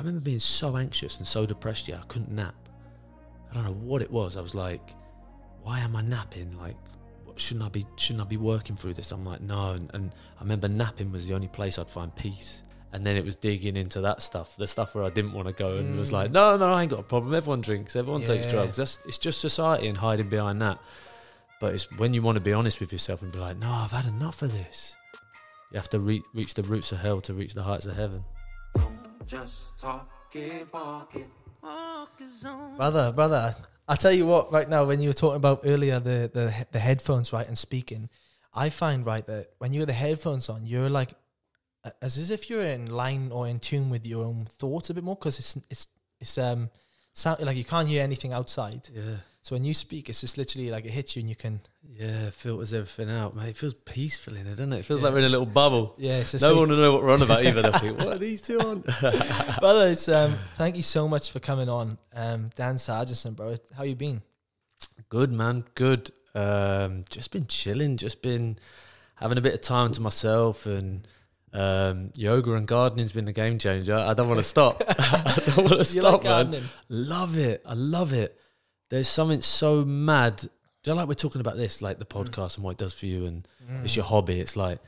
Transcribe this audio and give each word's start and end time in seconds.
I 0.00 0.02
remember 0.02 0.22
being 0.22 0.38
so 0.38 0.78
anxious 0.78 1.18
and 1.18 1.26
so 1.26 1.44
depressed. 1.44 1.86
Yeah, 1.86 1.98
I 1.98 2.06
couldn't 2.06 2.30
nap. 2.30 2.54
I 3.50 3.54
don't 3.54 3.64
know 3.64 3.72
what 3.74 4.00
it 4.00 4.10
was. 4.10 4.38
I 4.38 4.40
was 4.40 4.54
like, 4.54 4.94
why 5.62 5.80
am 5.80 5.94
I 5.94 6.00
napping? 6.00 6.56
Like, 6.56 6.76
what, 7.26 7.38
shouldn't 7.38 7.66
I 7.66 7.68
be? 7.68 7.84
Shouldn't 7.96 8.22
I 8.22 8.24
be 8.26 8.38
working 8.38 8.76
through 8.76 8.94
this? 8.94 9.12
I'm 9.12 9.26
like, 9.26 9.42
no. 9.42 9.72
And, 9.72 9.90
and 9.92 10.14
I 10.38 10.42
remember 10.42 10.68
napping 10.68 11.12
was 11.12 11.26
the 11.28 11.34
only 11.34 11.48
place 11.48 11.78
I'd 11.78 11.90
find 11.90 12.14
peace. 12.16 12.62
And 12.94 13.06
then 13.06 13.14
it 13.14 13.26
was 13.26 13.36
digging 13.36 13.76
into 13.76 14.00
that 14.00 14.22
stuff, 14.22 14.56
the 14.56 14.66
stuff 14.66 14.94
where 14.94 15.04
I 15.04 15.10
didn't 15.10 15.32
want 15.34 15.48
to 15.48 15.52
go, 15.54 15.76
and 15.76 15.98
was 15.98 16.08
Mm. 16.08 16.12
like, 16.12 16.30
no, 16.30 16.56
no, 16.56 16.72
I 16.72 16.80
ain't 16.82 16.90
got 16.90 17.00
a 17.00 17.02
problem. 17.02 17.34
Everyone 17.34 17.60
drinks, 17.60 17.94
everyone 17.94 18.24
takes 18.24 18.46
drugs. 18.46 18.78
That's 18.78 18.98
it's 19.06 19.18
just 19.18 19.40
society 19.42 19.86
and 19.86 19.98
hiding 19.98 20.30
behind 20.30 20.62
that. 20.62 20.78
But 21.60 21.74
it's 21.74 21.90
when 21.98 22.14
you 22.14 22.22
want 22.22 22.36
to 22.36 22.40
be 22.40 22.54
honest 22.54 22.80
with 22.80 22.90
yourself 22.90 23.20
and 23.20 23.30
be 23.30 23.38
like, 23.38 23.58
no, 23.58 23.70
I've 23.70 23.90
had 23.92 24.06
enough 24.06 24.40
of 24.40 24.50
this. 24.52 24.96
You 25.72 25.76
have 25.76 25.90
to 25.90 26.00
re- 26.00 26.22
reach 26.34 26.54
the 26.54 26.62
roots 26.62 26.90
of 26.90 26.98
hell 27.00 27.20
to 27.20 27.34
reach 27.34 27.52
the 27.52 27.62
heights 27.64 27.84
of 27.84 27.94
heaven. 27.96 28.24
Just 29.30 29.78
talk 29.78 30.10
it, 30.32 30.66
walk 30.72 31.14
it. 31.14 31.28
brother, 32.76 33.12
brother. 33.12 33.54
I 33.86 33.94
tell 33.94 34.10
you 34.10 34.26
what, 34.26 34.50
right 34.50 34.68
now, 34.68 34.84
when 34.84 35.00
you 35.00 35.10
were 35.10 35.14
talking 35.14 35.36
about 35.36 35.60
earlier 35.64 36.00
the 36.00 36.28
the 36.34 36.66
the 36.72 36.80
headphones, 36.80 37.32
right, 37.32 37.46
and 37.46 37.56
speaking, 37.56 38.08
I 38.52 38.70
find 38.70 39.06
right 39.06 39.24
that 39.28 39.50
when 39.58 39.72
you 39.72 39.82
have 39.82 39.86
the 39.86 39.92
headphones 39.92 40.48
on, 40.48 40.66
you're 40.66 40.90
like 40.90 41.14
as 42.02 42.18
as 42.18 42.30
if 42.30 42.50
you're 42.50 42.64
in 42.64 42.90
line 42.90 43.30
or 43.30 43.46
in 43.46 43.60
tune 43.60 43.88
with 43.88 44.04
your 44.04 44.24
own 44.24 44.48
thoughts 44.58 44.90
a 44.90 44.94
bit 44.94 45.04
more 45.04 45.14
because 45.14 45.38
it's 45.38 45.56
it's 45.70 45.86
it's 46.18 46.36
um 46.36 46.68
sound 47.12 47.40
like 47.40 47.56
you 47.56 47.64
can't 47.64 47.86
hear 47.86 48.02
anything 48.02 48.32
outside. 48.32 48.88
Yeah. 48.92 49.18
So 49.42 49.54
when 49.56 49.64
you 49.64 49.72
speak, 49.72 50.10
it's 50.10 50.20
just 50.20 50.36
literally 50.36 50.70
like 50.70 50.84
it 50.84 50.90
hits 50.90 51.16
you 51.16 51.20
and 51.20 51.28
you 51.30 51.34
can 51.36 51.60
Yeah, 51.82 52.26
it 52.26 52.34
filters 52.34 52.74
everything 52.74 53.08
out, 53.10 53.34
mate. 53.34 53.48
It 53.48 53.56
feels 53.56 53.72
peaceful 53.72 54.36
in 54.36 54.46
it, 54.46 54.50
doesn't 54.50 54.72
it? 54.74 54.80
It 54.80 54.84
feels 54.84 55.00
Yeah. 55.00 55.06
like 55.06 55.14
we're 55.14 55.20
in 55.20 55.24
a 55.24 55.28
little 55.30 55.46
bubble. 55.46 55.94
yeah. 55.98 56.18
It's 56.18 56.34
a 56.34 56.40
No 56.40 56.56
one 56.56 56.68
will 56.68 56.76
know 56.76 56.92
what 56.92 57.02
we're 57.02 57.12
on 57.14 57.22
about 57.22 57.44
either. 57.46 57.62
They'll 57.62 57.72
think, 57.72 57.98
what 57.98 58.08
are 58.08 58.18
these 58.18 58.42
two 58.42 58.58
on? 58.60 58.80
brother. 59.60 59.88
It's 59.88 60.08
um. 60.08 60.36
Thank 60.56 60.76
you 60.76 60.82
so 60.82 61.08
much 61.08 61.30
for 61.32 61.40
coming 61.40 61.68
on, 61.70 61.96
um. 62.14 62.50
Dan 62.54 62.76
Sarginson, 62.76 63.34
bro. 63.34 63.56
How 63.76 63.84
you 63.84 63.96
been? 63.96 64.20
Good, 65.08 65.32
man. 65.32 65.64
Good. 65.74 66.10
Um, 66.34 67.04
just 67.10 67.32
been 67.32 67.46
chilling. 67.46 67.96
Just 67.96 68.22
been 68.22 68.58
having 69.16 69.38
a 69.38 69.40
bit 69.40 69.54
of 69.54 69.60
time 69.62 69.92
to 69.92 70.00
myself 70.00 70.66
and 70.66 71.06
um, 71.52 72.10
yoga 72.14 72.54
and 72.54 72.68
gardening's 72.68 73.12
been 73.12 73.26
a 73.26 73.32
game 73.32 73.58
changer. 73.58 73.96
I 73.96 74.14
don't 74.14 74.28
want 74.28 74.38
to 74.38 74.44
stop. 74.44 74.82
I 74.88 75.42
don't 75.46 75.64
want 75.64 75.78
to 75.78 75.84
stop, 75.84 76.24
like 76.24 76.48
man. 76.48 76.62
Love 76.88 77.36
it. 77.36 77.62
I 77.66 77.74
love 77.74 78.12
it. 78.12 78.38
There's 78.90 79.08
something 79.08 79.40
so 79.40 79.84
mad. 79.84 80.36
Do 80.36 80.48
you 80.84 80.92
know, 80.92 80.96
like 80.96 81.08
we're 81.08 81.14
talking 81.14 81.40
about 81.40 81.56
this, 81.56 81.80
like 81.82 81.98
the 81.98 82.04
podcast 82.04 82.56
and 82.56 82.64
what 82.64 82.72
it 82.72 82.78
does 82.78 82.92
for 82.94 83.06
you, 83.06 83.24
and 83.26 83.46
it's 83.82 83.96
your 83.96 84.04
hobby. 84.04 84.40
It's 84.40 84.56
like, 84.56 84.78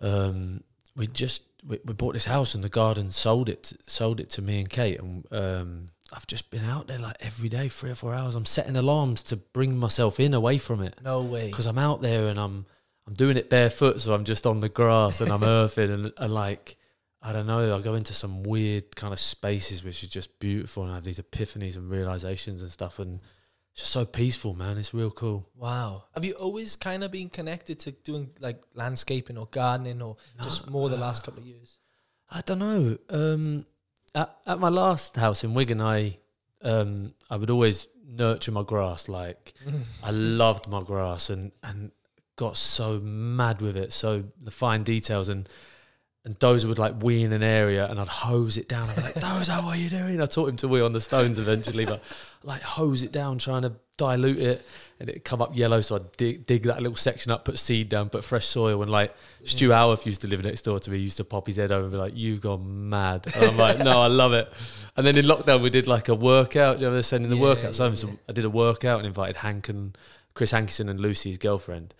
um, 0.00 0.62
we 0.96 1.06
just 1.06 1.42
we, 1.66 1.78
we 1.84 1.94
bought 1.94 2.14
this 2.14 2.26
house 2.26 2.54
and 2.54 2.62
the 2.62 2.68
garden 2.68 3.10
sold 3.10 3.48
it 3.48 3.72
sold 3.86 4.20
it 4.20 4.30
to 4.30 4.42
me 4.42 4.60
and 4.60 4.68
Kate, 4.70 5.00
and 5.00 5.26
um, 5.32 5.86
I've 6.12 6.26
just 6.26 6.50
been 6.50 6.64
out 6.64 6.86
there 6.86 6.98
like 6.98 7.16
every 7.20 7.48
day, 7.48 7.68
three 7.68 7.90
or 7.90 7.94
four 7.94 8.14
hours. 8.14 8.34
I'm 8.34 8.44
setting 8.44 8.76
alarms 8.76 9.22
to 9.24 9.36
bring 9.36 9.76
myself 9.76 10.20
in 10.20 10.34
away 10.34 10.58
from 10.58 10.82
it 10.82 10.94
No 11.02 11.22
way. 11.22 11.48
because 11.48 11.66
I'm 11.66 11.78
out 11.78 12.02
there 12.02 12.28
and 12.28 12.38
I'm 12.38 12.66
I'm 13.06 13.14
doing 13.14 13.36
it 13.36 13.50
barefoot, 13.50 14.00
so 14.00 14.14
I'm 14.14 14.24
just 14.24 14.46
on 14.46 14.60
the 14.60 14.68
grass 14.68 15.20
and 15.20 15.30
I'm 15.30 15.42
earthing 15.44 15.90
and, 15.90 16.12
and 16.16 16.32
like 16.32 16.76
I 17.26 17.32
don't 17.32 17.46
know. 17.46 17.74
I 17.74 17.80
go 17.80 17.94
into 17.94 18.12
some 18.12 18.42
weird 18.42 18.94
kind 18.94 19.14
of 19.14 19.18
spaces 19.18 19.82
which 19.82 20.02
is 20.02 20.10
just 20.10 20.38
beautiful, 20.38 20.82
and 20.82 20.92
I 20.92 20.96
have 20.96 21.04
these 21.04 21.18
epiphanies 21.18 21.76
and 21.76 21.88
realizations 21.88 22.60
and 22.60 22.70
stuff, 22.70 22.98
and 22.98 23.20
it's 23.72 23.80
just 23.80 23.92
so 23.92 24.04
peaceful, 24.04 24.54
man. 24.54 24.76
It's 24.76 24.92
real 24.92 25.10
cool. 25.10 25.48
Wow. 25.56 26.04
Have 26.14 26.24
you 26.26 26.34
always 26.34 26.76
kind 26.76 27.02
of 27.02 27.10
been 27.10 27.30
connected 27.30 27.80
to 27.80 27.92
doing 27.92 28.30
like 28.40 28.62
landscaping 28.74 29.38
or 29.38 29.46
gardening 29.46 30.02
or 30.02 30.18
just 30.42 30.70
more 30.70 30.90
the 30.90 30.98
last 30.98 31.24
couple 31.24 31.40
of 31.40 31.46
years? 31.46 31.78
I 32.30 32.42
don't 32.42 32.58
know. 32.58 32.98
Um, 33.08 33.66
at, 34.14 34.36
at 34.46 34.60
my 34.60 34.68
last 34.68 35.16
house 35.16 35.44
in 35.44 35.54
Wigan, 35.54 35.80
I 35.80 36.18
um, 36.62 37.14
I 37.30 37.36
would 37.36 37.50
always 37.50 37.88
nurture 38.06 38.52
my 38.52 38.62
grass. 38.62 39.08
Like 39.08 39.54
I 40.02 40.10
loved 40.10 40.68
my 40.68 40.82
grass 40.82 41.30
and 41.30 41.52
and 41.62 41.90
got 42.36 42.58
so 42.58 43.00
mad 43.00 43.62
with 43.62 43.78
it. 43.78 43.94
So 43.94 44.24
the 44.42 44.50
fine 44.50 44.82
details 44.82 45.30
and 45.30 45.48
and 46.24 46.38
Dozer 46.38 46.66
would 46.66 46.78
like 46.78 47.02
wee 47.02 47.22
in 47.22 47.32
an 47.32 47.42
area 47.42 47.86
and 47.86 48.00
I'd 48.00 48.08
hose 48.08 48.56
it 48.56 48.68
down. 48.68 48.88
I'd 48.88 48.96
be 48.96 49.02
like, 49.02 49.14
Dozer, 49.14 49.62
what 49.62 49.76
are 49.76 49.80
you 49.80 49.90
doing? 49.90 50.22
I 50.22 50.26
taught 50.26 50.48
him 50.48 50.56
to 50.58 50.68
wee 50.68 50.80
on 50.80 50.92
the 50.92 51.00
stones 51.00 51.38
eventually, 51.38 51.84
but 51.84 52.02
like 52.42 52.62
hose 52.62 53.02
it 53.02 53.12
down, 53.12 53.38
trying 53.38 53.62
to 53.62 53.72
dilute 53.96 54.38
it, 54.38 54.66
and 54.98 55.08
it'd 55.08 55.24
come 55.24 55.42
up 55.42 55.56
yellow. 55.56 55.80
So 55.82 55.96
I'd 55.96 56.12
dig, 56.16 56.46
dig 56.46 56.62
that 56.64 56.80
little 56.80 56.96
section 56.96 57.30
up, 57.30 57.44
put 57.44 57.58
seed 57.58 57.90
down, 57.90 58.08
put 58.08 58.24
fresh 58.24 58.46
soil. 58.46 58.80
And 58.82 58.90
like 58.90 59.14
Stu 59.44 59.70
Howarth 59.70 60.06
used 60.06 60.22
to 60.22 60.26
live 60.26 60.42
next 60.42 60.62
door 60.62 60.78
to 60.78 60.90
me, 60.90 60.96
he 60.96 61.04
used 61.04 61.18
to 61.18 61.24
pop 61.24 61.46
his 61.46 61.56
head 61.56 61.70
over 61.70 61.82
and 61.82 61.92
be 61.92 61.98
like, 61.98 62.16
You've 62.16 62.40
gone 62.40 62.88
mad. 62.88 63.26
And 63.34 63.44
I'm 63.44 63.56
like, 63.56 63.78
No, 63.78 64.00
I 64.00 64.06
love 64.06 64.32
it. 64.32 64.50
And 64.96 65.06
then 65.06 65.16
in 65.16 65.26
lockdown, 65.26 65.60
we 65.62 65.70
did 65.70 65.86
like 65.86 66.08
a 66.08 66.14
workout. 66.14 66.78
Do 66.78 66.84
you 66.84 66.88
know, 66.88 66.94
they're 66.94 67.02
sending 67.02 67.30
the 67.30 67.36
Yeah, 67.36 67.54
workouts 67.54 67.78
yeah, 67.78 67.84
home. 67.84 67.96
So. 67.96 68.10
I 68.28 68.32
did 68.32 68.44
a 68.44 68.50
workout 68.50 68.98
and 68.98 69.06
invited 69.06 69.36
Hank 69.36 69.68
and 69.68 69.96
Chris 70.32 70.50
Hankinson 70.50 70.88
and 70.88 71.00
Lucy's 71.00 71.38
girlfriend, 71.38 71.94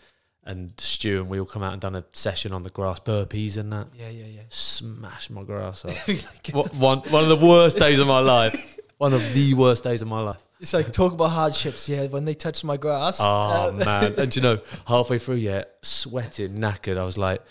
and 0.47 0.72
Stu, 0.78 1.21
and 1.21 1.28
we 1.28 1.38
all 1.41 1.47
come 1.47 1.62
out 1.62 1.72
and 1.72 1.81
done 1.81 1.94
a 1.94 2.05
session 2.12 2.53
on 2.53 2.62
the 2.62 2.71
grass, 2.71 3.00
burpees 3.00 3.56
and 3.56 3.72
that. 3.72 3.88
Yeah, 3.97 4.10
yeah, 4.10 4.27
yeah. 4.27 4.43
Smash 4.49 5.31
my 5.31 5.43
grass 5.43 5.84
up. 5.84 5.94
Get 6.06 6.55
What- 6.55 6.75
one, 6.75 6.99
one 7.10 7.22
of 7.22 7.28
the 7.28 7.47
worst 7.47 7.78
days 7.78 7.99
of 7.99 8.06
my 8.06 8.21
life. 8.37 8.78
One 8.99 9.12
of 9.12 9.34
the 9.34 9.55
worst 9.55 9.84
days 9.84 10.03
of 10.03 10.09
my 10.09 10.21
life. 10.21 10.44
It's 10.60 10.72
like 10.72 10.93
talk 10.93 11.12
about 11.12 11.31
hardships. 11.31 11.88
Yeah, 11.88 12.06
when 12.06 12.25
they 12.25 12.34
touched 12.34 12.65
my 12.65 12.77
grass. 12.77 13.19
Oh 13.21 13.69
um, 13.69 13.78
man! 13.78 14.15
And 14.19 14.34
you 14.34 14.41
know, 14.41 14.60
halfway 14.87 15.19
through, 15.19 15.37
yeah, 15.37 15.65
sweating, 15.82 16.56
knackered. 16.59 16.97
I 16.97 17.05
was 17.05 17.19
like, 17.19 17.43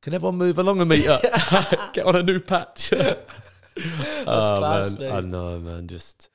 "Can 0.00 0.14
everyone 0.14 0.36
move 0.36 0.58
along 0.58 0.80
a 0.80 0.86
meter? 0.86 1.18
Uh, 1.22 1.90
get 1.92 2.06
on 2.06 2.16
a 2.16 2.22
new 2.22 2.38
patch." 2.38 2.90
That's 2.90 4.26
ah, 4.26 4.58
class, 4.58 4.98
man. 4.98 5.12
I 5.12 5.20
mate. 5.20 5.30
know, 5.30 5.58
man. 5.58 5.88
Just 5.88 6.30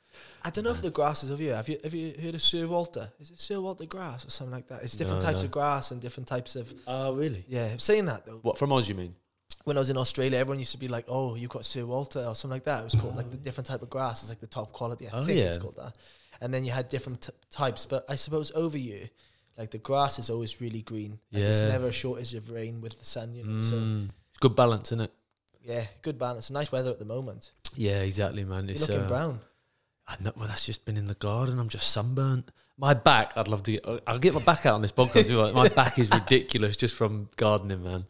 I 0.48 0.50
don't 0.50 0.64
know 0.64 0.72
if 0.72 0.82
the 0.82 0.90
grass 0.92 1.24
is 1.26 1.30
over 1.32 1.44
you. 1.44 1.50
Have 1.52 1.68
you 1.68 1.78
have 1.84 1.94
you 1.94 2.14
heard 2.24 2.34
of 2.36 2.42
Sir 2.42 2.66
Walter? 2.68 3.12
Is 3.20 3.32
it 3.32 3.40
Sir 3.40 3.60
Walter 3.60 3.86
grass 3.86 4.26
or 4.26 4.30
something 4.30 4.54
like 4.54 4.68
that? 4.70 4.82
It's 4.82 4.96
different 4.96 5.22
No, 5.22 5.28
types 5.28 5.42
no. 5.42 5.46
of 5.46 5.52
grass 5.52 5.92
and 5.92 6.00
different 6.02 6.28
types 6.28 6.56
of. 6.56 6.74
oh, 6.88 7.14
really? 7.16 7.44
Yeah, 7.50 7.66
I'm 7.66 7.80
saying 7.80 8.06
that 8.06 8.26
though. 8.26 8.40
What 8.44 8.58
from 8.58 8.72
Oz? 8.72 8.88
You 8.88 8.96
mean? 8.96 9.14
When 9.66 9.76
I 9.76 9.82
was 9.82 9.90
in 9.90 9.98
Australia, 9.98 10.38
everyone 10.40 10.60
used 10.60 10.72
to 10.72 10.78
be 10.78 10.88
like, 10.88 11.04
"Oh, 11.10 11.36
you've 11.36 11.50
got 11.50 11.66
Sir 11.66 11.86
Walter" 11.86 12.20
or 12.26 12.34
something 12.36 12.56
like 12.56 12.64
that. 12.64 12.80
It 12.80 12.84
was 12.86 12.96
called 12.96 13.18
like 13.18 13.30
the 13.30 13.36
different 13.36 13.68
type 13.68 13.82
of 13.82 13.90
grass. 13.90 14.22
It's 14.22 14.30
like 14.30 14.40
the 14.40 14.48
top 14.48 14.72
quality. 14.72 15.08
I 15.10 15.12
Oh, 15.18 15.26
think 15.26 15.38
it's 15.40 15.58
yeah. 15.58 15.62
called 15.62 15.76
that. 15.76 15.98
And 16.40 16.54
then 16.54 16.64
you 16.64 16.72
had 16.72 16.88
different 16.88 17.24
t- 17.24 17.32
types. 17.52 17.86
But 17.86 18.06
I 18.08 18.16
suppose 18.16 18.50
over 18.56 18.78
you, 18.78 19.10
like 19.58 19.72
the 19.72 19.80
grass 19.80 20.18
is 20.18 20.30
always 20.30 20.62
really 20.62 20.82
green. 20.82 21.20
Like 21.34 21.44
There's 21.44 21.60
Yeah. 21.60 21.68
never 21.76 21.88
a 21.88 21.92
shortage 21.92 22.34
of 22.36 22.50
rain 22.50 22.80
with 22.80 22.98
the 22.98 23.06
sun. 23.06 23.34
You 23.36 23.44
know. 23.44 23.62
So 23.62 23.76
Mm, 23.76 24.06
it's 24.30 24.40
good 24.40 24.56
balance, 24.56 24.90
isn't 24.94 25.02
it? 25.02 25.14
yeah, 25.66 25.88
good 26.02 26.18
balance. 26.18 26.50
Nice 26.50 26.72
weather 26.72 26.92
at 26.92 27.00
the 27.00 27.06
moment. 27.18 27.52
Yeah, 27.76 28.00
exactly, 28.02 28.46
man. 28.46 28.66
You're 28.70 28.72
It's 28.78 28.82
looking 28.88 29.04
uh, 29.04 29.08
brown. 29.10 29.42
I 30.08 30.16
know, 30.22 30.32
well, 30.36 30.48
that's 30.48 30.66
just 30.66 30.86
been 30.86 30.98
in 30.98 31.08
the 31.08 31.16
garden. 31.16 31.60
I'm 31.60 31.70
just 31.70 31.92
sunburnt. 31.92 32.50
My 32.78 32.94
back, 32.94 33.34
I'd 33.36 33.48
love 33.48 33.64
to 33.64 33.72
get. 33.72 33.86
I'll 34.06 34.20
get 34.20 34.34
my 34.34 34.42
back 34.42 34.66
out 34.66 34.76
on 34.76 34.82
this 34.82 34.92
podcast. 34.92 35.54
my 35.54 35.68
back 35.70 35.98
is 36.00 36.10
ridiculous 36.12 36.78
just 36.78 36.96
from 36.96 37.30
gardening, 37.36 37.84
man. 37.84 38.06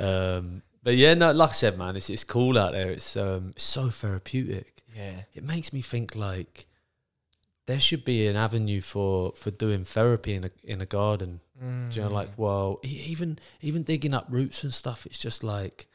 Um, 0.00 0.62
but 0.82 0.94
yeah, 0.96 1.14
no, 1.14 1.32
like 1.32 1.50
I 1.50 1.52
said, 1.52 1.76
man, 1.76 1.96
it's 1.96 2.08
it's 2.08 2.22
cool 2.24 2.56
out 2.56 2.72
there. 2.72 2.90
It's 2.90 3.16
um, 3.16 3.52
so 3.56 3.90
therapeutic. 3.90 4.82
Yeah. 4.94 5.22
It 5.34 5.42
makes 5.42 5.72
me 5.72 5.82
think 5.82 6.14
like 6.14 6.66
there 7.66 7.80
should 7.80 8.04
be 8.04 8.28
an 8.28 8.36
avenue 8.36 8.80
for 8.80 9.32
for 9.32 9.50
doing 9.50 9.84
therapy 9.84 10.34
in 10.34 10.44
a 10.44 10.50
in 10.62 10.80
a 10.80 10.86
garden. 10.86 11.40
Do 11.60 11.96
you 11.96 12.02
know, 12.02 12.10
like, 12.10 12.28
well, 12.36 12.78
e- 12.84 13.06
even 13.08 13.38
even 13.60 13.82
digging 13.82 14.14
up 14.14 14.26
roots 14.28 14.62
and 14.62 14.72
stuff. 14.72 15.04
It's 15.06 15.18
just 15.18 15.42
like. 15.42 15.88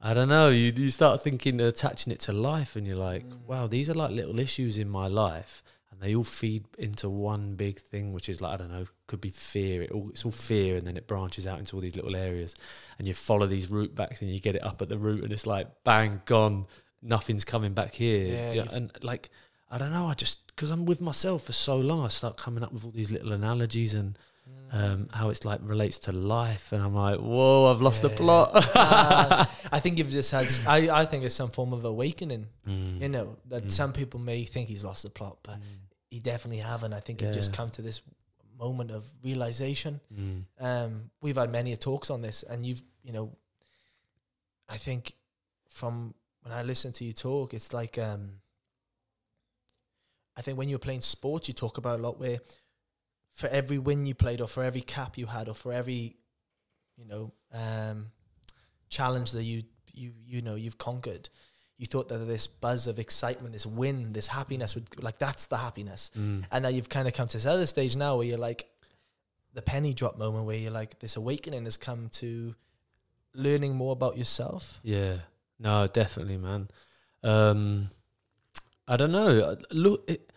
I 0.00 0.14
don't 0.14 0.28
know. 0.28 0.50
You 0.50 0.72
you 0.76 0.90
start 0.90 1.22
thinking, 1.22 1.60
attaching 1.60 2.12
it 2.12 2.20
to 2.20 2.32
life, 2.32 2.76
and 2.76 2.86
you're 2.86 2.96
like, 2.96 3.26
mm. 3.26 3.36
wow, 3.46 3.66
these 3.66 3.90
are 3.90 3.94
like 3.94 4.10
little 4.10 4.38
issues 4.38 4.78
in 4.78 4.88
my 4.88 5.08
life, 5.08 5.62
and 5.90 6.00
they 6.00 6.14
all 6.14 6.24
feed 6.24 6.64
into 6.78 7.08
one 7.08 7.54
big 7.56 7.80
thing, 7.80 8.12
which 8.12 8.28
is 8.28 8.40
like 8.40 8.54
I 8.54 8.56
don't 8.58 8.70
know, 8.70 8.84
could 9.08 9.20
be 9.20 9.30
fear. 9.30 9.82
It 9.82 9.90
all 9.90 10.10
it's 10.10 10.24
all 10.24 10.30
fear, 10.30 10.76
and 10.76 10.86
then 10.86 10.96
it 10.96 11.08
branches 11.08 11.46
out 11.46 11.58
into 11.58 11.74
all 11.74 11.82
these 11.82 11.96
little 11.96 12.14
areas, 12.14 12.54
and 12.98 13.08
you 13.08 13.14
follow 13.14 13.46
these 13.46 13.70
root 13.70 13.94
backs, 13.94 14.22
and 14.22 14.30
you 14.30 14.38
get 14.38 14.54
it 14.54 14.64
up 14.64 14.80
at 14.80 14.88
the 14.88 14.98
root, 14.98 15.24
and 15.24 15.32
it's 15.32 15.46
like 15.46 15.66
bang, 15.82 16.22
gone, 16.26 16.66
nothing's 17.02 17.44
coming 17.44 17.72
back 17.72 17.94
here, 17.94 18.52
Yeah, 18.54 18.66
and 18.72 18.92
like 19.02 19.30
I 19.68 19.78
don't 19.78 19.90
know, 19.90 20.06
I 20.06 20.14
just 20.14 20.46
because 20.46 20.70
I'm 20.70 20.84
with 20.86 21.00
myself 21.00 21.44
for 21.44 21.52
so 21.52 21.76
long, 21.76 22.04
I 22.04 22.08
start 22.08 22.36
coming 22.36 22.62
up 22.62 22.72
with 22.72 22.84
all 22.84 22.92
these 22.92 23.10
little 23.10 23.32
analogies 23.32 23.94
and. 23.94 24.16
Um, 24.70 25.08
how 25.14 25.30
it's 25.30 25.46
like 25.46 25.60
relates 25.62 25.98
to 26.00 26.12
life, 26.12 26.72
and 26.72 26.82
I'm 26.82 26.94
like, 26.94 27.18
whoa, 27.20 27.70
I've 27.70 27.80
lost 27.80 28.02
the 28.02 28.10
plot. 28.10 28.50
Uh, 28.54 29.46
I 29.72 29.80
think 29.80 29.96
you've 29.96 30.10
just 30.10 30.30
had. 30.30 30.46
I, 30.66 30.90
I 30.90 31.04
think 31.06 31.24
it's 31.24 31.34
some 31.34 31.48
form 31.48 31.72
of 31.72 31.86
awakening. 31.86 32.48
Mm. 32.66 33.00
You 33.00 33.08
know 33.08 33.38
that 33.46 33.72
some 33.72 33.94
people 33.94 34.20
may 34.20 34.44
think 34.44 34.68
he's 34.68 34.84
lost 34.84 35.04
the 35.04 35.10
plot, 35.10 35.38
but 35.42 35.58
he 36.10 36.20
definitely 36.20 36.58
haven't. 36.58 36.92
I 36.92 37.00
think 37.00 37.22
you've 37.22 37.32
just 37.32 37.54
come 37.54 37.70
to 37.70 37.82
this 37.82 38.02
moment 38.58 38.90
of 38.90 39.04
realization. 39.22 40.00
Mm. 40.12 40.44
Um, 40.60 41.10
we've 41.22 41.36
had 41.36 41.50
many 41.50 41.74
talks 41.76 42.10
on 42.10 42.20
this, 42.20 42.42
and 42.42 42.66
you've, 42.66 42.82
you 43.02 43.12
know, 43.12 43.36
I 44.68 44.76
think 44.76 45.14
from 45.68 46.14
when 46.42 46.52
I 46.52 46.62
listen 46.62 46.92
to 46.92 47.04
you 47.04 47.12
talk, 47.12 47.54
it's 47.54 47.72
like, 47.72 47.98
um, 47.98 48.40
I 50.36 50.42
think 50.42 50.58
when 50.58 50.68
you're 50.68 50.78
playing 50.78 51.02
sports, 51.02 51.48
you 51.48 51.54
talk 51.54 51.78
about 51.78 51.98
a 51.98 52.02
lot 52.02 52.18
where 52.18 52.38
for 53.38 53.46
every 53.46 53.78
win 53.78 54.04
you 54.04 54.16
played, 54.16 54.40
or 54.40 54.48
for 54.48 54.64
every 54.64 54.80
cap 54.80 55.16
you 55.16 55.26
had, 55.26 55.48
or 55.48 55.54
for 55.54 55.72
every, 55.72 56.16
you 56.96 57.06
know, 57.06 57.32
um, 57.54 58.06
challenge 58.88 59.30
that 59.30 59.44
you 59.44 59.62
you 59.94 60.12
you 60.26 60.42
know 60.42 60.56
you've 60.56 60.76
conquered, 60.76 61.28
you 61.76 61.86
thought 61.86 62.08
that 62.08 62.18
this 62.18 62.48
buzz 62.48 62.88
of 62.88 62.98
excitement, 62.98 63.52
this 63.52 63.64
win, 63.64 64.12
this 64.12 64.26
happiness 64.26 64.74
would 64.74 64.88
like 65.00 65.20
that's 65.20 65.46
the 65.46 65.56
happiness. 65.56 66.10
Mm. 66.18 66.46
And 66.50 66.64
now 66.64 66.68
you've 66.68 66.88
kind 66.88 67.06
of 67.06 67.14
come 67.14 67.28
to 67.28 67.36
this 67.36 67.46
other 67.46 67.68
stage 67.68 67.94
now 67.94 68.16
where 68.16 68.26
you're 68.26 68.38
like 68.38 68.66
the 69.54 69.62
penny 69.62 69.94
drop 69.94 70.18
moment 70.18 70.44
where 70.44 70.56
you're 70.56 70.72
like 70.72 70.98
this 70.98 71.14
awakening 71.14 71.64
has 71.64 71.76
come 71.76 72.08
to 72.14 72.56
learning 73.34 73.76
more 73.76 73.92
about 73.92 74.18
yourself. 74.18 74.80
Yeah. 74.82 75.18
No, 75.60 75.86
definitely, 75.86 76.38
man. 76.38 76.68
Um, 77.22 77.90
I 78.88 78.96
don't 78.96 79.12
know. 79.12 79.56
Look, 79.70 80.10
it, 80.10 80.32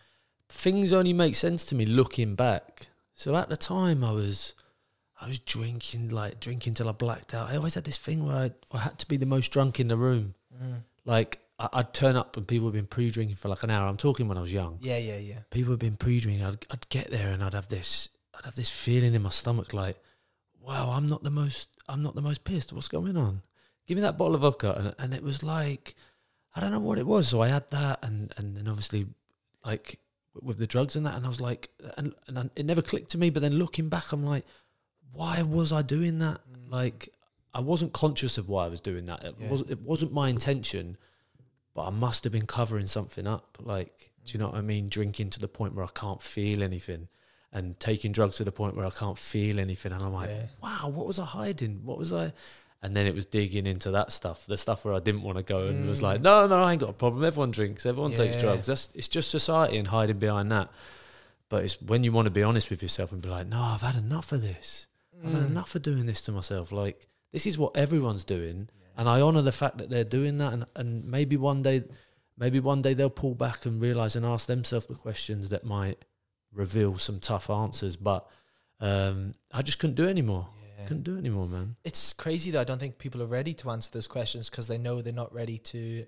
things 0.48 0.92
only 0.92 1.12
make 1.12 1.34
sense 1.34 1.64
to 1.66 1.74
me 1.74 1.84
looking 1.84 2.36
back. 2.36 2.88
So 3.22 3.36
at 3.36 3.48
the 3.48 3.56
time, 3.56 4.02
I 4.02 4.10
was, 4.10 4.54
I 5.20 5.28
was 5.28 5.38
drinking 5.38 6.08
like 6.08 6.40
drinking 6.40 6.74
till 6.74 6.88
I 6.88 6.92
blacked 6.92 7.34
out. 7.34 7.48
I 7.48 7.54
always 7.54 7.74
had 7.74 7.84
this 7.84 7.96
thing 7.96 8.26
where 8.26 8.34
I, 8.36 8.50
I 8.72 8.78
had 8.78 8.98
to 8.98 9.06
be 9.06 9.16
the 9.16 9.26
most 9.26 9.52
drunk 9.52 9.78
in 9.78 9.86
the 9.86 9.96
room. 9.96 10.34
Mm. 10.52 10.82
Like 11.04 11.38
I, 11.56 11.68
I'd 11.72 11.94
turn 11.94 12.16
up 12.16 12.36
and 12.36 12.48
people 12.48 12.66
had 12.66 12.74
been 12.74 12.88
pre-drinking 12.88 13.36
for 13.36 13.48
like 13.48 13.62
an 13.62 13.70
hour. 13.70 13.86
I'm 13.86 13.96
talking 13.96 14.26
when 14.26 14.38
I 14.38 14.40
was 14.40 14.52
young. 14.52 14.78
Yeah, 14.80 14.98
yeah, 14.98 15.18
yeah. 15.18 15.38
People 15.50 15.72
had 15.72 15.78
been 15.78 15.96
pre-drinking. 15.96 16.44
I'd, 16.44 16.66
I'd 16.72 16.88
get 16.88 17.12
there 17.12 17.30
and 17.30 17.44
I'd 17.44 17.54
have 17.54 17.68
this, 17.68 18.08
I'd 18.34 18.44
have 18.44 18.56
this 18.56 18.70
feeling 18.70 19.14
in 19.14 19.22
my 19.22 19.30
stomach 19.30 19.72
like, 19.72 20.02
wow, 20.60 20.90
I'm 20.90 21.06
not 21.06 21.22
the 21.22 21.30
most, 21.30 21.68
I'm 21.88 22.02
not 22.02 22.16
the 22.16 22.22
most 22.22 22.42
pissed. 22.42 22.72
What's 22.72 22.88
going 22.88 23.16
on? 23.16 23.42
Give 23.86 23.94
me 23.94 24.02
that 24.02 24.18
bottle 24.18 24.34
of 24.34 24.40
vodka, 24.40 24.74
and 24.76 24.94
and 24.98 25.14
it 25.14 25.22
was 25.22 25.44
like, 25.44 25.94
I 26.56 26.60
don't 26.60 26.72
know 26.72 26.80
what 26.80 26.98
it 26.98 27.06
was. 27.06 27.28
So 27.28 27.40
I 27.40 27.48
had 27.48 27.70
that, 27.70 28.00
and 28.02 28.32
and 28.36 28.56
then 28.56 28.66
obviously, 28.66 29.06
like 29.64 30.00
with 30.40 30.58
the 30.58 30.66
drugs 30.66 30.96
and 30.96 31.04
that, 31.06 31.14
and 31.14 31.24
I 31.24 31.28
was 31.28 31.40
like, 31.40 31.68
and 31.96 32.14
and 32.26 32.50
it 32.56 32.64
never 32.64 32.82
clicked 32.82 33.10
to 33.12 33.18
me. 33.18 33.30
But 33.30 33.40
then 33.42 33.52
looking 33.54 33.88
back, 33.88 34.12
I'm 34.12 34.24
like, 34.24 34.46
why 35.12 35.42
was 35.42 35.72
I 35.72 35.82
doing 35.82 36.18
that? 36.20 36.40
Mm. 36.50 36.70
Like 36.70 37.08
I 37.54 37.60
wasn't 37.60 37.92
conscious 37.92 38.38
of 38.38 38.48
why 38.48 38.64
I 38.64 38.68
was 38.68 38.80
doing 38.80 39.04
that. 39.06 39.22
It 39.24 39.34
Yeah. 39.38 39.48
wasn't 39.50 39.70
it 39.70 39.80
wasn't 39.82 40.12
my 40.12 40.28
intention, 40.28 40.96
but 41.74 41.82
I 41.82 41.90
must 41.90 42.24
have 42.24 42.32
been 42.32 42.46
covering 42.46 42.86
something 42.86 43.26
up. 43.26 43.58
Like, 43.60 44.12
do 44.24 44.32
you 44.32 44.38
know 44.38 44.46
what 44.48 44.56
I 44.56 44.62
mean? 44.62 44.88
Drinking 44.88 45.30
to 45.30 45.40
the 45.40 45.48
point 45.48 45.74
where 45.74 45.84
I 45.84 45.90
can't 45.94 46.22
feel 46.22 46.62
anything, 46.62 47.08
and 47.52 47.78
taking 47.78 48.12
drugs 48.12 48.36
to 48.36 48.44
the 48.44 48.52
point 48.52 48.74
where 48.74 48.86
I 48.86 48.90
can't 48.90 49.18
feel 49.18 49.60
anything, 49.60 49.92
and 49.92 50.02
I'm 50.02 50.14
like, 50.14 50.30
Yeah. 50.30 50.46
wow, 50.62 50.88
what 50.88 51.06
was 51.06 51.18
I 51.18 51.26
hiding? 51.26 51.84
What 51.84 51.98
was 51.98 52.12
I? 52.12 52.32
And 52.84 52.96
then 52.96 53.06
it 53.06 53.14
was 53.14 53.26
digging 53.26 53.64
into 53.66 53.92
that 53.92 54.10
stuff, 54.10 54.44
the 54.46 54.56
stuff 54.58 54.84
where 54.84 54.92
I 54.92 54.98
didn't 54.98 55.22
want 55.22 55.38
to 55.38 55.44
go, 55.44 55.68
and 55.68 55.86
was 55.88 56.02
like, 56.02 56.20
no, 56.20 56.48
no, 56.48 56.60
I 56.62 56.72
ain't 56.72 56.80
got 56.80 56.90
a 56.90 56.94
problem. 56.94 57.22
Everyone 57.24 57.52
drinks, 57.52 57.86
everyone 57.86 58.12
takes 58.14 58.36
Mm. 58.36 58.40
Drugs. 58.40 58.66
That's 58.66 58.88
it's 58.94 59.06
just 59.08 59.30
society 59.30 59.78
and 59.78 59.86
hiding 59.86 60.18
behind 60.18 60.50
that. 60.50 60.68
But 61.48 61.64
it's 61.64 61.80
when 61.80 62.02
you 62.02 62.10
want 62.12 62.26
to 62.26 62.30
be 62.32 62.42
honest 62.42 62.70
with 62.70 62.82
yourself 62.82 63.12
and 63.12 63.22
be 63.22 63.28
like, 63.28 63.46
no, 63.46 63.60
I've 63.60 63.82
had 63.82 63.94
enough 63.96 64.32
of 64.32 64.42
this. 64.42 64.88
I've 65.24 65.30
Mm. 65.30 65.34
had 65.34 65.42
enough 65.44 65.74
of 65.76 65.82
doing 65.82 66.06
this 66.06 66.20
to 66.22 66.32
myself. 66.32 66.72
Like 66.72 67.06
this 67.30 67.46
is 67.46 67.56
what 67.56 67.76
everyone's 67.76 68.24
doing, 68.24 68.68
and 68.96 69.08
I 69.08 69.20
honor 69.20 69.42
the 69.42 69.52
fact 69.52 69.78
that 69.78 69.88
they're 69.88 70.02
doing 70.02 70.38
that. 70.38 70.52
And, 70.52 70.66
and 70.74 71.04
maybe 71.04 71.36
one 71.36 71.62
day, 71.62 71.84
maybe 72.36 72.58
one 72.58 72.82
day 72.82 72.94
they'll 72.94 73.10
pull 73.10 73.36
back 73.36 73.64
and 73.64 73.80
realize 73.80 74.16
and 74.16 74.26
ask 74.26 74.46
themselves 74.46 74.86
the 74.86 74.96
questions 74.96 75.50
that 75.50 75.64
might 75.64 76.04
reveal 76.52 76.96
some 76.96 77.20
tough 77.20 77.48
answers. 77.48 77.94
But 77.96 78.28
um, 78.80 79.32
I 79.52 79.62
just 79.62 79.78
couldn't 79.78 79.94
do 79.94 80.06
it 80.06 80.10
anymore. 80.10 80.48
Yeah. 80.56 80.61
Couldn't 80.86 81.02
do 81.02 81.16
it 81.16 81.18
anymore, 81.18 81.46
man. 81.46 81.76
It's 81.84 82.12
crazy 82.12 82.50
that 82.52 82.60
I 82.60 82.64
don't 82.64 82.78
think 82.78 82.98
people 82.98 83.22
are 83.22 83.26
ready 83.26 83.54
to 83.54 83.70
answer 83.70 83.90
those 83.92 84.06
questions 84.06 84.50
because 84.50 84.66
they 84.68 84.78
know 84.78 85.02
they're 85.02 85.12
not 85.12 85.32
ready 85.34 85.58
to 85.58 86.06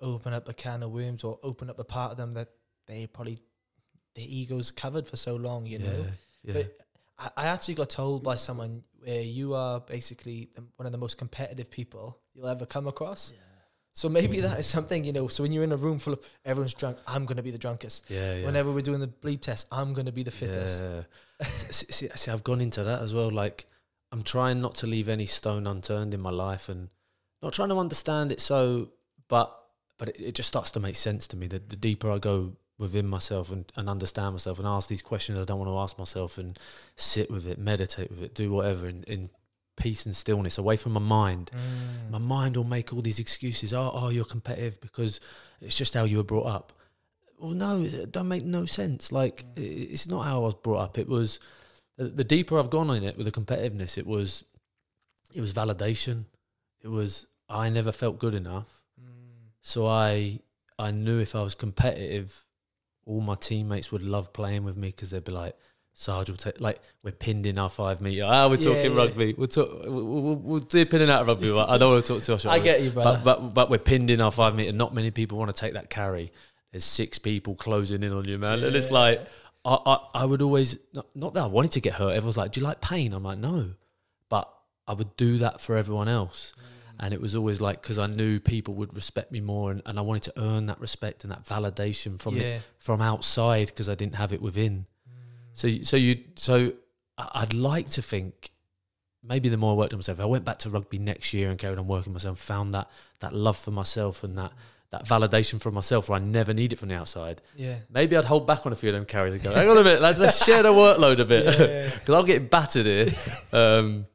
open 0.00 0.32
up 0.32 0.48
a 0.48 0.54
can 0.54 0.82
of 0.82 0.90
worms 0.90 1.24
or 1.24 1.38
open 1.42 1.70
up 1.70 1.78
a 1.78 1.84
part 1.84 2.12
of 2.12 2.16
them 2.16 2.32
that 2.32 2.48
they 2.86 3.06
probably 3.06 3.38
their 4.14 4.26
ego's 4.28 4.70
covered 4.70 5.08
for 5.08 5.16
so 5.16 5.36
long, 5.36 5.66
you 5.66 5.78
know. 5.78 6.06
yeah. 6.44 6.54
But 6.54 6.78
I, 7.18 7.44
I 7.44 7.46
actually 7.48 7.74
got 7.74 7.90
told 7.90 8.22
by 8.22 8.36
someone 8.36 8.82
where 9.02 9.22
you 9.22 9.54
are 9.54 9.80
basically 9.80 10.50
one 10.76 10.86
of 10.86 10.92
the 10.92 10.98
most 10.98 11.18
competitive 11.18 11.70
people 11.70 12.18
you'll 12.34 12.46
ever 12.46 12.66
come 12.66 12.86
across. 12.86 13.32
So 13.96 14.08
maybe 14.08 14.40
that 14.40 14.58
is 14.58 14.66
something, 14.66 15.04
you 15.04 15.12
know. 15.12 15.28
So 15.28 15.44
when 15.44 15.52
you're 15.52 15.62
in 15.62 15.70
a 15.70 15.76
room 15.76 16.00
full 16.00 16.14
of 16.14 16.30
everyone's 16.44 16.74
drunk, 16.74 16.98
I'm 17.06 17.26
going 17.26 17.36
to 17.36 17.44
be 17.44 17.52
the 17.52 17.58
drunkest. 17.58 18.10
yeah, 18.10 18.36
yeah. 18.36 18.46
Whenever 18.46 18.72
we're 18.72 18.80
doing 18.80 18.98
the 18.98 19.06
bleep 19.06 19.40
test, 19.40 19.68
I'm 19.70 19.94
going 19.94 20.06
to 20.06 20.12
be 20.12 20.24
the 20.24 20.32
fittest. 20.32 20.82
Yeah. 20.82 21.46
see, 21.46 21.92
see, 21.92 22.08
see, 22.12 22.30
I've 22.30 22.42
gone 22.42 22.60
into 22.60 22.82
that 22.82 23.02
as 23.02 23.14
well. 23.14 23.30
Like, 23.30 23.66
I'm 24.14 24.22
trying 24.22 24.60
not 24.60 24.76
to 24.76 24.86
leave 24.86 25.08
any 25.08 25.26
stone 25.26 25.66
unturned 25.66 26.14
in 26.14 26.20
my 26.20 26.30
life, 26.30 26.68
and 26.68 26.88
not 27.42 27.52
trying 27.52 27.70
to 27.70 27.78
understand 27.80 28.30
it. 28.30 28.40
So, 28.40 28.90
but 29.26 29.52
but 29.98 30.10
it, 30.10 30.20
it 30.20 30.34
just 30.36 30.46
starts 30.46 30.70
to 30.70 30.80
make 30.80 30.94
sense 30.94 31.26
to 31.28 31.36
me. 31.36 31.48
The, 31.48 31.58
the 31.58 31.74
deeper 31.74 32.12
I 32.12 32.18
go 32.18 32.52
within 32.78 33.08
myself 33.08 33.50
and, 33.50 33.64
and 33.74 33.88
understand 33.88 34.34
myself 34.34 34.60
and 34.60 34.68
ask 34.68 34.86
these 34.86 35.02
questions 35.02 35.36
I 35.36 35.44
don't 35.44 35.58
want 35.58 35.72
to 35.72 35.78
ask 35.78 35.98
myself, 35.98 36.38
and 36.38 36.56
sit 36.94 37.28
with 37.28 37.44
it, 37.44 37.58
meditate 37.58 38.08
with 38.08 38.22
it, 38.22 38.36
do 38.36 38.52
whatever 38.52 38.88
in, 38.88 39.02
in 39.02 39.30
peace 39.76 40.06
and 40.06 40.14
stillness, 40.14 40.58
away 40.58 40.76
from 40.76 40.92
my 40.92 41.00
mind. 41.00 41.50
Mm. 41.52 42.12
My 42.12 42.18
mind 42.18 42.56
will 42.56 42.62
make 42.62 42.92
all 42.92 43.02
these 43.02 43.18
excuses. 43.18 43.74
Oh, 43.74 43.90
oh, 43.92 44.10
you're 44.10 44.24
competitive 44.24 44.80
because 44.80 45.18
it's 45.60 45.76
just 45.76 45.94
how 45.94 46.04
you 46.04 46.18
were 46.18 46.22
brought 46.22 46.46
up. 46.46 46.72
Well, 47.36 47.50
no, 47.50 47.82
it 47.82 48.12
don't 48.12 48.28
make 48.28 48.44
no 48.44 48.64
sense. 48.64 49.10
Like 49.10 49.44
i 49.56 49.60
it's 49.60 50.06
not 50.06 50.22
how 50.22 50.36
I 50.36 50.44
was 50.44 50.54
brought 50.54 50.78
up. 50.78 50.98
It 50.98 51.08
was 51.08 51.40
the 51.96 52.24
deeper 52.24 52.58
I've 52.58 52.70
gone 52.70 52.90
in 52.90 53.04
it 53.04 53.16
with 53.16 53.26
the 53.26 53.32
competitiveness. 53.32 53.96
It 53.98 54.06
was, 54.06 54.44
it 55.32 55.40
was 55.40 55.52
validation. 55.54 56.24
It 56.82 56.88
was 56.88 57.26
I 57.48 57.68
never 57.68 57.92
felt 57.92 58.18
good 58.18 58.34
enough, 58.34 58.68
Mm. 59.00 59.50
so 59.62 59.86
I 59.86 60.40
I 60.78 60.90
knew 60.90 61.20
if 61.20 61.34
I 61.34 61.42
was 61.42 61.54
competitive, 61.54 62.44
all 63.06 63.20
my 63.20 63.34
teammates 63.36 63.92
would 63.92 64.02
love 64.02 64.32
playing 64.32 64.64
with 64.64 64.76
me 64.76 64.88
because 64.88 65.10
they'd 65.10 65.24
be 65.24 65.32
like. 65.32 65.56
Sarge 65.96 66.28
will 66.28 66.36
take 66.36 66.60
like 66.60 66.80
we're 67.04 67.12
pinned 67.12 67.46
in 67.46 67.56
our 67.56 67.70
five 67.70 68.00
meter. 68.00 68.24
Ah, 68.26 68.48
we're 68.48 68.56
Yeah, 68.56 68.64
talking 68.64 68.90
yeah. 68.90 68.96
rugby. 68.96 69.32
We'll 69.38 69.46
talk. 69.46 69.68
We'll, 69.84 70.04
we'll, 70.04 70.34
we'll 70.34 70.58
do 70.58 70.84
pinning 70.86 71.08
out 71.08 71.20
of 71.20 71.28
rugby. 71.28 71.52
but 71.52 71.68
I 71.70 71.78
don't 71.78 71.92
want 71.92 72.04
to 72.04 72.14
talk 72.14 72.20
too 72.24 72.32
much. 72.32 72.46
I 72.46 72.58
get 72.58 72.82
you, 72.82 72.90
brother. 72.90 73.20
but, 73.24 73.38
but 73.42 73.54
but 73.54 73.70
we're 73.70 73.78
pinned 73.78 74.10
in 74.10 74.20
our 74.20 74.32
five 74.32 74.56
meter. 74.56 74.72
Not 74.72 74.92
many 74.92 75.12
people 75.12 75.38
want 75.38 75.54
to 75.54 75.60
take 75.60 75.74
that 75.74 75.90
carry. 75.90 76.32
There's 76.72 76.82
six 76.84 77.20
people 77.20 77.54
closing 77.54 78.02
in 78.02 78.12
on 78.12 78.24
you, 78.24 78.38
man, 78.38 78.64
and 78.64 78.74
it's 78.74 78.90
like 78.90 79.24
I, 79.64 79.78
I 79.86 79.98
I 80.14 80.24
would 80.24 80.42
always 80.42 80.78
not, 80.92 81.06
not 81.14 81.34
that 81.34 81.44
I 81.44 81.46
wanted 81.46 81.72
to 81.72 81.80
get 81.80 81.94
hurt. 81.94 82.14
Everyone's 82.14 82.36
like, 82.36 82.52
"Do 82.52 82.60
you 82.60 82.66
like 82.66 82.80
pain?" 82.80 83.12
I'm 83.12 83.22
like, 83.22 83.38
"No," 83.38 83.70
but 84.28 84.52
I 84.86 84.94
would 84.94 85.16
do 85.16 85.38
that 85.38 85.60
for 85.60 85.76
everyone 85.76 86.08
else, 86.08 86.52
mm. 86.56 87.04
and 87.04 87.14
it 87.14 87.20
was 87.20 87.34
always 87.34 87.60
like 87.60 87.80
because 87.80 87.98
I 87.98 88.06
knew 88.06 88.40
people 88.40 88.74
would 88.74 88.94
respect 88.94 89.32
me 89.32 89.40
more, 89.40 89.70
and, 89.70 89.82
and 89.86 89.98
I 89.98 90.02
wanted 90.02 90.24
to 90.24 90.34
earn 90.36 90.66
that 90.66 90.80
respect 90.80 91.24
and 91.24 91.32
that 91.32 91.44
validation 91.44 92.20
from 92.20 92.34
the, 92.34 92.60
from 92.78 93.00
outside 93.00 93.68
because 93.68 93.88
I 93.88 93.94
didn't 93.94 94.16
have 94.16 94.32
it 94.32 94.42
within. 94.42 94.86
Mm. 95.08 95.14
So 95.52 95.82
so 95.82 95.96
you 95.96 96.22
so 96.36 96.72
I'd 97.16 97.54
like 97.54 97.88
to 97.90 98.02
think 98.02 98.50
maybe 99.22 99.48
the 99.48 99.56
more 99.56 99.72
I 99.72 99.76
worked 99.76 99.94
on 99.94 99.98
myself, 99.98 100.18
if 100.18 100.22
I 100.22 100.26
went 100.26 100.44
back 100.44 100.58
to 100.60 100.70
rugby 100.70 100.98
next 100.98 101.32
year 101.32 101.48
and 101.48 101.58
carried 101.58 101.78
on 101.78 101.86
working 101.86 102.12
myself, 102.12 102.38
found 102.38 102.74
that 102.74 102.90
that 103.20 103.34
love 103.34 103.56
for 103.56 103.70
myself 103.70 104.22
and 104.24 104.36
that 104.36 104.50
mm. 104.50 104.56
That 104.94 105.04
validation 105.06 105.60
from 105.60 105.74
myself 105.74 106.08
where 106.08 106.20
I 106.20 106.22
never 106.22 106.52
need 106.54 106.72
it 106.72 106.78
from 106.78 106.88
the 106.88 106.94
outside. 106.96 107.42
Yeah. 107.56 107.76
Maybe 107.90 108.16
I'd 108.16 108.24
hold 108.24 108.46
back 108.46 108.64
on 108.66 108.72
a 108.72 108.76
few 108.76 108.88
of 108.90 108.94
them 108.94 109.04
carries 109.04 109.34
and 109.34 109.42
go, 109.42 109.52
hang 109.54 109.68
on 109.68 109.76
a 109.78 109.84
minute, 109.84 110.00
let's, 110.02 110.18
let's 110.18 110.44
share 110.44 110.62
the 110.62 110.72
workload 110.72 111.18
a 111.20 111.24
bit 111.24 111.44
Yeah. 111.58 111.90
because 111.98 112.14
I'll 112.14 112.22
get 112.24 112.50
battered 112.50 112.86
here. 112.86 113.08
Um, 113.52 114.06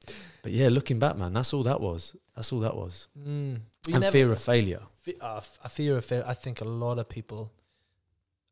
but 0.44 0.51
yeah, 0.51 0.70
looking 0.70 1.00
back, 1.00 1.18
man, 1.18 1.34
that's 1.34 1.54
all 1.54 1.63
that 1.63 1.80
was. 1.82 2.15
That's 2.36 2.51
all 2.54 2.62
that 2.62 2.75
was. 2.75 3.08
Mm. 3.18 3.60
And 3.94 4.00
never- 4.00 4.12
fear 4.12 4.32
of 4.32 4.42
failure. 4.42 4.82
uh, 5.22 5.42
a 5.63 5.70
fear 5.70 5.98
of 5.98 6.06
failure. 6.06 6.25
I 6.27 6.34
think 6.34 6.62
a 6.62 6.65
lot 6.65 6.98
of 7.00 7.08
people. 7.10 7.51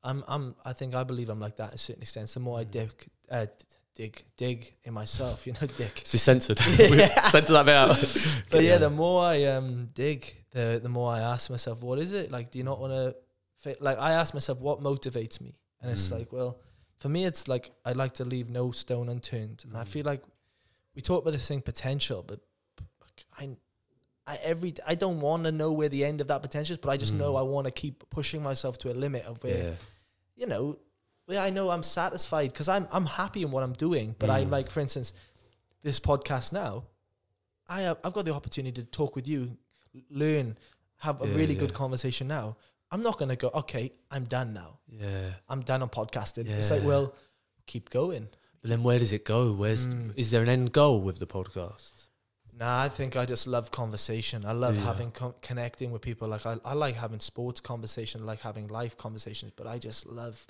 I'm. 0.04 0.24
I'm. 0.28 0.56
I 0.66 0.74
think 0.74 0.96
I 0.96 1.04
believe 1.04 1.30
I'm 1.30 1.40
like 1.40 1.56
that 1.58 1.70
to 1.70 1.76
a 1.76 1.78
certain 1.78 2.02
extent. 2.02 2.30
The 2.30 2.40
more 2.40 2.60
I 2.60 2.66
Mm. 2.66 2.72
dig, 2.72 2.92
uh, 3.30 3.46
dig, 3.96 4.24
dig 4.38 4.76
in 4.84 4.94
myself, 4.94 5.46
you 5.48 5.54
know, 5.54 5.68
dick. 5.78 6.02
It's 6.02 6.22
censored. 6.22 6.60
Yeah. 6.78 7.30
Censor 7.30 7.54
that 7.54 7.66
bit 7.66 7.76
out. 7.76 7.98
But 8.52 8.64
yeah, 8.64 8.78
the 8.78 8.90
more 8.90 9.24
I 9.24 9.46
um 9.46 9.88
dig, 9.94 10.36
the 10.58 10.68
the 10.86 10.90
more 10.98 11.10
I 11.18 11.20
ask 11.34 11.44
myself, 11.56 11.82
what 11.90 12.00
is 12.06 12.12
it 12.20 12.32
like? 12.32 12.48
Do 12.52 12.58
you 12.62 12.66
not 12.72 12.80
want 12.84 12.94
to? 12.94 13.06
Fa- 13.64 13.82
like 13.88 13.98
I 14.10 14.12
ask 14.22 14.34
myself, 14.34 14.58
what 14.68 14.78
motivates 14.82 15.38
me? 15.46 15.52
And 15.82 15.92
it's 15.94 16.08
Mm. 16.10 16.18
like, 16.18 16.30
well, 16.38 16.52
for 17.02 17.10
me, 17.16 17.22
it's 17.30 17.48
like 17.54 17.66
I 17.90 17.92
like 18.04 18.14
to 18.20 18.26
leave 18.26 18.48
no 18.50 18.72
stone 18.84 19.08
unturned, 19.16 19.60
and 19.66 19.74
I 19.78 19.84
Mm. 19.84 19.88
feel 19.94 20.06
like 20.12 20.24
we 20.96 21.02
talk 21.02 21.20
about 21.24 21.34
this 21.38 21.48
thing 21.48 21.62
potential, 21.62 22.24
but 22.32 22.40
I. 23.40 23.58
I 24.30 24.36
every 24.44 24.74
I 24.86 24.96
don't 24.96 25.22
want 25.22 25.46
to 25.46 25.54
know 25.54 25.72
where 25.72 25.88
the 25.88 26.04
end 26.04 26.20
of 26.20 26.28
that 26.28 26.42
potential 26.42 26.74
is, 26.74 26.80
but 26.84 26.90
I 26.90 26.98
just 26.98 27.14
know 27.14 27.32
Mm. 27.34 27.40
I 27.40 27.44
want 27.44 27.66
to 27.68 27.72
keep 27.84 27.96
pushing 28.10 28.44
myself 28.44 28.78
to 28.80 28.92
a 28.92 28.96
limit 29.06 29.24
of 29.24 29.42
where 29.44 29.64
yeah. 29.64 29.76
you 30.36 30.48
know, 30.52 30.64
where 31.28 31.40
I 31.40 31.50
know 31.50 31.70
I'm 31.70 31.82
satisfied 31.84 32.50
because 32.52 32.68
I'm 32.76 32.86
I'm 32.92 33.06
happy 33.06 33.42
in 33.46 33.52
what 33.52 33.64
I'm 33.64 33.72
doing. 33.88 34.16
But 34.20 34.30
I 34.30 34.44
Mm. 34.44 34.52
like, 34.56 34.70
for 34.70 34.82
instance, 34.82 35.14
this 35.82 36.00
podcast 36.02 36.52
now. 36.52 36.74
I 37.70 37.80
have, 37.88 37.98
I've 38.04 38.12
got 38.18 38.26
the 38.26 38.34
opportunity 38.34 38.82
to 38.82 38.88
talk 39.00 39.16
with 39.16 39.28
you, 39.30 39.58
learn, 40.10 40.58
have 40.98 41.22
a 41.22 41.28
Yeah, 41.28 41.36
really 41.36 41.54
yeah. 41.54 41.60
good 41.60 41.74
conversation 41.74 42.28
now. 42.28 42.58
I'm 42.92 43.02
not 43.02 43.18
gonna 43.20 43.36
go. 43.36 43.50
Okay, 43.54 43.92
I'm 44.10 44.24
done 44.26 44.54
now. 44.54 44.80
Yeah. 44.88 45.34
I'm 45.50 45.62
done 45.62 45.82
on 45.82 45.90
podcasting. 45.90 46.48
It's 46.48 46.72
like, 46.72 46.84
well, 46.84 47.14
keep 47.66 47.90
going. 47.90 48.30
But 48.62 48.70
then 48.70 48.82
where 48.84 48.98
does 48.98 49.14
it 49.14 49.26
go? 49.26 49.52
Where's 49.54 49.88
Mm. 49.88 50.14
is 50.16 50.32
there 50.32 50.42
an 50.42 50.50
end 50.50 50.72
goal 50.72 51.02
with 51.02 51.20
the 51.20 51.28
podcast? 51.28 51.92
Nah, 52.54 52.82
I 52.82 52.90
think 52.90 53.16
I 53.16 53.26
just 53.26 53.46
love 53.46 53.70
conversation. 53.70 54.44
I 54.46 54.54
love 54.54 54.78
Yeah. 54.78 54.86
having 54.86 55.12
con- 55.12 55.36
connecting 55.42 55.92
with 55.92 56.02
people. 56.02 56.28
Like 56.28 56.46
I, 56.46 56.58
I 56.66 56.74
like 56.74 56.96
having 56.96 57.20
sports 57.20 57.62
conversation, 57.62 58.26
like 58.26 58.40
having 58.40 58.68
life 58.68 58.98
conversations. 58.98 59.52
But 59.56 59.68
I 59.68 59.78
just 59.78 60.08
love 60.08 60.48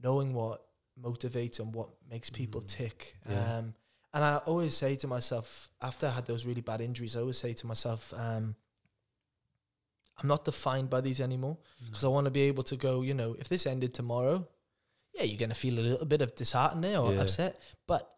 knowing 0.00 0.32
what 0.32 0.64
motivates 1.02 1.58
and 1.58 1.74
what 1.74 1.88
makes 2.08 2.30
people 2.30 2.60
Mm. 2.60 2.68
tick. 2.68 3.16
Yeah. 3.28 3.56
Um, 3.58 3.74
and 4.12 4.22
I 4.24 4.36
always 4.46 4.76
say 4.76 4.96
to 4.96 5.06
myself, 5.08 5.70
after 5.80 6.06
I 6.06 6.10
had 6.10 6.26
those 6.26 6.44
really 6.46 6.60
bad 6.60 6.80
injuries, 6.80 7.16
I 7.16 7.20
always 7.20 7.38
say 7.38 7.52
to 7.54 7.66
myself, 7.66 8.12
um, 8.14 8.54
I'm 10.20 10.28
not 10.28 10.44
defined 10.44 10.90
by 10.90 11.00
these 11.00 11.20
anymore 11.20 11.56
Mm. 11.82 11.86
because 11.86 12.04
I 12.04 12.08
want 12.08 12.26
to 12.26 12.30
be 12.30 12.42
able 12.42 12.62
to 12.64 12.76
go. 12.76 13.02
You 13.02 13.14
know, 13.14 13.36
if 13.38 13.48
this 13.48 13.66
ended 13.66 13.94
tomorrow, 13.94 14.46
yeah, 15.14 15.24
you're 15.24 15.38
gonna 15.38 15.54
feel 15.54 15.78
a 15.78 15.80
little 15.80 16.06
bit 16.06 16.20
of 16.22 16.34
disheartened 16.34 16.84
or 16.84 17.12
Yeah. 17.14 17.20
upset, 17.22 17.58
but 17.86 18.08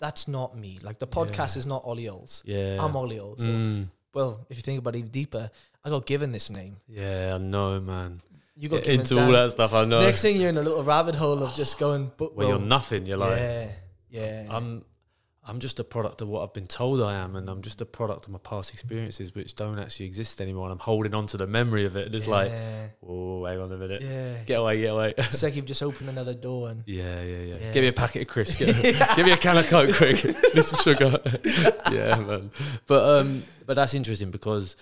that's 0.00 0.28
not 0.28 0.56
me. 0.56 0.78
Like 0.82 0.98
the 0.98 1.06
podcast 1.08 1.54
Yeah. 1.54 1.58
is 1.60 1.66
not 1.66 1.82
Ollie 1.84 2.08
Olds. 2.08 2.42
Yeah. 2.46 2.78
I'm 2.82 2.94
Ollie 2.96 3.18
Olds. 3.18 3.42
So, 3.42 3.48
Mm. 3.48 3.88
well, 4.14 4.46
if 4.48 4.56
you 4.56 4.62
think 4.62 4.78
about 4.78 4.94
it 4.94 4.98
even 4.98 5.10
deeper, 5.10 5.50
I 5.84 5.90
got 5.90 6.06
given 6.06 6.30
this 6.32 6.50
name. 6.50 6.76
Yeah, 6.86 7.34
I 7.34 7.38
know, 7.38 7.80
man. 7.80 8.20
You 8.56 8.68
got 8.68 8.86
into 8.86 9.20
all 9.20 9.30
that 9.32 9.50
stuff, 9.52 9.72
I 9.72 9.84
know. 9.84 10.00
Next 10.00 10.22
thing 10.22 10.36
you're 10.40 10.48
in 10.48 10.56
a 10.58 10.62
little 10.62 10.82
rabbit 10.82 11.14
hole 11.14 11.42
of 11.42 11.54
just 11.54 11.78
going, 11.78 12.10
but 12.16 12.34
Where 12.34 12.48
well, 12.48 12.58
you're 12.58 12.66
nothing. 12.66 13.06
You're 13.06 13.16
like, 13.18 13.38
yeah, 13.38 13.72
yeah, 14.10 14.46
I'm 14.50 14.84
I'm 15.48 15.60
just 15.60 15.80
a 15.80 15.84
product 15.84 16.20
of 16.20 16.28
what 16.28 16.42
I've 16.42 16.52
been 16.52 16.66
told 16.66 17.00
I 17.00 17.14
am, 17.14 17.34
and 17.34 17.48
I'm 17.48 17.62
just 17.62 17.80
a 17.80 17.86
product 17.86 18.26
of 18.26 18.32
my 18.32 18.38
past 18.38 18.70
experiences, 18.70 19.34
which 19.34 19.54
don't 19.54 19.78
actually 19.78 20.04
exist 20.04 20.42
anymore. 20.42 20.64
And 20.64 20.72
I'm 20.72 20.78
holding 20.78 21.14
on 21.14 21.26
to 21.28 21.38
the 21.38 21.46
memory 21.46 21.86
of 21.86 21.96
it. 21.96 22.06
And 22.06 22.14
it's 22.14 22.26
like, 22.26 22.50
yeah, 22.50 22.88
oh, 23.08 23.46
hang 23.46 23.58
on 23.58 23.72
a 23.72 23.78
minute, 23.78 24.02
yeah. 24.02 24.42
get 24.44 24.60
away, 24.60 24.78
get 24.82 24.88
away. 24.88 25.14
It's 25.16 25.42
like 25.42 25.56
you've 25.56 25.64
just 25.64 25.82
opened 25.82 26.10
another 26.10 26.34
door 26.34 26.68
and 26.68 26.82
yeah, 26.86 27.22
yeah, 27.22 27.38
yeah, 27.38 27.56
Yeah. 27.60 27.72
Give 27.72 27.82
me 27.82 27.88
a 27.88 27.92
packet 27.94 28.22
of 28.22 28.28
crisps. 28.28 28.58
Give, 28.58 29.24
me 29.24 29.32
a 29.32 29.36
can 29.38 29.56
of 29.56 29.66
coke, 29.68 29.94
quick. 29.94 30.22
Need 30.54 30.64
some 30.64 30.80
sugar. 30.80 31.18
yeah, 31.90 32.18
man. 32.18 32.50
But 32.86 33.20
um, 33.20 33.42
but 33.66 33.74
that's 33.74 33.94
interesting 33.94 34.30
because. 34.30 34.76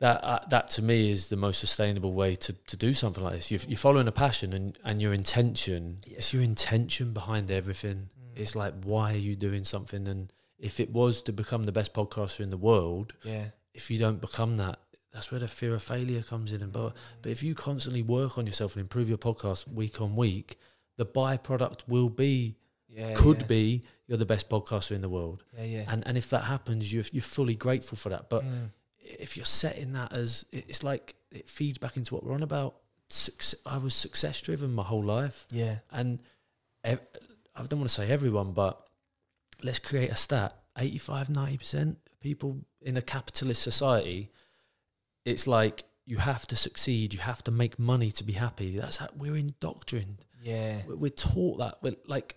That, 0.00 0.22
uh, 0.22 0.38
that 0.50 0.68
to 0.68 0.82
me 0.82 1.10
is 1.10 1.28
the 1.28 1.34
most 1.34 1.58
sustainable 1.58 2.12
way 2.12 2.36
to, 2.36 2.52
to 2.52 2.76
do 2.76 2.94
something 2.94 3.24
like 3.24 3.32
this. 3.32 3.50
You're, 3.50 3.60
you're 3.66 3.76
following 3.76 4.06
a 4.06 4.12
passion 4.12 4.52
and, 4.52 4.78
and 4.84 5.02
your 5.02 5.12
intention. 5.12 6.02
It's 6.06 6.32
your 6.32 6.44
intention 6.44 7.12
behind 7.12 7.50
everything. 7.50 8.08
It's 8.38 8.54
like, 8.54 8.74
why 8.84 9.12
are 9.14 9.16
you 9.28 9.36
doing 9.36 9.64
something? 9.64 10.08
And 10.08 10.32
if 10.58 10.80
it 10.80 10.90
was 10.90 11.22
to 11.22 11.32
become 11.32 11.64
the 11.64 11.72
best 11.72 11.92
podcaster 11.92 12.40
in 12.40 12.50
the 12.50 12.56
world, 12.56 13.12
yeah, 13.22 13.46
if 13.74 13.90
you 13.90 13.98
don't 13.98 14.20
become 14.20 14.56
that, 14.58 14.78
that's 15.12 15.30
where 15.30 15.40
the 15.40 15.48
fear 15.48 15.74
of 15.74 15.82
failure 15.82 16.22
comes 16.22 16.52
in. 16.52 16.62
And 16.62 16.72
but 16.72 16.94
but 17.22 17.30
if 17.32 17.42
you 17.42 17.54
constantly 17.54 18.02
work 18.02 18.38
on 18.38 18.46
yourself 18.46 18.74
and 18.76 18.80
improve 18.80 19.08
your 19.08 19.18
podcast 19.18 19.66
week 19.68 20.00
on 20.00 20.16
week, 20.16 20.58
the 20.96 21.06
byproduct 21.06 21.80
will 21.88 22.08
be 22.10 22.56
yeah, 22.88 23.14
could 23.14 23.42
yeah. 23.42 23.46
be 23.46 23.82
you're 24.06 24.18
the 24.18 24.26
best 24.26 24.48
podcaster 24.48 24.92
in 24.92 25.02
the 25.02 25.08
world. 25.08 25.44
yeah, 25.56 25.64
yeah. 25.64 25.84
And 25.88 26.06
and 26.06 26.16
if 26.18 26.30
that 26.30 26.44
happens, 26.44 26.92
you're 26.92 27.04
you're 27.12 27.22
fully 27.22 27.54
grateful 27.54 27.96
for 27.98 28.08
that. 28.10 28.28
But 28.28 28.44
Mm. 28.44 28.70
if 29.00 29.36
you're 29.36 29.46
setting 29.46 29.92
that 29.94 30.12
as 30.12 30.44
it's 30.52 30.82
like 30.82 31.14
it 31.32 31.48
feeds 31.48 31.78
back 31.78 31.96
into 31.96 32.14
what 32.14 32.24
we're 32.24 32.34
on 32.34 32.42
about. 32.42 32.76
I 33.64 33.78
was 33.78 33.94
success 33.94 34.42
driven 34.42 34.74
my 34.74 34.82
whole 34.82 35.02
life 35.02 35.46
yeah, 35.50 35.78
and 35.90 36.18
I 37.58 37.66
don't 37.66 37.80
want 37.80 37.88
to 37.90 37.94
say 37.94 38.08
everyone, 38.10 38.52
but 38.52 38.80
let's 39.62 39.78
create 39.78 40.10
a 40.10 40.16
stat 40.16 40.54
85, 40.78 41.28
90% 41.28 41.90
of 41.90 42.20
people 42.20 42.58
in 42.80 42.96
a 42.96 43.02
capitalist 43.02 43.62
society, 43.62 44.30
it's 45.24 45.46
like 45.46 45.84
you 46.06 46.18
have 46.18 46.46
to 46.46 46.56
succeed, 46.56 47.12
you 47.12 47.20
have 47.20 47.42
to 47.44 47.50
make 47.50 47.78
money 47.78 48.10
to 48.12 48.24
be 48.24 48.32
happy. 48.34 48.76
That's 48.76 48.98
how 48.98 49.08
we're 49.16 49.36
indoctrined. 49.36 50.24
yeah, 50.42 50.82
We're, 50.86 50.96
we're 50.96 51.10
taught 51.10 51.58
that. 51.58 51.78
We're 51.82 51.96
like, 52.06 52.36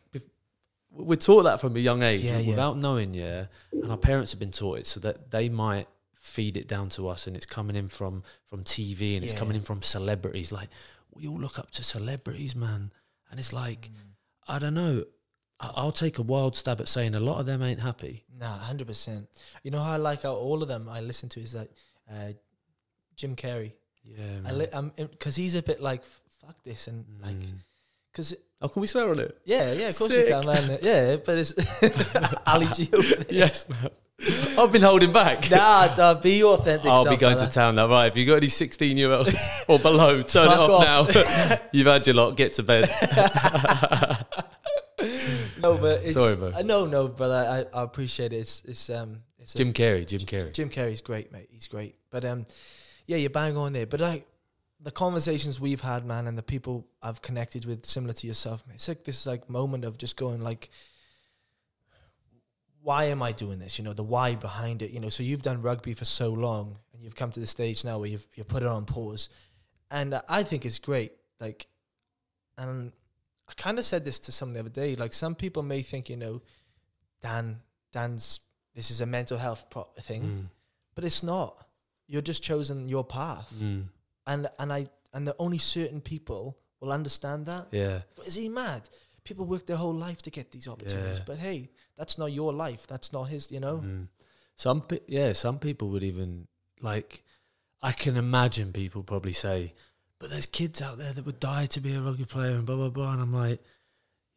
we're 0.91 1.15
taught 1.15 1.43
that 1.43 1.61
from 1.61 1.75
a 1.75 1.79
young 1.79 2.03
age 2.03 2.21
Yeah, 2.21 2.39
yeah. 2.39 2.49
without 2.49 2.77
knowing, 2.77 3.13
yeah. 3.13 3.45
And 3.71 3.91
our 3.91 3.97
parents 3.97 4.31
have 4.31 4.39
been 4.39 4.51
taught 4.51 4.79
it 4.79 4.87
so 4.87 4.99
that 5.01 5.31
they 5.31 5.47
might 5.47 5.87
feed 6.15 6.57
it 6.57 6.67
down 6.67 6.89
to 6.89 7.07
us 7.07 7.27
and 7.27 7.35
it's 7.35 7.45
coming 7.45 7.75
in 7.75 7.87
from 7.89 8.23
from 8.47 8.63
TV 8.63 9.15
and 9.15 9.23
it's 9.23 9.33
Yeah. 9.33 9.39
coming 9.39 9.55
in 9.55 9.63
from 9.63 9.81
celebrities. 9.81 10.51
Like 10.51 10.69
we 11.13 11.27
all 11.27 11.39
look 11.39 11.57
up 11.59 11.71
to 11.71 11.83
celebrities, 11.83 12.55
man. 12.55 12.91
And 13.29 13.39
it's 13.39 13.53
like, 13.53 13.89
Mm. 13.89 14.10
I 14.47 14.59
don't 14.59 14.73
know. 14.73 15.03
I- 15.59 15.71
I'll 15.75 15.91
take 15.91 16.17
a 16.17 16.21
wild 16.23 16.55
stab 16.57 16.79
at 16.81 16.87
saying 16.87 17.15
a 17.15 17.19
lot 17.19 17.39
of 17.39 17.45
them 17.45 17.61
ain't 17.61 17.79
happy. 17.81 18.25
Nah, 18.39 18.57
hundred 18.57 18.87
percent. 18.87 19.27
You 19.63 19.71
know 19.71 19.79
how 19.79 19.93
I 19.93 19.97
like 19.97 20.23
how 20.23 20.33
all 20.33 20.61
of 20.63 20.67
them 20.67 20.87
I 20.89 21.01
listen 21.01 21.29
to 21.29 21.39
is 21.39 21.51
that 21.53 21.69
uh, 22.11 22.31
Jim 23.15 23.35
Carrey. 23.35 23.73
Yeah, 24.03 24.17
I 24.39 24.41
man. 24.41 24.57
li- 24.57 24.67
I'm 24.73 24.89
because 24.97 25.35
he's 25.35 25.53
a 25.55 25.61
bit 25.61 25.79
like 25.81 26.03
fuck 26.43 26.61
this 26.63 26.87
and 26.87 27.05
like 27.21 27.35
Mm. 27.35 27.59
because 28.11 28.35
oh, 28.63 28.67
can 28.67 28.81
we 28.81 28.87
swear 28.87 29.07
on 29.09 29.19
it? 29.19 29.37
yeah 29.45 29.73
yeah 29.73 29.89
of 29.89 29.97
course 29.99 30.11
Sick. 30.11 30.27
you 30.27 30.33
can 30.33 30.45
man 30.47 30.79
yeah 30.81 31.17
but 31.17 31.37
it's 31.37 31.53
Ali 32.47 32.65
G 32.73 32.89
yes, 33.29 33.69
man. 33.69 33.89
I've 34.57 34.71
been 34.71 34.81
holding 34.81 35.11
back. 35.11 35.49
Nah, 35.49 35.93
nah, 35.97 36.13
be 36.13 36.37
your 36.37 36.53
authentic. 36.55 36.85
I'll 36.85 37.09
be 37.09 37.17
going 37.17 37.37
to 37.37 37.49
town 37.49 37.75
now. 37.75 37.87
Right, 37.87 38.07
if 38.07 38.15
you 38.15 38.25
got 38.25 38.35
any 38.35 38.47
16 38.47 38.97
year 38.97 39.11
olds 39.11 39.63
or 39.67 39.79
below, 39.79 40.21
turn 40.21 40.47
it 40.47 40.57
off, 40.57 40.69
off. 40.69 41.15
now. 41.15 41.57
You've 41.71 41.87
had 41.87 42.05
your 42.05 42.15
lot. 42.15 42.37
Get 42.37 42.53
to 42.55 42.63
bed. 42.63 42.89
No, 45.61 45.77
but 45.77 46.03
it's, 46.03 46.13
Sorry, 46.13 46.35
bro. 46.35 46.51
No, 46.61 46.85
no, 46.85 47.07
brother. 47.07 47.67
I, 47.73 47.79
I 47.79 47.83
appreciate 47.83 48.33
it. 48.33 48.37
It's 48.37 48.63
it's 48.65 48.89
um 48.89 49.21
it's 49.39 49.55
a- 49.55 49.57
Jim 49.57 49.73
Carrey. 49.73 50.07
Jim 50.07 50.19
Carrey. 50.21 50.53
Jim 50.53 50.69
Carrey's 50.69 51.01
great, 51.01 51.31
mate. 51.31 51.49
He's 51.51 51.67
great. 51.67 51.95
But 52.09 52.25
um, 52.25 52.45
yeah, 53.05 53.17
you're 53.17 53.29
bang 53.29 53.57
on 53.57 53.73
there. 53.73 53.85
But 53.85 53.99
like 54.01 54.27
the 54.79 54.91
conversations 54.91 55.59
we've 55.59 55.81
had, 55.81 56.05
man, 56.05 56.27
and 56.27 56.37
the 56.37 56.43
people 56.43 56.87
I've 57.01 57.21
connected 57.21 57.65
with, 57.65 57.85
similar 57.85 58.13
to 58.13 58.27
yourself, 58.27 58.65
man. 58.65 58.75
It's 58.75 58.87
like 58.87 59.03
this 59.03 59.25
like 59.25 59.49
moment 59.49 59.85
of 59.85 59.97
just 59.97 60.17
going 60.17 60.43
like, 60.43 60.69
why 62.83 63.05
am 63.05 63.21
I 63.21 63.31
doing 63.31 63.59
this? 63.59 63.77
You 63.77 63.85
know, 63.85 63.93
the 63.93 64.03
why 64.03 64.35
behind 64.35 64.81
it. 64.81 64.91
You 64.91 64.99
know, 64.99 65.09
so 65.09 65.23
you've 65.23 65.41
done 65.41 65.61
rugby 65.61 65.93
for 65.93 66.05
so 66.05 66.31
long, 66.31 66.77
and 66.93 67.01
you've 67.03 67.15
come 67.15 67.31
to 67.31 67.39
the 67.39 67.47
stage 67.47 67.85
now 67.85 67.99
where 67.99 68.09
you've 68.09 68.27
you 68.35 68.43
put 68.43 68.63
it 68.63 68.67
on 68.69 68.85
pause, 68.85 69.29
and 69.89 70.19
I 70.27 70.43
think 70.43 70.65
it's 70.65 70.79
great. 70.79 71.11
Like, 71.39 71.67
and 72.57 72.91
I 73.49 73.53
kind 73.55 73.79
of 73.79 73.85
said 73.85 74.05
this 74.05 74.19
to 74.19 74.31
someone 74.31 74.53
the 74.53 74.59
other 74.61 74.69
day. 74.69 74.95
Like, 74.95 75.13
some 75.13 75.35
people 75.35 75.63
may 75.63 75.81
think, 75.81 76.09
you 76.09 76.17
know, 76.17 76.41
Dan, 77.21 77.59
Dan's 77.91 78.41
this 78.75 78.89
is 78.91 79.01
a 79.01 79.05
mental 79.05 79.37
health 79.37 79.69
pro- 79.69 79.89
thing 79.99 80.21
Mm, 80.23 80.45
but 80.95 81.03
it's 81.03 81.23
not. 81.23 81.67
You're 82.07 82.21
just 82.21 82.41
chosen 82.43 82.89
your 82.89 83.03
path, 83.03 83.53
mm, 83.61 83.83
and 84.27 84.47
and 84.59 84.73
I 84.73 84.89
and 85.13 85.27
the 85.27 85.35
only 85.39 85.57
certain 85.57 86.01
people 86.01 86.57
will 86.79 86.91
understand 86.91 87.45
that. 87.45 87.67
yeah. 87.71 88.01
But 88.15 88.27
is 88.27 88.35
he 88.35 88.49
mad? 88.49 88.87
People 89.23 89.45
work 89.45 89.65
their 89.67 89.77
whole 89.77 89.93
life 89.93 90.21
to 90.23 90.29
get 90.31 90.51
these 90.51 90.67
opportunities, 90.67 91.19
Yeah. 91.19 91.23
but 91.25 91.37
hey, 91.37 91.69
that's 91.97 92.17
not 92.17 92.31
your 92.31 92.53
life. 92.53 92.87
That's 92.87 93.13
not 93.13 93.25
his. 93.25 93.51
You 93.51 93.59
know. 93.59 93.79
Mm. 93.79 94.07
Some 94.55 94.81
pe- 94.81 94.99
yeah, 95.07 95.33
some 95.33 95.59
people 95.59 95.89
would 95.89 96.03
even 96.03 96.47
like. 96.81 97.23
I 97.83 97.91
can 97.93 98.15
imagine 98.15 98.71
people 98.73 99.01
probably 99.03 99.31
say, 99.33 99.73
"But 100.19 100.29
there's 100.29 100.45
kids 100.45 100.81
out 100.81 100.97
there 100.99 101.13
that 101.13 101.25
would 101.25 101.39
die 101.39 101.65
to 101.67 101.81
be 101.81 101.93
a 101.95 102.01
rugby 102.01 102.25
player," 102.25 102.55
and 102.55 102.65
blah 102.65 102.75
blah 102.75 102.89
blah. 102.89 103.13
And 103.13 103.21
I'm 103.21 103.33
like, 103.33 103.59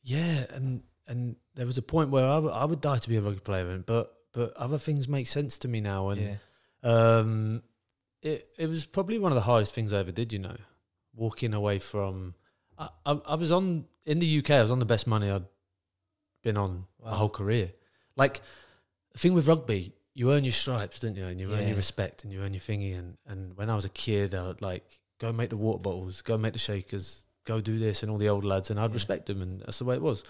"Yeah," 0.02 0.46
and 0.50 0.82
and 1.06 1.36
there 1.54 1.66
was 1.66 1.78
a 1.78 1.82
point 1.82 2.10
where 2.10 2.26
I 2.26 2.38
would 2.38 2.52
I 2.52 2.64
would 2.64 2.80
die 2.80 2.98
to 2.98 3.08
be 3.08 3.16
a 3.16 3.20
rugby 3.20 3.40
player, 3.40 3.70
and 3.70 3.84
but 3.84 4.14
but 4.32 4.54
other 4.56 4.78
things 4.78 5.08
make 5.08 5.26
sense 5.26 5.58
to 5.58 5.68
me 5.68 5.80
now, 5.80 6.08
and 6.08 6.20
yeah. 6.20 6.36
um, 6.82 7.62
it 8.22 8.48
it 8.58 8.66
was 8.66 8.86
probably 8.86 9.18
one 9.18 9.32
of 9.32 9.36
the 9.36 9.42
hardest 9.42 9.74
things 9.74 9.92
I 9.92 9.98
ever 10.00 10.12
did. 10.12 10.32
You 10.32 10.40
know, 10.40 10.56
walking 11.14 11.54
away 11.54 11.78
from. 11.78 12.34
I, 12.78 12.88
I, 13.06 13.12
I 13.26 13.34
was 13.36 13.52
on 13.52 13.84
in 14.06 14.18
the 14.18 14.38
UK. 14.38 14.50
I 14.50 14.60
was 14.62 14.70
on 14.70 14.78
the 14.78 14.84
best 14.84 15.06
money 15.06 15.30
I'd 15.30 15.44
been 16.42 16.56
on 16.56 16.84
my 17.02 17.14
whole 17.14 17.28
career. 17.30 17.72
Like 18.16 18.42
the 19.12 19.18
thing 19.18 19.34
with 19.34 19.48
rugby, 19.48 19.92
you 20.14 20.32
earn 20.32 20.44
your 20.44 20.52
stripes, 20.52 21.00
don't 21.00 21.16
you? 21.16 21.26
And 21.26 21.40
you 21.40 21.52
earn 21.52 21.66
your 21.66 21.76
respect 21.76 22.22
and 22.24 22.32
you 22.32 22.40
earn 22.42 22.52
your 22.54 22.60
thingy. 22.60 22.96
And 22.98 23.16
and 23.26 23.56
when 23.56 23.70
I 23.70 23.74
was 23.74 23.84
a 23.84 23.88
kid, 23.90 24.34
I 24.34 24.46
would 24.46 24.62
like 24.62 25.00
go 25.18 25.32
make 25.32 25.50
the 25.50 25.56
water 25.56 25.78
bottles, 25.80 26.22
go 26.22 26.36
make 26.36 26.52
the 26.52 26.58
shakers, 26.58 27.22
go 27.44 27.60
do 27.60 27.78
this, 27.78 28.02
and 28.02 28.10
all 28.10 28.18
the 28.18 28.28
old 28.28 28.44
lads, 28.44 28.70
and 28.70 28.78
I'd 28.78 28.90
Yeah. 28.90 28.94
respect 28.94 29.26
them, 29.26 29.40
and 29.42 29.60
that's 29.60 29.78
the 29.78 29.84
way 29.84 29.94
it 29.96 30.02
was. 30.02 30.22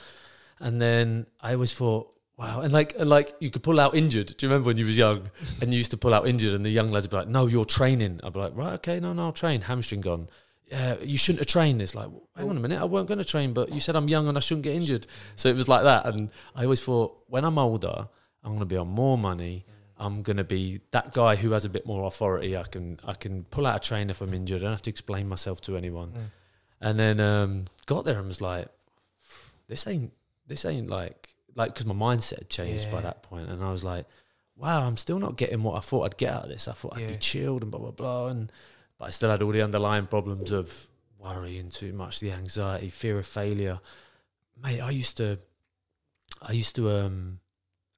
And 0.61 0.81
then 0.81 1.27
I 1.41 1.55
always 1.55 1.73
thought. 1.73 2.11
Wow, 2.37 2.63
and 2.63 2.73
like, 2.73 2.97
and 2.99 3.09
like, 3.09 3.33
you 3.39 3.49
could 3.49 3.63
pull 3.63 3.79
out 3.79 3.95
injured. 3.95 4.37
Do 4.37 4.45
you 4.45 4.51
remember 4.51 4.67
when 4.67 4.77
you 4.77 4.85
was 4.87 4.97
young, 4.99 5.31
and 5.61 5.73
you 5.73 5.79
used 5.79 5.93
to 5.93 5.97
pull 5.97 6.13
out 6.13 6.27
injured, 6.27 6.53
and 6.53 6.65
the 6.67 6.71
young 6.71 6.91
lads 6.91 7.05
would 7.07 7.13
be 7.13 7.17
like, 7.19 7.29
"No, 7.29 7.47
you're 7.47 7.65
training." 7.65 8.19
I'd 8.25 8.33
be 8.33 8.41
like, 8.41 8.57
"Right, 8.57 8.73
okay, 8.75 8.99
no, 8.99 9.13
no, 9.13 9.27
I'll 9.27 9.33
train." 9.33 9.61
Hamstring 9.61 10.01
gone. 10.01 10.29
Yeah, 10.71 10.97
you 11.03 11.19
shouldn't 11.19 11.41
have 11.41 11.47
trained. 11.49 11.83
It's 11.83 11.95
like, 11.95 12.09
hang 12.37 12.49
on 12.49 12.57
a 12.57 12.61
minute, 12.61 12.81
I 12.81 12.85
weren't 12.85 13.07
going 13.07 13.19
to 13.19 13.25
train, 13.25 13.53
but 13.53 13.73
you 13.73 13.81
said 13.81 13.97
I'm 13.97 14.09
young 14.09 14.29
and 14.29 14.37
I 14.37 14.41
shouldn't 14.41 14.65
get 14.65 14.75
injured. 14.75 15.07
So 15.37 15.49
it 15.49 15.57
was 15.57 15.69
like 15.69 15.83
that, 15.85 16.07
and 16.07 16.31
I 16.55 16.65
always 16.65 16.83
thought, 16.83 17.17
when 17.29 17.45
I'm 17.45 17.59
older, 17.59 18.09
I'm 18.43 18.51
going 18.51 18.61
to 18.61 18.67
be 18.67 18.77
on 18.77 18.89
more 18.89 19.19
money. 19.19 19.67
I'm 19.97 20.23
going 20.23 20.39
to 20.39 20.45
be 20.45 20.81
that 20.91 21.13
guy 21.15 21.37
who 21.37 21.53
has 21.53 21.65
a 21.65 21.69
bit 21.69 21.87
more 21.87 22.05
authority. 22.07 22.57
I 22.57 22.65
can 22.65 22.99
I 23.05 23.15
can 23.15 23.45
pull 23.45 23.67
out 23.67 23.77
a 23.77 23.89
train 23.89 24.11
if 24.11 24.21
I'm 24.21 24.35
injured. 24.35 24.63
I 24.63 24.65
don't 24.65 24.73
have 24.73 24.83
to 24.83 24.91
explain 24.91 25.29
myself 25.29 25.61
to 25.63 25.77
anyone. 25.77 26.09
Mm. 26.11 26.31
And 26.81 26.99
then 26.99 27.21
um, 27.21 27.65
got 27.87 28.05
there 28.05 28.19
and 28.19 28.27
was 28.27 28.41
like, 28.41 28.69
this 29.69 29.87
ain't 29.87 30.13
this 30.47 30.65
ain't 30.65 30.89
like 30.91 31.29
like 31.55 31.73
because 31.73 31.87
my 31.87 31.95
mindset 31.95 32.39
had 32.41 32.49
changed 32.51 32.91
by 32.91 32.99
Yeah. 32.99 33.03
that 33.05 33.23
point, 33.23 33.49
and 33.49 33.63
I 33.63 33.71
was 33.71 33.85
like, 33.85 34.07
wow, 34.57 34.85
I'm 34.87 34.97
still 34.97 35.19
not 35.19 35.37
getting 35.37 35.63
what 35.63 35.77
I 35.77 35.81
thought 35.81 36.05
I'd 36.07 36.17
get 36.17 36.33
out 36.33 36.45
of 36.45 36.49
this. 36.51 36.67
I 36.69 36.73
thought 36.73 36.97
I'd 36.97 37.09
be 37.09 37.17
chilled 37.17 37.63
and 37.63 37.71
blah 37.71 37.81
blah 37.81 37.91
blah, 37.93 38.27
and 38.27 38.51
but 38.99 39.07
I 39.07 39.11
still 39.11 39.31
had 39.31 39.43
all 39.43 39.53
the 39.53 39.63
underlying 39.63 40.07
problems 40.07 40.53
of 40.53 40.89
worrying 41.19 41.71
too 41.71 41.93
much, 41.93 42.21
the 42.21 42.33
anxiety, 42.33 42.91
fear 42.91 43.19
of 43.19 43.27
failure. 43.27 43.81
Mate, 44.63 44.81
I 44.81 44.91
used 44.91 45.17
to, 45.17 45.39
I 46.41 46.53
used 46.53 46.77
to, 46.77 46.91
um, 46.91 47.41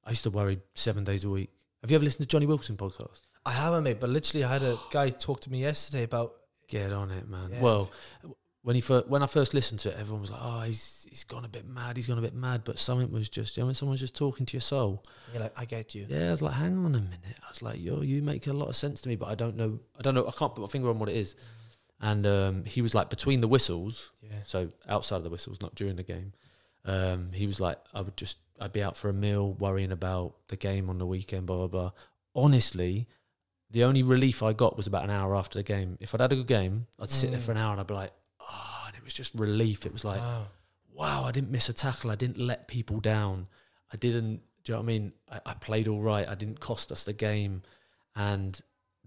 I 0.05 0.11
used 0.11 0.23
to 0.23 0.29
worry 0.29 0.59
seven 0.73 1.03
days 1.03 1.23
a 1.23 1.29
week. 1.29 1.51
Have 1.81 1.91
you 1.91 1.95
ever 1.95 2.05
listened 2.05 2.27
to 2.27 2.31
Johnny 2.31 2.45
Wilkinson 2.45 2.77
podcast? 2.77 3.21
I 3.45 3.51
haven't, 3.51 3.83
mate. 3.83 3.99
But 3.99 4.09
literally, 4.09 4.43
I 4.43 4.51
had 4.51 4.63
a 4.63 4.77
guy 4.91 5.09
talk 5.09 5.41
to 5.41 5.51
me 5.51 5.61
yesterday 5.61 6.03
about 6.03 6.33
Get 6.67 6.91
on 6.91 7.11
it, 7.11 7.29
man. 7.29 7.49
Yeah. 7.53 7.61
Well, 7.61 7.91
when 8.67 8.75
he 8.75 8.81
fir- 8.81 9.05
when 9.07 9.23
I 9.23 9.27
first 9.27 9.53
listened 9.53 9.79
to 9.81 9.89
it, 9.91 9.97
everyone 9.97 10.21
was 10.21 10.29
like, 10.31 10.41
"Oh, 10.43 10.59
he's 10.61 11.07
he's 11.09 11.23
gone 11.23 11.45
a 11.45 11.47
bit 11.47 11.65
mad. 11.65 11.95
He's 11.95 12.05
gone 12.07 12.17
a 12.17 12.21
bit 12.21 12.33
mad." 12.35 12.63
But 12.65 12.77
something 12.79 13.09
was 13.11 13.29
just, 13.29 13.55
you 13.55 13.61
know, 13.61 13.67
when 13.67 13.75
someone's 13.75 14.01
just 14.01 14.15
talking 14.15 14.45
to 14.45 14.53
your 14.57 14.61
soul. 14.61 15.03
You're 15.31 15.43
like, 15.43 15.53
I 15.57 15.63
get 15.63 15.95
you. 15.95 16.05
Yeah, 16.09 16.27
I 16.27 16.31
was 16.31 16.41
like, 16.41 16.53
"Hang 16.55 16.77
on 16.77 16.93
a 16.93 16.99
minute." 16.99 17.37
I 17.45 17.49
was 17.49 17.61
like, 17.61 17.79
"Yo, 17.79 18.01
you 18.01 18.21
make 18.21 18.45
a 18.47 18.51
lot 18.53 18.67
of 18.67 18.75
sense 18.75 18.99
to 19.01 19.09
me, 19.09 19.15
but 19.15 19.29
I 19.29 19.35
don't 19.35 19.55
know. 19.55 19.79
I 19.97 20.01
don't 20.01 20.15
know. 20.15 20.27
I 20.27 20.31
can't 20.31 20.53
put 20.53 20.61
my 20.61 20.67
finger 20.67 20.89
on 20.89 20.99
what 20.99 21.07
it 21.09 21.15
is." 21.15 21.35
And 22.01 22.27
um, 22.27 22.65
he 22.65 22.81
was 22.81 22.93
like, 22.93 23.09
between 23.09 23.41
the 23.41 23.47
whistles, 23.47 24.11
Yeah. 24.21 24.43
so 24.45 24.69
outside 24.87 25.15
of 25.17 25.23
the 25.23 25.31
whistles, 25.31 25.61
not 25.61 25.73
during 25.73 25.95
the 25.95 26.03
game. 26.03 26.33
Um, 26.85 27.31
he 27.33 27.45
was 27.47 27.59
like, 27.59 27.79
I 27.91 28.01
would 28.01 28.15
just, 28.15 28.37
I'd 28.59 28.71
be 28.71 28.83
out 28.83 28.95
for 28.95 29.09
a 29.09 29.13
meal, 29.13 29.53
worrying 29.53 29.91
about 29.91 30.35
the 30.49 30.57
game 30.57 30.89
on 30.91 30.99
the 30.99 31.07
weekend, 31.07 31.47
blah 31.47 31.57
blah 31.57 31.67
blah. 31.67 31.91
Honestly, 32.35 33.07
the 33.71 33.83
only 33.83 34.03
relief 34.03 34.43
I 34.43 34.53
got 34.53 34.77
was 34.77 34.85
about 34.87 35.03
an 35.05 35.09
hour 35.09 35.35
after 35.35 35.57
the 35.57 35.63
game. 35.63 35.97
If 35.99 36.13
I'd 36.13 36.21
had 36.21 36.31
a 36.33 36.35
good 36.35 36.47
game, 36.47 36.85
I'd 36.99 37.09
sit 37.09 37.31
there 37.31 37.39
Mm. 37.39 37.43
for 37.43 37.51
an 37.53 37.57
hour 37.57 37.71
and 37.71 37.79
I'd 37.81 37.87
be 37.87 37.93
like, 37.95 38.11
oh, 38.49 38.83
and 38.87 38.95
it 38.95 39.03
was 39.03 39.13
just 39.13 39.33
relief. 39.35 39.85
It 39.85 39.93
was 39.93 40.03
like, 40.05 40.19
Wow. 40.19 40.47
wow, 40.93 41.23
I 41.25 41.31
didn't 41.31 41.51
miss 41.51 41.69
a 41.69 41.73
tackle. 41.73 42.11
I 42.11 42.15
didn't 42.15 42.37
let 42.39 42.67
people 42.67 42.99
down. 42.99 43.47
I 43.93 43.97
didn't, 43.97 44.41
do 44.63 44.71
you 44.71 44.73
know 44.73 44.79
what 44.79 44.83
I 44.83 44.87
mean? 44.87 45.13
I, 45.31 45.39
I 45.47 45.53
played 45.53 45.87
all 45.87 46.01
right. 46.01 46.27
I 46.27 46.35
didn't 46.35 46.59
cost 46.59 46.91
us 46.91 47.03
the 47.03 47.13
game. 47.13 47.61
And 48.15 48.59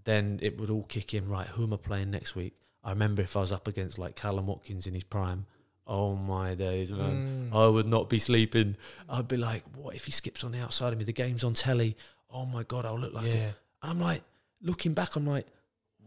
then 0.03 0.39
it 0.41 0.59
would 0.59 0.69
all 0.69 0.83
kick 0.83 1.13
in, 1.13 1.27
right? 1.27 1.47
Who 1.47 1.63
am 1.63 1.73
I 1.73 1.77
playing 1.77 2.11
next 2.11 2.35
week? 2.35 2.53
I 2.83 2.89
remember 2.91 3.21
if 3.21 3.37
I 3.37 3.41
was 3.41 3.51
up 3.51 3.67
against 3.67 3.99
like 3.99 4.15
Kallum 4.15 4.45
Watkins 4.45 4.87
in 4.87 4.93
his 4.95 5.03
prime, 5.03 5.45
oh 5.85 6.15
my 6.15 6.55
days, 6.55 6.91
man. 6.91 7.49
Mm. 7.51 7.55
I 7.55 7.67
would 7.67 7.85
not 7.87 8.09
be 8.09 8.17
sleeping. 8.17 8.75
I'd 9.09 9.27
be 9.27 9.37
like, 9.37 9.63
what 9.75 9.93
if 9.95 10.05
he 10.05 10.11
skips 10.11 10.43
on 10.43 10.51
the 10.51 10.61
outside 10.61 10.93
of 10.93 10.97
me? 10.99 11.05
The 11.05 11.13
game's 11.13 11.43
on 11.43 11.53
telly. 11.53 11.95
Oh 12.33 12.45
my 12.45 12.63
God, 12.63 12.85
I'll 12.85 12.97
look 12.99 13.13
like 13.13 13.27
it. 13.27 13.35
yeah. 13.35 13.51
And 13.83 13.91
I'm 13.91 13.99
like, 13.99 14.23
looking 14.61 14.93
back, 14.93 15.15
I'm 15.15 15.27
like, 15.27 15.45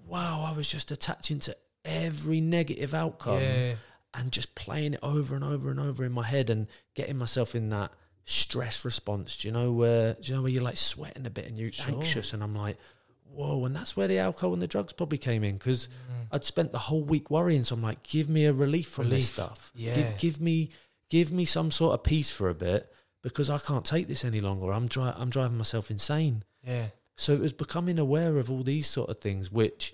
wow, 0.06 0.44
I 0.50 0.56
was 0.56 0.68
just 0.68 0.90
attaching 0.90 1.38
to 1.40 1.56
every 1.84 2.40
negative 2.40 2.94
outcome 2.94 3.40
Yeah. 3.40 3.74
and 4.14 4.32
just 4.32 4.54
playing 4.54 4.94
it 4.94 5.00
over 5.02 5.34
and 5.34 5.44
over 5.44 5.70
and 5.70 5.78
over 5.80 6.04
in 6.04 6.12
my 6.12 6.24
head 6.24 6.50
and 6.50 6.66
getting 6.94 7.16
myself 7.18 7.54
in 7.54 7.68
that 7.70 7.92
stress 8.24 8.84
response. 8.84 9.36
Do 9.38 9.48
you 9.48 9.52
know 9.52 9.72
where? 9.72 10.14
Do 10.14 10.28
you 10.30 10.34
know 10.36 10.42
where 10.42 10.50
you're 10.50 10.62
like 10.62 10.76
sweating 10.76 11.26
a 11.26 11.30
bit 11.30 11.46
and 11.46 11.58
you're 11.58 11.72
Sure. 11.72 11.94
anxious? 11.94 12.32
And 12.32 12.42
I'm 12.42 12.54
like, 12.54 12.78
whoa! 13.30 13.64
And 13.64 13.74
that's 13.76 13.96
where 13.96 14.08
the 14.08 14.18
alcohol 14.18 14.52
and 14.54 14.62
the 14.62 14.66
drugs 14.66 14.92
probably 14.92 15.18
came 15.18 15.44
in 15.44 15.56
because 15.58 15.88
Mm. 15.88 16.26
I'd 16.32 16.44
spent 16.44 16.72
the 16.72 16.78
whole 16.78 17.02
week 17.04 17.30
worrying. 17.30 17.64
So 17.64 17.74
I'm 17.74 17.82
like, 17.82 18.02
give 18.02 18.28
me 18.28 18.46
a 18.46 18.52
relief 18.52 18.88
from 18.88 19.04
Relief. 19.06 19.18
this 19.20 19.32
stuff. 19.32 19.72
Yeah. 19.74 19.94
Give, 19.94 20.18
give 20.18 20.40
me, 20.40 20.70
give 21.10 21.32
me 21.32 21.44
some 21.44 21.70
sort 21.70 21.94
of 21.94 22.02
peace 22.02 22.30
for 22.30 22.48
a 22.48 22.54
bit 22.54 22.90
because 23.22 23.50
I 23.50 23.58
can't 23.58 23.84
take 23.84 24.06
this 24.06 24.24
any 24.24 24.40
longer. 24.40 24.72
I'm 24.72 24.86
dri- 24.88 25.12
I'm 25.14 25.30
driving 25.30 25.58
myself 25.58 25.90
insane. 25.90 26.44
Yeah. 26.66 26.86
So 27.16 27.32
it 27.32 27.40
was 27.40 27.52
becoming 27.52 27.98
aware 27.98 28.38
of 28.38 28.50
all 28.50 28.62
these 28.62 28.86
sort 28.88 29.10
of 29.10 29.18
things, 29.18 29.50
which 29.50 29.92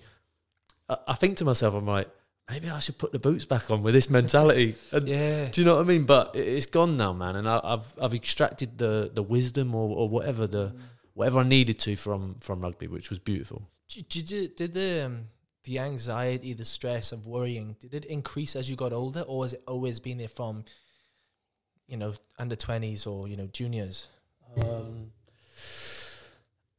I, 0.91 0.97
I 1.07 1.13
think 1.15 1.37
to 1.37 1.45
myself, 1.45 1.73
I'm 1.73 1.87
like, 1.87 2.09
maybe 2.49 2.69
I 2.69 2.79
should 2.79 2.97
put 2.97 3.11
the 3.11 3.19
boots 3.19 3.45
back 3.45 3.71
on 3.71 3.81
with 3.83 3.93
this 3.93 4.09
mentality. 4.09 4.75
And 4.91 5.07
Yeah. 5.07 5.49
do 5.49 5.61
you 5.61 5.65
know 5.65 5.75
what 5.77 5.85
I 5.85 5.87
mean? 5.87 6.05
But 6.05 6.35
it- 6.35 6.47
it's 6.57 6.65
gone 6.65 6.97
now, 6.97 7.13
man, 7.13 7.35
and 7.35 7.47
I, 7.47 7.59
I've 7.63 7.93
I've 8.03 8.13
extracted 8.13 8.77
the 8.77 8.93
the 9.13 9.23
wisdom 9.23 9.73
or, 9.75 9.87
or 9.99 10.09
whatever 10.09 10.47
the 10.47 10.65
whatever 11.13 11.39
I 11.39 11.43
needed 11.57 11.77
to 11.79 11.95
from 11.95 12.35
from 12.39 12.61
rugby, 12.61 12.87
which 12.87 13.09
was 13.09 13.19
beautiful. 13.19 13.59
Did, 13.93 14.07
did, 14.09 14.55
did 14.55 14.73
the 14.73 15.05
um, 15.05 15.27
the 15.63 15.79
anxiety, 15.79 16.53
the 16.53 16.65
stress 16.65 17.11
of 17.11 17.25
worrying, 17.27 17.75
did 17.79 17.93
it 17.93 18.05
increase 18.05 18.55
as 18.55 18.69
you 18.69 18.75
got 18.75 18.91
older, 18.93 19.23
or 19.27 19.43
has 19.45 19.53
it 19.53 19.63
always 19.67 19.99
been 19.99 20.17
there 20.17 20.27
from, 20.39 20.63
you 21.87 21.97
know, 21.97 22.13
under 22.39 22.55
twenties 22.55 23.05
or 23.05 23.27
you 23.27 23.37
know 23.37 23.47
juniors? 23.47 24.07
Um, 24.57 25.11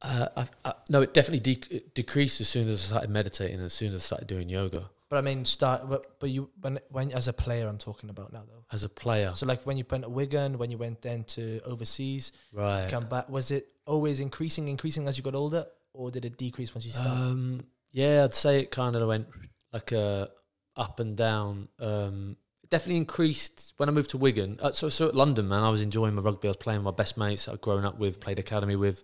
uh, 0.03 0.27
I, 0.37 0.45
I, 0.65 0.73
no, 0.89 1.01
it 1.01 1.13
definitely 1.13 1.39
de- 1.55 1.75
it 1.75 1.95
decreased 1.95 2.41
as 2.41 2.49
soon 2.49 2.67
as 2.67 2.83
I 2.83 2.87
started 2.87 3.09
meditating, 3.09 3.59
as 3.61 3.73
soon 3.73 3.89
as 3.89 3.95
I 3.95 3.99
started 3.99 4.27
doing 4.27 4.49
yoga 4.49 4.89
But 5.09 5.17
I 5.17 5.21
mean, 5.21 5.45
start. 5.45 5.89
But, 5.89 6.19
but 6.19 6.29
you 6.29 6.49
when 6.61 6.79
when 6.89 7.11
as 7.11 7.27
a 7.27 7.33
player, 7.33 7.67
I'm 7.67 7.77
talking 7.77 8.09
about 8.09 8.33
now 8.33 8.43
though. 8.47 8.65
as 8.71 8.83
a 8.83 8.89
player. 8.89 9.31
So 9.33 9.45
like 9.45 9.63
when 9.63 9.77
you 9.77 9.85
went 9.89 10.03
to 10.03 10.09
Wigan, 10.09 10.57
when 10.57 10.69
you 10.71 10.77
went 10.77 11.01
then 11.01 11.23
to 11.35 11.61
overseas, 11.65 12.31
Right. 12.51 12.89
come 12.89 13.05
back, 13.07 13.29
was 13.29 13.49
it 13.51 13.67
always 13.85 14.19
increasing, 14.19 14.67
increasing 14.67 15.07
as 15.07 15.17
you 15.17 15.23
got 15.23 15.35
older, 15.35 15.65
or 15.93 16.09
did 16.11 16.25
it 16.25 16.37
decrease 16.37 16.73
once 16.75 16.85
you 16.85 16.91
started? 16.91 17.11
Um, 17.11 17.63
yeah, 17.91 18.23
I'd 18.23 18.33
say 18.33 18.59
it 18.59 18.71
kind 18.71 18.95
of 18.95 19.07
went 19.07 19.27
like 19.71 19.91
a 19.91 20.29
up 20.75 20.99
and 20.99 21.15
down. 21.15 21.67
Um, 21.79 22.35
it 22.63 22.69
definitely 22.71 22.97
increased 22.97 23.73
when 23.77 23.87
I 23.89 23.91
moved 23.91 24.09
to 24.11 24.17
Wigan. 24.17 24.57
Uh, 24.61 24.71
so, 24.71 24.89
so 24.89 25.07
at 25.07 25.15
London, 25.15 25.47
man, 25.47 25.63
I 25.63 25.69
was 25.69 25.81
enjoying 25.81 26.15
my 26.15 26.21
rugby. 26.23 26.47
I 26.47 26.49
was 26.49 26.57
playing 26.57 26.79
with 26.79 26.85
my 26.85 26.97
best 27.03 27.15
mates 27.17 27.47
I'd 27.47 27.61
grown 27.61 27.85
up 27.85 27.99
with, 27.99 28.19
played 28.19 28.39
academy 28.39 28.75
with, 28.75 29.03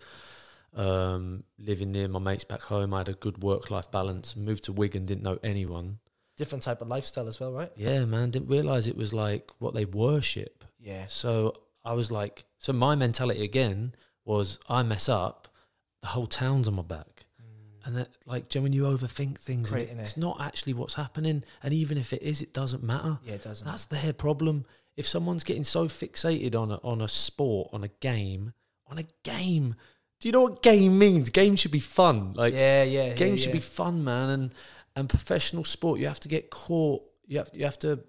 um, 0.75 1.43
living 1.57 1.91
near 1.91 2.07
my 2.07 2.19
mates 2.19 2.43
back 2.43 2.61
home. 2.61 2.93
I 2.93 2.99
had 2.99 3.09
a 3.09 3.13
good 3.13 3.43
work 3.43 3.71
life 3.71 3.91
balance. 3.91 4.35
Moved 4.35 4.65
to 4.65 4.73
Wigan, 4.73 5.05
didn't 5.05 5.23
know 5.23 5.39
anyone. 5.43 5.99
Different 6.37 6.63
type 6.63 6.81
of 6.81 6.87
lifestyle 6.87 7.27
as 7.27 7.39
well, 7.39 7.51
right? 7.51 7.71
Yeah, 7.75 8.05
man, 8.05 8.31
didn't 8.31 8.49
realize 8.49 8.87
it 8.87 8.95
was 8.95 9.13
like 9.13 9.51
what 9.59 9.73
they 9.73 9.85
worship. 9.85 10.63
Yeah. 10.79 11.05
So 11.07 11.55
I 11.83 11.93
was 11.93 12.11
like, 12.11 12.45
so 12.57 12.71
my 12.71 12.95
mentality 12.95 13.43
again 13.43 13.93
was 14.23 14.59
I 14.69 14.83
mess 14.83 15.09
up, 15.09 15.47
the 16.01 16.07
whole 16.07 16.27
town's 16.27 16.67
on 16.67 16.75
my 16.75 16.83
back. 16.83 17.25
And 17.85 17.95
that, 17.97 18.09
like, 18.25 18.49
do 18.49 18.59
you 18.59 18.61
know 18.61 18.63
when 18.63 18.73
you 18.73 18.83
overthink 18.83 19.39
things, 19.39 19.71
and 19.71 19.77
Creating 19.77 19.99
it's 19.99 20.17
not 20.17 20.39
actually 20.41 20.73
what's 20.73 20.95
happening. 20.95 21.43
And 21.63 21.73
even 21.73 21.97
if 21.97 22.13
it 22.13 22.21
is, 22.21 22.41
it 22.41 22.53
doesn't 22.53 22.83
matter. 22.83 23.19
Yeah, 23.23 23.35
it 23.35 23.43
doesn't. 23.43 23.65
That's 23.65 23.85
their 23.85 24.13
problem. 24.13 24.65
If 24.97 25.07
someone's 25.07 25.45
getting 25.45 25.63
so 25.63 25.87
fixated 25.87 26.55
on 26.55 26.71
a, 26.71 26.75
on 26.83 27.01
a 27.01 27.07
sport, 27.07 27.69
on 27.71 27.83
a 27.83 27.87
game, 27.87 28.53
on 28.87 28.97
a 28.97 29.05
game, 29.23 29.75
do 30.19 30.27
you 30.27 30.31
know 30.31 30.41
what 30.41 30.61
game 30.61 30.97
means? 30.99 31.29
Game 31.29 31.55
should 31.55 31.71
be 31.71 31.79
fun. 31.79 32.33
Like, 32.33 32.53
yeah, 32.53 32.83
yeah. 32.83 33.13
game 33.13 33.31
yeah, 33.31 33.35
should 33.37 33.47
yeah. 33.47 33.53
be 33.53 33.59
fun, 33.59 34.03
man. 34.03 34.29
And 34.29 34.53
and 34.95 35.07
professional 35.09 35.63
sport, 35.63 35.99
you 35.99 36.07
have 36.07 36.19
to 36.21 36.27
get 36.27 36.49
caught. 36.49 37.03
You 37.27 37.37
have 37.39 37.49
you 37.53 37.65
have 37.65 37.79
to 37.79 37.99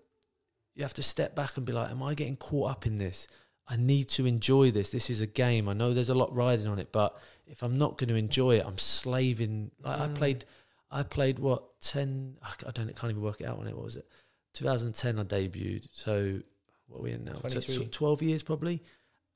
you 0.75 0.83
have 0.83 0.95
to 0.95 1.03
step 1.03 1.35
back 1.35 1.57
and 1.57 1.67
be 1.67 1.73
like, 1.73 1.91
am 1.91 2.03
I 2.03 2.15
getting 2.15 2.37
caught 2.37 2.71
up 2.71 2.87
in 2.87 2.97
this? 2.97 3.29
I 3.69 3.77
need 3.77 4.09
to 4.11 4.27
enjoy 4.27 4.71
this. 4.73 4.91
This 4.91 5.11
is 5.11 5.21
a 5.21 5.27
game. 5.27 5.69
I 5.69 5.73
know 5.75 5.95
there's 5.95 6.09
a 6.09 6.15
lot 6.15 6.35
riding 6.35 6.67
on 6.67 6.79
it, 6.81 6.91
but 6.91 7.17
if 7.47 7.63
I'm 7.63 7.75
not 7.77 7.99
going 7.99 8.09
to 8.09 8.17
enjoy 8.17 8.57
it, 8.57 8.65
I'm 8.67 8.79
slaving. 8.79 9.71
Like 9.81 10.01
I 10.01 10.07
Mm. 10.09 10.15
played, 10.17 10.45
I 10.91 11.03
played 11.05 11.39
what 11.39 11.79
ten? 11.81 12.37
I 12.43 12.51
I 12.67 12.71
don't. 12.73 12.89
I 12.89 12.93
can't 12.93 13.11
even 13.11 13.23
work 13.23 13.41
it 13.41 13.47
out 13.47 13.59
on 13.59 13.69
it. 13.69 13.75
What 13.77 13.85
was 13.85 13.97
it? 13.97 14.09
2010. 14.55 15.19
I 15.21 15.25
debuted. 15.25 15.87
So 15.93 16.41
what 16.89 16.99
are 16.99 17.03
we 17.03 17.13
in 17.13 17.25
now? 17.25 17.35
T- 17.35 17.41
23. 17.51 17.87
tw- 17.87 17.93
Twelve 17.93 18.23
years 18.23 18.43
probably. 18.43 18.83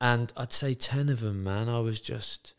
And 0.01 0.33
I'd 0.35 0.51
say 0.51 0.73
ten 0.73 1.07
of 1.07 1.21
them, 1.21 1.41
man. 1.43 1.69
I 1.69 1.79
was 1.79 2.01
just, 2.01 2.53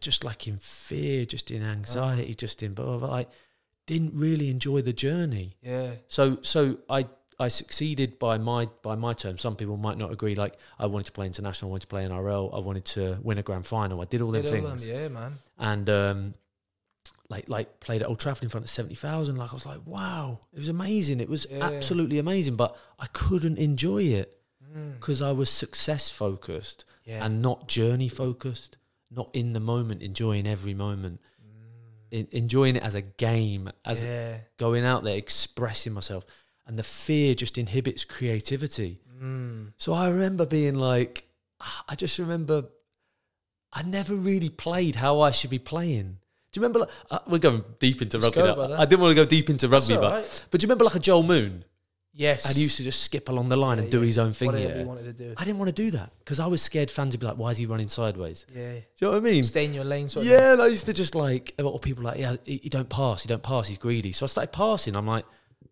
just 0.00 0.24
like 0.24 0.46
in 0.48 0.58
fear, 0.58 1.24
just 1.24 1.50
in 1.50 1.62
anxiety, 1.62 2.34
just 2.34 2.62
in 2.62 2.74
blah, 2.74 2.84
blah, 2.86 2.98
blah. 2.98 3.10
Like, 3.10 3.30
didn't 3.86 4.14
really 4.14 4.50
enjoy 4.50 4.82
the 4.82 4.92
journey. 4.92 5.56
Yeah. 5.62 5.92
So 6.08 6.38
so 6.42 6.78
I 6.88 7.06
I 7.38 7.48
succeeded 7.48 8.18
by 8.18 8.38
my 8.38 8.68
by 8.82 8.94
my 8.96 9.12
terms. 9.14 9.40
Some 9.40 9.56
people 9.56 9.76
might 9.76 9.98
not 9.98 10.12
agree. 10.12 10.34
Like 10.34 10.56
I 10.78 10.86
wanted 10.86 11.06
to 11.06 11.12
play 11.12 11.26
international, 11.26 11.70
I 11.70 11.72
wanted 11.72 11.82
to 11.82 11.86
play 11.88 12.04
NRL, 12.04 12.54
I 12.54 12.58
wanted 12.60 12.84
to 12.96 13.18
win 13.22 13.38
a 13.38 13.42
grand 13.42 13.66
final. 13.66 14.00
I 14.00 14.04
did 14.04 14.20
all 14.22 14.30
them 14.30 14.42
Did 14.42 14.54
all 14.62 14.68
things, 14.70 14.86
them, 14.86 14.94
Yeah, 14.94 15.08
man. 15.08 15.32
and 15.58 15.90
um, 15.90 16.34
like 17.28 17.48
like 17.48 17.80
played 17.80 18.02
at 18.02 18.08
Old 18.08 18.20
Trafford 18.20 18.44
in 18.44 18.50
front 18.50 18.64
of 18.64 18.70
seventy 18.70 18.94
thousand. 18.94 19.36
Like 19.36 19.50
I 19.50 19.54
was 19.54 19.66
like, 19.66 19.80
wow, 19.86 20.40
it 20.52 20.58
was 20.58 20.68
amazing. 20.68 21.20
It 21.20 21.28
was 21.28 21.46
Yeah. 21.50 21.64
absolutely 21.64 22.18
amazing. 22.18 22.56
But 22.56 22.76
I 22.98 23.06
couldn't 23.12 23.58
enjoy 23.58 24.02
it 24.04 24.36
Mm. 24.72 24.94
because 25.00 25.20
I 25.20 25.32
was 25.32 25.50
success 25.50 26.10
focused 26.10 26.84
Yeah. 27.04 27.24
and 27.24 27.42
not 27.42 27.66
journey 27.66 28.08
focused. 28.08 28.76
Not 29.10 29.30
in 29.32 29.52
the 29.52 29.60
moment, 29.60 30.02
enjoying 30.02 30.46
every 30.46 30.74
moment, 30.74 31.20
en- 32.12 32.28
enjoying 32.30 32.76
it 32.76 32.82
as 32.82 32.94
a 32.94 33.00
game, 33.02 33.70
as 33.84 34.02
Mm. 34.02 34.06
yeah. 34.06 34.38
going 34.56 34.84
out 34.84 35.02
there, 35.04 35.16
expressing 35.16 35.92
myself. 35.92 36.24
And 36.66 36.78
the 36.78 36.82
fear 36.84 37.34
just 37.34 37.58
inhibits 37.58 38.04
creativity. 38.04 39.00
Mm. 39.20 39.72
So 39.76 39.92
I 39.92 40.08
remember 40.10 40.46
being 40.46 40.76
like, 40.76 41.24
I 41.88 41.94
just 41.96 42.18
remember 42.18 42.66
I 43.72 43.82
never 43.82 44.14
really 44.16 44.48
played 44.48 44.96
how 44.96 45.20
I 45.20 45.30
should 45.30 45.50
be 45.50 45.58
playing. 45.60 46.18
Do 46.52 46.60
you 46.60 46.62
remember? 46.66 46.80
Like, 46.80 46.88
uh, 47.10 47.18
we're 47.28 47.38
going 47.38 47.62
deep 47.78 48.02
into 48.02 48.18
Let's 48.18 48.36
rugby. 48.36 48.54
go. 48.56 48.74
I 48.76 48.84
didn't 48.84 49.00
want 49.00 49.12
to 49.12 49.22
go 49.22 49.24
deep 49.24 49.48
into 49.48 49.68
rugby, 49.68 49.94
all 49.94 50.00
but 50.00 50.44
but 50.50 50.60
do 50.60 50.64
you 50.64 50.68
remember 50.68 50.84
like 50.84 50.96
a 50.96 50.98
Joel 50.98 51.22
Moon? 51.22 51.64
Yes. 52.12 52.44
And 52.44 52.56
he 52.56 52.62
used 52.62 52.76
to 52.78 52.82
just 52.82 53.02
skip 53.02 53.28
along 53.28 53.48
the 53.48 53.56
line 53.56 53.78
Yeah, 53.78 53.84
and 53.84 53.90
do 53.92 54.00
yeah. 54.00 54.06
his 54.06 54.18
own 54.18 54.32
thing. 54.32 54.46
Whatever 54.46 54.68
Yeah. 54.72 54.78
he 54.78 54.84
wanted 54.84 55.04
to 55.04 55.12
do. 55.12 55.34
I 55.36 55.44
didn't 55.44 55.58
want 55.58 55.68
to 55.74 55.82
do 55.84 55.90
that 55.92 56.10
because 56.18 56.40
I 56.40 56.46
was 56.48 56.60
scared 56.60 56.90
fans 56.90 57.14
would 57.14 57.20
be 57.20 57.26
like, 57.26 57.36
"Why 57.38 57.50
is 57.52 57.58
he 57.58 57.66
running 57.66 57.88
sideways?" 57.88 58.46
Yeah. 58.54 58.72
Do 58.72 58.76
you 58.76 58.82
know 59.06 59.10
what 59.12 59.16
I 59.18 59.20
mean? 59.20 59.44
Stay 59.44 59.64
in 59.64 59.74
your 59.74 59.84
lane, 59.84 60.08
sort 60.08 60.26
of. 60.26 60.32
Yeah, 60.32 60.52
and 60.54 60.62
I 60.62 60.66
used 60.66 60.86
to 60.86 60.92
just 60.92 61.14
like 61.14 61.54
a 61.58 61.62
lot 61.62 61.74
of 61.74 61.82
people 61.82 62.02
like, 62.04 62.18
yeah, 62.18 62.34
he, 62.44 62.56
he 62.64 62.68
don't 62.68 62.88
pass, 62.88 63.22
he 63.22 63.28
don't 63.28 63.42
pass, 63.42 63.68
he's 63.68 63.78
greedy. 63.78 64.12
So 64.12 64.24
I 64.24 64.28
started 64.28 64.52
passing. 64.52 64.96
I'm 64.96 65.06
like, 65.06 65.24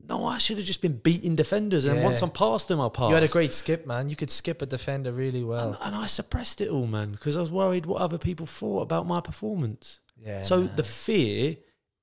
no, 0.09 0.25
I 0.25 0.39
should 0.39 0.57
have 0.59 0.65
just 0.67 0.81
been 0.81 0.97
beating 0.99 1.35
defenders, 1.37 1.85
and 1.85 1.97
Yeah. 1.99 2.05
once 2.05 2.23
I'm 2.23 2.31
past 2.31 2.69
them, 2.69 2.81
I'll 2.81 2.89
pass. 2.89 3.09
You 3.09 3.15
had 3.15 3.25
a 3.25 3.29
great 3.29 3.53
skip, 3.53 3.85
man. 3.87 4.09
You 4.09 4.17
could 4.17 4.31
skip 4.31 4.63
a 4.63 4.67
defender 4.67 5.13
really 5.13 5.43
well. 5.43 5.71
and, 5.83 5.93
and 5.95 5.97
I 5.97 6.07
suppressed 6.07 6.61
it 6.61 6.69
all, 6.71 6.87
man, 6.87 7.11
because 7.13 7.37
I 7.37 7.41
was 7.41 7.51
worried 7.51 7.85
what 7.85 8.01
other 8.01 8.17
people 8.17 8.47
thought 8.47 8.83
about 8.83 9.07
my 9.07 9.21
performance. 9.21 10.01
yeah. 10.25 10.43
so 10.45 10.61
man. 10.63 10.71
the 10.77 10.83
fear 10.85 11.57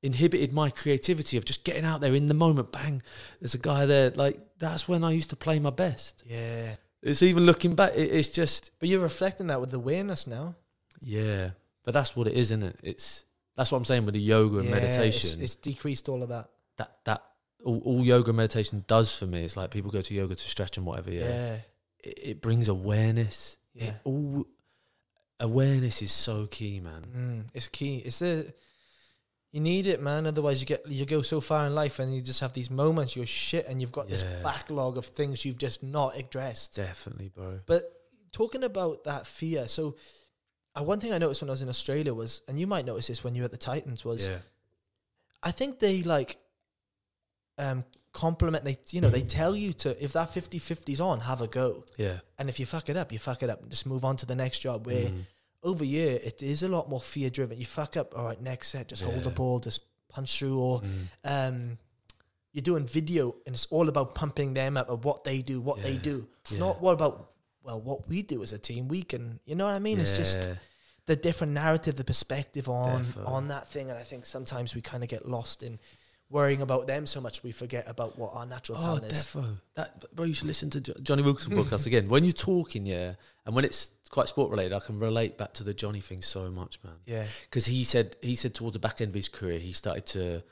inhibited 0.05 0.53
my 0.53 0.69
creativity 0.69 1.35
of 1.37 1.43
just 1.45 1.63
getting 1.63 1.83
out 1.85 1.99
there 2.01 2.13
in 2.13 2.27
the 2.27 2.33
moment. 2.33 2.71
Bang, 2.71 3.01
there's 3.39 3.55
a 3.55 3.57
guy 3.59 3.85
there. 3.85 4.11
Like 4.11 4.39
that's 4.59 4.87
when 4.87 5.03
I 5.03 5.11
used 5.11 5.29
to 5.31 5.35
play 5.35 5.59
my 5.59 5.71
best. 5.71 6.23
Yeah. 6.25 6.75
It's 7.01 7.21
even 7.23 7.45
looking 7.45 7.75
back, 7.75 7.91
it, 7.95 8.11
it's 8.11 8.29
just 8.29 8.71
But 8.79 8.89
you're 8.89 8.99
reflecting 9.01 9.47
that 9.47 9.59
with 9.61 9.73
awareness 9.73 10.27
now. 10.27 10.55
yeah. 11.01 11.51
But 11.83 11.93
that's 11.93 12.15
what 12.15 12.25
it 12.27 12.33
is, 12.33 12.47
isn't 12.47 12.63
it? 12.63 12.79
It's 12.81 13.25
that's 13.55 13.71
what 13.71 13.77
I'm 13.77 13.85
saying 13.85 14.05
with 14.05 14.15
the 14.15 14.19
yoga 14.21 14.57
and 14.59 14.69
Yeah, 14.69 14.77
it's- 14.77 14.97
meditation. 14.97 15.41
It's, 15.41 15.55
decreased 15.55 16.09
all 16.09 16.23
of 16.23 16.29
that. 16.29 16.49
that 16.77 16.97
that 17.05 17.23
all, 17.63 17.79
all 17.85 18.03
yoga 18.03 18.29
and 18.31 18.37
meditation 18.37 18.83
does 18.87 19.15
for 19.15 19.25
me 19.27 19.43
is 19.43 19.55
like 19.55 19.69
people 19.71 19.91
go 19.91 20.01
to 20.01 20.13
yoga 20.13 20.33
to 20.35 20.43
stretch 20.43 20.77
and 20.77 20.85
whatever. 20.85 21.11
Yeah, 21.11 21.21
Yeah. 21.29 21.57
It, 22.03 22.19
it 22.31 22.41
brings 22.41 22.67
awareness. 22.69 23.57
Yeah. 23.73 23.89
It 23.89 23.95
all 24.03 24.45
awareness 25.39 26.01
is 26.01 26.11
so 26.11 26.47
key, 26.47 26.79
man. 26.79 27.05
Mm, 27.15 27.43
it's 27.53 27.67
key. 27.67 27.97
It's 28.05 28.19
the 28.19 28.51
you 29.55 29.61
need 29.61 29.87
it, 29.87 30.01
man. 30.01 30.27
Otherwise, 30.27 30.59
you 30.59 30.67
get 30.67 30.85
you 30.85 31.05
go 31.05 31.21
so 31.21 31.39
far 31.39 31.65
in 31.65 31.73
life, 31.73 31.99
and 31.99 32.13
you 32.13 32.21
just 32.21 32.41
have 32.41 32.51
these 32.51 32.69
moments. 32.69 33.15
You're 33.15 33.25
shit, 33.25 33.65
and 33.69 33.79
you've 33.79 33.93
got 33.93 34.09
this 34.09 34.21
backlog 34.43 34.97
of 34.97 35.05
things 35.05 35.45
you've 35.45 35.57
just 35.57 35.81
not 35.81 36.17
addressed. 36.17 36.75
Definitely, 36.75 37.29
bro. 37.29 37.61
But 37.65 37.83
talking 38.33 38.65
about 38.65 39.05
that 39.05 39.25
fear, 39.25 39.69
so 39.69 39.95
uh, 40.77 40.83
one 40.83 40.99
thing 40.99 41.13
I 41.13 41.19
noticed 41.19 41.41
when 41.41 41.49
I 41.49 41.53
was 41.53 41.61
in 41.61 41.69
Australia 41.69 42.13
was, 42.13 42.41
and 42.49 42.59
you 42.59 42.67
might 42.67 42.85
notice 42.85 43.07
this 43.07 43.23
when 43.23 43.33
you 43.33 43.43
were 43.43 43.45
at 43.45 43.51
the 43.51 43.57
Titans, 43.57 44.03
was 44.03 44.27
Yeah, 44.27 44.39
I 45.41 45.51
think 45.51 45.79
they 45.79 46.03
like 46.03 46.35
um 47.57 47.85
compliment. 48.11 48.65
They 48.65 48.77
you 48.89 48.99
know 48.99 49.09
they 49.09 49.21
tell 49.21 49.55
you 49.55 49.71
to 49.71 50.03
if 50.03 50.11
that 50.13 50.33
50-50's 50.33 50.99
on, 50.99 51.21
have 51.21 51.39
a 51.39 51.47
go, 51.47 51.85
yeah. 51.95 52.19
and 52.37 52.49
if 52.49 52.59
you 52.59 52.65
fuck 52.65 52.89
it 52.89 52.97
up, 52.97 53.13
you 53.13 53.19
fuck 53.19 53.41
it 53.41 53.49
up, 53.49 53.61
and 53.61 53.69
just 53.71 53.85
move 53.85 54.03
on 54.03 54.17
to 54.17 54.25
the 54.25 54.35
next 54.35 54.59
job. 54.59 54.85
Where 54.85 55.05
Mm. 55.05 55.25
Over 55.65 55.83
here, 55.83 56.17
it 56.23 56.41
is 56.41 56.63
a 56.63 56.69
lot 56.69 56.89
more 56.89 57.01
fear 57.01 57.29
driven. 57.29 57.57
You 57.59 57.65
fuck 57.65 57.97
up, 57.97 58.17
all 58.17 58.25
right, 58.25 58.41
next 58.41 58.69
set, 58.69 58.87
just 58.87 59.01
hold 59.03 59.23
the 59.23 59.29
ball, 59.31 59.59
just 59.59 59.81
punch 60.09 60.39
through, 60.39 60.57
or 60.59 60.81
Mm. 60.81 61.07
um, 61.25 61.77
you're 62.53 62.61
doing 62.61 62.85
video 62.87 63.35
and 63.45 63.53
it's 63.53 63.65
all 63.69 63.89
about 63.89 64.15
pumping 64.15 64.53
them 64.53 64.77
up 64.77 64.89
of 64.89 65.03
what 65.03 65.25
they 65.25 65.41
do, 65.41 65.59
what 65.59 65.81
they 65.83 65.97
do. 65.97 66.25
Yeah. 66.49 66.59
Not 66.59 66.81
what 66.81 66.93
about 66.93 67.31
well, 67.63 67.81
what 67.81 68.07
we 68.07 68.21
do 68.21 68.43
as 68.43 68.53
a 68.53 68.59
team. 68.59 68.87
We 68.87 69.01
can, 69.01 69.39
you 69.45 69.55
know 69.55 69.65
what 69.65 69.73
I 69.73 69.79
mean? 69.79 69.99
It's 69.99 70.15
just 70.15 70.47
the 71.07 71.15
different 71.15 71.53
narrative, 71.53 71.95
the 71.95 72.03
perspective 72.03 72.69
on 72.69 73.03
Defo. 73.03 73.27
on 73.27 73.47
that 73.47 73.69
thing, 73.69 73.89
and 73.89 73.97
I 73.97 74.03
think 74.03 74.25
sometimes 74.27 74.75
we 74.75 74.81
kind 74.81 75.01
of 75.03 75.09
get 75.09 75.27
lost 75.27 75.63
in 75.63 75.79
worrying 76.29 76.61
about 76.61 76.85
them 76.87 77.05
so 77.07 77.19
much 77.21 77.41
we 77.43 77.51
forget 77.51 77.83
about 77.87 78.17
what 78.19 78.33
our 78.35 78.45
natural 78.45 78.77
Oh, 78.77 78.81
talent 78.81 79.05
is. 79.11 79.17
defo. 79.25 79.57
That, 79.75 80.15
bro, 80.15 80.25
you 80.25 80.33
should 80.35 80.47
listen 80.47 80.69
to 80.71 80.81
Jo- 80.81 80.93
Johnny 81.01 81.23
Wilkinson 81.23 81.53
podcast 81.53 81.87
again. 81.87 82.07
When 82.07 82.23
you're 82.23 82.33
talking, 82.33 82.85
yeah, 82.85 83.15
and 83.45 83.55
when 83.55 83.65
it's 84.05 84.11
quite 84.11 84.27
sport 84.29 84.51
related, 84.51 84.71
I 84.73 84.79
can 84.79 84.99
relate 84.99 85.35
back 85.35 85.53
to 85.55 85.63
the 85.63 85.73
Johnny 85.73 85.99
thing 85.99 86.21
so 86.21 86.51
much, 86.51 86.77
man. 86.83 86.93
Yeah, 87.07 87.25
Because 87.49 87.65
he 87.65 87.83
said 87.83 88.15
he 88.21 88.35
said 88.35 88.53
towards 88.53 88.73
the 88.73 88.79
back 88.79 89.01
end 89.01 89.09
of 89.09 89.15
his 89.15 89.27
career, 89.27 89.57
he 89.57 89.73
started 89.73 90.05
to 90.07 90.43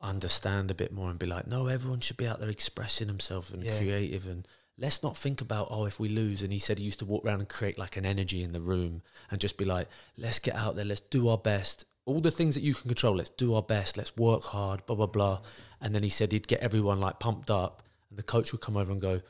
understand 0.00 0.70
a 0.70 0.74
bit 0.74 0.92
more 0.92 1.10
and 1.10 1.18
be 1.18 1.26
like, 1.26 1.46
no, 1.46 1.66
everyone 1.66 2.00
should 2.00 2.16
be 2.16 2.26
out 2.26 2.40
there 2.40 2.48
expressing 2.48 3.08
himself 3.08 3.52
and 3.52 3.62
Yeah. 3.62 3.76
creative 3.78 4.26
and 4.26 4.48
let's 4.78 5.02
not 5.02 5.14
think 5.14 5.42
about 5.42 5.68
oh 5.70 5.84
if 5.84 6.00
we 6.00 6.08
lose 6.08 6.40
and 6.42 6.50
he 6.52 6.58
said 6.58 6.78
he 6.78 6.84
used 6.84 6.98
to 6.98 7.04
walk 7.04 7.22
around 7.24 7.40
and 7.40 7.48
create 7.48 7.76
like 7.78 7.98
an 7.98 8.06
energy 8.06 8.42
in 8.42 8.52
the 8.52 8.60
room 8.60 9.02
and 9.30 9.38
just 9.38 9.58
be 9.58 9.66
like 9.66 9.86
let's 10.16 10.38
get 10.38 10.54
out 10.56 10.74
there 10.74 10.84
let's 10.86 11.02
do 11.02 11.28
our 11.28 11.36
best 11.36 11.84
all 12.06 12.20
the 12.22 12.30
things 12.30 12.54
that 12.54 12.62
you 12.62 12.72
can 12.74 12.88
control 12.88 13.14
let's 13.16 13.28
do 13.28 13.54
our 13.54 13.62
best 13.62 13.98
let's 13.98 14.16
work 14.16 14.42
hard 14.44 14.84
blah 14.86 14.96
blah 14.96 15.06
blah 15.06 15.40
and 15.82 15.94
then 15.94 16.02
he 16.02 16.08
said 16.08 16.32
he'd 16.32 16.48
get 16.48 16.58
everyone 16.60 16.98
like 17.00 17.20
pumped 17.20 17.50
up 17.50 17.82
and 18.08 18.18
the 18.18 18.22
coach 18.22 18.50
would 18.50 18.62
come 18.62 18.78
over 18.78 18.90
and 18.90 19.00
go 19.02 19.20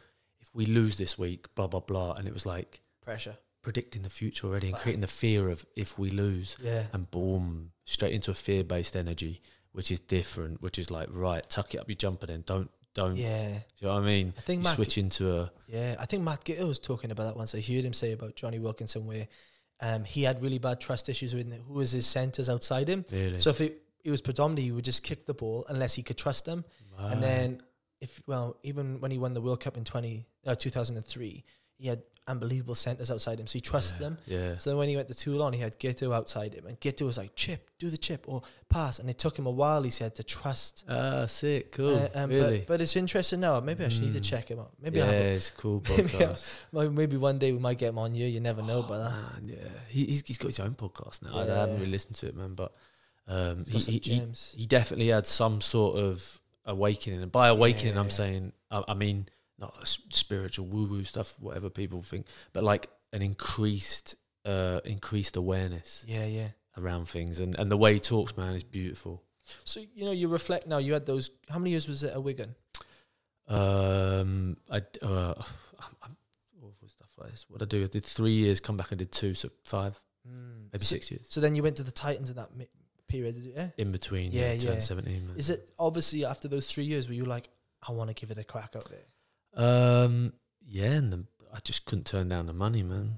if 0.40 0.48
we 0.54 0.64
lose 0.64 0.96
this 0.96 1.18
week 1.18 1.52
blah 1.56 1.66
blah 1.66 1.80
blah 1.80 2.12
and 2.12 2.28
it 2.28 2.32
was 2.32 2.46
like 2.46 2.80
pressure. 3.02 3.36
Predicting 3.62 4.02
the 4.02 4.10
future 4.10 4.46
already 4.48 4.68
and 4.68 4.76
creating 4.76 5.00
the 5.00 5.06
fear 5.06 5.48
of 5.48 5.64
if 5.76 5.98
we 5.98 6.10
lose 6.10 6.56
Yeah, 6.60 6.84
and 6.92 7.10
boom, 7.10 7.70
straight 7.84 8.12
into 8.12 8.30
a 8.30 8.34
fear 8.34 8.64
based 8.64 8.96
energy, 8.96 9.40
which 9.72 9.90
is 9.90 10.00
different, 10.00 10.60
which 10.60 10.78
is 10.78 10.90
like, 10.90 11.08
right, 11.12 11.48
tuck 11.48 11.74
it 11.74 11.78
up 11.78 11.88
your 11.88 11.94
jumper 11.94 12.26
then. 12.26 12.42
Don't, 12.44 12.70
don't, 12.94 13.16
yeah. 13.16 13.48
do 13.48 13.54
you 13.78 13.88
know 13.88 13.94
what 13.94 14.02
I 14.02 14.06
mean? 14.06 14.34
I 14.36 14.40
think 14.40 14.64
Matt, 14.64 14.74
switch 14.74 14.98
into 14.98 15.34
a, 15.34 15.52
Yeah, 15.68 15.96
I 15.98 16.06
think 16.06 16.24
Matt 16.24 16.44
Giteau 16.44 16.68
was 16.68 16.78
talking 16.78 17.10
about 17.10 17.24
that 17.24 17.36
once. 17.36 17.54
I 17.54 17.60
heard 17.60 17.84
him 17.84 17.92
say 17.92 18.12
about 18.12 18.34
Johnny 18.34 18.58
Wilkinson 18.58 19.06
where 19.06 19.28
um, 19.80 20.04
he 20.04 20.22
had 20.22 20.42
really 20.42 20.58
bad 20.58 20.80
trust 20.80 21.08
issues 21.08 21.34
with 21.34 21.52
who 21.66 21.74
was 21.74 21.92
his 21.92 22.06
centers 22.06 22.48
outside 22.48 22.88
him. 22.88 23.04
really. 23.10 23.38
So 23.38 23.50
if 23.50 23.60
it, 23.60 23.82
it 24.04 24.10
was 24.10 24.20
predominantly, 24.20 24.64
he 24.64 24.72
would 24.72 24.84
just 24.84 25.02
kick 25.02 25.26
the 25.26 25.34
ball 25.34 25.64
unless 25.68 25.94
he 25.94 26.02
could 26.02 26.18
trust 26.18 26.44
them. 26.44 26.64
And 26.98 27.22
then, 27.22 27.62
if 28.00 28.22
well, 28.26 28.58
even 28.62 29.00
when 29.00 29.10
he 29.10 29.18
won 29.18 29.34
the 29.34 29.40
World 29.40 29.60
Cup 29.60 29.76
in 29.76 29.82
20, 29.82 30.24
uh, 30.46 30.54
2003, 30.54 31.44
he 31.78 31.88
had 31.88 32.02
unbelievable 32.28 32.74
centers 32.74 33.10
outside 33.10 33.40
him. 33.40 33.46
So 33.46 33.54
he 33.54 33.60
trusted 33.60 34.00
yeah, 34.00 34.04
them. 34.08 34.18
Yeah. 34.26 34.56
So 34.58 34.70
then 34.70 34.76
when 34.78 34.88
he 34.88 34.96
went 34.96 35.08
to 35.08 35.14
Toulon, 35.14 35.52
he 35.52 35.60
had 35.60 35.78
Giteau 35.78 36.14
outside 36.14 36.54
him. 36.54 36.66
And 36.66 36.80
Giteau 36.80 37.06
was 37.06 37.18
like, 37.18 37.34
chip, 37.34 37.68
do 37.78 37.90
the 37.90 37.96
chip 37.96 38.24
or 38.28 38.42
pass. 38.68 38.98
And 39.00 39.10
it 39.10 39.18
took 39.18 39.36
him 39.38 39.46
a 39.46 39.50
while, 39.50 39.82
he 39.82 39.90
said, 39.90 40.14
to 40.16 40.22
trust. 40.22 40.84
Ah, 40.88 41.26
sick, 41.26 41.72
cool. 41.72 41.96
Uh, 41.96 42.08
um, 42.14 42.30
really? 42.30 42.58
but, 42.60 42.66
but 42.68 42.80
it's 42.80 42.94
interesting 42.96 43.40
now. 43.40 43.58
Maybe 43.60 43.84
I 43.84 43.88
should 43.88 44.02
need 44.04 44.12
to 44.12 44.20
Mm. 44.20 44.24
check 44.24 44.48
him 44.50 44.60
out. 44.60 44.70
Maybe 44.80 44.98
yeah, 45.00 45.04
I 45.04 45.08
have 45.08 45.14
a, 45.16 45.28
it's 45.34 45.50
cool 45.50 45.82
Maybe 45.88 46.02
I- 46.02 46.06
podcast. 46.06 46.46
Maybe- 46.72 46.94
Maybe 46.94 47.16
one 47.16 47.38
day 47.38 47.50
we 47.52 47.58
might 47.58 47.78
get 47.78 47.88
him 47.88 47.98
on 47.98 48.14
here. 48.14 48.28
You 48.28 48.40
never 48.40 48.62
know 48.62 48.80
about 48.80 48.98
that. 49.10 49.42
Man, 49.42 49.48
yeah, 49.48 49.68
he, 49.88 50.06
he's, 50.06 50.22
he's 50.26 50.38
got 50.38 50.48
his 50.48 50.60
own 50.60 50.74
podcast 50.74 51.22
now. 51.22 51.30
Yeah. 51.34 51.40
I 51.42 51.46
Yeah. 51.46 51.54
haven't 51.60 51.78
really 51.80 51.90
listened 51.90 52.14
to 52.16 52.28
it, 52.28 52.36
man, 52.36 52.54
but 52.54 52.72
um, 53.26 53.64
he, 53.64 53.78
he, 53.78 54.22
he, 54.56 54.66
definitely 54.66 55.08
had 55.08 55.26
some 55.26 55.60
sort 55.60 55.96
of 55.98 56.40
awakening. 56.66 57.22
And 57.22 57.32
by 57.32 57.48
awakening, 57.48 57.96
I'm 57.96 58.06
Yeah. 58.06 58.10
saying, 58.10 58.52
I, 58.70 58.84
I 58.88 58.94
mean, 58.94 59.26
not 59.62 59.88
spiritual 60.10 60.66
woo 60.66 60.84
woo 60.86 61.04
stuff, 61.04 61.34
whatever 61.40 61.70
people 61.70 62.02
think, 62.02 62.26
but 62.52 62.62
like 62.64 62.90
an 63.14 63.22
increased, 63.22 64.16
uh, 64.44 64.80
increased 64.84 65.36
awareness 65.36 66.04
Yeah, 66.06 66.26
yeah. 66.26 66.48
around 66.76 67.08
things. 67.08 67.38
And, 67.38 67.54
and 67.58 67.70
the 67.70 67.76
way 67.78 67.94
he 67.94 68.00
talks, 68.00 68.36
man, 68.36 68.54
is 68.54 68.64
beautiful. 68.64 69.22
So 69.64 69.80
you 69.94 70.04
know, 70.04 70.12
you 70.12 70.28
reflect 70.28 70.66
now. 70.66 70.78
You 70.78 70.92
had 70.92 71.06
those. 71.06 71.30
How 71.48 71.58
many 71.58 71.70
years 71.70 71.88
was 71.88 72.02
it 72.02 72.12
at 72.12 72.22
Wigan? 72.22 72.54
Um, 73.48 74.56
I, 74.70 74.82
uh, 75.02 75.34
I'm, 75.80 75.96
I'm 76.02 76.16
awful 76.62 76.88
stuff 76.88 77.08
like 77.18 77.30
this. 77.30 77.44
What 77.48 77.62
I 77.62 77.64
do, 77.66 77.82
I 77.82 77.86
did 77.86 78.04
three 78.04 78.34
years, 78.34 78.60
come 78.60 78.76
back 78.76 78.90
and 78.92 78.98
did 78.98 79.12
two, 79.12 79.34
so 79.34 79.48
five, 79.64 80.00
maybe 80.72 80.84
so, 80.84 80.94
six 80.94 81.10
years 81.10 81.26
So 81.28 81.40
then 81.40 81.54
you 81.54 81.62
went 81.62 81.76
to 81.76 81.82
the 81.82 81.92
Titans 81.92 82.30
in 82.30 82.36
that 82.36 82.54
mi- 82.56 82.68
period. 83.08 83.34
Did 83.34 83.44
you? 83.44 83.52
Yeah. 83.54 83.68
in 83.76 83.92
between. 83.92 84.32
Yeah, 84.32 84.52
Yeah, 84.52 84.72
yeah. 84.74 84.78
17, 84.80 85.26
man. 85.26 85.36
Is 85.36 85.50
it 85.50 85.70
obviously 85.78 86.24
after 86.24 86.48
those 86.48 86.70
three 86.72 86.84
years 86.84 87.08
where 87.08 87.16
you 87.16 87.24
like, 87.24 87.48
I 87.86 87.92
want 87.92 88.08
to 88.10 88.14
give 88.14 88.30
it 88.30 88.38
a 88.38 88.44
crack 88.44 88.74
out 88.76 88.88
there? 88.88 89.04
Um, 89.54 90.32
yeah, 90.66 90.92
and 90.92 91.12
the, 91.12 91.24
I 91.54 91.58
just 91.62 91.84
couldn't 91.84 92.06
turn 92.06 92.28
down 92.28 92.46
the 92.46 92.52
money, 92.52 92.82
man. 92.82 93.16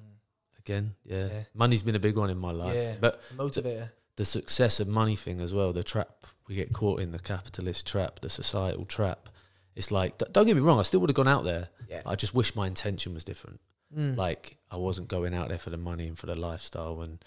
Again, 0.58 0.94
yeah. 1.04 1.26
Yeah. 1.26 1.42
money's 1.54 1.82
been 1.82 1.94
a 1.94 2.00
big 2.00 2.16
one 2.16 2.30
in 2.30 2.38
my 2.38 2.50
life. 2.50 2.74
Yeah. 2.74 2.94
But 2.98 3.20
Motivator. 3.36 3.90
the 4.16 4.24
success 4.24 4.80
of 4.80 4.88
money 4.88 5.14
thing 5.14 5.40
as 5.40 5.52
well, 5.52 5.72
the 5.72 5.82
trap 5.82 6.24
we 6.48 6.54
get 6.54 6.72
caught 6.72 7.00
in, 7.00 7.12
the 7.12 7.18
capitalist 7.18 7.86
trap, 7.86 8.20
the 8.20 8.28
societal 8.30 8.84
trap. 8.86 9.28
It's 9.76 9.90
like, 9.90 10.16
don't 10.32 10.46
get 10.46 10.56
me 10.56 10.62
wrong, 10.62 10.78
I 10.78 10.82
still 10.82 11.00
would 11.00 11.10
have 11.10 11.16
gone 11.16 11.28
out 11.28 11.44
there. 11.44 11.68
Yeah. 11.88 12.02
I 12.06 12.14
just 12.14 12.34
wish 12.34 12.56
my 12.56 12.66
intention 12.66 13.12
was 13.12 13.24
different. 13.24 13.60
Mm. 13.96 14.16
Like 14.16 14.56
I 14.70 14.76
wasn't 14.76 15.08
going 15.08 15.34
out 15.34 15.48
there 15.48 15.58
for 15.58 15.70
the 15.70 15.76
money 15.76 16.08
and 16.08 16.18
for 16.18 16.26
the 16.26 16.34
lifestyle, 16.34 17.02
and 17.02 17.22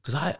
because 0.00 0.14
I, 0.14 0.36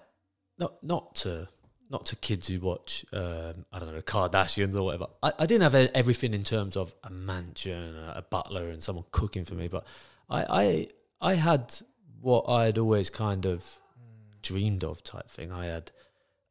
not 0.59 0.83
not 0.83 1.15
to 1.17 1.49
not 1.91 2.07
to 2.07 2.17
kids 2.17 2.47
who 2.49 2.61
watch, 2.61 3.05
um, 3.13 3.65
I 3.73 3.79
don't 3.81 3.93
know, 3.93 4.01
Kardashians 4.01 4.77
or 4.77 4.83
whatever. 4.85 5.09
I, 5.23 5.33
I 5.41 5.47
didn't 5.47 5.63
have 5.63 5.75
e- 5.75 5.91
everything 5.95 6.33
in 6.35 6.43
terms 6.45 6.77
of 6.77 6.95
a 7.03 7.11
mansion, 7.11 7.97
a, 7.97 8.15
a 8.19 8.23
butler, 8.23 8.69
and 8.69 8.83
someone 8.83 9.05
cooking 9.11 9.45
for 9.45 9.55
me, 9.55 9.67
but 9.69 9.85
I 10.29 10.45
I 10.49 10.89
I 11.33 11.35
had 11.35 11.75
what 12.21 12.45
I 12.49 12.67
had 12.67 12.79
always 12.79 13.11
kind 13.11 13.45
of 13.45 13.79
dreamed 14.43 14.85
of 14.85 15.03
type 15.03 15.29
thing. 15.29 15.51
I 15.53 15.67
had 15.67 15.91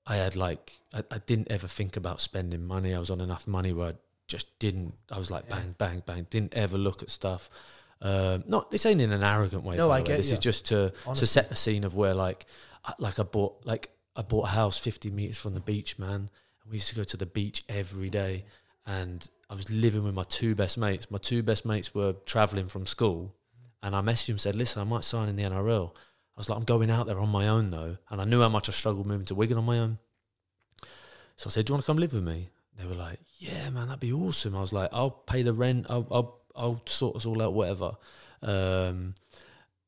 I 0.05 0.15
had 0.17 0.35
like 0.35 0.79
I, 0.93 1.03
I 1.11 1.17
didn't 1.19 1.49
ever 1.51 1.67
think 1.67 1.95
about 1.95 2.21
spending 2.21 2.65
money. 2.65 2.93
I 2.93 2.99
was 2.99 3.09
on 3.09 3.21
enough 3.21 3.47
money 3.47 3.71
where 3.73 3.89
I 3.89 3.93
just 4.27 4.59
didn't. 4.59 4.93
I 5.11 5.17
was 5.17 5.31
like 5.31 5.45
Yeah. 5.47 5.55
bang 5.55 5.75
bang 5.77 6.03
bang. 6.05 6.27
Didn't 6.29 6.53
ever 6.53 6.77
look 6.77 7.01
at 7.01 7.09
stuff. 7.09 7.49
Um, 8.01 8.43
not 8.47 8.71
this 8.71 8.85
ain't 8.85 9.01
in 9.01 9.11
an 9.11 9.23
arrogant 9.23 9.63
way. 9.63 9.75
No, 9.77 9.89
I 9.89 9.99
way. 9.99 10.05
get 10.05 10.17
This 10.17 10.27
you. 10.27 10.33
is 10.33 10.39
just 10.39 10.67
to 10.67 10.91
Honestly. 11.05 11.21
to 11.21 11.27
set 11.27 11.49
the 11.49 11.55
scene 11.55 11.83
of 11.83 11.95
where 11.95 12.13
like 12.13 12.45
like 12.97 13.19
I 13.19 13.23
bought 13.23 13.65
like 13.65 13.89
I 14.19 14.21
bought 14.21 14.47
a 14.47 14.51
house 14.51 14.77
50 14.77 15.11
meters 15.11 15.37
from 15.37 15.53
the 15.53 15.61
beach, 15.61 15.97
man. 15.97 16.29
And 16.61 16.69
we 16.69 16.75
used 16.75 16.89
to 16.89 16.95
go 16.95 17.05
to 17.05 17.15
the 17.15 17.25
beach 17.25 17.63
every 17.69 18.09
day, 18.09 18.43
and 18.85 19.25
I 19.49 19.55
was 19.55 19.71
living 19.71 20.03
with 20.03 20.13
my 20.13 20.23
two 20.23 20.55
best 20.55 20.77
mates. 20.77 21.09
My 21.09 21.17
two 21.17 21.41
best 21.41 21.65
mates 21.65 21.95
were 21.95 22.11
traveling 22.25 22.67
from 22.67 22.85
school, 22.85 23.33
and 23.81 23.95
I 23.95 24.01
messaged 24.01 24.27
him 24.27 24.37
said, 24.37 24.57
"Listen, 24.57 24.81
I 24.81 24.83
might 24.83 25.05
sign 25.05 25.29
in 25.29 25.37
the 25.37 25.43
NRL." 25.43 25.95
I 25.95 26.39
was 26.39 26.49
like, 26.49 26.57
"I'm 26.57 26.65
going 26.65 26.91
out 26.91 27.07
there 27.07 27.17
on 27.17 27.29
my 27.29 27.47
own 27.47 27.69
though," 27.69 27.97
and 28.09 28.19
I 28.19 28.25
knew 28.25 28.41
how 28.41 28.49
much 28.49 28.67
I 28.67 28.73
struggled 28.73 29.07
moving 29.07 29.25
to 29.27 29.35
Wigan 29.35 29.57
on 29.57 29.63
my 29.63 29.79
own. 29.79 29.99
So 31.37 31.47
I 31.47 31.51
said, 31.51 31.65
"Do 31.65 31.71
you 31.71 31.75
want 31.75 31.85
to 31.85 31.87
come 31.87 31.97
live 31.97 32.11
with 32.11 32.23
me?" 32.23 32.49
They 32.77 32.85
were 32.85 32.95
like, 32.95 33.21
"Yeah, 33.37 33.69
man, 33.69 33.87
that'd 33.87 34.01
be 34.01 34.11
awesome." 34.11 34.53
I 34.53 34.59
was 34.59 34.73
like, 34.73 34.89
"I'll 34.91 35.11
pay 35.11 35.43
the 35.43 35.53
rent. 35.53 35.85
I'll 35.89 36.07
I'll, 36.11 36.41
I'll 36.57 36.81
sort 36.85 37.15
us 37.15 37.25
all 37.25 37.41
out, 37.41 37.53
whatever." 37.53 37.93
Um, 38.41 39.15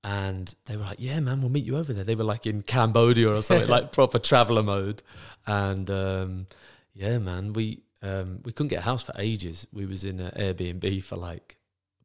and 0.03 0.53
they 0.65 0.77
were 0.77 0.83
like, 0.83 0.99
"Yeah, 0.99 1.19
man, 1.19 1.41
we'll 1.41 1.49
meet 1.49 1.65
you 1.65 1.77
over 1.77 1.93
there." 1.93 2.03
They 2.03 2.15
were 2.15 2.23
like 2.23 2.45
in 2.47 2.63
Cambodia 2.63 3.29
or 3.29 3.41
something, 3.41 3.67
like 3.69 3.91
proper 3.99 4.19
traveler 4.19 4.63
mode. 4.63 5.03
And 5.45 5.89
um, 5.89 6.47
yeah, 6.93 7.19
man, 7.19 7.53
we 7.53 7.83
um, 8.01 8.39
we 8.43 8.51
couldn't 8.51 8.69
get 8.69 8.79
a 8.79 8.83
house 8.83 9.03
for 9.03 9.13
ages. 9.17 9.67
We 9.71 9.85
was 9.85 10.03
in 10.03 10.19
an 10.19 10.31
Airbnb 10.31 11.03
for 11.03 11.17
like, 11.17 11.57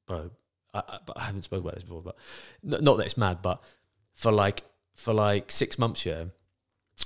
bro, 0.06 0.30
I, 0.74 0.82
I, 0.86 0.98
but 1.06 1.18
I 1.18 1.24
haven't 1.24 1.42
spoken 1.42 1.64
about 1.66 1.74
this 1.74 1.84
before, 1.84 2.02
but 2.02 2.16
not 2.62 2.96
that 2.98 3.06
it's 3.06 3.16
mad, 3.16 3.40
but 3.42 3.62
for 4.14 4.30
like 4.30 4.62
for 4.94 5.14
like 5.14 5.50
six 5.50 5.78
months, 5.78 6.04
yeah, 6.04 6.24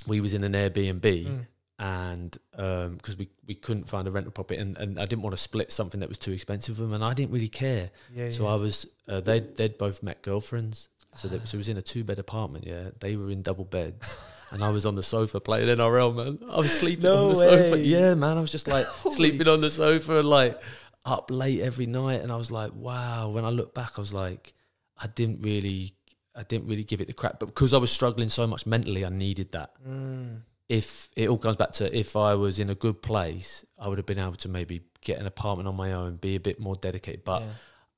we 0.07 0.19
was 0.19 0.33
in 0.33 0.43
an 0.43 0.53
Airbnb 0.53 1.01
Mm. 1.01 1.47
And 1.81 2.37
because 2.57 3.17
we, 3.17 3.27
we 3.47 3.55
couldn't 3.55 3.89
find 3.89 4.07
a 4.07 4.11
rental 4.11 4.31
property 4.31 4.59
and, 4.59 4.77
and 4.77 4.99
I 4.99 5.05
didn't 5.07 5.23
want 5.23 5.35
to 5.35 5.41
split 5.41 5.71
something 5.71 5.99
that 6.01 6.09
was 6.09 6.19
too 6.19 6.31
expensive 6.31 6.75
for 6.75 6.83
them 6.83 6.93
and 6.93 7.03
I 7.03 7.15
didn't 7.15 7.31
really 7.31 7.49
care. 7.49 7.89
Yeah, 8.13 8.29
So 8.29 8.43
yeah. 8.43 8.51
I 8.51 8.55
was 8.55 8.85
uh, 9.07 9.19
they 9.19 9.39
they'd 9.39 9.79
both 9.79 10.03
met 10.03 10.21
girlfriends. 10.21 10.89
So, 11.15 11.27
they, 11.27 11.39
so 11.43 11.55
it 11.55 11.57
was 11.57 11.67
in 11.67 11.77
a 11.77 11.81
two 11.81 12.03
bed 12.03 12.19
apartment. 12.19 12.65
Yeah, 12.65 12.91
they 12.99 13.15
were 13.17 13.31
in 13.31 13.41
double 13.41 13.65
beds, 13.65 14.17
and 14.51 14.63
I 14.63 14.69
was 14.69 14.85
on 14.85 14.95
the 14.95 15.03
sofa 15.03 15.41
playing 15.41 15.67
NRL, 15.67 16.15
man. 16.15 16.39
I 16.49 16.57
was 16.57 16.71
sleeping 16.71 17.03
No 17.03 17.23
on 17.23 17.29
the 17.29 17.35
sofa. 17.35 17.79
Yeah, 17.79 18.13
man. 18.13 18.37
I 18.37 18.41
was 18.41 18.51
just 18.51 18.67
like 18.67 18.85
sleeping 19.11 19.47
on 19.47 19.59
the 19.59 19.71
sofa 19.71 20.19
and 20.19 20.29
like 20.29 20.61
up 21.05 21.29
late 21.31 21.61
every 21.61 21.85
night. 21.85 22.21
And 22.21 22.31
I 22.31 22.35
was 22.35 22.51
like, 22.51 22.71
wow. 22.73 23.29
When 23.29 23.43
I 23.43 23.49
look 23.49 23.73
back, 23.73 23.93
I 23.97 24.01
was 24.01 24.13
like, 24.13 24.53
I 24.97 25.07
didn't 25.07 25.41
really, 25.41 25.95
I 26.35 26.43
didn't 26.43 26.67
really 26.67 26.83
give 26.83 27.01
it 27.01 27.07
the 27.07 27.13
crap. 27.13 27.39
But 27.39 27.47
because 27.47 27.73
I 27.73 27.77
was 27.77 27.91
struggling 27.91 28.29
so 28.29 28.47
much 28.47 28.65
mentally, 28.65 29.03
I 29.03 29.09
needed 29.09 29.51
that. 29.51 29.71
Mm. 29.85 30.43
If 30.79 31.09
it 31.17 31.27
all 31.29 31.37
comes 31.37 31.57
back 31.57 31.71
to 31.73 31.83
if 31.97 32.15
I 32.15 32.35
was 32.35 32.57
in 32.59 32.69
a 32.69 32.75
good 32.75 33.01
place, 33.01 33.65
I 33.77 33.87
would 33.87 33.97
have 33.97 34.05
been 34.05 34.19
able 34.19 34.35
to 34.35 34.49
maybe 34.49 34.83
get 35.01 35.19
an 35.19 35.27
apartment 35.27 35.67
on 35.67 35.75
my 35.75 35.91
own, 35.91 36.15
be 36.15 36.35
a 36.35 36.39
bit 36.39 36.59
more 36.59 36.75
dedicated. 36.75 37.23
But 37.25 37.41
yeah. 37.41 37.47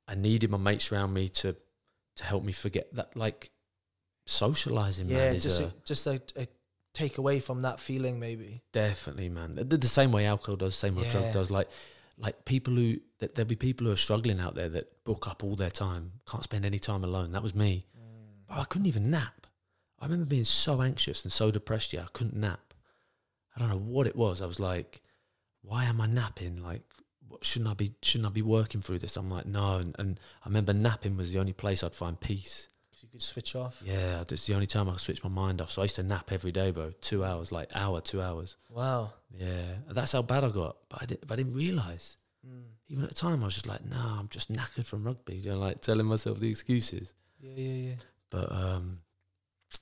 I 0.08 0.16
needed 0.16 0.50
my 0.50 0.58
mates 0.58 0.92
around 0.92 1.14
me 1.14 1.30
to 1.30 1.56
to 2.16 2.24
help 2.24 2.44
me 2.44 2.52
forget 2.52 2.94
that 2.96 3.16
like 3.16 3.52
socializing 4.26 5.08
yeah, 5.10 5.18
man 5.18 5.36
is 5.36 5.44
just 5.44 5.62
a, 5.62 5.66
a, 5.66 5.74
just 5.86 6.08
a, 6.08 6.22
a 6.38 6.48
take 6.94 7.18
away 7.18 7.40
from 7.40 7.64
that 7.64 7.80
feeling, 7.80 8.20
maybe. 8.20 8.62
definitely 8.72 9.30
man 9.30 9.56
the, 9.56 9.78
the 9.78 9.88
same 9.88 10.12
way 10.12 10.26
alcohol 10.26 10.56
does 10.56 10.74
the 10.74 10.80
same 10.80 10.96
way 10.96 11.04
Yeah. 11.04 11.12
drug 11.12 11.34
does 11.34 11.52
like 11.52 11.70
like 12.18 12.46
people 12.46 12.74
who 12.76 12.98
that 13.20 13.36
there'll 13.36 13.50
be 13.50 13.56
people 13.56 13.88
who 13.88 13.94
are 13.94 13.98
struggling 13.98 14.40
out 14.40 14.54
there 14.56 14.70
that 14.70 15.04
book 15.04 15.28
up 15.28 15.44
all 15.44 15.56
their 15.56 15.72
time 15.72 16.12
can't 16.30 16.44
spend 16.44 16.66
any 16.66 16.80
time 16.80 17.04
alone 17.04 17.32
that 17.32 17.42
was 17.42 17.56
me 17.56 17.88
mm. 17.98 18.48
Bro, 18.48 18.58
I 18.58 18.66
couldn't 18.66 18.88
even 18.88 19.10
nap 19.10 19.43
I 20.04 20.06
remember 20.06 20.26
being 20.26 20.44
so 20.44 20.82
anxious 20.82 21.24
and 21.24 21.32
so 21.32 21.52
depressed 21.52 21.94
yeah 21.94 22.04
I 22.04 22.08
couldn't 22.14 22.36
nap 22.36 22.74
I 23.56 23.60
don't 23.60 23.70
know 23.70 23.78
what 23.78 24.08
it 24.08 24.16
was 24.16 24.42
I 24.42 24.46
was 24.46 24.60
like 24.60 25.02
why 25.62 25.86
am 25.86 26.02
I 26.02 26.08
napping 26.08 26.62
like 26.62 26.82
what, 27.28 27.46
shouldn't 27.46 27.72
I 27.72 27.74
be 27.74 27.94
shouldn't 28.02 28.28
I 28.28 28.32
be 28.32 28.42
working 28.42 28.82
through 28.82 29.00
this 29.00 29.18
I'm 29.18 29.30
like 29.30 29.46
no 29.46 29.78
and, 29.78 29.96
and 29.98 30.20
I 30.44 30.50
remember 30.50 30.74
napping 30.74 31.18
was 31.18 31.32
the 31.32 31.40
only 31.40 31.54
place 31.54 31.84
I'd 31.84 31.96
find 31.96 32.20
peace 32.20 32.68
you 33.04 33.10
could 33.10 33.22
switch 33.22 33.56
off. 33.56 33.82
Yeah, 33.86 34.22
it's 34.22 34.48
the 34.48 34.54
only 34.54 34.66
time 34.66 34.88
I 34.88 34.94
could 34.94 35.02
switch 35.02 35.24
my 35.24 35.30
mind 35.30 35.62
off. 35.62 35.72
So 35.72 35.82
I 35.82 35.86
used 35.86 35.98
to 35.98 36.04
nap 36.04 36.32
every 36.32 36.54
day, 36.54 36.72
bro. 36.72 36.94
Two 37.02 37.24
hours, 37.24 37.52
like 37.52 37.70
hour, 37.76 38.00
two 38.00 38.22
hours. 38.22 38.56
Wow. 38.70 39.14
Yeah, 39.38 39.76
that's 39.90 40.14
how 40.14 40.22
bad 40.22 40.46
I 40.46 40.50
got. 40.50 40.78
But 40.90 41.04
I 41.04 41.06
didn't, 41.06 41.28
but 41.28 41.34
I 41.34 41.44
didn't 41.44 41.54
realize. 41.54 42.18
Mm. 42.48 42.64
Even 42.88 43.04
at 43.04 43.10
the 43.10 43.16
time, 43.16 43.42
I 43.42 43.46
was 43.46 43.56
just 43.56 43.68
like, 43.68 43.86
"Nah, 43.86 44.20
I'm 44.20 44.30
just 44.30 44.52
knackered 44.52 44.86
from 44.86 45.04
rugby." 45.04 45.36
You 45.36 45.52
know, 45.52 45.60
like 45.60 45.82
telling 45.82 46.06
myself 46.06 46.40
the 46.40 46.50
excuses. 46.50 47.14
Yeah, 47.40 47.54
yeah, 47.56 47.90
yeah. 47.90 47.96
But 48.30 48.52
um, 48.52 49.00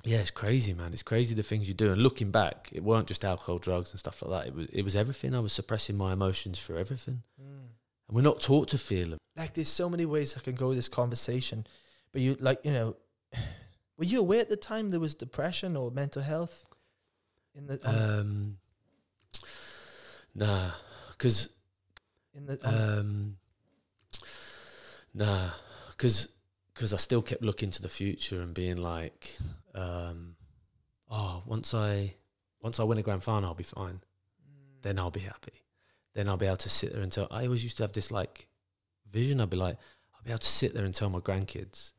yeah, 0.04 0.18
it's 0.20 0.32
crazy, 0.32 0.74
man. 0.74 0.94
It's 0.94 1.04
crazy 1.04 1.36
the 1.36 1.44
things 1.44 1.68
you 1.68 1.74
do. 1.74 1.92
And 1.92 2.02
looking 2.02 2.32
back, 2.32 2.70
it 2.72 2.84
weren't 2.84 3.08
just 3.08 3.24
alcohol, 3.26 3.58
drugs, 3.58 3.92
and 3.92 4.00
stuff 4.00 4.22
like 4.22 4.32
that. 4.32 4.48
It 4.48 4.56
was 4.56 4.68
it 4.72 4.82
was 4.84 4.96
everything. 4.96 5.36
I 5.36 5.40
was 5.40 5.54
suppressing 5.54 5.98
my 5.98 6.14
emotions 6.14 6.60
for 6.60 6.76
everything, 6.78 7.24
Mm. 7.42 7.68
and 8.08 8.16
we're 8.16 8.22
not 8.22 8.42
taught 8.42 8.68
to 8.70 8.78
feel 8.78 9.10
them. 9.12 9.18
Like, 9.36 9.54
there's 9.54 9.70
so 9.70 9.90
many 9.90 10.06
ways 10.06 10.36
I 10.36 10.42
can 10.42 10.56
go 10.56 10.70
with 10.70 10.78
this 10.78 10.90
conversation, 10.90 11.66
but 12.12 12.22
you, 12.22 12.36
like, 12.40 12.66
you 12.66 12.74
know, 12.74 12.98
were 13.98 14.06
you 14.06 14.20
aware 14.20 14.42
at 14.42 14.50
the 14.50 14.58
time 14.58 14.90
there 14.90 15.00
was 15.00 15.14
depression 15.16 15.78
or 15.78 15.92
mental 15.92 16.22
health 16.22 16.66
in 17.56 17.68
the 17.68 17.80
on, 17.88 18.20
Um, 18.20 18.58
nah, 20.36 20.72
because 21.12 21.50
in 22.34 22.46
the 22.46 22.60
on, 22.68 23.00
Um, 23.00 23.38
nah, 25.14 25.52
because 25.92 26.30
because 26.74 26.94
I 26.94 26.98
still 26.98 27.22
kept 27.22 27.44
looking 27.44 27.70
to 27.72 27.82
the 27.82 27.90
future 27.90 28.42
and 28.42 28.54
being 28.54 28.78
like, 28.78 29.38
um, 29.76 30.36
oh, 31.10 31.44
once 31.46 31.74
I 31.74 32.16
once 32.62 32.80
I 32.80 32.84
win 32.84 32.98
a 32.98 33.02
grand 33.04 33.24
final, 33.24 33.50
I'll 33.50 33.56
be 33.56 33.64
fine. 33.64 34.02
Then 34.82 35.00
I'll 35.00 35.12
be 35.12 35.20
happy. 35.22 35.54
Then 36.14 36.28
I'll 36.28 36.38
be 36.38 36.46
able 36.48 36.58
to 36.58 36.70
sit 36.70 36.92
there 36.94 37.02
and 37.02 37.12
tell. 37.12 37.28
I 37.32 37.46
always 37.46 37.64
used 37.64 37.78
to 37.78 37.84
have 37.84 37.92
this 37.94 38.12
like 38.12 38.48
vision. 39.10 39.40
I'd 39.42 39.50
be 39.50 39.58
like, 39.58 39.78
I'll 40.16 40.24
be 40.24 40.32
able 40.32 40.40
to 40.40 40.48
sit 40.48 40.74
there 40.74 40.86
and 40.86 40.94
tell 40.94 41.10
my 41.10 41.20
grandkids 41.20 41.94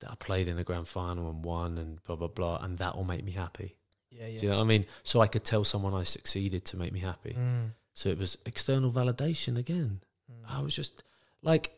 that 0.00 0.10
I 0.10 0.14
played 0.16 0.48
in 0.48 0.58
a 0.58 0.64
grand 0.64 0.88
final 0.88 1.28
and 1.30 1.44
won 1.44 1.78
and 1.78 2.02
blah 2.04 2.16
blah 2.16 2.28
blah, 2.28 2.58
and 2.62 2.78
that 2.78 2.96
will 2.96 3.04
make 3.04 3.24
me 3.24 3.32
happy. 3.32 3.76
yeah, 4.10 4.26
yeah. 4.26 4.40
Do 4.40 4.46
you 4.46 4.50
know 4.50 4.58
what 4.58 4.64
I 4.64 4.66
mean? 4.66 4.86
So 5.02 5.20
I 5.20 5.26
could 5.26 5.44
tell 5.44 5.64
someone 5.64 5.94
I 5.94 6.02
succeeded 6.04 6.64
to 6.66 6.76
make 6.76 6.92
me 6.92 7.00
happy. 7.00 7.34
Mm, 7.38 7.72
So 7.94 8.08
it 8.08 8.18
was 8.18 8.36
external 8.46 8.90
validation 8.90 9.56
again. 9.56 10.00
mm. 10.30 10.44
I 10.48 10.60
was 10.62 10.74
just 10.74 11.02
like, 11.42 11.72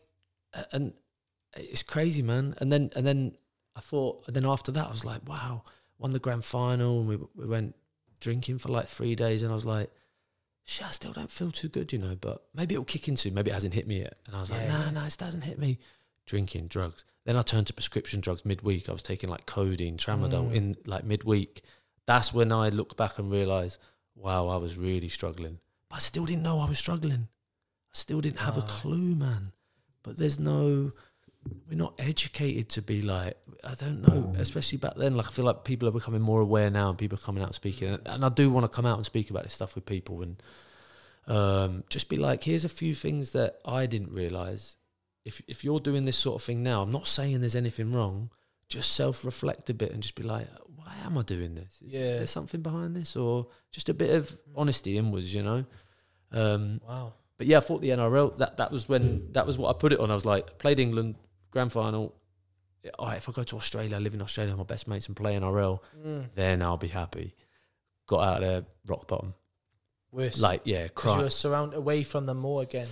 and 0.71 0.93
it's 1.55 1.83
crazy, 1.83 2.21
man. 2.23 2.55
And 2.59 2.71
then 2.71 2.89
and 2.95 3.05
then 3.05 3.35
I 3.75 3.79
thought, 3.81 4.23
and 4.27 4.35
then 4.35 4.45
after 4.45 4.71
that, 4.71 4.87
I 4.87 4.91
was 4.91 5.05
like, 5.05 5.27
wow, 5.27 5.63
won 5.97 6.11
the 6.11 6.19
grand 6.19 6.45
final, 6.45 6.99
and 6.99 7.07
we 7.07 7.17
we 7.35 7.45
went 7.47 7.75
drinking 8.19 8.59
for 8.59 8.69
like 8.69 8.87
three 8.87 9.15
days, 9.15 9.41
and 9.43 9.51
I 9.51 9.55
was 9.55 9.65
like, 9.65 9.89
shit, 10.63 10.87
I 10.87 10.91
still 10.91 11.13
don't 11.13 11.31
feel 11.31 11.51
too 11.51 11.69
good, 11.69 11.91
you 11.91 11.99
know. 11.99 12.15
But 12.19 12.43
maybe 12.53 12.75
it'll 12.75 12.85
kick 12.85 13.07
into. 13.07 13.31
Maybe 13.31 13.51
it 13.51 13.53
hasn't 13.53 13.73
hit 13.73 13.87
me 13.87 13.99
yet. 14.01 14.17
And 14.27 14.35
I 14.35 14.41
was 14.41 14.51
like, 14.51 14.67
no, 14.67 14.77
nah, 14.85 14.91
nah, 14.91 15.05
it 15.07 15.17
doesn't 15.17 15.41
hit 15.41 15.59
me. 15.59 15.79
Drinking 16.25 16.67
drugs. 16.67 17.03
Then 17.25 17.35
I 17.37 17.41
turned 17.41 17.67
to 17.67 17.73
prescription 17.73 18.19
drugs 18.21 18.45
midweek. 18.45 18.89
I 18.89 18.91
was 18.91 19.03
taking 19.03 19.29
like 19.29 19.45
codeine, 19.45 19.97
tramadol 19.97 20.49
Mm. 20.51 20.55
in 20.55 20.75
like 20.85 21.03
midweek. 21.03 21.63
That's 22.05 22.33
when 22.33 22.51
I 22.51 22.69
look 22.69 22.95
back 22.97 23.17
and 23.17 23.31
realize, 23.31 23.79
wow, 24.15 24.47
I 24.47 24.57
was 24.57 24.77
really 24.77 25.09
struggling. 25.09 25.59
But 25.89 25.95
I 25.97 25.99
still 25.99 26.25
didn't 26.25 26.43
know 26.43 26.59
I 26.59 26.67
was 26.67 26.77
struggling. 26.77 27.27
I 27.93 27.95
still 27.97 28.19
didn't 28.21 28.39
have 28.39 28.57
a 28.57 28.61
Ah. 28.61 28.67
clue, 28.67 29.15
man. 29.15 29.53
But 30.03 30.17
there's 30.17 30.37
no, 30.37 30.91
we're 31.69 31.77
not 31.77 31.93
educated 31.99 32.69
to 32.69 32.81
be 32.81 33.01
like, 33.01 33.37
I 33.63 33.73
don't 33.75 34.01
know, 34.01 34.33
especially 34.37 34.77
back 34.77 34.95
then. 34.95 35.15
Like, 35.15 35.27
I 35.27 35.31
feel 35.31 35.45
like 35.45 35.63
people 35.63 35.87
are 35.87 35.91
becoming 35.91 36.21
more 36.21 36.41
aware 36.41 36.69
now 36.69 36.89
and 36.89 36.97
people 36.97 37.17
are 37.17 37.21
coming 37.21 37.41
out 37.41 37.49
and 37.49 37.55
speaking. 37.55 37.89
And, 37.89 38.01
and 38.05 38.25
I 38.25 38.29
do 38.29 38.49
want 38.49 38.65
to 38.65 38.71
come 38.75 38.85
out 38.85 38.97
and 38.97 39.05
speak 39.05 39.29
about 39.29 39.43
this 39.43 39.53
stuff 39.53 39.75
with 39.75 39.85
people 39.85 40.21
and 40.21 40.41
um, 41.27 41.83
just 41.89 42.09
be 42.09 42.17
like, 42.17 42.43
here's 42.43 42.65
a 42.65 42.69
few 42.69 42.93
things 42.93 43.31
that 43.31 43.59
I 43.65 43.85
didn't 43.85 44.11
realize. 44.11 44.75
If, 45.25 45.41
if 45.47 45.63
you're 45.63 45.79
doing 45.79 46.05
this 46.05 46.17
sort 46.17 46.35
of 46.41 46.45
thing 46.45 46.63
now, 46.63 46.81
I'm 46.81 46.91
not 46.91 47.07
saying 47.07 47.39
there's 47.39 47.55
anything 47.55 47.93
wrong. 47.93 48.29
Just 48.67 48.91
self 48.93 49.23
reflect 49.23 49.69
a 49.69 49.73
bit 49.73 49.91
and 49.91 50.01
just 50.01 50.15
be 50.15 50.23
like, 50.23 50.47
why 50.75 50.93
am 51.05 51.17
I 51.17 51.21
doing 51.21 51.55
this? 51.55 51.81
Is, 51.85 51.93
Yeah. 51.93 51.99
is 52.01 52.17
there 52.19 52.27
something 52.27 52.61
behind 52.61 52.95
this? 52.95 53.15
Or 53.15 53.47
just 53.71 53.87
a 53.89 53.93
bit 53.93 54.09
of 54.11 54.37
honesty 54.55 54.97
inwards, 54.97 55.33
you 55.33 55.43
know? 55.43 55.65
Um, 56.31 56.81
Wow. 56.87 57.13
but 57.37 57.47
yeah, 57.47 57.57
I 57.57 57.61
thought 57.61 57.81
the 57.81 57.89
NRL 57.89 58.37
that 58.39 58.57
that 58.57 58.71
was 58.71 58.89
when 58.89 59.31
that 59.33 59.45
was 59.45 59.57
what 59.57 59.73
I 59.73 59.77
put 59.79 59.93
it 59.93 59.99
on. 59.99 60.11
I 60.11 60.15
was 60.15 60.25
like, 60.25 60.57
played 60.57 60.79
England 60.79 61.15
grand 61.53 61.71
final. 61.71 62.13
All 62.99 63.07
right, 63.07 63.17
if 63.17 63.29
I 63.29 63.31
go 63.31 63.43
to 63.43 63.55
Australia, 63.55 63.95
I 63.95 63.99
live 63.99 64.13
in 64.13 64.21
Australia, 64.21 64.57
my 64.57 64.63
best 64.63 64.87
mates 64.89 65.07
and 65.07 65.15
play 65.15 65.35
NRL, 65.35 65.79
Mm. 66.05 66.29
then 66.35 66.61
I'll 66.61 66.75
be 66.75 66.89
happy. 66.89 67.33
Got 68.07 68.19
out 68.27 68.43
of 68.43 68.49
there, 68.49 68.65
rock 68.87 69.07
bottom. 69.07 69.33
Worse. 70.11 70.39
Like 70.39 70.61
yeah, 70.65 70.83
because 70.83 71.15
you 71.15 71.21
were 71.23 71.29
surrounded 71.29 71.77
away 71.77 72.03
from 72.03 72.25
them 72.25 72.37
more 72.39 72.61
again. 72.61 72.87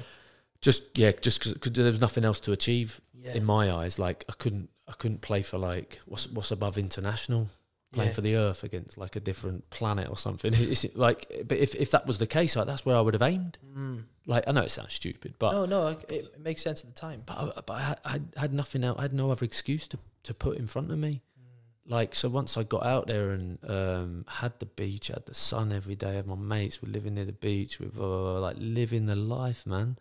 Just 0.61 0.97
yeah, 0.97 1.11
just 1.11 1.43
because 1.53 1.71
there 1.73 1.91
was 1.91 1.99
nothing 1.99 2.23
else 2.23 2.39
to 2.41 2.51
achieve 2.51 3.01
Yeah. 3.13 3.33
in 3.33 3.43
my 3.43 3.71
eyes. 3.71 3.99
Like 3.99 4.23
I 4.29 4.33
couldn't, 4.37 4.69
I 4.87 4.93
couldn't 4.93 5.21
play 5.21 5.41
for 5.41 5.57
like 5.57 5.99
what's 6.05 6.29
what's 6.29 6.51
above 6.51 6.77
international. 6.77 7.49
Playing 7.93 8.09
Yeah. 8.09 8.13
for 8.15 8.21
the 8.21 8.35
Earth 8.37 8.63
against 8.63 8.97
like 8.97 9.15
a 9.17 9.19
different 9.19 9.69
planet 9.69 10.09
or 10.09 10.17
something. 10.17 10.53
Like, 10.95 11.43
but 11.47 11.57
if, 11.57 11.75
if 11.75 11.91
that 11.91 12.07
was 12.07 12.19
the 12.19 12.27
case, 12.27 12.55
like, 12.55 12.67
that's 12.67 12.85
where 12.85 12.95
I 12.95 13.01
would 13.01 13.13
have 13.13 13.21
aimed. 13.21 13.57
Mm. 13.75 14.03
Like 14.25 14.45
I 14.47 14.51
know 14.53 14.61
it 14.61 14.71
sounds 14.71 14.93
stupid, 14.93 15.33
but 15.39 15.51
no, 15.51 15.65
no, 15.65 15.87
it, 15.87 16.05
it 16.09 16.39
makes 16.39 16.61
sense 16.61 16.81
at 16.81 16.87
the 16.87 16.93
time. 16.99 17.23
but 17.25 17.37
I, 17.37 17.51
but 17.65 17.73
I 17.73 17.81
had, 17.81 17.99
I 18.37 18.39
had 18.39 18.53
nothing 18.53 18.83
else. 18.83 18.97
I 18.97 19.01
had 19.03 19.13
no 19.13 19.29
other 19.31 19.43
excuse 19.45 19.87
to, 19.89 19.99
to 20.23 20.33
put 20.33 20.57
in 20.57 20.67
front 20.67 20.91
of 20.91 20.97
me. 20.99 21.21
Like 21.85 22.15
so, 22.15 22.29
once 22.29 22.55
I 22.55 22.63
got 22.63 22.85
out 22.85 23.07
there 23.07 23.31
and 23.31 23.57
um, 23.67 24.25
had 24.27 24.57
the 24.59 24.67
beach, 24.67 25.07
had 25.07 25.25
the 25.25 25.33
sun 25.33 25.73
every 25.73 25.95
day, 25.95 26.13
had 26.15 26.27
my 26.27 26.35
mates 26.35 26.81
were 26.81 26.87
living 26.87 27.15
near 27.15 27.25
the 27.25 27.33
beach, 27.33 27.79
with 27.79 27.97
uh, 27.99 28.39
like 28.39 28.55
living 28.59 29.07
the 29.07 29.15
life, 29.15 29.65
man. 29.65 29.97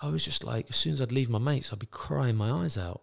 I 0.00 0.08
was 0.08 0.24
just 0.24 0.44
like, 0.44 0.66
as 0.68 0.76
soon 0.76 0.94
as 0.94 1.00
I'd 1.00 1.12
leave 1.12 1.30
my 1.30 1.38
mates, 1.38 1.72
I'd 1.72 1.78
be 1.78 1.86
crying 1.86 2.36
my 2.36 2.50
eyes 2.50 2.76
out. 2.76 3.02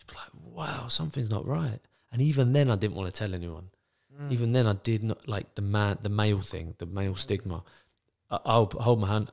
I'd 0.00 0.06
be 0.06 0.14
like, 0.14 0.56
wow, 0.56 0.86
something's 0.88 1.28
not 1.28 1.44
right. 1.44 1.80
And 2.12 2.20
even 2.22 2.52
then, 2.52 2.70
I 2.70 2.76
didn't 2.76 2.96
want 2.96 3.12
to 3.12 3.18
tell 3.18 3.34
anyone. 3.34 3.70
Mm. 4.20 4.32
Even 4.32 4.52
then, 4.52 4.66
I 4.66 4.72
did 4.74 5.02
not 5.02 5.28
like 5.28 5.54
the 5.54 5.62
man, 5.62 5.98
the 6.02 6.08
male 6.08 6.40
thing, 6.40 6.74
the 6.78 6.86
male 6.86 7.14
stigma. 7.14 7.62
I, 8.30 8.38
I'll 8.44 8.66
hold 8.66 9.00
my 9.00 9.08
hand 9.08 9.30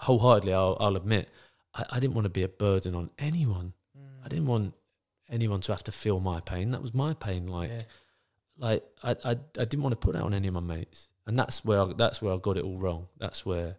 wholeheartedly. 0.00 0.52
I'll, 0.54 0.76
I'll 0.80 0.96
admit, 0.96 1.28
I, 1.74 1.84
I 1.90 2.00
didn't 2.00 2.14
want 2.14 2.24
to 2.24 2.30
be 2.30 2.42
a 2.42 2.48
burden 2.48 2.94
on 2.94 3.10
anyone. 3.18 3.74
Mm. 3.98 4.24
I 4.24 4.28
didn't 4.28 4.46
want 4.46 4.74
anyone 5.28 5.60
to 5.60 5.72
have 5.72 5.84
to 5.84 5.92
feel 5.92 6.20
my 6.20 6.40
pain. 6.40 6.70
That 6.70 6.82
was 6.82 6.94
my 6.94 7.12
pain. 7.14 7.46
Like, 7.46 7.70
Yeah. 7.70 7.82
like 8.58 8.84
I, 9.02 9.10
I, 9.24 9.30
I 9.30 9.64
didn't 9.64 9.82
want 9.82 9.92
to 9.92 9.96
put 9.96 10.14
that 10.14 10.22
on 10.22 10.32
any 10.34 10.48
of 10.48 10.54
my 10.54 10.60
mates, 10.60 11.08
and 11.26 11.38
that's 11.38 11.64
where 11.64 11.80
I, 11.82 11.92
that's 11.96 12.22
where 12.22 12.32
I 12.32 12.38
got 12.38 12.56
it 12.56 12.64
all 12.64 12.78
wrong. 12.78 13.08
That's 13.18 13.44
where, 13.44 13.76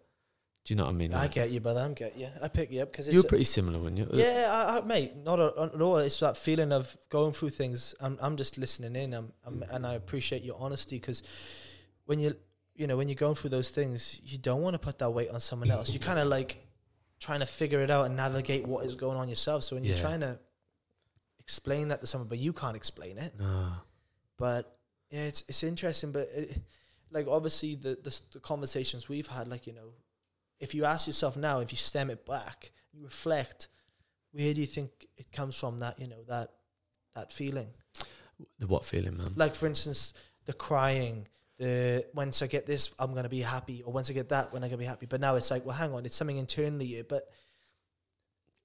do 0.68 0.74
you 0.74 0.76
know 0.76 0.84
what 0.84 0.90
I 0.90 0.96
mean? 0.96 1.14
I 1.14 1.22
Like, 1.22 1.30
get 1.30 1.48
you, 1.48 1.60
brother. 1.60 1.80
I'm 1.80 1.94
get 1.94 2.14
you. 2.18 2.28
I 2.42 2.48
pick 2.48 2.70
you 2.70 2.82
up 2.82 2.92
because 2.92 3.08
you're 3.08 3.22
pretty 3.22 3.44
similar 3.44 3.78
when 3.78 3.96
you. 3.96 4.04
Uh, 4.04 4.10
yeah, 4.12 4.50
I, 4.52 4.76
I, 4.76 4.80
mate. 4.82 5.16
Not 5.16 5.40
at 5.40 5.56
at 5.56 5.80
all. 5.80 5.96
It's 5.96 6.18
that 6.18 6.36
feeling 6.36 6.72
of 6.72 6.94
going 7.08 7.32
through 7.32 7.48
things. 7.50 7.94
I'm 8.02 8.18
I'm 8.20 8.36
just 8.36 8.58
listening 8.58 8.94
in. 8.94 9.14
I'm, 9.14 9.32
I'm 9.46 9.64
and 9.70 9.86
I 9.86 9.94
appreciate 9.94 10.42
your 10.42 10.56
honesty 10.60 10.96
because 10.96 11.22
when 12.04 12.20
you 12.20 12.36
you 12.74 12.86
know 12.86 12.98
when 12.98 13.08
you're 13.08 13.14
going 13.14 13.34
through 13.34 13.48
those 13.48 13.70
things, 13.70 14.20
you 14.22 14.36
don't 14.36 14.60
want 14.60 14.74
to 14.74 14.78
put 14.78 14.98
that 14.98 15.08
weight 15.08 15.30
on 15.30 15.40
someone 15.40 15.70
else. 15.70 15.90
You 15.90 16.00
kind 16.00 16.18
of 16.18 16.28
like 16.28 16.58
trying 17.18 17.40
to 17.40 17.46
figure 17.46 17.80
it 17.80 17.90
out 17.90 18.04
and 18.04 18.14
navigate 18.14 18.68
what 18.68 18.84
is 18.84 18.94
going 18.94 19.16
on 19.16 19.26
yourself. 19.30 19.64
So 19.64 19.74
when 19.74 19.84
you're 19.84 19.96
trying 19.96 20.20
to 20.20 20.38
explain 21.40 21.88
that 21.88 22.02
to 22.02 22.06
someone, 22.06 22.28
but 22.28 22.36
you 22.36 22.52
can't 22.52 22.76
explain 22.76 23.16
it. 23.16 23.32
No. 23.38 23.72
but 24.36 24.76
yeah, 25.08 25.22
it's 25.22 25.44
it's 25.48 25.62
interesting. 25.62 26.12
But 26.12 26.28
it, 26.34 26.60
like 27.10 27.26
obviously 27.26 27.74
the, 27.74 27.96
the 28.04 28.20
the 28.34 28.40
conversations 28.40 29.08
we've 29.08 29.28
had, 29.28 29.48
like 29.48 29.66
you 29.66 29.72
know, 29.72 29.94
if 30.60 30.74
you 30.74 30.84
ask 30.84 31.06
yourself 31.06 31.36
now, 31.36 31.60
if 31.60 31.72
you 31.72 31.76
stem 31.76 32.10
it 32.10 32.26
back, 32.26 32.72
you 32.92 33.04
reflect, 33.04 33.68
where 34.32 34.52
do 34.54 34.60
you 34.60 34.66
think 34.66 34.90
it 35.16 35.30
comes 35.32 35.54
from? 35.56 35.78
That 35.78 35.98
you 35.98 36.08
know 36.08 36.22
that 36.28 36.50
that 37.14 37.32
feeling. 37.32 37.68
The 38.58 38.66
what 38.66 38.84
feeling, 38.84 39.16
man? 39.16 39.32
Like 39.36 39.54
for 39.54 39.66
instance, 39.66 40.14
the 40.46 40.52
crying, 40.52 41.26
the 41.58 42.06
once 42.14 42.42
I 42.42 42.46
get 42.46 42.66
this, 42.66 42.90
I'm 42.98 43.14
gonna 43.14 43.28
be 43.28 43.40
happy, 43.40 43.82
or 43.84 43.92
once 43.92 44.10
I 44.10 44.12
get 44.12 44.28
that, 44.30 44.52
when 44.52 44.62
I'm 44.62 44.70
gonna 44.70 44.78
be 44.78 44.84
happy. 44.84 45.06
But 45.06 45.20
now 45.20 45.36
it's 45.36 45.50
like, 45.50 45.64
well, 45.64 45.76
hang 45.76 45.92
on, 45.92 46.04
it's 46.06 46.16
something 46.16 46.36
internally 46.36 46.86
here. 46.86 47.04
But 47.04 47.24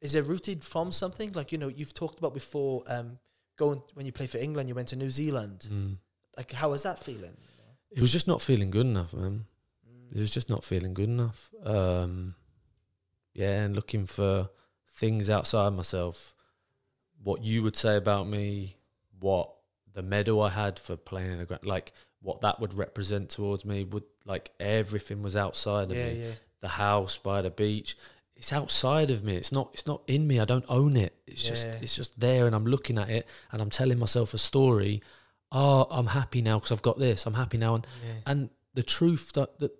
is 0.01 0.15
it 0.15 0.25
rooted 0.25 0.63
from 0.63 0.91
something? 0.91 1.31
Like 1.33 1.51
you 1.51 1.57
know, 1.57 1.69
you've 1.69 1.93
talked 1.93 2.19
about 2.19 2.33
before. 2.33 2.83
Um, 2.87 3.19
going 3.55 3.81
when 3.93 4.05
you 4.05 4.11
play 4.11 4.27
for 4.27 4.37
England, 4.37 4.69
you 4.69 4.75
went 4.75 4.89
to 4.89 4.95
New 4.95 5.09
Zealand. 5.09 5.67
Mm. 5.71 5.97
Like, 6.37 6.51
how 6.51 6.71
was 6.71 6.83
that 6.83 6.99
feeling? 6.99 7.35
It 7.91 8.01
was 8.01 8.11
just 8.11 8.27
not 8.27 8.41
feeling 8.41 8.71
good 8.71 8.87
enough, 8.87 9.13
man. 9.13 9.45
It 10.13 10.19
was 10.19 10.31
just 10.33 10.49
not 10.49 10.63
feeling 10.63 10.93
good 10.93 11.09
enough. 11.09 11.51
Um, 11.63 12.35
yeah, 13.33 13.63
and 13.63 13.75
looking 13.75 14.05
for 14.05 14.49
things 14.95 15.29
outside 15.29 15.71
myself. 15.73 16.35
What 17.23 17.43
you 17.43 17.63
would 17.63 17.75
say 17.75 17.95
about 17.95 18.27
me, 18.27 18.77
what 19.19 19.51
the 19.93 20.03
medal 20.03 20.41
I 20.41 20.49
had 20.49 20.77
for 20.77 20.95
playing 20.95 21.31
in 21.31 21.39
a 21.39 21.45
grand, 21.45 21.65
like 21.65 21.93
what 22.21 22.41
that 22.41 22.59
would 22.59 22.73
represent 22.75 23.29
towards 23.29 23.65
me, 23.65 23.85
would 23.85 24.03
like 24.25 24.51
everything 24.59 25.23
was 25.23 25.35
outside 25.35 25.89
of 25.89 25.97
Yeah, 25.97 26.09
me. 26.09 26.25
yeah, 26.25 26.31
The 26.61 26.67
house 26.67 27.17
by 27.17 27.41
the 27.41 27.49
beach, 27.49 27.97
it's 28.35 28.53
outside 28.53 29.09
of 29.09 29.23
me. 29.23 29.35
It's 29.35 29.51
not. 29.51 29.69
It's 29.73 29.87
not 29.87 30.01
in 30.07 30.27
me. 30.27 30.39
I 30.39 30.45
don't 30.45 30.65
own 30.69 30.95
it. 30.95 31.15
It's 31.25 31.43
just. 31.43 31.65
It's 31.81 31.95
just 31.95 32.19
there, 32.19 32.45
and 32.45 32.55
I'm 32.55 32.65
looking 32.65 32.97
at 32.97 33.09
it, 33.09 33.27
and 33.51 33.61
I'm 33.61 33.69
telling 33.69 33.97
myself 33.97 34.33
a 34.33 34.37
story. 34.37 35.01
Oh, 35.51 35.87
I'm 35.89 36.07
happy 36.07 36.41
now 36.41 36.57
because 36.57 36.71
I've 36.71 36.81
got 36.81 36.99
this. 36.99 37.25
I'm 37.25 37.35
happy 37.35 37.57
now, 37.57 37.75
and 37.75 37.87
yeah. 38.05 38.13
and 38.25 38.49
the 38.73 38.83
truth 38.83 39.31
that 39.33 39.59
that 39.59 39.71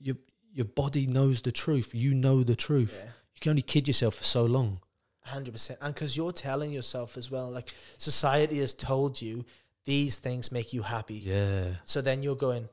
your 0.00 0.16
your 0.52 0.64
body 0.66 1.06
knows 1.06 1.42
the 1.42 1.52
truth. 1.52 1.94
You 1.94 2.14
know 2.14 2.42
the 2.42 2.56
truth. 2.56 3.02
yeah. 3.04 3.10
You 3.34 3.40
can 3.40 3.50
only 3.50 3.62
kid 3.62 3.86
yourself 3.86 4.14
for 4.16 4.24
so 4.24 4.44
long. 4.44 4.80
Hundred 5.24 5.52
percent, 5.52 5.78
and 5.82 5.94
because 5.94 6.16
you're 6.16 6.32
telling 6.32 6.72
yourself 6.72 7.16
as 7.18 7.30
well, 7.30 7.50
like 7.50 7.68
society 7.98 8.58
has 8.60 8.72
told 8.74 9.20
you 9.20 9.44
these 9.84 10.16
things 10.18 10.50
make 10.50 10.72
you 10.72 10.82
happy. 10.82 11.14
Yeah, 11.16 11.64
So 11.84 12.00
then 12.00 12.22
you're 12.22 12.34
going, 12.36 12.68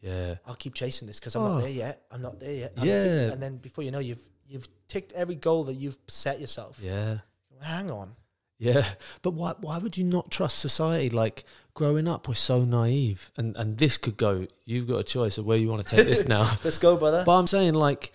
yeah, 0.00 0.36
I'll 0.46 0.54
keep 0.56 0.74
chasing 0.74 1.08
this 1.08 1.18
because 1.18 1.34
I'm 1.36 1.42
Oh. 1.42 1.48
not 1.54 1.60
there 1.62 1.70
yet. 1.70 2.02
I'm 2.10 2.20
not 2.22 2.38
there 2.38 2.52
yet. 2.54 2.72
I'm 2.76 2.82
keep- 2.82 2.86
Yeah. 2.88 3.32
and 3.32 3.42
then 3.42 3.56
before 3.56 3.82
you 3.82 3.90
know, 3.90 3.98
you've 3.98 4.22
you've 4.46 4.68
ticked 4.88 5.12
every 5.12 5.34
goal 5.36 5.64
that 5.64 5.74
you've 5.74 5.98
set 6.06 6.38
yourself. 6.40 6.80
yeah, 6.82 7.18
Hang 7.62 7.90
on. 7.90 8.14
Yeah. 8.58 8.86
But 9.22 9.32
why 9.32 9.54
why 9.60 9.78
would 9.78 9.96
you 9.96 10.04
not 10.04 10.30
trust 10.30 10.58
society? 10.58 11.10
Like 11.10 11.44
growing 11.74 12.08
up, 12.08 12.28
we're 12.28 12.34
so 12.34 12.64
naive, 12.64 13.30
and 13.36 13.56
and 13.56 13.78
this 13.78 13.98
could 13.98 14.16
go. 14.16 14.46
You've 14.64 14.88
got 14.88 14.98
a 14.98 15.04
choice 15.04 15.38
of 15.38 15.44
where 15.44 15.58
you 15.58 15.68
want 15.68 15.86
to 15.86 15.96
take 15.96 16.06
this 16.06 16.26
now. 16.28 16.58
Let's 16.64 16.78
go, 16.78 16.96
brother. 16.96 17.22
But 17.24 17.36
I'm 17.38 17.46
saying 17.46 17.74
like. 17.74 18.12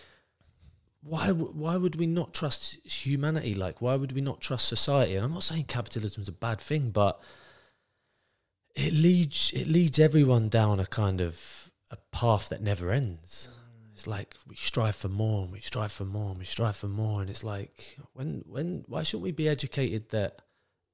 Why, 1.03 1.29
why 1.31 1.77
would 1.77 1.95
we 1.95 2.05
not 2.05 2.31
trust 2.31 2.77
humanity? 2.85 3.55
Like, 3.55 3.81
why 3.81 3.95
would 3.95 4.11
we 4.11 4.21
not 4.21 4.39
trust 4.39 4.67
society? 4.67 5.15
And 5.15 5.25
I'm 5.25 5.33
not 5.33 5.41
saying 5.41 5.63
capitalism 5.63 6.21
is 6.21 6.27
a 6.27 6.31
bad 6.31 6.61
thing, 6.61 6.91
but 6.91 7.19
it 8.75 8.93
leads 8.93 9.51
it 9.53 9.67
leads 9.67 9.97
everyone 9.99 10.49
down 10.49 10.79
a 10.79 10.85
kind 10.85 11.19
of 11.19 11.71
a 11.89 11.97
path 12.11 12.49
that 12.49 12.61
never 12.61 12.91
ends. 12.91 13.49
It's 14.01 14.07
like 14.07 14.35
we 14.47 14.55
strive 14.55 14.95
for 14.95 15.09
more 15.09 15.43
and 15.43 15.51
we 15.51 15.59
strive 15.59 15.91
for 15.91 16.05
more 16.05 16.29
and 16.31 16.39
we 16.39 16.45
strive 16.45 16.75
for 16.75 16.87
more, 16.87 17.21
and 17.21 17.29
it's 17.29 17.43
like 17.43 17.97
when 18.13 18.43
when 18.47 18.83
why 18.87 19.03
shouldn't 19.03 19.21
we 19.23 19.31
be 19.31 19.47
educated 19.47 20.09
that 20.09 20.41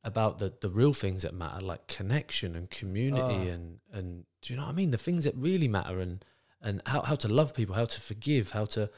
about 0.04 0.40
the 0.40 0.54
the 0.60 0.70
real 0.70 0.94
things 0.94 1.22
that 1.22 1.34
matter, 1.34 1.62
like 1.62 1.88
connection 1.88 2.54
and 2.54 2.70
community 2.70 3.22
Oh. 3.50 3.54
and 3.54 3.80
and 3.94 4.26
do 4.42 4.52
you 4.52 4.58
know 4.58 4.66
what 4.66 4.74
I 4.74 4.76
mean? 4.76 4.92
The 4.92 4.98
things 4.98 5.24
that 5.24 5.36
really 5.38 5.70
matter 5.70 6.02
and 6.02 6.26
and 6.62 6.82
how 6.86 7.02
how 7.02 7.16
to 7.16 7.30
love 7.30 7.54
people, 7.56 7.76
how 7.76 7.86
to 7.86 8.02
forgive, 8.02 8.52
how 8.52 8.66
to 8.66 8.90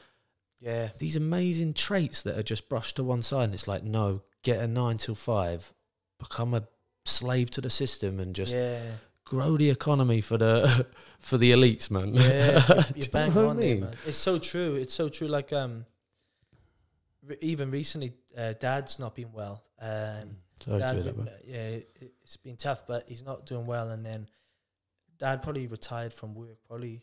yeah, 0.60 0.90
these 0.98 1.16
amazing 1.16 1.76
traits 1.76 2.24
that 2.24 2.36
are 2.36 2.44
just 2.44 2.68
brushed 2.68 2.96
to 2.96 3.04
one 3.04 3.22
side. 3.22 3.44
And 3.44 3.54
it's 3.54 3.68
like 3.68 3.84
no, 3.84 4.24
get 4.42 4.60
a 4.60 4.68
nine 4.68 4.98
till 4.98 5.14
five, 5.14 5.72
become 6.18 6.56
a 6.56 6.68
slave 7.06 7.52
to 7.52 7.62
the 7.62 7.70
system, 7.70 8.20
and 8.20 8.34
just 8.34 8.56
yeah, 8.56 8.82
grow 9.30 9.56
the 9.58 9.70
economy 9.70 10.22
for 10.22 10.38
the 10.38 10.88
for 11.20 11.38
the 11.38 11.52
elites, 11.52 11.92
man. 11.92 12.14
yeah. 12.16 12.64
You're, 12.68 12.78
you 12.78 12.84
you're 12.96 13.08
bang 13.10 13.34
know 13.34 13.36
what 13.36 13.46
I 13.46 13.50
on 13.50 13.58
there, 13.58 13.76
man. 13.82 13.94
It's 14.08 14.18
so 14.18 14.40
true. 14.40 14.76
It's 14.76 14.94
so 14.94 15.08
true. 15.10 15.28
Like 15.28 15.54
um, 15.54 15.86
re- 17.26 17.38
even 17.42 17.70
recently, 17.72 18.14
uh, 18.38 18.54
Dad's 18.60 18.98
not 19.00 19.16
been 19.16 19.32
well. 19.32 19.64
Um, 19.80 20.38
Sorry 20.60 20.80
Dad, 20.80 21.04
that, 21.04 21.42
yeah, 21.46 21.68
it- 21.68 22.14
it's 22.24 22.38
been 22.38 22.58
tough, 22.58 22.86
but 22.88 23.08
he's 23.08 23.24
not 23.24 23.46
doing 23.46 23.66
well. 23.66 23.90
And 23.92 24.06
then 24.06 24.28
Dad 25.18 25.42
probably 25.44 25.68
retired 25.68 26.14
from 26.14 26.34
work 26.34 26.58
probably 26.68 27.02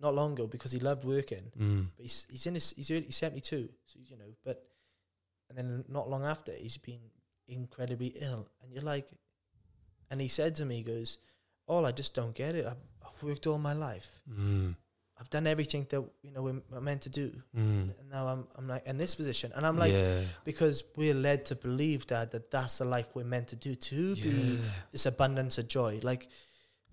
not 0.00 0.14
long 0.14 0.32
ago 0.32 0.46
because 0.46 0.72
he 0.72 0.78
loved 0.78 1.04
working. 1.04 1.50
Mm. 1.58 1.86
But 1.96 2.02
he's 2.02 2.26
he's 2.30 2.46
in 2.46 2.54
his 2.54 2.72
he's 2.76 2.90
early, 2.90 3.02
he's 3.02 3.16
seventy 3.16 3.40
two, 3.40 3.68
so 3.86 3.98
you 4.08 4.16
know. 4.16 4.32
But 4.44 4.64
and 5.48 5.58
then 5.58 5.84
not 5.88 6.08
long 6.08 6.24
after, 6.24 6.52
he's 6.52 6.78
been 6.78 7.00
incredibly 7.48 8.14
ill, 8.20 8.48
and 8.62 8.72
you're 8.72 8.82
like, 8.84 9.08
and 10.10 10.20
he 10.20 10.28
said 10.28 10.54
to 10.56 10.64
me, 10.64 10.76
he 10.76 10.82
goes, 10.82 11.18
"All 11.66 11.86
I 11.86 11.92
just 11.92 12.14
don't 12.14 12.34
get 12.34 12.54
it. 12.54 12.66
I've 12.66 12.82
I've 13.06 13.22
worked 13.22 13.46
all 13.46 13.58
my 13.58 13.72
life. 13.74 14.08
Mm. 14.30 14.74
I've 15.20 15.30
done 15.30 15.46
everything 15.46 15.86
that 15.90 16.02
you 16.22 16.32
know 16.32 16.42
we're, 16.42 16.80
meant 16.80 17.02
to 17.02 17.08
do, 17.10 17.30
Mm. 17.56 17.90
and 17.98 18.10
now 18.10 18.26
I'm 18.26 18.46
I'm 18.56 18.66
like 18.68 18.86
in 18.86 18.98
this 18.98 19.14
position, 19.14 19.52
and 19.54 19.64
I'm 19.66 19.78
like." 19.78 19.92
yeah, 19.92 20.20
Because 20.44 20.82
we're 20.96 21.14
led 21.14 21.44
to 21.46 21.54
believe 21.54 22.06
that 22.08 22.30
that 22.32 22.50
that's 22.50 22.78
the 22.78 22.84
life 22.84 23.08
we're 23.14 23.24
meant 23.24 23.48
to 23.48 23.56
do 23.56 23.74
to 23.76 24.14
be 24.16 24.58
this 24.90 25.06
abundance 25.06 25.58
of 25.58 25.68
joy, 25.68 26.00
like 26.02 26.28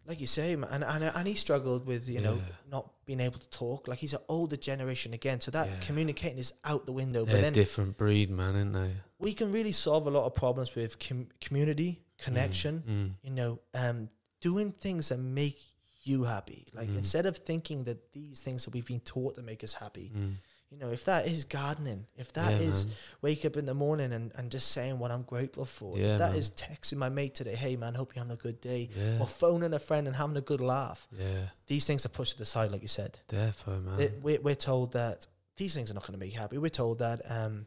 like 0.05 0.19
you 0.21 0.27
say, 0.27 0.55
man. 0.55 0.69
And 0.71 0.83
and, 0.83 1.03
and 1.03 1.27
he 1.27 1.33
struggled 1.33 1.85
with 1.87 2.07
you 2.07 2.21
know 2.21 2.39
not 2.69 2.91
being 3.05 3.19
able 3.19 3.39
to 3.39 3.49
talk. 3.49 3.87
Like 3.87 3.97
he's 3.99 4.13
an 4.13 4.21
older 4.27 4.57
generation 4.57 5.13
again, 5.13 5.41
so 5.41 5.49
that 5.51 5.67
Yeah. 5.67 5.79
communicating 5.87 6.37
is 6.39 6.53
out 6.63 6.85
the 6.85 6.93
window. 6.93 7.25
they're 7.25 7.35
but 7.35 7.39
a 7.39 7.41
then 7.41 7.53
different 7.53 7.97
breed, 7.97 8.29
man, 8.29 8.55
aren't 8.55 8.73
they? 8.73 8.91
we 9.17 9.33
can 9.33 9.51
really 9.51 9.71
solve 9.73 10.05
a 10.07 10.11
lot 10.11 10.25
of 10.25 10.33
problems 10.35 10.75
with 10.75 10.99
com- 10.99 11.27
community 11.41 12.01
connection. 12.19 12.83
Mm. 12.87 13.27
You 13.27 13.31
know, 13.35 13.59
um, 13.73 14.09
doing 14.41 14.71
things 14.71 15.09
that 15.09 15.17
make 15.19 15.59
you 16.03 16.23
happy. 16.23 16.65
Like 16.73 16.89
Mm. 16.89 16.97
instead 16.97 17.25
of 17.25 17.37
thinking 17.37 17.83
that 17.83 18.13
these 18.13 18.41
things 18.41 18.63
that 18.65 18.73
we've 18.73 18.85
been 18.85 19.01
taught 19.01 19.35
to 19.35 19.41
make 19.41 19.63
us 19.63 19.73
happy. 19.73 20.11
Mm. 20.15 20.35
You 20.71 20.77
know, 20.77 20.91
if 20.91 21.05
that 21.05 21.27
is 21.27 21.45
gardening, 21.45 22.05
if 22.15 22.31
that 22.33 22.51
Yeah, 22.53 22.67
is 22.67 22.85
man. 22.85 22.95
wake 23.23 23.43
up 23.43 23.57
in 23.57 23.65
the 23.65 23.73
morning 23.73 24.13
and, 24.13 24.31
and 24.35 24.51
just 24.51 24.67
saying 24.71 24.99
what 24.99 25.09
I'm 25.11 25.23
grateful 25.23 25.65
for. 25.65 25.97
Yeah, 25.97 26.13
if 26.13 26.19
that 26.19 26.29
man. 26.31 26.39
is 26.39 26.51
texting 26.51 26.97
my 26.97 27.09
mate 27.09 27.33
today, 27.33 27.55
hey 27.55 27.75
man, 27.75 27.95
hope 27.95 28.15
you're 28.15 28.23
having 28.23 28.33
a 28.37 28.37
good 28.37 28.61
day. 28.61 28.89
yeah, 28.95 29.17
Or 29.19 29.25
phoning 29.27 29.73
a 29.73 29.79
friend 29.79 30.05
and 30.07 30.15
having 30.15 30.37
a 30.37 30.41
good 30.41 30.61
laugh. 30.61 31.07
yeah, 31.11 31.47
These 31.67 31.85
things 31.85 32.05
are 32.05 32.09
pushed 32.09 32.33
to 32.33 32.37
the 32.37 32.45
side, 32.45 32.71
like 32.71 32.83
you 32.83 32.87
said. 32.87 33.17
defo, 33.27 33.83
man. 33.83 33.99
It- 33.99 34.21
we're, 34.21 34.39
we're 34.41 34.55
told 34.55 34.93
that 34.93 35.25
these 35.57 35.73
things 35.73 35.89
are 35.89 35.95
not 35.95 36.03
going 36.03 36.13
to 36.13 36.19
make 36.23 36.33
you 36.33 36.39
happy. 36.39 36.57
We're 36.59 36.69
told 36.69 36.99
that 36.99 37.21
um, 37.29 37.65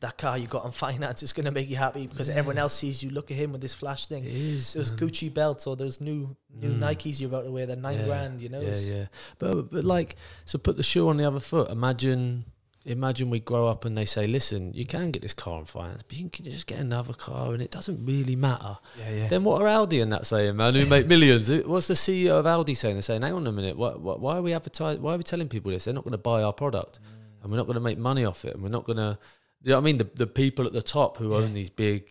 that 0.00 0.16
car 0.18 0.38
you 0.38 0.46
got 0.46 0.64
on 0.64 0.72
finance 0.72 1.22
is 1.22 1.32
going 1.32 1.46
to 1.46 1.52
make 1.52 1.68
you 1.68 1.76
happy 1.76 2.06
because 2.06 2.28
everyone 2.28 2.58
else 2.58 2.74
sees 2.74 3.02
you 3.02 3.10
look 3.10 3.30
at 3.30 3.36
him 3.36 3.52
with 3.52 3.60
this 3.60 3.74
flash 3.74 4.06
thing. 4.06 4.24
it 4.24 4.32
is 4.32 4.72
Those 4.72 4.90
man. 4.90 4.98
Gucci 5.00 5.32
belts 5.32 5.66
or 5.66 5.76
those 5.76 6.00
new 6.00 6.36
new 6.54 6.70
Mm. 6.74 6.78
Nikes 6.80 7.20
you're 7.20 7.28
about 7.28 7.44
to 7.44 7.50
wear, 7.50 7.66
they're 7.66 7.76
nine 7.76 7.98
Yeah, 7.98 8.04
grand, 8.06 8.40
you 8.40 8.48
know? 8.48 8.60
Yeah, 8.60 8.76
yeah. 8.78 9.06
But 9.38 9.70
but 9.70 9.84
like, 9.84 10.16
so 10.44 10.58
put 10.58 10.76
the 10.76 10.82
shoe 10.82 11.08
on 11.08 11.16
the 11.16 11.24
other 11.26 11.40
foot. 11.40 11.68
Imagine, 11.70 12.44
imagine 12.84 13.30
we 13.30 13.40
grow 13.40 13.66
up 13.66 13.84
and 13.84 13.96
they 13.96 14.04
say, 14.04 14.26
listen, 14.26 14.72
you 14.74 14.84
can 14.84 15.10
get 15.10 15.22
this 15.22 15.32
car 15.34 15.54
on 15.58 15.64
finance, 15.64 16.02
but 16.06 16.16
you 16.18 16.28
can 16.28 16.44
just 16.44 16.66
get 16.66 16.78
another 16.78 17.12
car, 17.14 17.52
and 17.54 17.62
it 17.62 17.70
doesn't 17.70 18.04
really 18.06 18.36
matter. 18.36 18.78
yeah, 18.98 19.10
yeah. 19.10 19.26
Then 19.28 19.42
what 19.44 19.60
are 19.62 19.66
Audi 19.68 20.00
and 20.00 20.12
that 20.12 20.26
saying, 20.26 20.54
man? 20.56 20.74
Who 20.74 20.86
make 20.86 21.06
millions? 21.06 21.48
What's 21.64 21.88
the 21.88 21.94
CEO 21.94 22.38
of 22.38 22.46
Audi 22.46 22.74
saying? 22.74 22.94
They're 22.96 23.02
saying, 23.02 23.22
hang 23.22 23.32
on 23.32 23.46
a 23.46 23.52
minute, 23.52 23.76
why, 23.76 23.90
why, 23.90 24.14
why 24.14 24.36
are 24.36 24.42
we 24.42 24.52
advertising? 24.52 25.02
Why 25.02 25.14
are 25.14 25.16
we 25.18 25.24
telling 25.24 25.48
people 25.48 25.72
this? 25.72 25.84
They're 25.86 25.94
not 25.94 26.04
going 26.04 26.12
to 26.12 26.18
buy 26.18 26.42
our 26.42 26.52
product, 26.52 27.00
Mm. 27.00 27.42
and 27.42 27.50
we're 27.50 27.56
not 27.58 27.66
going 27.66 27.74
to 27.74 27.80
make 27.80 27.98
money 27.98 28.24
off 28.24 28.44
it, 28.44 28.54
and 28.54 28.62
we're 28.62 28.68
not 28.68 28.84
going 28.84 28.98
to. 28.98 29.18
You 29.64 29.70
know 29.70 29.76
what 29.76 29.82
I 29.82 29.84
mean? 29.84 29.98
The 29.98 30.10
the 30.14 30.26
people 30.26 30.66
at 30.66 30.72
the 30.72 30.82
top 30.82 31.16
who 31.16 31.30
Yeah. 31.30 31.38
own 31.38 31.54
these 31.54 31.70
big, 31.70 32.10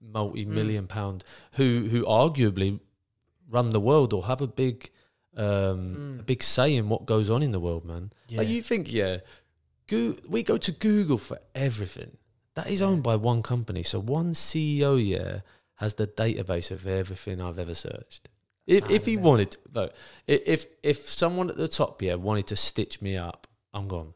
multi-million 0.00 0.86
pound, 0.86 1.24
who 1.54 1.88
who 1.90 2.04
arguably 2.04 2.80
run 3.48 3.70
the 3.70 3.80
world 3.80 4.12
or 4.12 4.24
have 4.26 4.40
a 4.40 4.46
big, 4.46 4.90
um, 5.36 5.44
a 5.44 6.22
Mm. 6.22 6.26
big 6.26 6.42
say 6.42 6.74
in 6.74 6.88
what 6.88 7.04
goes 7.06 7.28
on 7.28 7.42
in 7.42 7.52
the 7.52 7.60
world, 7.60 7.84
man. 7.84 8.12
Yeah. 8.28 8.38
Like 8.38 8.48
you 8.48 8.62
think, 8.62 8.92
yeah, 8.92 9.18
Goo 9.88 10.16
we 10.28 10.42
go 10.42 10.56
to 10.56 10.72
Google 10.72 11.18
for 11.18 11.38
everything. 11.54 12.16
That 12.54 12.68
is 12.70 12.80
Yeah. 12.80 12.86
owned 12.88 13.02
by 13.02 13.16
one 13.16 13.42
company. 13.42 13.82
So 13.82 13.98
one 13.98 14.34
CEO, 14.34 14.96
yeah, 14.96 15.40
has 15.76 15.94
the 15.94 16.06
database 16.06 16.70
of 16.70 16.86
everything 16.86 17.40
I've 17.40 17.58
ever 17.58 17.74
searched. 17.74 18.28
If 18.66 18.88
if 18.90 19.06
he 19.06 19.16
Madness. 19.16 19.28
wanted, 19.28 19.56
though, 19.72 19.90
if 20.26 20.66
if 20.82 20.98
someone 21.10 21.50
at 21.50 21.56
the 21.56 21.68
top, 21.68 22.00
yeah, 22.00 22.14
wanted 22.14 22.46
to 22.48 22.56
stitch 22.56 23.02
me 23.02 23.16
up, 23.16 23.46
I'm 23.74 23.88
gone. 23.88 24.14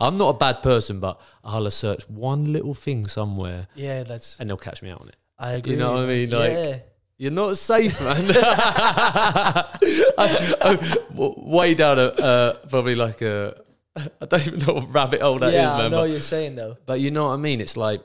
I'm 0.00 0.18
not 0.18 0.30
a 0.30 0.38
bad 0.38 0.62
person, 0.62 1.00
but 1.00 1.20
I'll 1.44 1.70
search 1.70 2.08
one 2.08 2.52
little 2.52 2.74
thing 2.74 3.06
somewhere, 3.06 3.68
yeah, 3.74 4.02
that's. 4.02 4.38
and 4.40 4.48
they'll 4.50 4.56
catch 4.56 4.82
me 4.82 4.90
out 4.90 5.00
on 5.00 5.08
it. 5.08 5.16
I 5.38 5.52
agree. 5.52 5.72
You 5.72 5.78
know 5.78 5.92
what 5.94 6.02
I 6.02 6.06
mean? 6.06 6.30
Like- 6.30 6.52
yeah. 6.52 6.76
You're 7.16 7.30
not 7.30 7.56
safe, 7.56 8.00
man. 8.00 8.24
I, 10.18 10.54
I'm 10.60 10.78
way 11.46 11.74
down 11.74 11.98
a 11.98 12.02
uh, 12.06 12.52
probably 12.68 12.94
like 12.96 13.22
a 13.22 13.54
I 13.96 14.26
don't 14.26 14.46
even 14.48 14.58
know 14.66 14.74
what 14.74 14.92
rabbit 14.92 15.22
hole 15.22 15.38
that 15.38 15.48
is, 15.48 15.54
yeah, 15.54 15.72
I 15.72 15.78
man. 15.78 15.90
know 15.92 15.98
But, 15.98 16.00
what 16.02 16.10
you're 16.10 16.20
saying 16.20 16.56
though. 16.56 16.76
but 16.84 16.98
you 17.00 17.10
know 17.12 17.28
what 17.28 17.34
I 17.34 17.36
mean. 17.36 17.60
It's 17.60 17.76
like, 17.76 18.02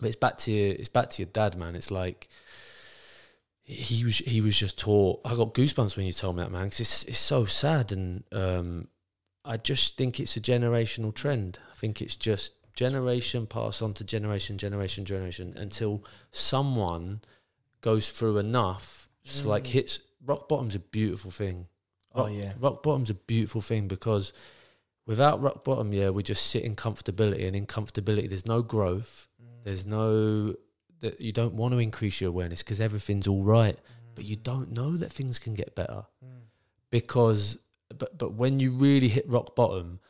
but 0.00 0.08
it's 0.08 0.16
back 0.16 0.38
to 0.38 0.52
your, 0.52 0.72
it's 0.74 0.88
back 0.88 1.10
to 1.10 1.22
your 1.22 1.30
dad, 1.32 1.56
man. 1.56 1.76
It's 1.76 1.92
like 1.92 2.28
he 3.62 4.02
was 4.04 4.18
he 4.18 4.40
was 4.40 4.58
just 4.58 4.78
taught. 4.80 5.20
I 5.24 5.36
got 5.36 5.54
goosebumps 5.54 5.96
when 5.96 6.06
you 6.06 6.12
told 6.12 6.34
me 6.36 6.42
that, 6.42 6.50
man. 6.50 6.64
Because 6.64 6.80
it's 6.80 7.04
it's 7.04 7.18
so 7.18 7.44
sad, 7.44 7.92
and 7.92 8.24
um, 8.32 8.88
I 9.44 9.56
just 9.58 9.96
think 9.96 10.18
it's 10.18 10.36
a 10.36 10.40
generational 10.40 11.14
trend. 11.14 11.58
I 11.70 11.74
think 11.76 12.00
it's 12.00 12.16
just 12.16 12.54
generation 12.74 13.46
pass 13.46 13.82
on 13.82 13.92
to 13.94 14.04
generation, 14.04 14.58
generation, 14.58 15.04
generation 15.04 15.54
until 15.56 16.04
someone 16.30 17.20
goes 17.82 18.10
through 18.10 18.38
enough, 18.38 19.08
mm. 19.26 19.44
like 19.44 19.64
Mm. 19.64 19.68
hits 19.68 20.00
rock 20.24 20.48
bottom's 20.48 20.74
a 20.74 20.78
beautiful 20.80 21.30
thing. 21.30 21.66
Oh 22.14 22.26
yeah. 22.26 22.54
rock 22.58 22.82
bottom's 22.82 23.10
a 23.10 23.14
beautiful 23.14 23.60
thing 23.60 23.88
because 23.88 24.32
without 25.04 25.42
rock 25.42 25.64
bottom, 25.64 25.92
yeah, 25.92 26.10
we 26.10 26.22
just 26.22 26.46
sit 26.46 26.62
in 26.62 26.74
comfortability, 26.76 27.46
and 27.46 27.54
in 27.54 27.66
comfortability, 27.66 28.28
there's 28.28 28.46
no 28.46 28.62
growth. 28.62 29.28
Mm. 29.42 29.64
There's 29.64 29.84
no 29.84 30.54
that 31.00 31.20
you 31.20 31.32
don't 31.32 31.54
want 31.54 31.72
to 31.74 31.78
increase 31.78 32.20
your 32.20 32.30
awareness 32.30 32.62
because 32.62 32.80
everything's 32.80 33.28
all 33.28 33.42
right, 33.42 33.76
mm. 33.76 34.14
but 34.14 34.24
you 34.24 34.36
don't 34.36 34.72
know 34.72 34.96
that 34.96 35.12
things 35.12 35.38
can 35.38 35.54
get 35.54 35.74
better 35.74 36.06
because. 36.90 37.58
But 37.98 38.18
but 38.18 38.32
when 38.34 38.60
you 38.60 38.70
really 38.72 39.08
hit 39.08 39.28
rock 39.28 39.54
bottom, 39.54 40.00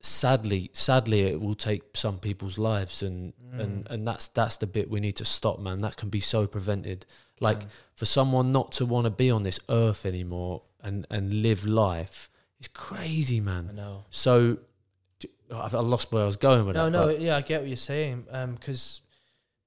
sadly, 0.00 0.70
sadly, 0.72 1.22
it 1.22 1.40
will 1.40 1.54
take 1.54 1.96
some 1.96 2.18
people's 2.18 2.58
lives, 2.58 3.02
and 3.02 3.32
and 3.52 3.86
and 3.90 4.06
that's 4.06 4.28
that's 4.28 4.56
the 4.58 4.66
bit 4.66 4.90
we 4.90 5.00
need 5.00 5.16
to 5.16 5.24
stop, 5.24 5.58
man. 5.58 5.80
That 5.80 5.96
can 5.96 6.08
be 6.08 6.20
so 6.20 6.46
prevented. 6.46 7.06
Like 7.40 7.62
for 7.94 8.04
someone 8.04 8.52
not 8.52 8.72
to 8.72 8.86
want 8.86 9.06
to 9.06 9.10
be 9.10 9.30
on 9.30 9.44
this 9.44 9.58
earth 9.68 10.04
anymore 10.04 10.62
and 10.82 11.06
and 11.10 11.32
live 11.42 11.64
life, 11.66 12.30
it's 12.58 12.68
crazy, 12.68 13.40
man. 13.40 13.68
I 13.70 13.74
know. 13.74 14.04
So 14.10 14.58
I've 15.52 15.74
I 15.74 15.80
lost 15.80 16.12
where 16.12 16.22
I 16.22 16.26
was 16.26 16.36
going 16.36 16.66
with 16.66 16.76
No, 16.76 16.84
that. 16.84 16.90
no, 16.90 17.08
yeah, 17.10 17.36
I 17.36 17.40
get 17.40 17.62
what 17.62 17.68
you're 17.68 17.76
saying. 17.76 18.26
Um, 18.30 18.54
because 18.54 19.00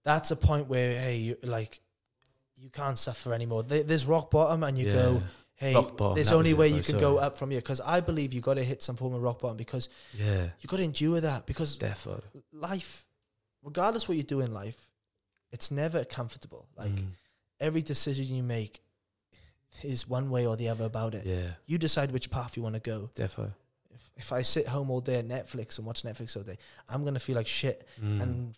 that's 0.04 0.32
a 0.32 0.36
point 0.36 0.68
where 0.68 0.94
hey, 1.00 1.18
you, 1.18 1.38
like, 1.44 1.82
you 2.58 2.70
can't 2.70 2.98
suffer 2.98 3.34
anymore. 3.34 3.64
There's 3.64 4.06
rock 4.06 4.32
bottom, 4.32 4.64
and 4.64 4.78
you 4.78 4.88
yeah, 4.88 4.94
go, 4.94 5.24
hey, 5.64 5.74
Rock 5.76 5.98
bottom, 5.98 6.16
there's 6.16 6.32
only 6.32 6.54
was 6.54 6.68
it, 6.68 6.72
way 6.72 6.78
you 6.78 6.84
can 6.84 6.98
go 7.00 7.18
up 7.18 7.38
from 7.38 7.50
here. 7.52 7.60
Because 7.62 7.82
I 7.82 8.00
believe 8.02 8.34
you 8.34 8.42
got 8.42 8.56
to 8.56 8.64
hit 8.64 8.84
some 8.84 8.96
form 8.96 9.14
of 9.14 9.22
rock 9.22 9.40
bottom 9.42 9.58
because 9.58 9.90
yeah, 10.14 10.44
you 10.62 10.68
got 10.68 10.78
to 10.78 10.84
endure 10.84 11.20
that. 11.22 11.46
Because 11.46 11.78
defo. 11.80 12.22
life, 12.52 13.06
regardless 13.64 14.08
what 14.08 14.18
you 14.18 14.24
do 14.24 14.42
in 14.42 14.54
life, 14.54 14.78
it's 15.52 15.70
never 15.72 16.04
comfortable. 16.06 16.68
Like 16.78 16.92
Mm, 16.92 17.12
every 17.60 17.82
decision 17.82 18.36
you 18.36 18.44
make 18.44 18.82
is 19.84 20.08
one 20.08 20.30
way 20.30 20.46
or 20.46 20.56
the 20.58 20.70
other 20.70 20.86
about 20.86 21.14
it. 21.16 21.26
yeah, 21.26 21.52
You 21.66 21.78
decide 21.78 22.12
which 22.12 22.30
path 22.30 22.56
you 22.58 22.64
want 22.64 22.76
to 22.76 22.82
go. 22.82 23.10
defo. 23.16 23.52
If, 23.92 24.10
if 24.18 24.32
I 24.34 24.42
sit 24.44 24.68
home 24.68 24.90
all 24.92 25.02
day 25.02 25.18
at 25.20 25.28
Netflix 25.28 25.78
and 25.78 25.86
watch 25.88 26.04
Netflix 26.04 26.36
all 26.38 26.44
day, 26.44 26.58
I'm 26.90 27.04
gonna 27.04 27.20
feel 27.20 27.36
like 27.36 27.48
shit 27.48 27.88
Mm, 28.02 28.22
and 28.22 28.58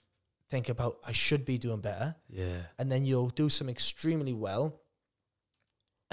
think 0.49 0.69
about 0.69 0.97
I 1.05 1.11
should 1.11 1.43
be 1.45 1.57
doing 1.57 1.81
better. 1.81 2.15
yeah, 2.29 2.57
And 2.79 2.91
then 2.91 3.05
you'll 3.05 3.29
do 3.29 3.49
some 3.49 3.67
extremely 3.69 4.33
well. 4.33 4.79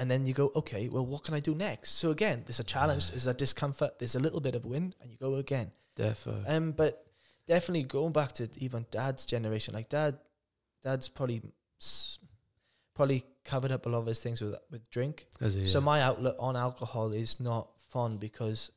And 0.03 0.11
then 0.11 0.26
you 0.26 0.34
go, 0.34 0.50
okay, 0.57 0.88
well, 0.88 1.07
what 1.07 1.22
can 1.22 1.34
I 1.34 1.40
do 1.40 1.55
next? 1.55 1.92
So 1.92 2.11
again, 2.11 2.42
there's 2.46 2.59
a 2.59 2.64
challenge, 2.64 3.11
there's 3.11 3.28
a 3.28 3.34
discomfort, 3.34 3.92
there's 4.00 4.16
a 4.16 4.20
little 4.26 4.40
bit 4.40 4.55
of 4.57 4.64
win, 4.64 4.94
and 5.00 5.07
you 5.12 5.16
go 5.16 5.34
again. 5.36 5.70
defo. 5.94 6.34
Um, 6.55 6.72
but 6.72 6.92
definitely 7.46 7.84
going 7.84 8.12
back 8.12 8.32
to 8.38 8.48
even 8.57 8.84
dad's 8.90 9.24
generation, 9.26 9.74
like 9.74 9.88
dad, 9.88 10.18
dad's 10.82 11.09
probably 11.09 11.38
probably 12.94 13.24
covered 13.44 13.72
up 13.72 13.86
a 13.86 13.88
lot 13.88 14.00
of 14.00 14.07
his 14.07 14.20
things 14.20 14.40
with 14.40 14.55
with 14.72 14.88
drink. 14.90 15.26
As 15.40 15.55
So 15.70 15.78
yeah. 15.78 15.84
my 15.84 16.03
outlook 16.03 16.36
on 16.38 16.57
alcohol 16.57 17.12
is 17.12 17.38
not 17.40 17.70
fun 17.88 18.18
because 18.18 18.70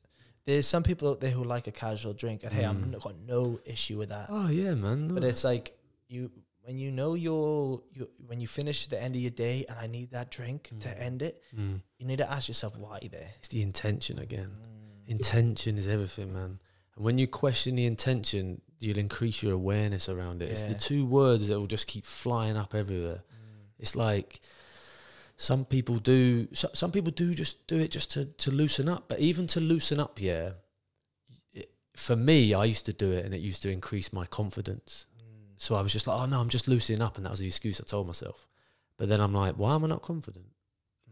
there's 0.46 0.68
some 0.68 0.84
people 0.84 1.10
out 1.10 1.20
there 1.22 1.32
who 1.32 1.44
like 1.44 1.68
a 1.68 1.72
casual 1.72 2.14
drink, 2.14 2.44
and 2.44 2.54
hey, 2.54 2.66
I'm 2.66 2.84
Mm. 2.86 2.92
not 2.92 3.02
got 3.02 3.18
no 3.20 3.60
issue 3.66 3.98
with 3.98 4.10
that. 4.10 4.28
oh 4.30 4.50
yeah, 4.50 4.74
man. 4.76 5.08
But 5.08 5.24
it's 5.24 5.44
like 5.44 5.78
you 6.08 6.32
when 6.66 6.78
you 6.80 6.92
know 6.92 7.14
you're 7.14 7.82
you 7.94 8.10
when 8.28 8.40
you 8.40 8.48
finish 8.48 8.88
the 8.88 9.02
end 9.02 9.16
of 9.16 9.22
your 9.22 9.32
day, 9.32 9.66
and 9.70 9.78
I 9.80 9.88
need 9.88 10.12
that 10.12 10.32
drink 10.32 10.70
Mm. 10.74 10.80
to 10.82 11.02
end 11.02 11.22
it. 11.22 11.42
Mm. 11.56 11.82
You 12.00 12.06
need 12.08 12.18
to 12.18 12.30
ask 12.32 12.48
yourself 12.48 12.74
why 12.78 13.00
there. 13.12 13.32
it's 13.40 13.50
the 13.50 13.62
intention 13.62 14.20
again. 14.20 14.52
Mm. 14.52 15.12
Intention 15.12 15.78
is 15.78 15.88
everything, 15.88 16.34
man. 16.34 16.60
And 16.96 17.06
when 17.06 17.18
you 17.18 17.28
question 17.28 17.76
the 17.76 17.86
intention, 17.86 18.62
you'll 18.80 18.98
increase 18.98 19.44
your 19.44 19.54
awareness 19.54 20.10
around 20.10 20.42
it. 20.42 20.50
It's 20.50 20.64
the 20.64 20.74
two 20.74 21.06
words 21.06 21.48
that 21.50 21.60
will 21.60 21.68
just 21.78 21.88
keep 21.88 22.06
flying 22.06 22.58
up 22.58 22.74
everywhere. 22.74 23.22
Mm. 23.24 23.68
It's 23.80 23.96
like 23.96 24.40
some 25.38 25.66
people 25.66 25.98
do. 26.00 26.48
So, 26.54 26.70
some 26.74 26.92
people 26.92 27.12
do 27.12 27.34
just 27.36 27.68
do 27.68 27.78
it 27.80 27.92
just 27.92 28.10
to 28.12 28.26
to 28.26 28.52
loosen 28.52 28.90
up. 28.90 29.08
But 29.08 29.20
even 29.20 29.46
to 29.48 29.60
loosen 29.60 30.00
up, 30.00 30.20
yeah. 30.20 30.52
it- 31.54 31.72
For 31.96 32.16
me, 32.16 32.54
I 32.54 32.66
used 32.66 32.86
to 32.86 32.94
do 32.94 33.12
it, 33.12 33.26
and 33.26 33.34
it 33.34 33.42
used 33.42 33.62
to 33.64 33.70
increase 33.70 34.12
my 34.12 34.26
confidence. 34.26 35.06
Mm. 35.56 35.62
So 35.62 35.76
I 35.76 35.82
was 35.82 35.94
just 35.94 36.08
like, 36.08 36.20
oh 36.20 36.26
no, 36.26 36.40
I'm 36.40 36.50
just 36.50 36.68
loosening 36.68 37.02
up, 37.02 37.18
and 37.18 37.26
that 37.26 37.32
was 37.32 37.40
the 37.40 37.48
excuse 37.48 37.80
I 37.82 37.84
told 37.84 38.08
myself. 38.08 38.48
But 38.98 39.10
then 39.10 39.20
I'm 39.20 39.34
like, 39.34 39.56
why 39.56 39.76
am 39.76 39.84
I 39.84 39.88
not 39.88 40.02
confident? 40.02 40.46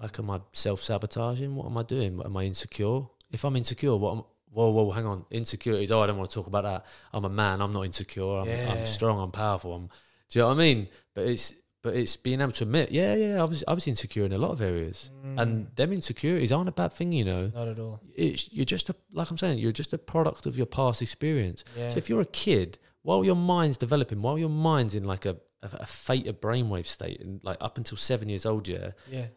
Like, 0.01 0.17
am 0.19 0.29
I 0.29 0.41
self 0.51 0.81
sabotaging? 0.81 1.55
What 1.55 1.65
am 1.67 1.77
I 1.77 1.83
doing? 1.83 2.21
Am 2.23 2.35
I 2.37 2.43
insecure? 2.43 3.01
If 3.31 3.43
I'm 3.45 3.55
insecure, 3.55 3.95
what 3.95 4.17
am 4.17 4.23
Whoa, 4.53 4.69
whoa, 4.69 4.91
hang 4.91 5.07
on. 5.07 5.25
Insecurities. 5.31 5.91
Oh, 5.91 6.01
I 6.01 6.07
don't 6.07 6.17
want 6.17 6.29
to 6.29 6.35
talk 6.35 6.45
about 6.45 6.63
that. 6.63 6.85
I'm 7.11 7.25
a 7.25 7.29
man. 7.29 7.59
I'm 7.59 7.73
not 7.73 7.85
insecure. 7.85 8.37
I'm, 8.37 8.47
Yeah. 8.47 8.71
I'm 8.71 8.85
strong. 8.85 9.19
I'm 9.19 9.31
powerful. 9.31 9.73
I'm. 9.73 9.89
Do 10.29 10.39
you 10.39 10.41
know 10.41 10.49
what 10.49 10.53
I 10.53 10.57
mean? 10.57 10.89
But 11.15 11.25
it's 11.25 11.53
but 11.81 11.95
it's 11.95 12.15
being 12.15 12.39
able 12.39 12.53
to 12.53 12.63
admit, 12.63 12.91
yeah, 12.91 13.13
yeah. 13.13 13.41
I 13.41 13.43
was 13.43 13.63
I 13.67 13.73
was 13.73 13.87
insecure 13.87 14.25
in 14.25 14.31
a 14.31 14.37
lot 14.37 14.51
of 14.51 14.61
areas, 14.61 15.11
and 15.37 15.67
them 15.75 15.91
insecurities 15.91 16.51
aren't 16.51 16.69
a 16.69 16.71
bad 16.71 16.93
thing, 16.93 17.11
you 17.11 17.25
know. 17.25 17.47
Mm. 17.47 17.53
not 17.53 17.67
at 17.67 17.79
all. 17.79 17.99
It's 18.15 18.51
you're 18.53 18.63
just 18.63 18.89
a 18.89 18.95
like 19.11 19.29
I'm 19.29 19.37
saying, 19.37 19.59
you're 19.59 19.73
just 19.73 19.91
a 19.91 19.97
product 19.97 20.45
of 20.45 20.55
your 20.55 20.65
past 20.65 21.01
experience. 21.01 21.63
Yeah. 21.75 21.89
So 21.89 21.97
if 21.97 22.09
you're 22.09 22.21
a 22.21 22.25
kid, 22.25 22.79
while 23.03 23.23
your 23.23 23.35
mind's 23.35 23.77
developing, 23.77 24.21
while 24.21 24.37
your 24.39 24.49
mind's 24.49 24.95
in 24.95 25.03
like 25.03 25.25
a 25.25 25.37
a, 25.61 25.69
a 25.81 25.85
theta 25.85 26.33
brainwave 26.33 26.87
state, 26.87 27.21
and 27.21 27.41
like 27.43 27.57
up 27.61 27.77
until 27.77 27.97
seven 27.97 28.27
years 28.29 28.45
old, 28.45 28.67
yeah, 28.67 28.91
yeah. 29.09 29.27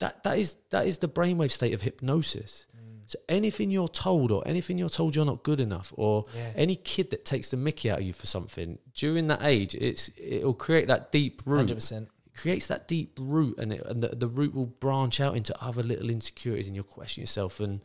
that 0.00 0.22
that 0.24 0.38
is 0.38 0.56
that 0.70 0.86
is 0.86 0.98
the 0.98 1.08
brainwave 1.08 1.50
state 1.50 1.74
of 1.74 1.82
hypnosis. 1.82 2.66
Mm. 2.76 3.00
So 3.06 3.18
anything 3.28 3.70
you're 3.70 3.88
told, 3.88 4.30
or 4.30 4.42
anything 4.46 4.78
you're 4.78 4.88
told 4.88 5.16
you're 5.16 5.24
not 5.24 5.42
good 5.42 5.60
enough, 5.60 5.92
or 5.96 6.24
Yeah. 6.34 6.52
any 6.54 6.76
kid 6.76 7.10
that 7.10 7.24
takes 7.24 7.50
the 7.50 7.56
Mickey 7.56 7.90
out 7.90 7.98
of 8.00 8.04
you 8.06 8.12
for 8.12 8.26
something 8.26 8.78
during 8.94 9.26
that 9.28 9.40
age, 9.42 9.74
it's 9.74 10.10
it'll 10.16 10.54
create 10.54 10.86
that 10.88 11.10
deep 11.12 11.42
root. 11.44 11.56
Hundred 11.58 11.74
percent. 11.76 12.08
It 12.26 12.38
creates 12.38 12.66
that 12.68 12.88
deep 12.88 13.18
root, 13.20 13.58
and 13.58 13.72
it, 13.72 13.82
and 13.84 14.02
the, 14.02 14.08
the 14.16 14.28
root 14.28 14.54
will 14.54 14.66
branch 14.66 15.20
out 15.20 15.36
into 15.36 15.52
other 15.62 15.82
little 15.82 16.10
insecurities, 16.10 16.66
and 16.66 16.74
you'll 16.76 16.84
question 16.84 17.20
yourself, 17.22 17.60
and 17.60 17.84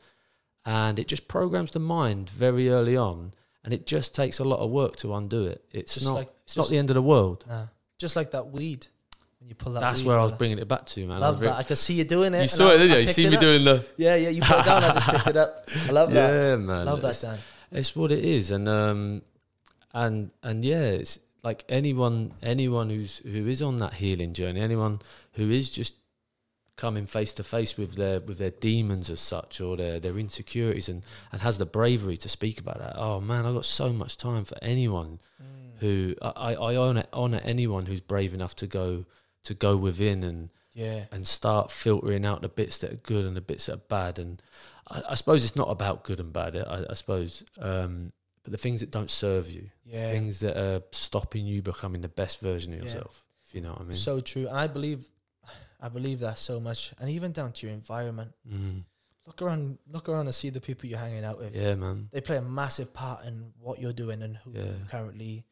and 0.66 1.00
it 1.00 1.08
just 1.08 1.28
programs 1.28 1.72
the 1.72 1.80
mind 1.80 2.30
very 2.30 2.70
early 2.70 2.96
on, 2.96 3.34
and 3.68 3.74
it 3.74 3.86
just 3.86 4.16
takes 4.16 4.40
a 4.40 4.46
lot 4.46 4.60
of 4.60 4.70
work 4.70 4.96
to 4.98 5.14
undo 5.14 5.46
it. 5.48 5.62
It's 5.74 5.96
Just 5.96 6.06
not 6.06 6.14
like- 6.16 6.30
it's 6.46 6.56
not 6.56 6.70
the 6.70 6.78
end 6.78 6.90
of 6.90 6.94
the 6.96 7.02
world. 7.02 7.44
Nah. 7.50 7.66
Just 7.98 8.16
like 8.16 8.32
that 8.32 8.48
weed. 8.52 8.88
When 9.40 9.50
you 9.50 9.56
pull 9.56 9.74
that. 9.74 9.82
That's 9.82 10.04
where 10.04 10.18
I 10.18 10.24
was 10.24 10.32
bringing 10.38 10.58
it 10.60 10.70
back 10.70 10.86
to, 10.86 11.06
man. 11.06 11.20
Love 11.20 11.42
I 11.42 11.46
that. 11.48 11.56
I 11.58 11.64
could 11.64 11.78
see 11.78 11.96
you 11.96 12.06
doing 12.06 12.34
it. 12.34 12.44
You 12.44 12.48
saw 12.48 12.70
I- 12.72 12.76
it, 12.76 12.78
didn't 12.78 12.94
you? 12.96 13.02
You 13.02 13.08
see 13.08 13.28
me 13.30 13.36
up. 13.36 13.42
doing 13.42 13.66
the 13.66 13.86
Yeah, 13.98 14.16
yeah. 14.16 14.30
You 14.30 14.42
put 14.42 14.60
it 14.60 14.66
down. 14.66 14.84
I 14.86 14.94
just 14.94 15.08
picked 15.10 15.28
it 15.28 15.38
up. 15.38 15.70
I 15.90 15.92
love 15.92 16.12
that. 16.14 16.30
yeah, 16.32 16.56
man. 16.56 16.86
Love 16.86 17.02
that, 17.02 17.10
It's- 17.10 17.22
Dan. 17.24 17.38
It's 17.74 17.94
what 17.94 18.14
it 18.14 18.24
is, 18.24 18.50
and 18.52 18.70
um, 18.70 19.22
and 19.94 20.32
and 20.42 20.64
yeah, 20.64 20.84
it's 20.84 21.20
like 21.44 21.66
anyone 21.68 22.32
anyone 22.42 22.90
who's 22.90 23.18
who 23.18 23.46
is 23.48 23.62
on 23.62 23.76
that 23.78 23.94
healing 23.96 24.32
journey, 24.34 24.62
anyone 24.62 25.00
who 25.34 25.52
is 25.52 25.70
just 25.70 25.96
coming 26.78 27.06
face 27.08 27.34
to 27.34 27.44
face 27.44 27.76
with 27.78 27.96
their 27.96 28.20
with 28.22 28.38
their 28.38 28.52
demons 28.52 29.10
as 29.10 29.20
such 29.20 29.60
or 29.60 29.76
their 29.76 30.00
their 30.00 30.18
insecurities 30.18 30.88
and 30.88 31.04
and 31.32 31.42
has 31.42 31.58
the 31.58 31.66
bravery 31.66 32.16
to 32.18 32.30
speak 32.30 32.60
about 32.60 32.80
that. 32.80 32.94
Oh 32.96 33.20
man, 33.20 33.46
I've 33.46 33.56
got 33.56 33.66
so 33.66 33.92
much 33.92 34.16
time 34.18 34.46
for 34.46 34.58
anyone 34.62 35.20
who 35.80 36.16
I 36.22 36.56
I 36.56 36.76
honor 36.76 37.04
honor 37.14 37.42
anyone 37.44 37.86
who's 37.88 38.02
brave 38.02 38.34
enough 38.34 38.56
to 38.58 38.68
go 38.68 39.06
to 39.44 39.54
go 39.54 39.76
within 39.78 40.24
and 40.24 40.50
Yeah. 40.74 41.06
and 41.12 41.26
start 41.28 41.72
filtering 41.72 42.26
out 42.26 42.42
the 42.42 42.50
bits 42.50 42.78
that 42.80 42.92
are 42.94 42.98
good 43.14 43.26
and 43.26 43.36
the 43.36 43.42
bits 43.42 43.66
that 43.66 43.74
are 43.74 43.88
bad. 43.90 44.20
And 44.20 44.42
I, 44.90 45.02
I 45.10 45.16
suppose 45.16 45.44
it's 45.44 45.56
not 45.56 45.70
about 45.70 46.04
good 46.04 46.20
and 46.20 46.32
bad. 46.34 46.56
I, 46.56 46.86
I 46.90 46.94
suppose, 46.94 47.44
um, 47.60 48.12
but 48.44 48.52
the 48.52 48.58
things 48.58 48.80
that 48.82 48.92
don't 48.92 49.10
serve 49.10 49.50
you, 49.50 49.70
Yeah. 49.86 50.12
things 50.12 50.40
that 50.42 50.56
are 50.58 50.82
stopping 50.92 51.46
you 51.48 51.62
becoming 51.62 52.02
the 52.02 52.10
best 52.22 52.40
version 52.42 52.74
of 52.74 52.80
Yeah. 52.80 52.86
yourself. 52.86 53.26
If 53.48 53.56
you 53.56 53.62
know 53.62 53.72
what 53.72 53.82
I 53.82 53.86
mean. 53.86 53.96
So 53.98 54.20
true. 54.20 54.48
And 54.48 54.58
I 54.58 54.68
believe, 54.68 55.10
I 55.80 55.90
believe 55.90 56.20
that 56.22 56.38
so 56.38 56.60
much. 56.60 56.94
And 57.00 57.10
even 57.10 57.32
down 57.32 57.52
to 57.54 57.68
your 57.68 57.74
environment. 57.74 58.32
mm, 58.48 58.84
Look 59.26 59.42
around. 59.42 59.78
Look 59.92 60.08
around 60.10 60.28
and 60.28 60.34
see 60.36 60.50
the 60.50 60.62
people 60.62 60.88
you're 60.90 60.98
hanging 61.00 61.26
out 61.26 61.38
with. 61.38 61.54
yeah, 61.56 61.76
man. 61.76 62.08
They 62.12 62.22
play 62.22 62.38
a 62.38 62.42
massive 62.42 62.94
part 62.94 63.26
in 63.26 63.52
what 63.60 63.80
you're 63.80 63.92
doing 63.94 64.22
and 64.24 64.38
who 64.38 64.52
Yeah. 64.54 64.64
you 64.64 64.76
currently 64.90 65.46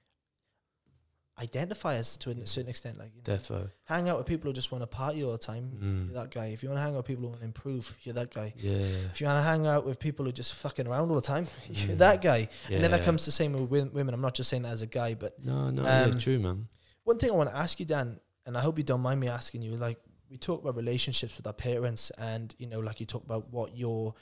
identify 1.38 1.96
as 1.96 2.16
to 2.16 2.30
a 2.32 2.48
certain 2.48 2.70
extent. 2.70 2.98
Like, 2.98 3.12
you 3.14 3.22
know, 3.28 3.38
Defo. 3.38 3.70
hang 3.84 4.08
out 4.08 4.18
with 4.18 4.26
people 4.26 4.50
who 4.50 4.54
just 4.54 4.72
want 4.72 4.82
to 4.84 4.88
party 4.88 5.22
all 5.26 5.34
the 5.34 5.38
time. 5.38 5.70
Mm. 5.84 6.06
You're 6.06 6.24
that 6.24 6.32
guy. 6.32 6.46
If 6.48 6.64
you 6.64 6.70
want 6.70 6.80
to 6.80 6.84
hang 6.84 6.94
out 6.94 6.98
with 7.00 7.08
people 7.08 7.24
who 7.24 7.30
want 7.30 7.42
to 7.42 7.46
improve, 7.46 7.94
you're 8.04 8.14
that 8.16 8.34
guy. 8.34 8.54
Yeah. 8.56 8.72
If 9.12 9.20
you 9.20 9.28
want 9.28 9.40
to 9.40 9.44
hang 9.44 9.68
out 9.68 9.86
with 9.86 10.00
people 10.00 10.24
who 10.24 10.30
are 10.30 10.34
just 10.34 10.54
fucking 10.54 10.88
around 10.88 11.10
all 11.10 11.16
the 11.16 11.22
time, 11.22 11.46
you're 11.70 11.96
Mm. 11.96 11.98
that 11.98 12.22
guy. 12.22 12.48
Yeah. 12.70 12.76
And 12.76 12.84
then 12.86 12.92
that 12.92 13.04
comes 13.04 13.26
the 13.26 13.32
same 13.34 13.52
with 13.68 13.92
women. 13.92 14.14
I'm 14.14 14.22
not 14.22 14.34
just 14.34 14.50
saying 14.50 14.64
that 14.64 14.72
as 14.72 14.82
a 14.82 14.88
guy, 14.88 15.14
but 15.16 15.38
No, 15.44 15.70
no, 15.72 15.82
Um, 15.82 16.12
yeah, 16.14 16.18
true, 16.18 16.40
man. 16.40 16.70
one 17.04 17.18
thing 17.20 17.32
I 17.32 17.34
want 17.34 17.50
to 17.50 17.58
ask 17.58 17.82
you, 17.82 17.86
Dan, 17.86 18.18
and 18.46 18.58
I 18.58 18.62
hope 18.62 18.78
you 18.78 18.84
don't 18.84 19.02
mind 19.02 19.20
me 19.20 19.28
asking 19.28 19.62
you, 19.62 19.76
like 19.76 20.00
we 20.30 20.38
talk 20.38 20.62
about 20.62 20.76
relationships 20.76 21.38
with 21.38 21.48
our 21.48 21.54
parents, 21.54 22.12
and 22.18 22.54
you 22.58 22.68
know, 22.68 22.80
like 22.80 23.00
you 23.00 23.06
talk 23.06 23.24
about 23.24 23.52
what 23.52 23.76
you're 23.78 24.14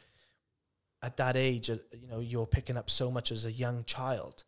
at 1.02 1.18
that 1.18 1.36
age, 1.36 1.70
uh, 1.70 1.78
you 2.00 2.08
know, 2.08 2.20
you're 2.20 2.46
picking 2.48 2.78
up 2.78 2.90
so 2.90 3.12
much 3.12 3.32
as 3.32 3.46
a 3.46 3.52
young 3.52 3.84
child. 3.84 4.44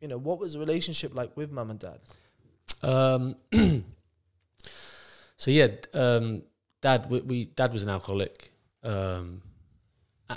You 0.00 0.08
know, 0.08 0.16
what 0.18 0.38
was 0.38 0.54
the 0.54 0.58
relationship 0.58 1.14
like 1.14 1.36
with 1.36 1.50
mum 1.50 1.70
and 1.70 1.78
dad? 1.78 1.98
Um, 2.82 3.36
so 5.36 5.50
yeah, 5.50 5.68
um, 5.94 6.42
dad, 6.80 7.10
we, 7.10 7.20
we 7.20 7.44
dad 7.46 7.72
was 7.72 7.82
an 7.82 7.88
alcoholic, 7.88 8.52
um, 8.82 9.42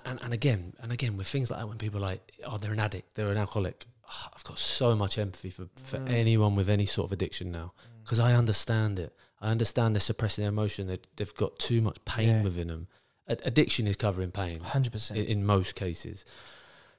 and 0.05 0.21
and 0.21 0.33
again 0.33 0.73
and 0.81 0.91
again 0.91 1.17
with 1.17 1.27
things 1.27 1.51
like 1.51 1.59
that 1.59 1.67
when 1.67 1.77
people 1.77 1.99
are 1.99 2.09
like, 2.11 2.31
oh, 2.45 2.57
they're 2.57 2.73
an 2.73 2.79
addict, 2.79 3.15
they're 3.15 3.31
an 3.31 3.37
alcoholic. 3.37 3.85
ah, 4.07 4.29
I've 4.35 4.43
got 4.43 4.59
so 4.59 4.95
much 4.95 5.17
empathy 5.17 5.49
for, 5.49 5.67
for 5.75 5.97
Mm. 5.99 6.09
anyone 6.09 6.55
with 6.55 6.67
any 6.69 6.85
sort 6.85 7.05
of 7.07 7.11
addiction 7.13 7.51
now 7.51 7.73
because 8.03 8.19
I 8.19 8.33
understand 8.33 8.99
it. 8.99 9.13
I 9.41 9.49
understand 9.51 9.95
they're 9.95 9.99
suppressing 10.01 10.43
their 10.43 10.49
emotion. 10.49 10.87
They, 10.87 10.97
they've 11.15 11.35
got 11.35 11.59
too 11.59 11.81
much 11.81 11.97
pain 12.05 12.27
Yeah. 12.29 12.43
within 12.43 12.67
them. 12.67 12.87
Ad- 13.27 13.41
addiction 13.45 13.87
is 13.87 13.95
covering 13.95 14.31
pain 14.31 14.59
100%. 14.59 15.25
in 15.25 15.45
most 15.45 15.75
cases. 15.75 16.25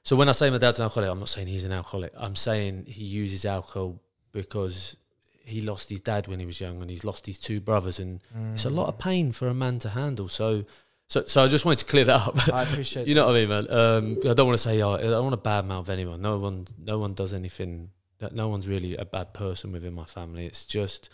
So 0.03 0.15
when 0.15 0.29
I 0.29 0.33
say 0.33 0.49
my 0.51 0.57
dad's 0.59 0.79
an 0.79 0.83
alcoholic, 0.83 1.09
I'm 1.09 1.19
not 1.19 1.29
saying 1.29 1.47
he's 1.47 1.63
an 1.63 1.71
alcoholic. 1.71 2.11
I'm 2.15 2.35
saying 2.35 2.85
he 2.87 3.03
uses 3.03 3.45
alcohol 3.45 3.99
because 4.31 4.95
he 5.43 5.61
lost 5.61 5.89
his 5.89 6.01
dad 6.01 6.27
when 6.27 6.39
he 6.39 6.45
was 6.45 6.59
young 6.59 6.81
and 6.81 6.89
he's 6.89 7.03
lost 7.05 7.25
his 7.25 7.37
two 7.39 7.59
brothers 7.59 7.99
and 7.99 8.19
it's 8.53 8.65
a 8.65 8.69
lot 8.69 8.85
Mm. 8.87 8.89
of 8.89 8.99
pain 8.99 9.31
for 9.31 9.47
a 9.47 9.53
man 9.53 9.79
to 9.79 9.89
handle. 9.89 10.27
So, 10.27 10.65
so, 11.07 11.23
so 11.25 11.43
I 11.43 11.47
just 11.47 11.65
wanted 11.65 11.79
to 11.79 11.85
clear 11.85 12.05
that 12.05 12.21
up. 12.27 12.49
I 12.53 12.63
appreciate. 12.63 13.07
you 13.07 13.15
know 13.15 13.27
what 13.27 13.35
I 13.35 13.39
mean, 13.39 13.49
man. 13.49 13.71
Um, 13.71 14.17
I 14.29 14.33
don't 14.33 14.47
want 14.47 14.57
to 14.57 14.63
say, 14.63 14.81
oh, 14.81 14.93
I 14.93 15.01
don't 15.01 15.23
want 15.25 15.43
to 15.43 15.49
badmouth 15.49 15.89
anyone. 15.89 16.21
No 16.21 16.37
one, 16.39 16.67
no 16.79 16.97
one 16.99 17.13
does 17.13 17.33
anything. 17.33 17.89
That- 18.19 18.33
No 18.33 18.47
one's 18.49 18.67
really 18.67 18.95
a 18.95 19.05
bad 19.05 19.33
person 19.33 19.71
within 19.71 19.93
my 19.93 20.05
family. 20.05 20.45
It's 20.45 20.65
just, 20.65 21.09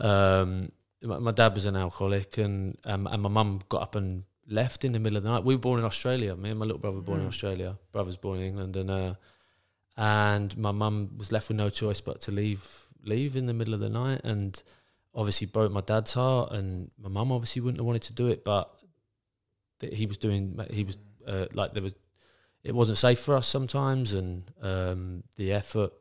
um, 0.00 0.70
my, 1.02 1.18
my 1.18 1.32
dad 1.32 1.54
was 1.54 1.64
an 1.64 1.76
alcoholic, 1.76 2.38
and 2.38 2.76
um, 2.84 3.06
and 3.06 3.22
my 3.22 3.28
mum 3.28 3.60
got 3.68 3.82
up 3.82 3.94
and 3.94 4.24
left 4.48 4.84
in 4.84 4.92
the 4.92 4.98
middle 5.00 5.16
of 5.16 5.22
the 5.24 5.28
night. 5.30 5.44
We 5.44 5.54
were 5.54 5.60
born 5.60 5.78
in 5.78 5.84
Australia. 5.84 6.36
Me 6.36 6.50
and 6.50 6.58
my 6.58 6.64
little 6.66 6.78
brother 6.80 6.96
were 6.96 7.02
born 7.02 7.20
in 7.20 7.26
Mm. 7.26 7.34
Australia. 7.34 7.78
Brother's 7.92 8.16
born 8.16 8.38
in 8.40 8.46
England, 8.46 8.76
and 8.76 8.90
uh, 8.90 9.14
and 9.96 10.56
my 10.56 10.72
mum 10.72 11.10
was 11.16 11.32
left 11.32 11.48
with 11.48 11.56
no 11.56 11.70
choice 11.70 12.00
but 12.00 12.20
to 12.22 12.30
leave 12.30 12.86
leave 13.02 13.36
in 13.36 13.46
the 13.46 13.54
middle 13.54 13.74
of 13.74 13.80
the 13.80 13.88
night, 13.88 14.20
and 14.24 14.62
obviously 15.14 15.46
broke 15.46 15.72
my 15.72 15.80
dad's 15.80 16.14
heart. 16.14 16.52
And 16.52 16.90
my 16.98 17.08
mum 17.08 17.32
obviously 17.32 17.62
wouldn't 17.62 17.78
have 17.78 17.86
wanted 17.86 18.02
to 18.02 18.12
do 18.12 18.28
it, 18.28 18.44
but 18.44 18.70
he 19.80 20.06
was 20.06 20.18
doing 20.18 20.58
he 20.70 20.84
was 20.84 20.96
uh, 21.26 21.46
like 21.54 21.72
there 21.74 21.82
was 21.82 21.94
it 22.62 22.74
wasn't 22.74 22.98
safe 22.98 23.20
for 23.20 23.34
us 23.36 23.46
sometimes 23.46 24.12
and 24.14 24.50
um, 24.62 25.22
the 25.36 25.52
effort 25.52 25.92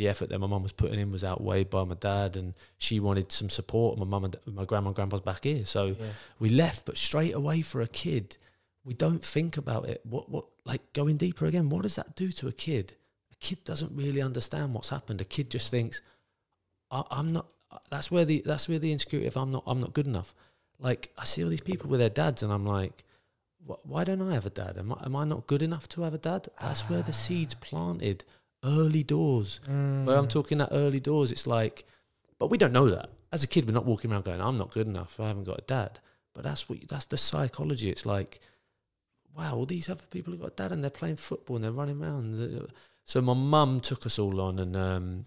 the 0.00 0.08
effort 0.08 0.30
that 0.30 0.38
my 0.38 0.46
mum 0.46 0.62
was 0.62 0.72
putting 0.72 0.98
in 0.98 1.12
was 1.12 1.22
outweighed 1.22 1.68
by 1.68 1.84
my 1.84 1.94
dad 1.94 2.34
and 2.34 2.54
she 2.78 2.98
wanted 2.98 3.30
some 3.30 3.50
support. 3.50 3.98
My 3.98 4.06
mum 4.06 4.24
and 4.24 4.36
my 4.46 4.64
grandma 4.64 4.86
and 4.88 4.96
grandpa's 4.96 5.20
back 5.20 5.44
here. 5.44 5.66
So 5.66 5.88
Yeah. 5.88 6.12
we 6.38 6.48
left 6.48 6.86
but 6.86 6.96
straight 6.96 7.34
away 7.34 7.60
for 7.60 7.82
a 7.82 7.86
kid 7.86 8.38
we 8.82 8.94
don't 8.94 9.22
think 9.22 9.58
about 9.58 9.90
it. 9.90 10.00
What 10.04 10.30
what 10.30 10.46
like 10.64 10.94
going 10.94 11.18
deeper 11.18 11.44
again 11.44 11.68
what 11.68 11.82
does 11.82 11.96
that 11.96 12.16
do 12.16 12.32
to 12.32 12.48
a 12.48 12.52
kid? 12.52 12.94
A 13.30 13.36
kid 13.36 13.62
doesn't 13.62 13.94
really 13.94 14.22
understand 14.22 14.72
what's 14.72 14.88
happened. 14.88 15.20
A 15.20 15.24
kid 15.26 15.50
just 15.50 15.70
thinks 15.70 16.00
I, 16.90 17.02
i'm 17.10 17.30
not 17.30 17.48
that's 17.90 18.10
where 18.10 18.24
the 18.24 18.42
that's 18.46 18.70
where 18.70 18.78
the 18.78 18.92
insecurity 18.92 19.28
of 19.28 19.36
i'm 19.36 19.52
not 19.52 19.64
i'm 19.66 19.80
not 19.80 19.92
good 19.92 20.06
enough. 20.06 20.34
Like 20.78 21.12
i 21.18 21.24
see 21.24 21.44
all 21.44 21.50
these 21.50 21.60
people 21.60 21.90
with 21.90 22.00
their 22.00 22.16
dads 22.22 22.42
and 22.42 22.50
i'm 22.50 22.64
like 22.64 23.04
why 23.92 24.04
don't 24.04 24.22
I 24.22 24.32
have 24.32 24.46
a 24.46 24.50
dad? 24.50 24.78
Am 24.78 24.90
I, 24.94 25.04
am 25.04 25.14
I 25.14 25.24
not 25.24 25.46
good 25.46 25.60
enough 25.60 25.86
to 25.90 26.00
have 26.02 26.14
a 26.14 26.18
dad? 26.18 26.48
That's 26.58 26.88
where 26.88 27.02
the 27.02 27.12
seeds 27.12 27.54
ah. 27.54 27.62
planted 27.62 28.24
early 28.64 29.02
doors. 29.02 29.60
Where 29.66 30.16
I'm 30.16 30.26
Mm. 30.26 30.30
talking 30.30 30.58
that 30.58 30.70
early 30.72 31.00
doors, 31.00 31.30
it's 31.32 31.46
like, 31.46 31.84
but 32.38 32.48
we 32.50 32.58
don't 32.58 32.72
know 32.72 32.88
that. 32.90 33.10
As 33.32 33.44
a 33.44 33.46
kid, 33.46 33.66
we're 33.66 33.72
not 33.72 33.86
walking 33.86 34.10
around 34.12 34.24
going, 34.24 34.40
I'm 34.40 34.56
not 34.56 34.72
good 34.72 34.86
enough. 34.86 35.18
I 35.20 35.28
haven't 35.28 35.44
got 35.44 35.58
a 35.58 35.62
dad. 35.66 36.00
But 36.34 36.44
that's 36.44 36.68
what 36.68 36.86
that's 36.88 37.06
the 37.06 37.16
psychology. 37.16 37.90
It's 37.90 38.06
like, 38.06 38.40
wow, 39.36 39.56
all 39.56 39.66
these 39.66 39.88
other 39.88 40.04
people 40.10 40.32
have 40.32 40.40
got 40.40 40.52
a 40.52 40.56
dad 40.56 40.72
and 40.72 40.82
they're 40.82 40.90
playing 40.90 41.16
football 41.16 41.56
and 41.56 41.64
they're 41.64 41.72
running 41.72 42.02
around. 42.02 42.70
So 43.04 43.20
my 43.20 43.34
mum 43.34 43.80
took 43.80 44.06
us 44.06 44.18
all 44.18 44.40
on, 44.40 44.58
and 44.58 44.76
um, 44.76 45.26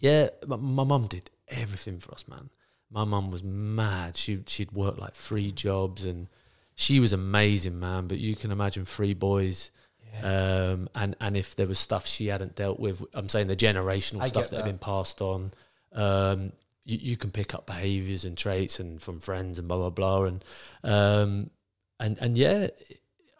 yeah, 0.00 0.28
my, 0.46 0.56
my 0.56 0.84
mum 0.84 1.06
did 1.06 1.30
everything 1.48 1.98
for 1.98 2.12
us, 2.12 2.26
man. 2.28 2.50
My 2.90 3.04
mum 3.04 3.30
was 3.30 3.42
mad. 3.42 4.16
She 4.16 4.42
she'd 4.46 4.72
worked 4.72 4.98
like 4.98 5.14
three 5.14 5.50
jobs 5.50 6.04
and 6.04 6.28
she 6.76 7.00
was 7.00 7.12
amazing, 7.12 7.78
man. 7.80 8.06
But 8.06 8.18
you 8.18 8.36
can 8.36 8.50
imagine 8.52 8.84
three 8.84 9.14
boys, 9.14 9.70
Yeah. 10.12 10.70
um, 10.72 10.88
and 10.94 11.16
and 11.20 11.36
if 11.36 11.56
there 11.56 11.66
was 11.66 11.78
stuff 11.78 12.06
she 12.06 12.26
hadn't 12.28 12.54
dealt 12.54 12.78
with, 12.78 13.04
I'm 13.14 13.28
saying 13.28 13.46
the 13.48 13.56
generational 13.56 14.20
I 14.22 14.28
stuff 14.28 14.44
get 14.44 14.50
that, 14.50 14.56
had 14.58 14.64
been 14.66 14.78
passed 14.78 15.20
on. 15.20 15.52
Um, 15.92 16.52
you, 16.84 16.98
you 17.00 17.16
can 17.16 17.30
pick 17.30 17.54
up 17.54 17.66
behaviours 17.66 18.24
and 18.24 18.36
traits 18.36 18.78
and 18.80 19.00
from 19.00 19.20
friends 19.20 19.58
and 19.58 19.66
blah 19.68 19.78
blah 19.78 19.90
blah 19.90 20.24
and 20.24 20.44
um, 20.82 21.50
and 21.98 22.18
and 22.20 22.36
yeah, 22.36 22.68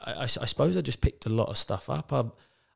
I 0.00 0.26
suppose 0.26 0.76
I 0.76 0.80
just 0.80 1.00
picked 1.00 1.26
a 1.26 1.30
lot 1.30 1.48
of 1.48 1.56
stuff 1.56 1.88
up. 1.90 2.12
I 2.12 2.24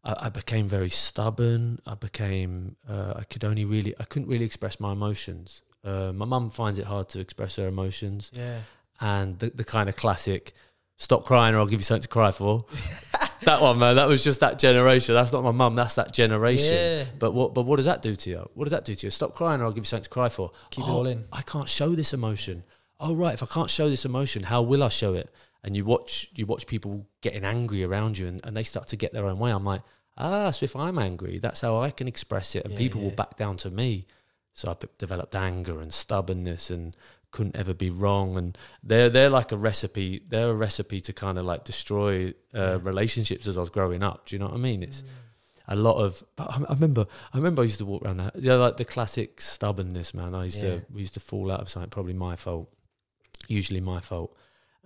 I, 0.04 0.26
I 0.26 0.28
became 0.28 0.68
very 0.68 0.88
stubborn. 0.88 1.80
I 1.86 1.94
became 1.94 2.76
uh, 2.88 3.14
I 3.16 3.24
could 3.24 3.44
only 3.44 3.64
really 3.64 3.94
I 3.98 4.04
couldn't 4.04 4.28
really 4.28 4.44
express 4.44 4.78
my 4.80 4.92
emotions. 4.92 5.62
Uh, 5.84 6.12
my 6.12 6.24
mum 6.24 6.50
finds 6.50 6.78
it 6.78 6.86
hard 6.86 7.08
to 7.10 7.20
express 7.20 7.56
her 7.56 7.66
emotions 7.68 8.30
Yeah. 8.34 8.58
and 9.00 9.38
the, 9.38 9.50
the 9.50 9.64
kind 9.64 9.88
of 9.88 9.96
classic 9.96 10.52
stop 10.96 11.24
crying 11.24 11.54
or 11.54 11.58
I'll 11.58 11.66
give 11.66 11.78
you 11.80 11.84
something 11.84 12.02
to 12.02 12.08
cry 12.08 12.30
for. 12.32 12.64
that 13.42 13.60
one, 13.62 13.78
man, 13.78 13.96
that 13.96 14.08
was 14.08 14.22
just 14.24 14.40
that 14.40 14.58
generation. 14.58 15.14
That's 15.14 15.32
not 15.32 15.42
my 15.44 15.50
mum, 15.52 15.74
that's 15.76 15.94
that 15.96 16.12
generation. 16.12 16.74
Yeah. 16.74 17.04
But 17.18 17.32
what 17.32 17.54
but 17.54 17.62
what 17.62 17.76
does 17.76 17.86
that 17.86 18.02
do 18.02 18.14
to 18.16 18.30
you? 18.30 18.50
What 18.54 18.64
does 18.64 18.72
that 18.72 18.84
do 18.84 18.94
to 18.94 19.06
you? 19.06 19.10
Stop 19.10 19.34
crying 19.34 19.60
or 19.60 19.64
I'll 19.64 19.72
give 19.72 19.82
you 19.82 19.84
something 19.84 20.04
to 20.04 20.10
cry 20.10 20.28
for. 20.28 20.50
Keep 20.70 20.84
it 20.84 20.88
Oh, 20.88 20.94
all 20.98 21.06
in. 21.06 21.24
I 21.32 21.42
can't 21.42 21.68
show 21.68 21.90
this 21.90 22.12
emotion. 22.12 22.64
Oh 23.00 23.14
right, 23.14 23.34
if 23.34 23.42
I 23.42 23.46
can't 23.46 23.70
show 23.70 23.88
this 23.88 24.04
emotion, 24.04 24.42
how 24.44 24.62
will 24.62 24.82
I 24.82 24.88
show 24.88 25.14
it? 25.14 25.30
And 25.62 25.76
you 25.76 25.84
watch 25.84 26.28
you 26.34 26.46
watch 26.46 26.66
people 26.66 27.06
getting 27.20 27.44
angry 27.44 27.84
around 27.84 28.18
you 28.18 28.26
and, 28.28 28.40
and 28.44 28.56
they 28.56 28.64
start 28.64 28.88
to 28.88 28.96
get 28.96 29.12
their 29.12 29.26
own 29.26 29.38
way. 29.38 29.50
I'm 29.50 29.64
like, 29.64 29.82
ah, 30.16 30.50
so 30.50 30.64
if 30.64 30.74
I'm 30.74 30.98
angry, 30.98 31.38
that's 31.38 31.60
how 31.60 31.78
I 31.78 31.90
can 31.90 32.08
express 32.08 32.54
it 32.54 32.64
and 32.64 32.72
Yeah, 32.72 32.78
people 32.78 33.00
will 33.00 33.10
back 33.10 33.36
down 33.36 33.56
to 33.58 33.70
me. 33.70 34.06
So 34.54 34.70
I 34.72 34.76
developed 34.98 35.36
anger 35.36 35.80
and 35.80 35.94
stubbornness 35.94 36.70
and 36.70 36.96
couldn't 37.30 37.56
ever 37.56 37.74
be 37.74 37.90
wrong. 37.90 38.36
And 38.36 38.56
they're 38.82 39.08
they're 39.10 39.30
like 39.30 39.52
a 39.52 39.56
recipe. 39.56 40.22
They're 40.28 40.50
a 40.50 40.54
recipe 40.54 41.00
to 41.02 41.12
kind 41.12 41.38
of 41.38 41.44
like 41.44 41.64
destroy 41.64 42.34
uh, 42.54 42.78
relationships 42.82 43.46
as 43.46 43.56
I 43.56 43.60
was 43.60 43.70
growing 43.70 44.02
up. 44.02 44.26
Do 44.26 44.34
you 44.34 44.40
know 44.40 44.46
what 44.46 44.54
I 44.54 44.58
mean? 44.58 44.82
It's 44.82 45.02
a 45.66 45.76
lot 45.76 45.96
of. 46.02 46.22
But 46.36 46.50
I, 46.50 46.60
I 46.70 46.72
remember. 46.74 47.06
I 47.32 47.36
remember 47.36 47.62
I 47.62 47.64
used 47.66 47.78
to 47.78 47.84
walk 47.86 48.02
around 48.04 48.18
that. 48.18 48.36
Yeah, 48.36 48.54
like 48.54 48.76
the 48.78 48.84
classic 48.84 49.40
stubbornness, 49.40 50.14
man. 50.14 50.34
I 50.34 50.44
used 50.44 50.62
Yeah. 50.62 50.76
to 50.76 50.86
we 50.92 51.00
used 51.00 51.14
to 51.14 51.20
fall 51.20 51.50
out 51.52 51.60
of 51.60 51.68
something. 51.68 51.90
Probably 51.90 52.14
my 52.14 52.36
fault. 52.36 52.72
Usually 53.46 53.80
my 53.80 54.00
fault. 54.00 54.36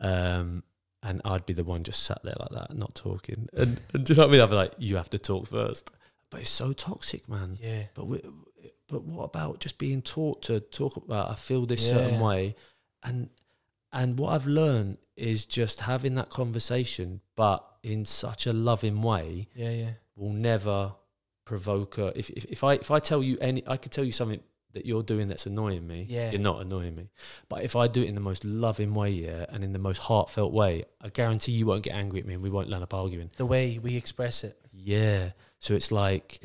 Um, 0.00 0.62
and 1.04 1.20
I'd 1.24 1.46
be 1.46 1.52
the 1.52 1.64
one 1.64 1.82
just 1.82 2.02
sat 2.04 2.20
there 2.22 2.36
like 2.38 2.50
that, 2.50 2.76
not 2.76 2.94
talking. 2.94 3.48
And, 3.54 3.80
and 3.92 4.04
do 4.04 4.12
you 4.12 4.16
know 4.16 4.22
what 4.26 4.28
I 4.28 4.32
mean? 4.32 4.40
I'd 4.40 4.50
be 4.50 4.54
like, 4.56 4.72
"You 4.78 4.96
have 4.96 5.10
to 5.10 5.18
talk 5.18 5.48
first. 5.48 5.90
But 6.30 6.42
it's 6.42 6.50
so 6.50 6.72
toxic, 6.72 7.28
man. 7.28 7.58
Yeah. 7.60 7.84
But 7.94 8.06
we, 8.06 8.22
but 8.92 9.04
what 9.04 9.24
about 9.24 9.58
just 9.58 9.78
being 9.78 10.02
taught 10.02 10.42
to 10.42 10.60
talk 10.60 10.96
about 10.96 11.30
I 11.30 11.34
feel 11.34 11.64
this 11.66 11.88
certain 11.88 12.20
way, 12.20 12.54
and 13.02 13.30
and 13.92 14.18
what 14.18 14.34
I've 14.34 14.46
learned 14.46 14.98
is 15.16 15.46
just 15.46 15.80
having 15.80 16.14
that 16.16 16.28
conversation, 16.30 17.20
but 17.34 17.64
in 17.82 18.04
such 18.04 18.46
a 18.46 18.52
loving 18.52 19.02
way, 19.02 19.48
Yeah. 19.54 19.70
Yeah. 19.70 19.90
will 20.14 20.32
never 20.32 20.92
provoke 21.44 21.98
a. 21.98 22.12
If, 22.18 22.30
if 22.30 22.44
if 22.46 22.64
I 22.64 22.74
if 22.74 22.90
I 22.90 22.98
tell 23.00 23.22
you 23.22 23.38
any, 23.40 23.62
I 23.66 23.76
could 23.78 23.92
tell 23.92 24.04
you 24.04 24.12
something 24.12 24.40
that 24.74 24.86
you're 24.86 25.02
doing 25.02 25.28
that's 25.28 25.44
annoying 25.46 25.86
me. 25.86 26.06
Yeah. 26.08 26.30
you're 26.30 26.40
not 26.40 26.60
annoying 26.62 26.94
me. 26.96 27.10
But 27.48 27.62
if 27.64 27.76
I 27.76 27.88
do 27.88 28.02
it 28.02 28.08
in 28.08 28.14
the 28.14 28.20
most 28.22 28.44
loving 28.44 28.94
way, 28.94 29.10
yeah, 29.10 29.44
and 29.48 29.64
in 29.64 29.72
the 29.72 29.78
most 29.78 29.98
heartfelt 29.98 30.52
way, 30.52 30.84
I 31.00 31.08
guarantee 31.08 31.52
you 31.52 31.66
won't 31.66 31.82
get 31.82 31.94
angry 31.94 32.20
at 32.20 32.26
me, 32.26 32.34
and 32.34 32.42
we 32.42 32.50
won't 32.50 32.68
land 32.70 32.82
up 32.82 32.94
arguing. 32.94 33.30
The 33.36 33.46
way 33.46 33.78
we 33.78 33.96
express 33.96 34.44
it. 34.44 34.56
Yeah. 34.72 35.30
So 35.60 35.74
it's 35.74 35.92
like, 35.92 36.40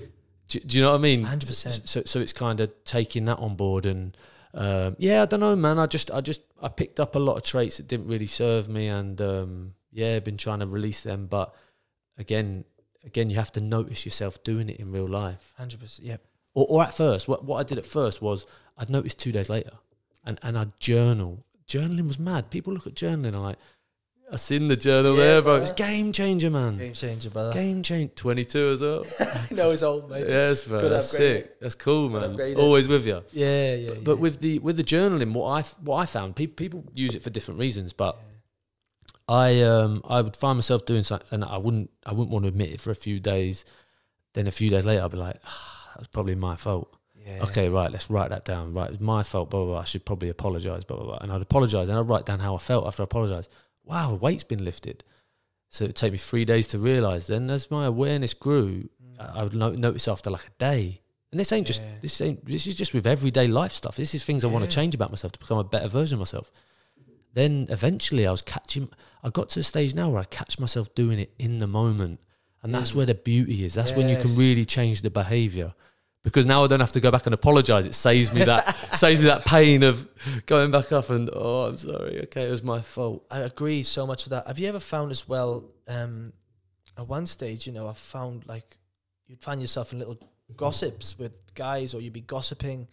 do, 0.48 0.60
do 0.60 0.78
you 0.78 0.84
know 0.84 0.91
what 0.91 1.00
I 1.00 1.02
mean? 1.02 1.26
100%. 1.26 1.88
So 1.88 2.04
so 2.06 2.20
it's 2.20 2.34
kind 2.34 2.60
of 2.62 2.72
taking 2.84 3.26
that 3.26 3.39
on 3.39 3.56
board 3.56 3.86
and. 3.86 4.16
Um, 4.54 4.95
yeah, 4.98 5.22
I 5.22 5.26
don't 5.26 5.41
know, 5.41 5.56
man. 5.56 5.78
I 5.78 5.86
just, 5.86 6.10
I 6.10 6.20
just, 6.20 6.41
I 6.60 6.70
picked 6.70 7.00
up 7.00 7.16
a 7.16 7.20
lot 7.20 7.36
of 7.36 7.43
traits 7.43 7.78
that 7.78 7.88
didn't 7.88 8.08
really 8.08 8.26
serve 8.26 8.68
me, 8.68 8.88
and 8.88 9.22
um, 9.22 9.74
yeah, 9.91 10.18
been 10.20 10.38
trying 10.38 10.60
to 10.60 10.66
release 10.66 11.02
them. 11.02 11.28
But 11.28 11.54
again, 12.18 12.64
again, 13.06 13.30
you 13.30 13.36
have 13.36 13.52
to 13.52 13.62
notice 13.62 14.06
yourself 14.06 14.43
doing 14.43 14.70
it 14.70 14.80
in 14.80 14.91
real 14.91 15.08
life, 15.08 15.54
Hundred 15.58 15.80
percent. 15.82 16.08
Yep. 16.08 16.22
or, 16.56 16.66
or 16.70 16.84
at 16.84 16.93
first. 16.93 17.28
What 17.28 17.45
what 17.45 17.58
I 17.58 17.64
did 17.64 17.78
at 17.78 17.86
first 17.86 18.22
was 18.22 18.48
I'd 18.78 18.89
notice 18.89 19.14
two 19.14 19.32
days 19.32 19.50
later, 19.50 19.74
and 20.26 20.39
and 20.41 20.58
I'd 20.58 20.80
journal. 20.80 21.43
Journaling 21.68 22.08
was 22.08 22.18
mad. 22.18 22.50
People 22.50 22.74
look 22.74 22.88
at 22.88 22.95
journaling 22.95 23.28
and 23.28 23.43
like, 23.43 23.58
I 24.30 24.36
seen 24.36 24.67
the 24.67 24.75
journal 24.75 25.15
Yeah, 25.15 25.23
there, 25.23 25.41
bro. 25.41 25.55
It's 25.55 25.71
game 25.71 26.11
changer, 26.11 26.49
man. 26.49 26.78
Game 26.78 26.93
changer, 26.93 27.30
brother. 27.30 27.53
Game 27.53 27.82
change. 27.82 28.15
Twenty 28.15 28.43
two 28.43 28.71
as 28.71 28.82
well. 28.82 29.05
I 29.19 29.47
know 29.53 29.71
it's 29.71 29.84
old, 29.84 30.09
mate. 30.09 30.25
Yes, 30.28 30.63
bro. 30.63 30.82
Good 30.82 30.91
that's 30.91 31.13
upgrade. 31.13 31.43
sick. 31.43 31.59
That's 31.61 31.75
cool, 31.75 32.09
man. 32.09 32.55
Always 32.57 32.89
with 32.89 33.05
you. 33.05 33.23
Yeah. 33.32 33.75
Yeah. 33.75 33.93
But 34.03 34.15
yeah. 34.15 34.21
with 34.21 34.39
the 34.41 34.59
with 34.59 34.75
the 34.75 34.84
journaling, 34.84 35.34
what 35.34 35.47
I 35.47 35.61
what 35.82 35.97
I 35.97 36.05
found, 36.05 36.36
people 36.36 36.55
people 36.55 36.84
use 36.93 37.15
it 37.15 37.23
for 37.23 37.30
different 37.30 37.59
reasons. 37.59 37.93
But 37.93 38.19
I 39.30 39.61
um 39.61 40.01
I 40.05 40.21
would 40.21 40.36
find 40.36 40.57
myself 40.57 40.86
doing 40.86 41.03
something, 41.03 41.28
and 41.32 41.45
I 41.45 41.57
wouldn't 41.57 41.89
I 42.05 42.11
wouldn't 42.11 42.30
want 42.32 42.43
to 42.43 42.49
admit 42.49 42.71
it 42.71 42.82
for 42.82 42.91
a 42.91 42.95
few 42.95 43.19
days. 43.19 43.63
Then 44.34 44.47
a 44.47 44.51
few 44.51 44.69
days 44.69 44.86
later, 44.86 45.03
I'd 45.03 45.11
be 45.11 45.17
like, 45.17 45.38
ah, 45.45 45.91
that 45.93 45.99
was 45.99 46.07
probably 46.09 46.36
my 46.36 46.55
fault. 46.57 46.93
yeah. 47.15 47.43
Okay, 47.43 47.69
right, 47.69 47.91
let's 47.91 48.09
write 48.09 48.30
that 48.30 48.43
down. 48.45 48.73
Right, 48.73 48.89
it's 48.89 48.99
my 48.99 49.23
fault. 49.23 49.49
Blah 49.49 49.61
blah. 49.63 49.73
blah. 49.73 49.82
I 49.82 49.86
should 49.86 50.05
probably 50.05 50.28
apologize. 50.30 50.84
Blah 50.84 50.97
blah 50.97 51.05
blah. 51.05 51.17
And 51.21 51.32
I'd 51.32 51.41
apologize, 51.41 51.88
and 51.88 51.97
I'd 51.97 52.09
write 52.09 52.25
down 52.25 52.39
how 52.39 52.55
I 52.55 52.59
felt 52.59 52.86
after 52.86 53.03
I 53.03 53.05
apologized. 53.05 53.49
Wow, 53.88 54.15
weight's 54.15 54.43
been 54.43 54.63
lifted. 54.63 55.03
So 55.69 55.85
it 55.85 55.95
took 55.95 56.11
me 56.11 56.17
three 56.17 56.45
days 56.45 56.67
to 56.69 56.79
realize. 56.79 57.27
Then 57.27 57.49
as 57.49 57.69
my 57.71 57.85
awareness 57.85 58.33
grew, 58.33 58.89
I 59.19 59.23
mm. 59.23 59.35
I 59.38 59.43
would 59.43 59.55
no- 59.55 59.73
notice 59.73 60.07
after 60.07 60.29
like 60.29 60.47
a 60.47 60.57
day. 60.57 61.01
And 61.31 61.39
this 61.39 61.51
ain't 61.51 61.67
just 61.67 61.81
this 62.01 62.21
ain't 62.21 62.45
this 62.45 62.67
is 62.67 62.75
just 62.75 62.93
with 62.93 63.05
everyday 63.05 63.47
life 63.47 63.73
stuff. 63.73 63.97
This 63.97 64.15
is 64.15 64.23
things 64.23 64.43
I 64.43 64.47
want 64.47 64.63
to 64.65 64.71
change 64.71 64.95
about 64.95 65.11
myself 65.11 65.33
to 65.33 65.39
become 65.39 65.57
a 65.57 65.63
better 65.63 65.89
version 65.89 66.15
of 66.15 66.19
myself. 66.19 66.51
Then 67.33 67.67
eventually 67.69 68.25
I 68.25 68.31
was 68.31 68.41
catching 68.41 68.89
I 69.23 69.29
got 69.29 69.49
to 69.49 69.59
the 69.59 69.63
stage 69.63 69.93
now 69.93 70.09
where 70.09 70.21
I 70.21 70.25
catch 70.25 70.57
myself 70.59 70.93
doing 70.95 71.19
it 71.19 71.33
in 71.38 71.59
the 71.59 71.67
moment. 71.67 72.19
and 72.63 72.73
that's 72.73 72.89
Is- 72.89 72.95
where 72.95 73.05
the 73.05 73.15
beauty 73.15 73.63
is. 73.65 73.73
That's 73.73 73.93
when 73.93 74.09
you 74.09 74.17
can 74.17 74.35
really 74.35 74.65
change 74.65 75.01
the 75.01 75.11
behavior. 75.11 75.73
Because 76.28 76.45
now 76.45 76.65
I 76.65 76.67
don't 76.67 76.82
have 76.82 76.91
to 76.91 76.99
go 76.99 77.09
back 77.09 77.25
and 77.25 77.34
apologize. 77.34 77.86
It 77.86 77.95
saves 77.95 78.34
me 78.34 78.43
that 78.43 78.75
saves 78.97 79.21
me 79.21 79.28
that 79.28 79.45
pain 79.45 79.82
of 79.82 80.05
going 80.45 80.71
back 80.71 80.91
up 80.91 81.09
and 81.09 81.30
oh, 81.32 81.67
I'm 81.67 81.78
sorry. 81.78 82.21
Okay, 82.23 82.45
it 82.45 82.49
was 82.49 82.61
my 82.63 82.82
fault. 82.82 83.25
I 83.32 83.39
agree 83.39 83.82
so 83.84 84.05
much 84.05 84.25
with 84.25 84.32
that. 84.32 84.45
Have 84.45 84.59
you 84.59 84.67
ever 84.67 84.82
found 84.82 85.11
as 85.11 85.30
well? 85.30 85.71
Um, 85.88 86.34
at 86.97 87.07
one 87.07 87.28
stage, 87.28 87.65
you 87.65 87.71
know, 87.71 87.88
I 87.88 87.93
found 87.93 88.45
like 88.45 88.75
you'd 89.28 89.41
find 89.41 89.61
yourself 89.61 89.93
in 89.93 89.99
little 89.99 90.19
gossips 90.57 91.17
with 91.17 91.32
guys, 91.55 91.93
or 91.93 92.01
you'd 92.01 92.11
be 92.11 92.19
gossiping, 92.19 92.89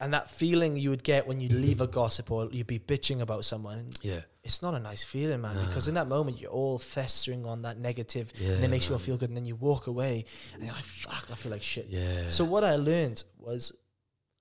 and 0.00 0.12
that 0.12 0.28
feeling 0.28 0.76
you 0.76 0.90
would 0.90 1.04
get 1.04 1.28
when 1.28 1.40
you 1.40 1.48
leave 1.48 1.80
a 1.80 1.86
gossip 1.86 2.28
or 2.32 2.48
you'd 2.50 2.66
be 2.66 2.80
bitching 2.80 3.20
about 3.20 3.44
someone. 3.44 3.90
Yeah, 4.02 4.22
It's 4.44 4.60
not 4.60 4.74
a 4.74 4.80
nice 4.80 5.04
feeling, 5.04 5.40
man, 5.40 5.56
because 5.66 5.86
in 5.86 5.94
that 5.94 6.08
moment 6.08 6.40
you're 6.40 6.50
all 6.50 6.78
festering 6.78 7.46
on 7.46 7.62
that 7.62 7.78
negative, 7.78 8.32
and 8.36 8.42
Yeah, 8.60 8.64
it 8.64 8.70
makes 8.70 8.88
you 8.88 8.94
all 8.94 8.98
feel 8.98 9.16
good, 9.16 9.28
and 9.28 9.36
then 9.36 9.44
you 9.44 9.54
walk 9.54 9.86
away, 9.86 10.24
and 10.54 10.64
you're 10.64 10.72
like, 10.74 10.84
"Fuck, 10.84 11.30
I 11.30 11.34
feel 11.36 11.52
like 11.52 11.62
shit." 11.62 11.86
yeah. 11.88 12.28
So 12.28 12.44
what 12.44 12.64
I 12.64 12.74
learned 12.76 13.22
was 13.38 13.72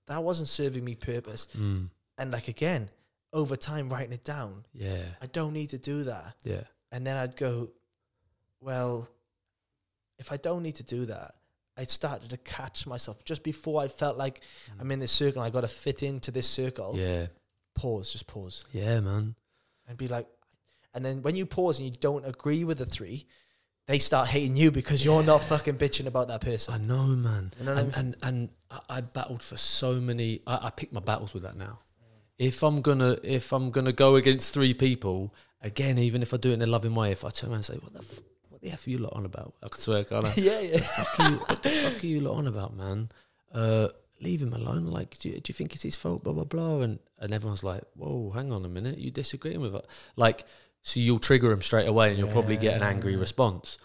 that 0.08 0.24
wasn't 0.24 0.49
serving 0.49 0.84
me 0.84 0.95
purpose, 0.95 1.47
Mm, 1.56 1.89
and 2.18 2.32
like 2.32 2.47
again, 2.47 2.89
over 3.32 3.56
time, 3.56 3.89
writing 3.89 4.12
it 4.12 4.24
down, 4.24 4.66
yeah, 4.74 5.04
I 5.22 5.28
don't 5.28 5.54
need 5.54 5.70
to 5.70 5.78
do 5.78 6.04
that. 6.06 6.36
yeah, 6.43 6.64
And 6.91 7.06
then 7.06 7.16
I'd 7.16 7.36
go, 7.38 7.70
well, 8.60 9.08
if 10.20 10.32
I 10.32 10.38
don't 10.38 10.64
need 10.64 10.76
to 10.76 10.84
do 10.84 11.06
that, 11.06 11.36
I 11.78 11.86
started 11.86 12.30
to 12.32 12.38
catch 12.38 12.86
myself 12.86 13.24
just 13.24 13.43
before 13.43 13.82
I 13.82 13.88
felt 13.88 14.18
like 14.18 14.41
I'm 14.80 14.91
in 14.91 14.99
this 14.99 15.12
circle. 15.12 15.41
I 15.41 15.49
got 15.49 15.62
to 15.62 15.68
fit 15.68 16.04
into 16.04 16.32
this 16.32 16.47
circle. 16.47 16.95
yeah, 16.97 17.28
Pause, 17.76 18.12
just 18.14 18.28
pause, 18.28 18.66
yeah, 18.74 18.99
man. 18.99 19.36
And 19.92 19.98
be 19.98 20.08
like. 20.08 20.28
And 20.94 21.06
then 21.06 21.22
when 21.22 21.38
you 21.38 21.46
pause 21.46 21.80
and 21.80 21.88
you 21.88 21.96
don't 22.02 22.26
agree 22.26 22.66
with 22.66 22.78
the 22.78 22.86
three, 22.86 23.26
they 23.88 24.00
start 24.00 24.28
hating 24.28 24.56
you 24.56 24.72
because 24.72 25.04
you're 25.04 25.24
not 25.24 25.44
fucking 25.44 25.76
bitching 25.76 26.06
about 26.06 26.28
that 26.30 26.42
person. 26.42 26.74
I 26.74 26.78
know, 26.78 27.08
man. 27.16 27.52
You 27.60 27.66
know 27.66 27.76
what 27.76 27.78
I 27.78 27.82
and, 27.82 27.94
and 27.96 28.16
and 28.22 28.50
I, 28.89 29.02
battled 29.02 29.44
for 29.44 29.58
so 29.58 29.96
many. 29.96 30.42
I, 30.48 30.68
I 30.68 30.70
pick 30.70 30.94
my 30.94 31.00
battles 31.00 31.34
with 31.34 31.44
that 31.44 31.58
now. 31.58 31.80
If 32.38 32.64
I'm 32.64 32.82
gonna 32.82 33.18
if 33.24 33.52
I'm 33.52 33.70
gonna 33.70 33.92
go 33.92 34.16
against 34.16 34.54
three 34.54 34.74
people 34.74 35.34
again, 35.62 35.98
even 35.98 36.22
if 36.22 36.34
I 36.34 36.38
do 36.38 36.52
it 36.52 36.56
in 36.56 36.62
a 36.62 36.68
loving 36.68 36.96
way, 36.96 37.12
if 37.12 37.24
I 37.26 37.30
turn 37.30 37.50
around 37.50 37.58
and 37.58 37.66
say, 37.66 37.76
"What 37.76 37.94
the 37.94 38.00
f- 38.00 38.22
what 38.50 38.62
the 38.62 38.72
f 38.72 38.88
are 38.88 38.89
you 38.89 38.98
lot 38.98 39.14
on 39.14 39.26
about?" 39.26 39.54
I 39.62 39.68
swear, 39.76 40.04
can't 40.12 40.26
I? 40.26 40.34
yeah, 40.38 40.60
yeah. 40.60 40.80
fuck 40.80 41.20
are 41.20 41.32
you, 41.32 41.38
what 41.38 41.64
the 41.64 41.70
fuck 41.70 42.04
are 42.04 42.08
you 42.08 42.22
lot 42.22 42.38
on 42.38 42.48
about, 42.48 42.76
man? 42.76 43.10
Uh, 43.54 43.89
leave 44.22 44.42
him 44.42 44.54
alone. 44.54 44.86
Like, 44.86 45.18
do 45.20 45.30
you, 45.30 45.36
do 45.40 45.50
you 45.50 45.54
think 45.54 45.74
it's 45.74 45.84
his 45.84 45.96
fault? 45.96 46.24
Blah 46.24 46.34
blah 46.34 46.44
blah. 46.46 46.82
And 46.82 47.00
and 47.20 47.34
everyone's 47.34 47.64
like, 47.64 47.84
whoa, 47.96 48.32
hang 48.32 48.52
on 48.52 48.64
a 48.66 48.70
minute, 48.70 48.98
you 48.98 49.12
disagreeing 49.12 49.62
with 49.62 49.76
it? 49.76 49.86
Like, 50.16 50.46
so 50.82 51.00
you'll 51.00 51.20
trigger 51.20 51.52
him 51.52 51.62
straight 51.62 51.88
away, 51.88 52.10
and 52.10 52.18
you'll 52.18 52.32
probably 52.32 52.58
get 52.58 52.76
an 52.76 52.84
angry 52.84 53.16
response. 53.16 53.78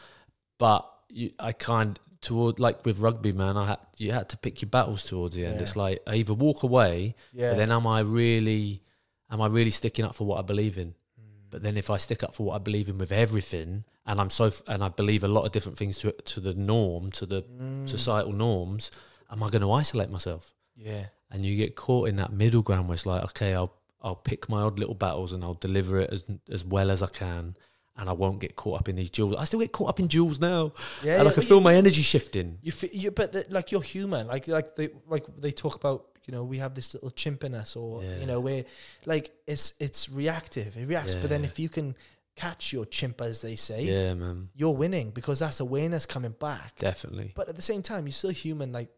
But 0.59 0.89
you, 1.09 1.33
I 1.39 1.53
kind 1.53 1.99
toward 2.21 2.59
like 2.59 2.85
with 2.85 3.01
rugby, 3.01 3.33
man. 3.33 3.57
I 3.57 3.67
had 3.67 3.79
you 3.99 4.13
had 4.13 4.29
to 4.31 4.37
pick 4.37 4.63
your 4.63 4.69
battles 4.71 5.05
towards 5.05 5.35
the 5.37 5.45
end. 5.45 5.57
Yeah. 5.57 5.63
It's 5.63 5.77
like 5.77 6.01
I 6.07 6.17
either 6.17 6.35
walk 6.35 6.63
away, 6.63 7.15
Yeah. 7.33 7.51
but 7.51 7.57
then 7.59 7.71
am 7.71 7.87
I 7.87 8.01
really, 8.01 8.83
am 9.31 9.41
I 9.41 9.47
really 9.47 9.71
sticking 9.71 10.05
up 10.05 10.15
for 10.15 10.27
what 10.27 10.39
I 10.39 10.43
believe 10.43 10.79
in? 10.79 10.95
Hmm. 11.19 11.25
But 11.51 11.63
then 11.63 11.77
if 11.77 11.91
I 11.91 11.99
stick 11.99 12.23
up 12.25 12.35
for 12.35 12.47
what 12.47 12.55
I 12.55 12.59
believe 12.59 12.89
in 12.89 12.99
with 12.99 13.13
everything, 13.13 13.85
and 14.07 14.21
I'm 14.21 14.31
so, 14.31 14.47
f- 14.47 14.63
and 14.67 14.83
I 14.83 14.89
believe 14.89 15.23
a 15.25 15.29
lot 15.29 15.45
of 15.45 15.53
different 15.53 15.77
things 15.79 15.99
to 15.99 16.13
to 16.13 16.41
the 16.41 16.55
norm, 16.55 17.13
to 17.13 17.27
the 17.27 17.43
Mm. 17.43 17.87
societal 17.89 18.33
norms, 18.33 18.91
am 19.31 19.43
I 19.43 19.51
going 19.51 19.63
to 19.63 19.71
isolate 19.73 20.11
myself? 20.11 20.55
Yeah. 20.77 21.07
And 21.31 21.45
you 21.45 21.57
get 21.57 21.75
caught 21.77 22.09
in 22.09 22.17
that 22.17 22.33
middle 22.33 22.63
ground 22.63 22.89
where 22.89 22.95
it's 22.95 23.07
like, 23.07 23.23
okay, 23.25 23.55
I'll 23.55 23.73
I'll 24.03 24.15
pick 24.15 24.49
my 24.49 24.63
odd 24.63 24.79
little 24.79 24.95
battles 24.95 25.33
and 25.33 25.43
I'll 25.43 25.55
deliver 25.55 25.99
it 26.01 26.11
as 26.13 26.25
as 26.51 26.65
well 26.65 26.91
as 26.91 27.03
I 27.03 27.09
can, 27.09 27.57
and 27.97 28.09
I 28.09 28.13
won't 28.13 28.39
get 28.41 28.55
caught 28.55 28.81
up 28.81 28.89
in 28.89 28.97
these 28.97 29.11
duels. 29.11 29.35
I 29.37 29.45
still 29.45 29.59
get 29.61 29.73
caught 29.73 29.89
up 29.89 29.99
in 30.01 30.07
duels 30.07 30.39
now, 30.39 30.73
Yeah, 31.03 31.15
and 31.17 31.25
yeah, 31.25 31.31
I 31.31 31.33
can 31.35 31.43
feel 31.43 31.57
you- 31.57 31.63
my 31.65 31.75
energy 31.75 32.03
shifting. 32.03 32.59
You, 32.63 32.73
you 32.93 33.11
but 33.11 33.33
the, 33.33 33.45
like 33.51 33.73
you're 33.73 33.83
human. 33.83 34.29
Like 34.29 34.47
like 34.49 34.77
they 34.77 34.91
like 35.09 35.25
they 35.39 35.51
talk 35.53 35.75
about. 35.75 36.07
You 36.29 36.33
know, 36.35 36.43
we 36.43 36.59
have 36.59 36.75
this 36.75 36.93
little 36.93 37.11
chimp 37.13 37.45
in 37.45 37.55
us, 37.55 37.77
or 37.77 38.03
Yeah. 38.03 38.19
you 38.19 38.27
know, 38.27 38.41
where 38.41 38.65
like 39.05 39.31
it's 39.47 39.75
it's 39.79 40.09
reactive. 40.09 40.77
It 40.77 40.87
reacts, 40.89 41.15
but 41.15 41.31
then 41.31 41.45
if 41.45 41.59
you 41.61 41.69
can 41.69 41.95
catch 42.35 42.73
your 42.73 42.85
chimp, 42.85 43.21
as 43.23 43.41
they 43.43 43.55
say, 43.57 43.83
Yeah, 43.85 44.13
man, 44.15 44.49
you're 44.55 44.75
winning 44.75 45.11
because 45.11 45.39
that's 45.39 45.61
awareness 45.61 46.05
coming 46.05 46.35
back. 46.39 46.75
definitely. 46.81 47.33
But 47.35 47.49
at 47.49 47.55
the 47.57 47.63
same 47.63 47.81
time, 47.81 48.07
you're 48.07 48.13
still 48.13 48.31
human. 48.31 48.73
Like 48.73 48.89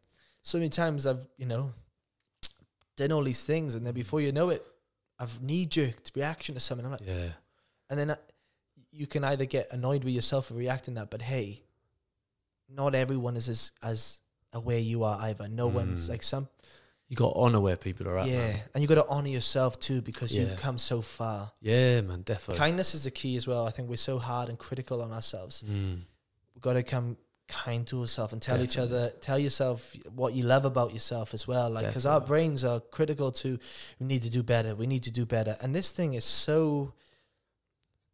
so 0.49 0.59
many 0.59 0.71
times, 0.71 1.07
I've 1.07 1.27
you 1.37 1.47
know 1.47 1.73
done 2.97 3.13
all 3.13 3.23
these 3.23 3.45
things, 3.45 3.75
and 3.75 3.87
then 3.87 3.95
before 3.95 4.21
you 4.21 4.33
know 4.33 4.51
it, 4.51 4.65
I've 5.19 5.43
knee 5.43 5.67
jerked 5.67 6.13
reaction 6.15 6.55
to 6.55 6.61
something. 6.61 6.85
I'm 6.87 6.93
like, 6.93 7.07
Yeah, 7.07 7.29
and 7.91 7.99
then 7.99 8.11
uh, 8.11 8.17
you 8.91 9.07
can 9.07 9.25
either 9.25 9.45
get 9.45 9.73
annoyed 9.73 10.05
with 10.05 10.15
yourself 10.15 10.47
for 10.47 10.55
reacting 10.55 10.95
that, 10.95 11.11
but 11.11 11.23
hey, 11.23 11.63
not 12.69 12.95
everyone 12.95 13.37
is 13.37 13.49
as 13.49 13.73
as 13.83 14.21
aware 14.53 14.79
you 14.79 15.05
are 15.05 15.19
either. 15.23 15.49
No 15.49 15.67
one's 15.69 16.07
Mm. 16.07 16.11
like 16.11 16.23
some 16.23 16.49
you 17.09 17.17
got 17.17 17.31
to 17.33 17.39
honor 17.39 17.61
where 17.61 17.77
people 17.77 18.07
are 18.09 18.19
at. 18.19 18.27
yeah, 18.27 18.37
man. 18.49 18.61
and 18.75 18.83
you 18.83 18.89
got 18.89 18.97
to 18.97 19.07
honor 19.09 19.29
yourself 19.31 19.81
too 19.81 20.03
because 20.03 20.31
Yeah. 20.31 20.43
you've 20.43 20.59
come 20.59 20.77
so 20.79 21.01
far. 21.01 21.53
yeah, 21.61 22.03
man, 22.03 22.21
definitely. 22.23 22.59
Kindness 22.59 22.95
is 22.95 23.05
the 23.05 23.11
key 23.11 23.37
as 23.39 23.47
well. 23.47 23.67
I 23.67 23.71
think 23.71 23.89
we're 23.89 23.97
so 23.97 24.19
hard 24.19 24.49
and 24.51 24.59
critical 24.59 25.01
on 25.03 25.11
ourselves. 25.13 25.63
Mm. 25.67 26.03
We've 26.55 26.63
got 26.63 26.75
to 26.75 26.83
come 26.83 27.17
kind 27.49 27.87
to 27.87 28.01
yourself 28.01 28.33
and 28.33 28.41
tell 28.43 28.63
each 28.63 28.77
other, 28.79 29.11
tell 29.21 29.39
yourself 29.39 29.95
what 30.15 30.35
you 30.35 30.45
love 30.45 30.65
about 30.65 30.93
yourself 30.93 31.33
as 31.35 31.49
well. 31.49 31.71
Like, 31.71 31.87
because 31.87 32.07
our 32.07 32.21
brains 32.21 32.63
are 32.63 32.81
critical 32.81 33.33
to, 33.33 33.59
we 33.99 34.07
need 34.07 34.23
to 34.23 34.31
do 34.31 34.43
better, 34.43 34.75
we 34.75 34.87
need 34.87 35.03
to 35.05 35.11
do 35.11 35.25
better. 35.27 35.57
And 35.63 35.75
this 35.75 35.91
thing 35.91 36.13
is 36.15 36.25
so, 36.25 36.93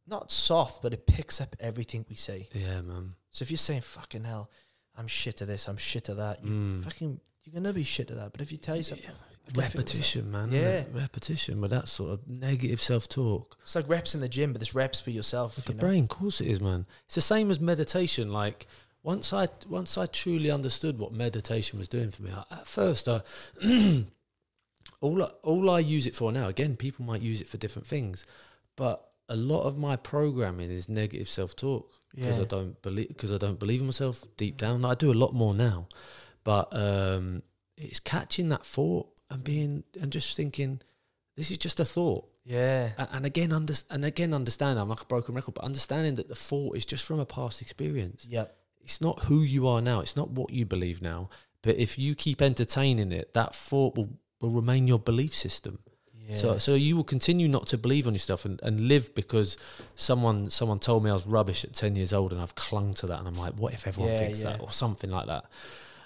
not 0.07 0.31
soft, 0.31 0.83
but 0.83 0.93
it 0.93 1.07
picks 1.07 1.41
up 1.41 1.57
everything 1.61 2.05
we 2.09 2.15
say. 2.17 2.49
Yeah, 2.53 2.81
man. 2.83 3.15
So 3.31 3.43
if 3.43 3.51
you're 3.51 3.59
saying, 3.59 3.81
fucking 3.83 4.25
hell, 4.25 4.51
I'm 4.97 5.09
shit 5.09 5.43
at 5.43 5.49
this, 5.49 5.67
I'm 5.69 5.77
shit 5.77 6.09
at 6.09 6.17
that, 6.17 6.45
you 6.45 6.51
Mm. 6.51 6.85
fucking, 6.85 7.21
you're 7.45 7.63
to 7.63 7.73
be 7.73 7.85
shit 7.85 8.11
at 8.11 8.17
that. 8.17 8.33
But 8.33 8.41
if 8.41 8.53
you 8.53 8.59
tell 8.59 8.77
yourself, 8.77 9.01
I 9.01 9.07
don't 9.07 9.17
feel 9.17 9.25
it's 9.49 9.57
like- 9.57 9.65
Repetition, 9.75 10.31
man. 10.31 10.53
Yeah. 10.53 10.85
repetition 10.93 11.61
with 11.61 11.71
that 11.73 11.89
sort 11.89 12.13
of 12.13 12.29
negative 12.29 12.81
self-talk. 12.81 13.59
It's 13.63 13.75
like 13.75 13.89
reps 13.89 14.15
in 14.15 14.21
the 14.21 14.29
gym, 14.29 14.53
but 14.53 14.61
there's 14.61 14.75
reps 14.75 15.01
for 15.01 15.11
yourself. 15.11 15.57
You 15.59 15.63
the 15.67 15.75
know? 15.75 15.81
brain, 15.81 16.05
of 16.05 16.09
course 16.11 16.41
it 16.41 16.47
is, 16.47 16.61
man. 16.61 16.87
It's 17.07 17.17
the 17.17 17.21
same 17.21 17.51
as 17.51 17.61
meditation. 17.61 18.33
Like 18.33 18.67
once 19.05 19.33
I 19.33 19.47
once 19.69 19.97
I 19.97 20.07
truly 20.07 20.51
understood 20.51 20.99
what 20.99 21.13
meditation 21.13 21.79
was 21.79 21.89
doing 21.89 22.11
for 22.11 22.23
me, 22.23 22.33
I, 22.33 22.55
at 22.55 22.67
first, 22.67 23.07
I, 23.07 23.21
all 25.01 25.23
I, 25.23 25.27
all 25.43 25.71
I 25.71 25.79
use 25.79 26.07
it 26.07 26.17
for 26.17 26.33
now. 26.33 26.49
Again, 26.49 26.75
people 26.75 27.05
might 27.05 27.21
use 27.21 27.41
it 27.41 27.47
for 27.47 27.59
different 27.59 27.87
things, 27.87 28.27
but 28.77 29.07
a 29.29 29.37
lot 29.37 29.65
of 29.65 29.79
my 29.79 29.97
programming 29.97 30.71
is 30.71 30.89
negative 30.89 31.29
self-talk 31.29 31.93
because 32.15 32.41
I 32.41 32.45
don't 32.45 32.81
believe 32.83 33.09
because 33.09 33.31
I 33.31 33.37
don't 33.37 33.59
believe 33.59 33.81
in 33.81 33.87
myself 33.87 34.25
deep 34.39 34.57
down. 34.57 34.87
I 34.87 34.95
do 34.95 35.13
a 35.13 35.15
lot 35.15 35.35
more 35.35 35.55
now, 35.55 35.87
but 36.43 36.69
um, 36.73 37.43
it's 37.77 38.01
catching 38.01 38.49
that 38.49 38.65
thought 38.65 39.09
and 39.31 39.45
being 39.45 39.85
and 40.01 40.11
just 40.11 40.35
thinking, 40.35 40.81
this 41.37 41.51
is 41.51 41.59
just 41.59 41.79
a 41.79 41.85
thought. 41.85 42.27
Yeah. 42.43 42.91
And, 42.97 43.09
and 43.13 43.27
again, 43.27 43.53
under, 43.53 43.75
and 43.91 44.05
again, 44.05 44.33
understand. 44.33 44.79
I'm 44.79 44.89
like 44.89 45.03
a 45.03 45.07
broken 45.07 45.35
record, 45.35 45.55
but 45.55 45.65
understanding 45.65 46.15
that 46.15 46.29
the 46.29 46.35
thought 46.35 46.77
is 46.77 46.87
just 46.87 47.05
from 47.05 47.21
a 47.21 47.27
past 47.27 47.61
experience. 47.61 48.27
Yep. 48.29 48.57
It's 48.85 49.01
not 49.01 49.25
who 49.25 49.41
you 49.41 49.67
are 49.67 49.81
now. 49.81 50.01
It's 50.01 50.17
not 50.17 50.31
what 50.31 50.51
you 50.51 50.65
believe 50.67 51.03
now. 51.03 51.29
But 51.63 51.77
if 51.77 51.99
you 51.99 52.15
keep 52.15 52.43
entertaining 52.43 53.11
it, 53.13 53.33
that 53.35 53.55
thought 53.55 53.97
will, 53.97 54.11
will 54.41 54.51
remain 54.51 54.87
your 54.87 54.99
belief 54.99 55.35
system. 55.35 55.79
Yeah. 56.29 56.37
So, 56.37 56.59
so 56.59 56.75
you 56.75 56.97
will 56.97 57.05
continue 57.05 57.49
not 57.49 57.67
to 57.69 57.79
believe 57.79 58.07
on 58.07 58.15
yourself 58.15 58.45
and, 58.45 58.61
and 58.63 58.89
live 58.89 59.15
because 59.15 59.57
someone 59.95 60.49
someone 60.49 60.79
told 60.79 61.05
me 61.05 61.11
I 61.11 61.13
was 61.13 61.27
rubbish 61.27 61.65
at 61.65 61.75
ten 61.75 61.97
years 61.97 62.13
old, 62.15 62.33
and 62.33 62.41
I've 62.41 62.55
clung 62.55 62.95
to 62.95 63.07
that. 63.07 63.19
And 63.19 63.29
I'm 63.29 63.35
like, 63.35 63.55
what 63.55 63.75
if 63.75 63.87
everyone 63.87 64.13
Yeah, 64.13 64.19
thinks 64.21 64.43
that 64.43 64.61
or 64.61 64.71
something 64.71 65.11
like 65.11 65.27
that? 65.27 65.45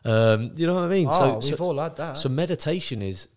Um, 0.04 0.52
you 0.56 0.66
know 0.66 0.74
what 0.74 0.84
I 0.84 0.88
mean? 0.88 1.08
oh, 1.10 1.40
so, 1.40 1.48
we've 1.48 1.58
so, 1.58 1.64
all 1.64 1.78
had 1.78 1.96
that. 1.96 2.14
so 2.18 2.28
meditation 2.28 3.02
is 3.02 3.28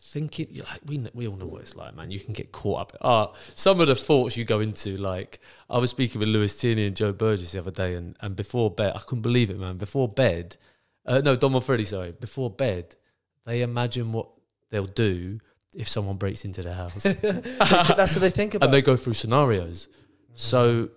thinking. 0.00 0.48
you're 0.50 0.64
Like 0.64 0.80
we 0.86 0.98
we 1.14 1.28
all 1.28 1.36
know 1.36 1.46
what 1.46 1.62
it's 1.62 1.76
like, 1.76 1.94
man. 1.94 2.10
You 2.10 2.20
can 2.20 2.32
get 2.32 2.52
caught 2.52 2.80
up. 2.80 2.96
Ah, 3.00 3.32
some 3.54 3.80
of 3.80 3.88
the 3.88 3.96
thoughts 3.96 4.36
you 4.36 4.44
go 4.44 4.60
into. 4.60 4.96
Like 4.96 5.40
I 5.70 5.78
was 5.78 5.90
speaking 5.90 6.18
with 6.18 6.28
Lewis 6.28 6.58
Tierney 6.58 6.86
and 6.86 6.96
Joe 6.96 7.12
Burgess 7.12 7.52
the 7.52 7.58
other 7.60 7.70
day, 7.70 7.94
and 7.94 8.16
and 8.20 8.36
before 8.36 8.70
bed, 8.70 8.92
I 8.94 9.00
couldn't 9.00 9.22
believe 9.22 9.50
it, 9.50 9.58
man. 9.58 9.76
Before 9.76 10.08
bed, 10.08 10.56
uh, 11.04 11.20
no, 11.24 11.36
Dom 11.36 11.52
Manfredi, 11.52 11.84
sorry. 11.86 12.12
Before 12.12 12.50
bed, 12.50 12.96
they 13.44 13.62
imagine 13.62 14.12
what 14.12 14.28
they'll 14.70 14.86
do 14.86 15.40
if 15.74 15.88
someone 15.88 16.16
breaks 16.16 16.44
into 16.44 16.62
their 16.62 16.74
house, 16.74 17.02
That's 17.22 18.14
what 18.14 18.20
they 18.20 18.30
think 18.30 18.54
about. 18.54 18.66
and 18.66 18.74
they 18.74 18.80
go 18.80 18.96
through 18.96 19.12
scenarios. 19.12 19.88
So 20.34 20.88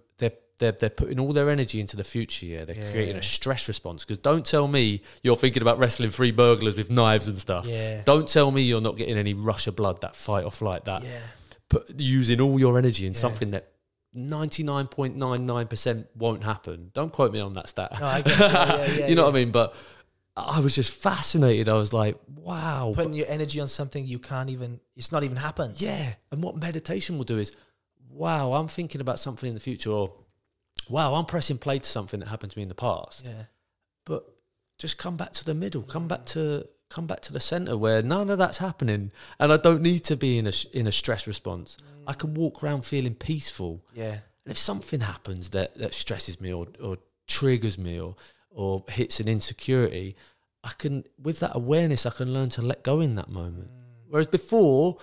they're 0.59 0.73
they're 0.73 0.89
putting 0.89 1.19
all 1.19 1.33
their 1.33 1.49
energy 1.49 1.79
into 1.79 1.95
the 1.97 2.03
future. 2.03 2.45
Yeah, 2.45 2.65
they're 2.65 2.75
creating 2.91 3.15
Yeah. 3.15 3.21
a 3.21 3.23
stress 3.23 3.67
response. 3.67 4.05
Because 4.05 4.17
don't 4.19 4.45
tell 4.45 4.67
me 4.67 5.01
you're 5.23 5.35
thinking 5.37 5.61
about 5.61 5.79
wrestling 5.79 6.11
three 6.11 6.31
burglars 6.31 6.75
with 6.75 6.89
knives 6.91 7.27
and 7.27 7.37
stuff. 7.37 7.65
yeah. 7.65 8.01
Don't 8.05 8.27
tell 8.27 8.51
me 8.51 8.61
you're 8.61 8.81
not 8.81 8.95
getting 8.97 9.17
any 9.17 9.33
rush 9.33 9.67
of 9.67 9.75
blood, 9.75 10.01
that 10.01 10.15
fight 10.15 10.43
or 10.45 10.51
flight, 10.51 10.85
that 10.85 11.03
Yeah. 11.03 11.19
put, 11.69 11.89
using 11.99 12.39
all 12.41 12.59
your 12.59 12.77
energy 12.77 13.05
in 13.07 13.13
something 13.13 13.51
that 13.51 13.71
99.99% 14.15 16.05
won't 16.15 16.43
happen. 16.43 16.91
Don't 16.93 17.11
quote 17.11 17.31
me 17.31 17.39
on 17.39 17.53
that 17.53 17.69
stat. 17.69 17.91
No, 17.99 18.05
I 18.05 18.21
get 18.21 18.37
that. 18.39 18.87
Yeah, 18.89 18.95
yeah, 18.99 19.07
you 19.07 19.15
know 19.15 19.25
what 19.25 19.31
I 19.35 19.39
mean? 19.39 19.51
But 19.51 19.73
I 20.35 20.59
was 20.61 20.75
just 20.75 20.93
fascinated. 20.93 21.69
I 21.69 21.75
was 21.75 21.93
like, 21.93 22.17
wow. 22.27 22.91
Putting 22.95 23.13
your 23.13 23.27
energy 23.29 23.59
on 23.59 23.67
something 23.67 24.05
you 24.07 24.19
can't 24.19 24.49
even, 24.49 24.79
it's 24.95 25.11
not 25.11 25.23
even 25.23 25.37
happened. 25.37 25.79
Yeah. 25.81 26.13
And 26.31 26.41
what 26.43 26.55
meditation 26.57 27.17
will 27.17 27.25
do 27.25 27.37
is, 27.37 27.55
wow, 28.09 28.53
I'm 28.53 28.67
thinking 28.67 29.01
about 29.01 29.19
something 29.19 29.47
in 29.47 29.53
the 29.53 29.59
future, 29.59 29.91
or 29.91 30.13
wow, 30.89 31.15
I'm 31.15 31.25
pressing 31.25 31.57
play 31.57 31.79
to 31.79 31.89
something 31.89 32.19
that 32.19 32.27
happened 32.27 32.51
to 32.51 32.57
me 32.57 32.63
in 32.63 32.69
the 32.69 32.75
past. 32.75 33.25
Yeah. 33.25 33.43
But 34.05 34.25
just 34.77 34.97
come 34.97 35.17
back 35.17 35.31
to 35.33 35.45
the 35.45 35.53
middle. 35.53 35.83
Come 35.83 36.07
back 36.07 36.25
to 36.27 36.67
come 36.89 37.05
back 37.05 37.21
to 37.21 37.33
the 37.33 37.39
center 37.39 37.77
where 37.77 38.01
none 38.01 38.29
of 38.29 38.39
that's 38.39 38.57
happening, 38.57 39.11
and 39.39 39.53
I 39.53 39.57
don't 39.57 39.81
need 39.81 40.03
to 40.05 40.17
be 40.17 40.37
in 40.37 40.47
a 40.47 40.53
in 40.73 40.87
a 40.87 40.91
stress 40.91 41.27
response. 41.27 41.77
I 42.07 42.13
can 42.13 42.33
walk 42.33 42.63
around 42.63 42.85
feeling 42.85 43.13
peaceful. 43.13 43.85
Yeah. 43.93 44.17
And 44.45 44.51
if 44.51 44.57
something 44.57 45.01
happens 45.01 45.51
that, 45.51 45.75
that 45.75 45.93
stresses 45.93 46.41
me 46.41 46.51
or, 46.51 46.67
or 46.81 46.97
triggers 47.27 47.77
me 47.77 47.99
or, 47.99 48.15
or 48.49 48.83
hits 48.89 49.19
an 49.19 49.27
insecurity, 49.27 50.15
I 50.63 50.71
can, 50.75 51.03
with 51.21 51.39
that 51.41 51.51
awareness, 51.53 52.07
I 52.07 52.09
can 52.09 52.33
learn 52.33 52.49
to 52.49 52.63
let 52.63 52.83
go 52.83 52.99
in 52.99 53.13
that 53.13 53.29
moment. 53.29 53.67
Mm. 53.67 54.07
Whereas 54.07 54.25
before, 54.25 54.95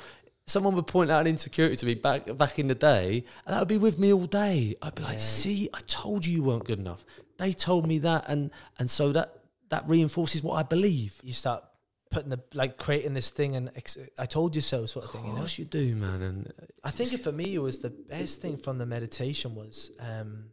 someone 0.46 0.74
would 0.76 0.86
point 0.86 1.10
out 1.10 1.20
an 1.22 1.26
insecurity 1.26 1.76
to 1.76 1.86
me 1.86 1.94
back 1.94 2.36
back 2.36 2.58
in 2.58 2.68
the 2.68 2.74
day, 2.74 3.24
and 3.44 3.54
that 3.54 3.58
would 3.60 3.68
be 3.68 3.78
with 3.78 3.98
me 3.98 4.12
all 4.12 4.26
day. 4.26 4.74
I'd 4.82 4.94
be 4.94 5.02
like, 5.02 5.20
"See, 5.20 5.68
I 5.74 5.80
told 5.86 6.24
you 6.24 6.32
you 6.34 6.42
weren't 6.42 6.64
good 6.64 6.78
enough. 6.78 7.04
They 7.38 7.52
told 7.52 7.86
me 7.86 7.98
that, 8.00 8.24
and 8.28 8.50
and 8.78 8.90
so 8.90 9.12
that 9.12 9.38
that 9.70 9.88
reinforces 9.88 10.42
what 10.42 10.54
I 10.54 10.62
believe." 10.62 11.20
You 11.22 11.32
start 11.32 11.64
putting 12.10 12.30
the 12.30 12.40
like 12.54 12.78
creating 12.78 13.14
this 13.14 13.30
thing 13.30 13.56
and 13.56 13.70
ex- 13.74 13.98
I 14.16 14.26
told 14.26 14.54
you 14.54 14.62
so 14.62 14.86
sort 14.86 15.04
of 15.06 15.10
Of 15.10 15.16
thing. 15.16 15.26
You 15.28 15.32
know? 15.34 15.38
course 15.40 15.58
you 15.58 15.64
do, 15.64 15.96
man. 15.96 16.22
And 16.22 16.52
I 16.84 16.90
think 16.90 17.12
it, 17.12 17.18
for 17.20 17.32
me, 17.32 17.54
it 17.54 17.58
was 17.58 17.78
the 17.80 17.90
best 17.90 18.40
thing 18.40 18.56
from 18.56 18.78
the 18.78 18.86
meditation 18.86 19.56
was 19.56 19.90
um, 19.98 20.50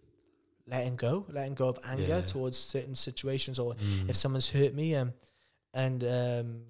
letting 0.66 0.96
go, 0.96 1.26
letting 1.30 1.54
go 1.54 1.70
of 1.70 1.78
anger 1.86 2.04
Yeah. 2.08 2.22
towards 2.22 2.58
certain 2.58 2.96
situations, 2.96 3.60
or 3.60 3.76
Mm. 3.76 4.10
if 4.10 4.16
someone's 4.16 4.50
hurt 4.50 4.74
me, 4.74 4.96
um, 4.96 5.14
and 5.76 6.04
um, 6.04 6.62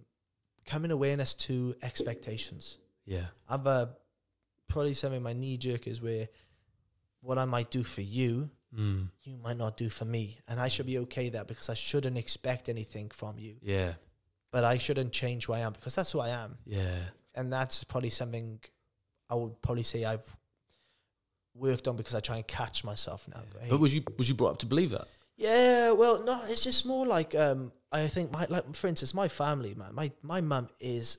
coming 0.66 0.92
awareness 0.92 1.34
to 1.34 1.76
expectations. 1.82 2.80
Yeah, 3.06 3.26
I've 3.50 3.66
uh, 3.68 3.88
probably 4.68 4.94
something 4.94 5.22
my 5.22 5.34
knee 5.34 5.58
jerk 5.58 5.88
is 5.88 6.02
where 6.02 6.28
what 7.22 7.38
I 7.38 7.46
might 7.46 7.72
do 7.72 7.84
for 7.84 8.02
you, 8.02 8.50
mm. 8.78 9.08
you 9.24 9.38
might 9.38 9.58
not 9.58 9.78
do 9.78 9.90
for 9.90 10.06
me, 10.06 10.40
and 10.48 10.60
I 10.60 10.68
should 10.68 10.86
be 10.86 11.00
okay 11.00 11.30
that 11.30 11.48
because 11.48 11.70
I 11.70 11.74
shouldn't 11.74 12.18
expect 12.18 12.70
anything 12.70 13.10
from 13.10 13.38
you, 13.38 13.56
yeah, 13.62 13.94
but 14.52 14.64
I 14.64 14.78
shouldn't 14.78 15.12
change 15.12 15.46
who 15.46 15.54
I 15.54 15.60
am 15.60 15.74
because 15.74 15.96
that's 15.96 16.12
who 16.12 16.20
I 16.20 16.30
am. 16.30 16.58
yeah, 16.66 16.98
and 17.36 17.52
that's 17.52 17.84
probably 17.84 18.10
something 18.10 18.60
I 19.30 19.36
would 19.36 19.62
probably 19.62 19.84
say 19.84 20.06
I've 20.06 20.28
worked 21.56 21.88
on 21.88 21.96
because 21.96 22.16
I 22.16 22.20
try 22.20 22.38
and 22.38 22.48
catch 22.48 22.84
myself 22.84 23.28
now. 23.28 23.42
Go, 23.54 23.60
But 23.70 23.80
was 23.80 23.94
you 23.94 24.04
was 24.18 24.28
you 24.30 24.36
brought 24.36 24.52
up 24.52 24.58
to 24.60 24.66
believe 24.66 24.92
that? 24.92 25.08
yeah, 25.38 25.92
well, 25.92 26.24
no, 26.24 26.42
it's 26.48 26.64
just 26.64 26.86
more 26.86 27.06
like 27.06 27.36
um, 27.36 27.72
I 27.92 28.08
think 28.08 28.32
my 28.32 28.46
like 28.50 28.76
for 28.76 28.88
instance, 28.88 29.14
my 29.14 29.28
family, 29.28 29.74
man, 29.76 29.94
my 29.94 30.12
my 30.22 30.42
mum 30.42 30.70
is 30.80 31.18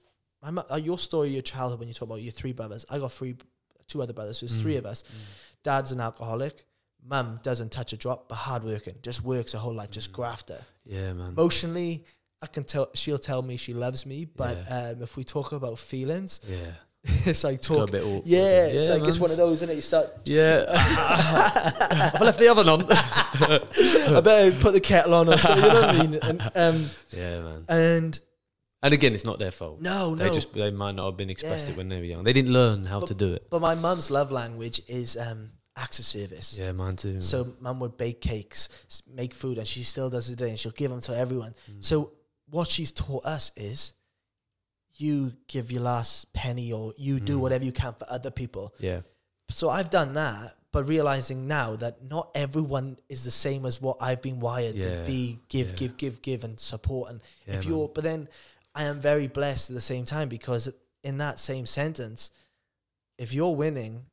my 0.51 0.63
uh, 0.71 0.77
your 0.77 0.99
story, 0.99 1.29
your 1.31 1.43
childhood 1.43 1.79
when 1.81 1.89
you 1.89 1.95
talk 1.95 2.09
about 2.09 2.23
your 2.23 2.33
three 2.33 2.53
brothers. 2.53 2.85
I 2.91 2.99
got 2.99 3.13
three, 3.13 3.37
two 3.89 4.03
other 4.03 4.13
brothers. 4.13 4.39
So 4.39 4.47
there's 4.47 4.61
three 4.61 4.77
of 4.77 4.87
us. 4.87 5.05
Dad's 5.63 5.93
an 5.93 6.01
alcoholic. 6.01 6.65
Mum 7.07 7.39
doesn't 7.43 7.71
touch 7.71 7.93
a 7.93 7.97
drop, 7.99 8.29
but 8.29 8.37
hardworking, 8.37 8.95
just 9.03 9.23
works 9.23 9.53
her 9.53 9.59
whole 9.59 9.75
life, 9.75 9.91
just 9.91 10.11
grafter. 10.13 10.61
Yeah, 10.87 11.13
man. 11.13 11.29
Emotionally, 11.33 12.05
I 12.43 12.47
can 12.47 12.65
tell 12.65 12.89
she'll 12.95 13.19
tell 13.19 13.43
me 13.43 13.57
she 13.59 13.75
loves 13.75 14.07
me, 14.07 14.25
but 14.25 14.57
um, 14.71 15.03
if 15.03 15.17
we 15.17 15.25
talk 15.25 15.53
about 15.53 15.79
feelings, 15.79 16.41
Yeah. 16.49 16.57
it's 17.27 17.45
like 17.45 17.61
talk. 17.61 17.91
bit 17.91 18.03
awkward. 18.03 18.23
Yeah, 18.27 18.65
it's 18.67 18.89
like 18.89 19.01
man. 19.01 19.09
it's 19.11 19.19
one 19.19 19.31
of 19.31 19.37
those, 19.37 19.57
isn't 19.59 19.69
it? 19.71 19.75
You 19.75 19.81
start. 19.83 20.11
Yeah. 20.25 20.65
I've 22.15 22.21
left 22.23 22.39
the 22.39 22.49
oven 22.49 22.69
on. 22.69 22.87
I 22.91 24.21
better 24.23 24.53
put 24.59 24.73
the 24.73 24.81
kettle 24.81 25.13
on, 25.15 25.29
or 25.29 25.37
so, 25.37 25.55
you 25.55 25.61
know 25.61 25.69
what 25.69 25.85
I 25.85 25.99
mean? 26.07 26.15
And, 26.23 26.41
um, 26.55 26.87
yeah, 27.11 27.41
man. 27.41 27.65
and 27.69 28.21
And 28.85 28.93
again, 28.95 29.14
it's 29.14 29.24
not 29.24 29.39
their 29.39 29.51
fault. 29.51 29.80
no, 29.80 30.14
They 30.14 30.28
no. 30.28 30.35
just 30.35 30.53
they 30.53 30.70
might 30.70 30.95
not 30.95 31.07
have 31.07 31.16
been 31.16 31.30
expressed 31.30 31.66
Yeah. 31.66 31.72
it 31.72 31.76
when 31.78 31.89
they 31.89 31.99
were 31.99 32.05
young. 32.05 32.22
They 32.22 32.35
didn't 32.35 32.53
learn 32.53 32.85
how 32.85 33.01
to 33.01 33.14
do 33.14 33.32
it. 33.35 33.49
but 33.51 33.61
my 33.61 33.74
mum's 33.74 34.11
love 34.11 34.30
language 34.30 34.80
is 34.89 35.16
um, 35.16 35.51
acts 35.76 35.99
of 35.99 36.05
service. 36.05 36.57
Yeah, 36.59 36.72
mine 36.72 36.97
too. 36.97 37.18
So 37.20 37.55
mum 37.61 37.80
would 37.80 37.97
bake 37.97 38.20
cakes, 38.20 38.68
s- 38.87 39.03
make 39.20 39.32
food, 39.35 39.57
and 39.59 39.66
she 39.66 39.82
still 39.82 40.11
does 40.11 40.28
it 40.28 40.37
today, 40.37 40.51
and 40.51 40.59
she'll 40.59 40.72
give 40.82 40.91
them 40.91 41.01
to 41.01 41.16
everyone. 41.16 41.55
Mm. 41.70 41.82
So 41.82 42.12
what 42.51 42.68
she's 42.68 42.93
taught 42.93 43.24
us 43.24 43.51
is, 43.57 43.95
you 44.97 45.32
give 45.49 45.72
your 45.72 45.82
last 45.82 46.32
penny, 46.35 46.72
or 46.72 46.95
you 46.97 47.18
do 47.20 47.39
Mm. 47.39 47.41
whatever 47.41 47.64
you 47.64 47.72
can 47.72 47.95
for 47.95 48.07
other 48.09 48.30
people. 48.30 48.74
yeah, 48.78 49.01
So 49.51 49.68
I've 49.68 49.91
done 49.91 50.12
that, 50.14 50.57
but 50.72 50.85
realizing 50.89 51.47
now 51.49 51.76
that 51.76 52.03
not 52.05 52.30
everyone 52.35 52.99
is 53.09 53.24
the 53.24 53.30
same 53.30 53.66
as 53.66 53.80
what 53.80 53.97
I've 54.01 54.22
been 54.22 54.41
wired 54.41 54.80
to 54.82 55.05
be 55.07 55.39
give, 55.49 55.70
yeah. 55.70 55.74
give, 55.76 55.97
give, 55.97 56.22
give, 56.22 56.45
and 56.45 56.59
support. 56.61 57.11
And 57.11 57.20
Yeah, 57.47 57.55
if 57.55 57.61
man. 57.64 57.68
you're, 57.68 57.89
but 57.89 58.05
then 58.05 58.28
I 58.75 58.85
am 58.85 59.01
very 59.01 59.29
blessed 59.29 59.70
at 59.70 59.75
the 59.75 59.81
same 59.81 60.05
time 60.05 60.29
because 60.29 60.72
in 61.03 61.18
that 61.18 61.39
same 61.39 61.66
sentence, 61.66 62.31
if 63.18 63.33
you're 63.33 63.55
winning, 63.55 64.07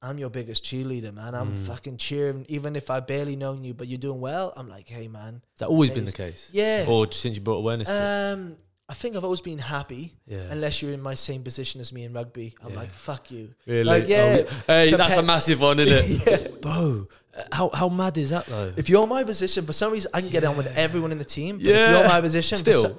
I'm 0.00 0.18
your 0.18 0.30
biggest 0.30 0.64
cheerleader, 0.64 1.12
man. 1.12 1.34
I'm 1.34 1.54
Mm. 1.56 1.66
fucking 1.66 1.96
cheering, 1.96 2.46
even 2.48 2.76
if 2.76 2.90
I 2.90 3.00
barely 3.00 3.36
known 3.36 3.64
you, 3.64 3.74
but 3.74 3.88
you're 3.88 3.98
doing 3.98 4.20
well. 4.20 4.52
I'm 4.56 4.68
like, 4.68 4.88
hey, 4.88 5.08
man. 5.08 5.34
has 5.52 5.58
that 5.60 5.68
always 5.68 5.90
been 5.90 6.04
the 6.04 6.12
case? 6.12 6.50
Yeah. 6.52 6.84
Or 6.88 7.10
since 7.10 7.36
you 7.36 7.42
brought 7.42 7.56
awareness 7.58 7.88
to 7.88 7.94
it? 7.94 8.32
Um, 8.32 8.56
I 8.88 8.94
think 8.94 9.16
I've 9.16 9.24
always 9.24 9.40
been 9.42 9.58
happy. 9.58 10.14
Yeah. 10.26 10.38
Unless 10.50 10.80
you're 10.82 10.92
in 10.92 11.02
my 11.02 11.14
same 11.14 11.42
position 11.42 11.80
as 11.80 11.92
me 11.92 12.04
in 12.04 12.12
rugby, 12.12 12.54
I'm 12.64 12.70
Yeah. 12.70 12.76
like, 12.76 12.92
fuck 12.94 13.30
you. 13.30 13.54
Really? 13.66 13.84
Like, 13.84 14.08
yeah, 14.08 14.42
Oh, 14.46 14.62
hey, 14.68 14.94
that's 14.94 15.16
a 15.16 15.22
massive 15.22 15.60
one, 15.60 15.78
isn't 15.80 15.92
it? 15.92 16.22
Yeah. 16.26 16.48
Bro, 16.60 17.08
uh, 17.36 17.42
how 17.52 17.70
how 17.74 17.88
mad 17.88 18.16
is 18.18 18.30
that 18.30 18.46
though? 18.46 18.72
If 18.76 18.88
you're 18.88 19.06
my 19.06 19.24
position, 19.24 19.66
for 19.66 19.72
some 19.74 19.92
reason, 19.92 20.10
I 20.14 20.20
can 20.22 20.30
get 20.30 20.42
on 20.44 20.56
with 20.56 20.68
everyone 20.76 21.12
in 21.12 21.18
the 21.18 21.24
team. 21.24 21.58
But 21.58 21.66
if 21.66 21.90
you're 21.90 22.04
my 22.08 22.20
position, 22.20 22.58
Still. 22.58 22.98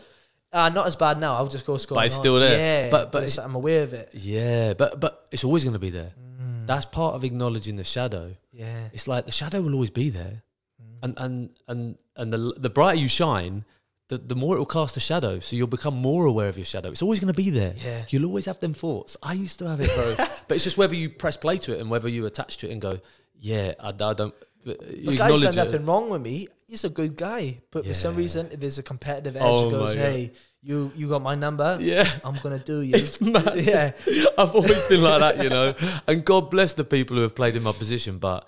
Uh, 0.52 0.70
not 0.70 0.88
as 0.88 0.96
bad 0.96 1.20
now. 1.20 1.36
I'll 1.36 1.48
just 1.48 1.66
go 1.66 1.78
score. 1.78 1.96
But 1.96 2.06
it's 2.06 2.16
still 2.16 2.40
there. 2.40 2.58
Yeah, 2.58 2.90
But- 2.90 3.12
but, 3.12 3.24
but 3.24 3.38
I'm 3.44 3.56
aware 3.56 3.84
of 3.84 3.94
it. 3.94 4.10
yeah, 4.14 4.74
but 4.74 5.00
but 5.00 5.28
it's 5.32 5.44
always 5.44 5.64
going 5.64 5.74
to 5.74 5.80
be 5.80 5.90
there. 5.92 6.12
Mm. 6.42 6.66
That's 6.68 6.86
part 6.86 7.16
of 7.16 7.24
acknowledging 7.24 7.76
the 7.76 7.84
shadow. 7.84 8.36
Yeah, 8.52 8.90
It's 8.94 9.08
like 9.08 9.26
the 9.26 9.32
shadow 9.32 9.62
will 9.62 9.74
always 9.74 9.90
be 9.92 10.10
there, 10.10 10.44
Mm. 10.82 10.98
and 11.04 11.14
and 11.18 11.50
and 11.68 11.98
and 12.16 12.34
the 12.34 12.54
the 12.58 12.70
brighter 12.70 13.00
you 13.00 13.08
shine, 13.08 13.64
the 14.10 14.18
the 14.18 14.36
more 14.36 14.56
it 14.56 14.60
will 14.60 14.66
cast 14.66 14.98
a 14.98 15.00
shadow. 15.00 15.40
So 15.40 15.56
you'll 15.56 15.68
become 15.68 15.96
more 15.96 16.26
aware 16.26 16.50
of 16.50 16.58
your 16.58 16.66
shadow. 16.66 16.90
It's 16.90 17.02
always 17.02 17.20
going 17.20 17.34
to 17.34 17.42
be 17.44 17.50
there. 17.50 17.74
Yeah. 17.84 18.06
You'll 18.10 18.26
always 18.26 18.46
have 18.46 18.60
them 18.60 18.74
thoughts. 18.74 19.16
I 19.22 19.34
used 19.34 19.60
to 19.60 19.70
have 19.70 19.80
it, 19.82 19.90
bro. 19.96 20.16
but 20.48 20.56
it's 20.56 20.64
just 20.64 20.78
whether 20.78 20.96
you 20.96 21.10
press 21.10 21.38
play 21.38 21.58
to 21.60 21.74
it 21.76 21.80
and 21.82 21.90
whether 21.90 22.10
you 22.10 22.26
attach 22.26 22.58
to 22.58 22.68
it 22.70 22.72
and 22.72 22.82
go, 22.82 23.00
yeah, 23.40 23.74
I, 23.80 23.90
I 23.90 24.14
don't. 24.14 24.34
You 24.66 24.76
the 25.12 25.16
guy's 25.18 25.40
done 25.42 25.54
it. 25.54 25.56
nothing 25.56 25.86
wrong 25.86 26.10
with 26.10 26.22
me. 26.22 26.48
He's 26.68 26.84
a 26.84 26.90
good 26.90 27.16
guy, 27.16 27.62
but 27.72 27.86
for 27.86 27.94
some 27.94 28.16
reason, 28.16 28.50
there's 28.54 28.78
a 28.78 28.84
competitive 28.84 29.36
edge. 29.36 29.42
Oh 29.46 29.70
goes, 29.70 29.94
hey, 29.96 30.32
you 30.62 30.92
you 30.96 31.08
got 31.10 31.22
my 31.24 31.34
number. 31.36 31.78
Yeah. 31.80 32.06
I'm 32.24 32.36
gonna 32.44 32.60
do 32.60 32.82
you. 32.90 32.94
It's 32.96 33.20
mad. 33.22 33.54
Yeah, 33.58 33.92
I've 34.38 34.54
always 34.54 34.86
been 34.88 35.02
like 35.02 35.20
that, 35.22 35.44
you 35.44 35.50
know. 35.50 35.74
And 36.08 36.24
God 36.26 36.52
bless 36.52 36.74
the 36.76 36.84
people 36.84 37.16
who 37.16 37.24
have 37.24 37.36
played 37.36 37.56
in 37.56 37.64
my 37.64 37.72
position, 37.72 38.20
but 38.20 38.48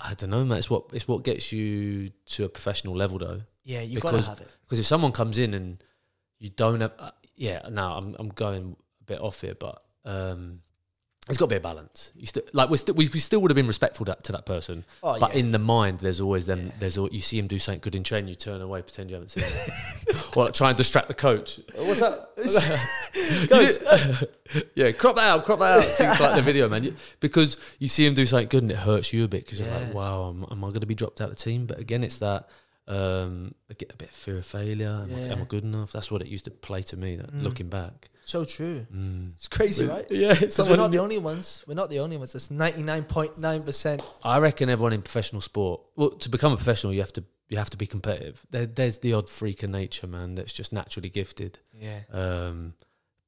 I 0.00 0.14
don't 0.14 0.30
know, 0.30 0.44
man. 0.44 0.58
It's 0.58 0.70
what 0.70 0.84
it's 0.92 1.06
what 1.08 1.24
gets 1.24 1.52
you 1.52 2.08
to 2.26 2.44
a 2.44 2.48
professional 2.48 2.94
level, 2.96 3.18
though. 3.18 3.42
yeah. 3.64 3.82
You 3.82 3.96
Because- 3.96 4.12
gotta 4.12 4.22
have 4.30 4.40
it. 4.40 4.48
Because 4.64 4.78
if 4.78 4.86
someone 4.86 5.10
comes 5.12 5.36
in 5.36 5.52
and 5.52 5.82
you 6.38 6.48
don't 6.50 6.80
have, 6.80 6.92
uh, 6.98 7.10
yeah, 7.34 7.66
now 7.70 7.96
I'm 7.98 8.14
I'm 8.18 8.28
going 8.28 8.76
a 9.00 9.04
bit 9.04 9.20
off 9.20 9.40
here, 9.42 9.56
but 9.58 9.82
um, 10.04 10.60
there's 11.30 11.38
got 11.38 11.46
to 11.46 11.50
be 11.50 11.56
a 11.56 11.60
balance. 11.60 12.12
You 12.16 12.26
still 12.26 12.42
like 12.52 12.68
we 12.70 12.76
still 12.76 12.94
we, 12.94 13.08
we 13.12 13.20
still 13.20 13.40
would 13.40 13.50
have 13.50 13.56
been 13.56 13.66
respectful 13.66 14.04
to, 14.06 14.16
to 14.24 14.32
that 14.32 14.46
person, 14.46 14.84
Oh 15.02 15.18
but 15.18 15.32
yeah. 15.32 15.40
in 15.40 15.50
the 15.52 15.58
mind, 15.58 16.00
there's 16.00 16.20
always 16.20 16.46
them. 16.46 16.66
Yeah. 16.66 16.72
There's 16.78 16.98
al- 16.98 17.08
you 17.10 17.20
see 17.20 17.38
him 17.38 17.46
do 17.46 17.58
something 17.58 17.80
good 17.80 17.94
in 17.94 18.02
training, 18.04 18.28
you 18.28 18.34
turn 18.34 18.60
away, 18.60 18.82
pretend 18.82 19.10
you 19.10 19.14
haven't 19.14 19.30
seen 19.30 19.44
it, 19.44 20.16
or 20.36 20.44
like, 20.44 20.54
try 20.54 20.68
and 20.68 20.76
distract 20.76 21.08
the 21.08 21.14
coach. 21.14 21.60
What's 21.76 22.00
Guys, 22.00 23.78
did- 23.78 24.28
yeah, 24.74 24.92
crop 24.92 25.16
that 25.16 25.24
out, 25.26 25.44
crop 25.44 25.58
that 25.60 25.78
out. 25.78 25.84
Things 25.84 26.20
like 26.20 26.34
the 26.36 26.42
video, 26.42 26.68
man. 26.68 26.84
You- 26.84 26.96
Because 27.20 27.56
you 27.78 27.88
see 27.88 28.06
him 28.06 28.14
do 28.14 28.26
something 28.26 28.48
good 28.48 28.62
and 28.62 28.72
it 28.72 28.78
hurts 28.78 29.12
you 29.12 29.24
a 29.24 29.28
bit 29.28 29.44
because 29.44 29.60
you're 29.60 29.70
like, 29.70 29.94
wow, 29.94 30.28
am, 30.30 30.44
am 30.50 30.64
I 30.64 30.68
going 30.68 30.80
to 30.80 30.86
be 30.86 30.94
dropped 30.94 31.20
out 31.20 31.30
of 31.30 31.36
the 31.36 31.42
team? 31.42 31.66
But 31.66 31.78
again, 31.78 32.02
it's 32.04 32.18
that 32.18 32.48
um, 32.88 33.54
I 33.70 33.74
get 33.74 33.92
a 33.92 33.96
bit 33.96 34.08
of 34.10 34.14
fear 34.14 34.38
of 34.38 34.46
failure. 34.46 34.88
Am, 35.08 35.14
I, 35.14 35.20
am 35.32 35.42
I 35.42 35.44
good 35.44 35.62
enough? 35.64 35.92
That's 35.92 36.10
what 36.10 36.22
it 36.22 36.28
used 36.28 36.44
to 36.46 36.50
play 36.50 36.82
to 36.82 36.96
me. 36.96 37.16
That 37.16 37.32
Mm. 37.32 37.42
looking 37.42 37.68
back, 37.68 38.09
so 38.30 38.44
true. 38.44 38.86
mm. 38.94 39.32
It's 39.34 39.48
crazy, 39.48 39.84
right? 39.86 40.06
Yeah, 40.10 40.30
it's 40.30 40.40
Because 40.56 40.68
we're 40.68 40.76
not 40.76 40.90
the 40.92 40.98
only 40.98 41.18
ones. 41.18 41.64
We're 41.66 41.74
not 41.82 41.90
the 41.90 42.00
only 42.00 42.16
ones. 42.16 42.34
It's 42.34 42.50
ninety 42.50 42.82
nine 42.82 43.04
point 43.04 43.38
nine 43.38 43.62
percent. 43.62 44.02
I 44.22 44.38
reckon 44.38 44.68
everyone 44.70 44.92
in 44.92 45.02
professional 45.02 45.40
sport. 45.40 45.80
Well, 45.96 46.10
to 46.10 46.28
become 46.28 46.52
a 46.52 46.56
professional, 46.56 46.92
you 46.92 47.00
have 47.00 47.12
to 47.14 47.24
you 47.48 47.58
have 47.58 47.70
to 47.70 47.76
be 47.76 47.86
competitive. 47.86 48.46
There, 48.50 48.66
there's 48.66 49.00
the 49.00 49.12
odd 49.14 49.28
freak 49.28 49.62
of 49.64 49.70
nature, 49.70 50.06
man, 50.06 50.36
that's 50.36 50.52
just 50.52 50.72
naturally 50.72 51.10
gifted. 51.10 51.58
Yeah. 51.74 52.00
Um, 52.12 52.74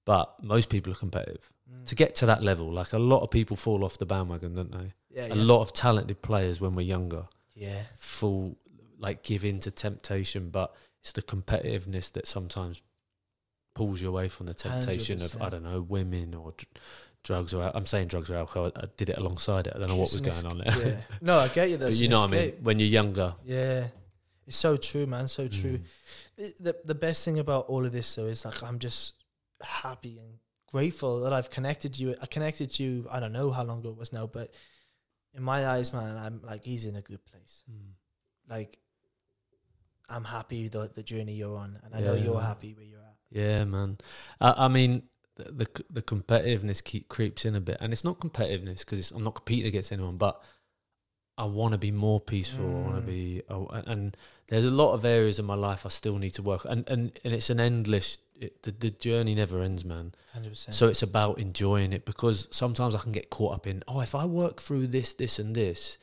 but 0.05 0.43
most 0.43 0.69
people 0.69 0.93
are 0.93 0.97
competitive. 0.97 1.51
Mm. 1.71 1.87
To 1.87 1.95
get 1.95 2.15
to 2.17 2.27
that 2.27 2.43
level, 2.43 2.73
like 2.73 2.93
a 2.93 2.99
lot 2.99 3.23
of 3.23 3.31
people 3.31 3.57
fall 3.57 3.85
off 3.85 3.99
the 3.99 4.07
bandwagon, 4.07 4.55
don't 4.55 4.71
they? 4.73 4.93
Yeah. 5.11 5.25
a 5.27 5.29
yeah. 5.35 5.43
lot 5.43 5.63
of 5.63 5.73
talented 5.73 6.23
players 6.23 6.61
when 6.61 6.75
we're 6.75 6.87
younger 6.87 7.25
Yeah. 7.55 7.83
fall 7.97 8.57
like 8.99 9.23
give 9.25 9.45
in 9.45 9.59
to 9.61 9.71
temptation, 9.71 10.51
but 10.51 10.75
it's 11.01 11.13
the 11.13 11.23
competitiveness 11.23 12.13
that 12.13 12.27
sometimes 12.29 12.81
pulls 13.75 14.01
you 14.01 14.09
away 14.09 14.29
from 14.29 14.47
the 14.47 14.55
temptation 14.55 15.17
of 15.17 15.31
100%. 15.33 15.43
I 15.43 15.49
don't 15.49 15.63
know 15.63 15.81
women 15.83 16.35
or 16.35 16.53
dr- 16.53 16.69
drugs 17.23 17.55
or 17.55 17.71
I'm 17.75 17.87
saying 17.87 18.09
drugs 18.09 18.31
or 18.31 18.37
alcohol. 18.37 18.73
I 18.77 18.87
did 18.97 19.11
it 19.11 19.19
alongside 19.19 19.67
it. 19.67 19.73
I 19.75 19.79
don't 19.79 19.89
know 19.89 19.97
what 19.97 20.13
was 20.13 20.21
going 20.21 20.47
on 20.47 20.59
there. 20.59 20.87
Yeah. 20.87 20.97
No, 21.21 21.39
I 21.39 21.49
get 21.49 21.71
you. 21.71 21.79
but 21.79 21.95
you 21.95 22.09
know 22.09 22.23
what 22.23 22.33
I 22.33 22.37
mean. 22.37 22.55
When 22.63 22.79
you're 22.79 22.89
younger, 22.89 23.35
Yeah. 23.45 23.89
It's 24.47 24.57
so 24.57 24.77
true, 24.77 25.07
man. 25.07 25.29
So 25.29 25.47
true. 25.47 25.79
Mm. 26.37 26.57
The, 26.59 26.77
the 26.85 26.95
best 26.97 27.25
thing 27.25 27.39
about 27.39 27.67
all 27.67 27.87
of 27.87 27.93
this 27.93 28.13
though 28.17 28.27
is 28.27 28.45
like 28.45 28.63
I'm 28.63 28.81
just 28.81 29.15
happy 29.63 30.19
and 30.19 30.39
grateful 30.67 31.21
that 31.21 31.33
I've 31.33 31.49
connected 31.49 31.99
you. 31.99 32.17
I 32.21 32.27
connected 32.27 32.79
you. 32.79 33.07
I 33.11 33.21
don't 33.21 33.33
know 33.33 33.51
how 33.53 33.63
long 33.63 33.79
ago 33.79 33.91
it 33.91 33.97
was 33.97 34.13
now, 34.13 34.27
but 34.27 34.53
in 35.35 35.43
my 35.43 35.67
eyes, 35.67 35.93
man, 35.93 36.17
I'm 36.17 36.41
like 36.43 36.65
he's 36.65 36.87
in 36.87 36.97
a 36.97 37.03
good 37.03 37.25
place. 37.25 37.63
Mm. 37.71 37.93
Like 38.51 38.79
I'm 40.09 40.25
happy 40.25 40.69
the 40.69 40.91
the 40.93 41.03
journey 41.03 41.35
you're 41.35 41.57
on, 41.57 41.79
and 41.85 41.95
I 41.95 42.01
know 42.01 42.15
you're 42.15 42.41
happy 42.41 42.75
where 42.75 42.85
you're. 42.85 42.99
Yeah, 43.33 43.65
man. 43.65 43.99
I, 44.41 44.67
I 44.67 44.69
mean, 44.69 45.05
the, 45.37 45.45
the 45.65 45.85
the 45.91 46.03
competitiveness 46.03 46.85
keep 46.85 47.09
creeps 47.09 47.45
in 47.45 47.55
a 47.57 47.61
bit, 47.61 47.79
and 47.81 47.93
it's 47.93 48.05
not 48.05 48.21
competitiveness 48.21 48.81
because 48.81 49.11
I'm 49.11 49.25
not 49.25 49.35
competing 49.37 49.67
against 49.67 49.91
anyone, 49.93 50.17
but 50.19 50.43
I 51.39 51.45
want 51.47 51.73
to 51.73 51.79
be 51.79 51.91
more 51.91 52.21
peaceful. 52.21 52.67
I 52.67 52.81
want 52.91 52.97
Mm. 52.97 53.01
to 53.01 53.07
be, 53.07 53.43
oh, 53.49 53.67
and- 53.69 54.17
there's 54.49 54.67
a 54.67 54.71
lot 54.71 54.93
of 54.93 55.07
areas 55.07 55.39
in 55.39 55.47
my 55.47 55.55
life 55.55 55.87
I 55.87 55.89
still 55.89 56.19
need 56.19 56.35
to 56.35 56.43
work, 56.43 56.67
and 56.69 56.87
and, 56.89 57.19
and 57.25 57.33
it's 57.33 57.49
an 57.51 57.59
endless. 57.61 58.19
It, 58.39 58.63
the 58.65 58.73
the 58.73 58.91
journey 58.91 59.35
never 59.35 59.63
ends, 59.63 59.83
man. 59.85 60.13
Hundred 60.35 60.51
percent. 60.51 60.75
So 60.75 60.89
it's 60.89 61.03
about 61.03 61.39
enjoying 61.39 61.93
it 61.95 62.05
because 62.05 62.49
sometimes 62.51 62.95
I 62.95 62.99
can 62.99 63.13
get 63.13 63.31
caught 63.31 63.55
up 63.55 63.67
in, 63.67 63.83
oh, 63.89 64.01
if 64.01 64.15
I 64.15 64.27
work 64.27 64.61
through 64.61 64.89
this, 64.89 65.15
this, 65.15 65.39
and 65.39 65.55
this, 65.55 65.97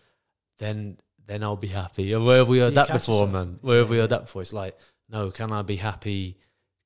then 0.58 0.98
then 1.28 1.44
I'll 1.44 1.58
be 1.58 1.68
happy. 1.68 2.12
And 2.14 2.26
where 2.26 2.38
have 2.40 2.48
we 2.48 2.58
heard 2.60 2.70
You 2.72 2.76
that 2.76 2.88
before, 2.92 3.28
yourself. 3.28 3.32
man? 3.32 3.60
Where 3.62 3.80
have 3.80 3.90
we 3.92 3.98
heard 3.98 4.10
that 4.10 4.22
before? 4.22 4.42
It's 4.42 4.52
like, 4.54 4.76
no, 5.10 5.30
can 5.30 5.52
I 5.52 5.62
be 5.62 5.76
happy? 5.76 6.40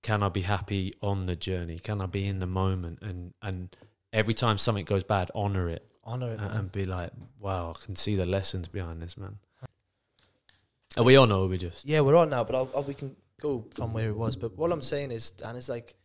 Can 0.03 0.21
I 0.21 0.29
be 0.29 0.41
happy 0.41 0.93
on 1.01 1.25
the 1.25 1.35
journey? 1.35 1.79
Can 1.79 1.99
I 2.01 2.05
be 2.05 2.27
in 2.27 2.39
the 2.39 2.47
moment? 2.47 2.99
And 3.01 3.33
and 3.41 3.75
every 4.11 4.35
time 4.35 4.57
something 4.59 4.85
goes 4.85 5.03
bad, 5.03 5.31
honor 5.33 5.69
it 5.69 5.89
honor 6.03 6.33
it, 6.33 6.39
and, 6.39 6.51
and 6.51 6.71
be 6.71 6.85
like, 6.85 7.11
wow, 7.39 7.73
I 7.75 7.85
can 7.85 7.95
see 7.95 8.15
the 8.15 8.25
lessons 8.25 8.67
behind 8.67 9.01
this, 9.01 9.17
man. 9.17 9.37
Are 10.95 11.03
we 11.03 11.15
on 11.15 11.31
or 11.31 11.45
are 11.45 11.47
we 11.47 11.57
just? 11.57 11.85
Yeah, 11.85 12.01
we're 12.01 12.15
on 12.15 12.29
now, 12.29 12.43
but 12.43 12.55
I'll, 12.55 12.69
I'll, 12.75 12.83
we 12.83 12.93
can 12.93 13.15
go 13.41 13.65
from 13.73 13.93
where 13.93 14.09
it 14.09 14.15
was. 14.15 14.35
But 14.35 14.55
what 14.57 14.71
I'm 14.71 14.81
saying 14.81 15.11
is, 15.11 15.31
Dan, 15.31 15.55
is 15.55 15.67
like, 15.69 15.95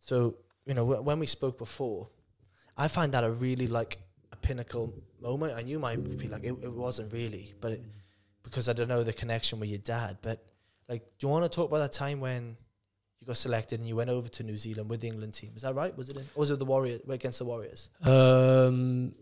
so 0.00 0.36
you 0.64 0.74
know, 0.74 0.86
wh- 0.86 1.04
when 1.04 1.18
we 1.18 1.26
spoke 1.26 1.58
before, 1.58 2.08
I 2.76 2.88
find 2.88 3.12
that 3.14 3.24
a 3.24 3.30
really 3.30 3.66
like 3.66 3.98
a 4.32 4.36
pinnacle 4.36 4.94
moment, 5.20 5.58
and 5.58 5.68
you 5.68 5.78
might 5.80 6.06
feel 6.06 6.30
like 6.30 6.44
it, 6.44 6.54
it 6.62 6.72
wasn't 6.72 7.12
really, 7.12 7.54
but 7.60 7.72
it, 7.72 7.82
because 8.44 8.68
I 8.68 8.74
don't 8.74 8.88
know 8.88 9.02
the 9.02 9.12
connection 9.12 9.58
with 9.58 9.70
your 9.70 9.80
dad. 9.80 10.18
But 10.22 10.44
like, 10.88 11.02
do 11.18 11.26
you 11.26 11.30
want 11.30 11.44
to 11.44 11.54
talk 11.54 11.68
about 11.68 11.78
that 11.78 11.92
time 11.92 12.20
when 12.20 12.56
got 13.28 13.36
selected 13.36 13.78
and 13.78 13.88
you 13.88 13.94
went 13.94 14.10
over 14.10 14.28
to 14.28 14.42
New 14.42 14.56
Zealand 14.56 14.90
with 14.90 15.00
the 15.00 15.06
England 15.06 15.34
team? 15.34 15.52
Is 15.54 15.62
that 15.62 15.74
right? 15.74 15.96
Was 15.96 16.08
it? 16.08 16.16
In, 16.16 16.22
or 16.34 16.40
was 16.40 16.50
it 16.50 16.58
the 16.58 16.64
Warriors 16.64 17.00
against 17.08 17.38
the 17.38 17.44
Warriors? 17.44 17.88
Um, 18.02 19.14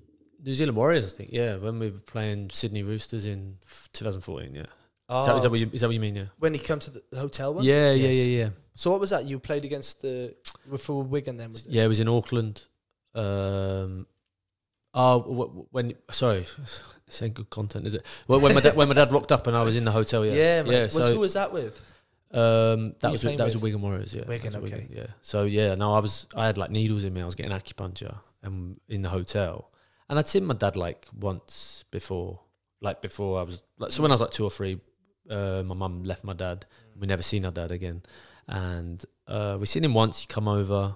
New 0.43 0.55
Zealand 0.55 0.77
Warriors, 0.77 1.13
I 1.13 1.17
think. 1.17 1.31
Yeah, 1.33 1.57
when 1.57 1.79
we 1.79 1.91
were 1.91 1.99
playing 1.99 2.51
Sydney 2.51 2.83
Roosters 2.83 3.27
in 3.27 3.59
2014. 3.93 4.55
Yeah. 4.55 4.63
Oh, 5.09 5.21
Is, 5.21 5.27
that, 5.27 5.37
is, 5.37 5.43
that 5.43 5.51
what 5.51 5.61
you, 5.61 5.71
is 5.73 5.81
that 5.83 5.87
what 5.89 5.95
you 5.95 6.01
mean? 6.01 6.17
Yeah. 6.17 6.25
when 6.39 6.55
he 6.55 6.59
came 6.59 6.79
to 6.81 6.91
the, 6.91 7.03
hotel 7.19 7.55
one? 7.55 7.65
Yeah, 7.65 7.93
yeah, 7.93 8.09
Yes. 8.09 8.17
yeah, 8.27 8.39
yeah. 8.45 8.49
So 8.75 8.91
what 8.91 9.01
was 9.01 9.11
that? 9.11 9.25
You 9.25 9.39
played 9.39 9.65
against 9.65 10.03
the 10.03 10.35
for 10.79 11.03
Wigan 11.03 11.37
then? 11.37 11.53
Was 11.53 11.65
it? 11.67 11.73
Yeah, 11.73 11.85
it 11.85 11.89
was 11.89 12.01
in 12.01 12.09
Auckland. 12.09 12.65
Um, 13.15 14.07
oh, 14.93 15.21
wh- 15.21 15.51
wh- 15.71 15.75
when 15.75 15.95
sorry, 16.11 16.45
ain't 17.23 17.35
good 17.35 17.49
content, 17.51 17.87
is 17.87 17.95
it? 17.95 18.05
Well, 18.29 18.41
when 18.41 18.55
my 18.55 18.61
dad, 18.61 18.77
when 18.77 18.89
my 18.89 18.95
dad 18.95 19.13
rocked 19.13 19.33
up 19.33 19.47
and 19.47 19.57
I 19.57 19.63
was 19.63 19.77
in 19.77 19.85
the 19.85 19.93
hotel. 19.93 20.27
Yeah, 20.27 20.63
Yeah, 20.63 20.71
yeah. 20.71 20.89
So 20.89 21.15
who 21.15 21.21
was 21.21 21.33
that 21.35 21.53
with? 21.53 21.81
Um, 22.37 22.95
that 23.01 23.13
was 23.13 23.23
that 23.23 23.39
was 23.39 23.55
with 23.55 23.63
Wigan 23.63 23.81
Warriors. 23.81 24.15
Yeah, 24.15 24.25
Wigan, 24.27 24.55
okay. 24.57 24.87
Yeah. 24.91 25.07
So 25.23 25.45
yeah, 25.45 25.75
no, 25.75 25.95
I 25.95 26.01
was 26.01 26.29
I 26.35 26.47
had 26.47 26.59
like 26.59 26.71
needles 26.71 27.05
in 27.05 27.15
me. 27.15 27.23
I 27.23 27.25
was 27.25 27.35
getting 27.35 27.53
acupuncture 27.53 28.19
and 28.43 28.79
in 28.89 29.03
the 29.03 29.09
hotel, 29.09 29.71
and 30.09 30.19
I'd 30.19 30.27
seen 30.27 30.45
my 30.45 30.55
dad 30.55 30.77
like 30.77 31.07
once 31.19 31.85
before, 31.91 32.41
like 32.81 33.01
before 33.01 33.41
I 33.41 33.43
was 33.43 33.63
like 33.79 33.91
so 33.91 34.03
when 34.03 34.11
I 34.11 34.15
was 34.15 34.21
like 34.21 34.33
two 34.33 34.45
or 34.45 34.51
three. 34.51 34.81
Uh, 35.29 35.65
my 35.67 35.75
mum 35.75 36.05
left 36.05 36.23
my 36.23 36.35
dad. 36.35 36.67
We 36.97 37.09
never 37.09 37.23
seen 37.23 37.45
our 37.45 37.51
dad 37.51 37.73
again, 37.73 38.03
and 38.47 39.05
uh, 39.27 39.57
we 39.59 39.67
seen 39.67 39.85
him 39.85 39.95
once. 39.95 40.21
He 40.21 40.27
come 40.27 40.47
over, 40.47 40.95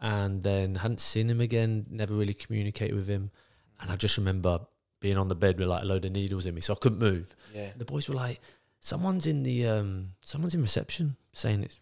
and 0.00 0.42
then 0.42 0.76
hadn't 0.76 1.00
seen 1.00 1.28
him 1.28 1.40
again. 1.40 1.86
Never 1.90 2.14
really 2.14 2.34
communicated 2.34 2.94
with 2.94 3.08
him, 3.08 3.32
and 3.80 3.90
I 3.90 3.96
just 3.96 4.18
remember 4.18 4.60
being 5.00 5.18
on 5.18 5.28
the 5.28 5.34
bed 5.34 5.58
with 5.58 5.66
like 5.66 5.82
a 5.82 5.86
load 5.86 6.04
of 6.04 6.12
needles 6.12 6.46
in 6.46 6.54
me, 6.54 6.60
so 6.60 6.74
I 6.74 6.76
couldn't 6.76 7.00
move. 7.00 7.34
Yeah. 7.52 7.70
The 7.76 7.84
boys 7.84 8.08
were 8.08 8.14
like, 8.14 8.40
"Someone's 8.82 9.26
in 9.26 9.42
the 9.44 9.66
um, 9.66 10.12
someone's 10.22 10.54
in 10.54 10.60
reception 10.60 11.16
saying 11.32 11.62
it's." 11.62 11.80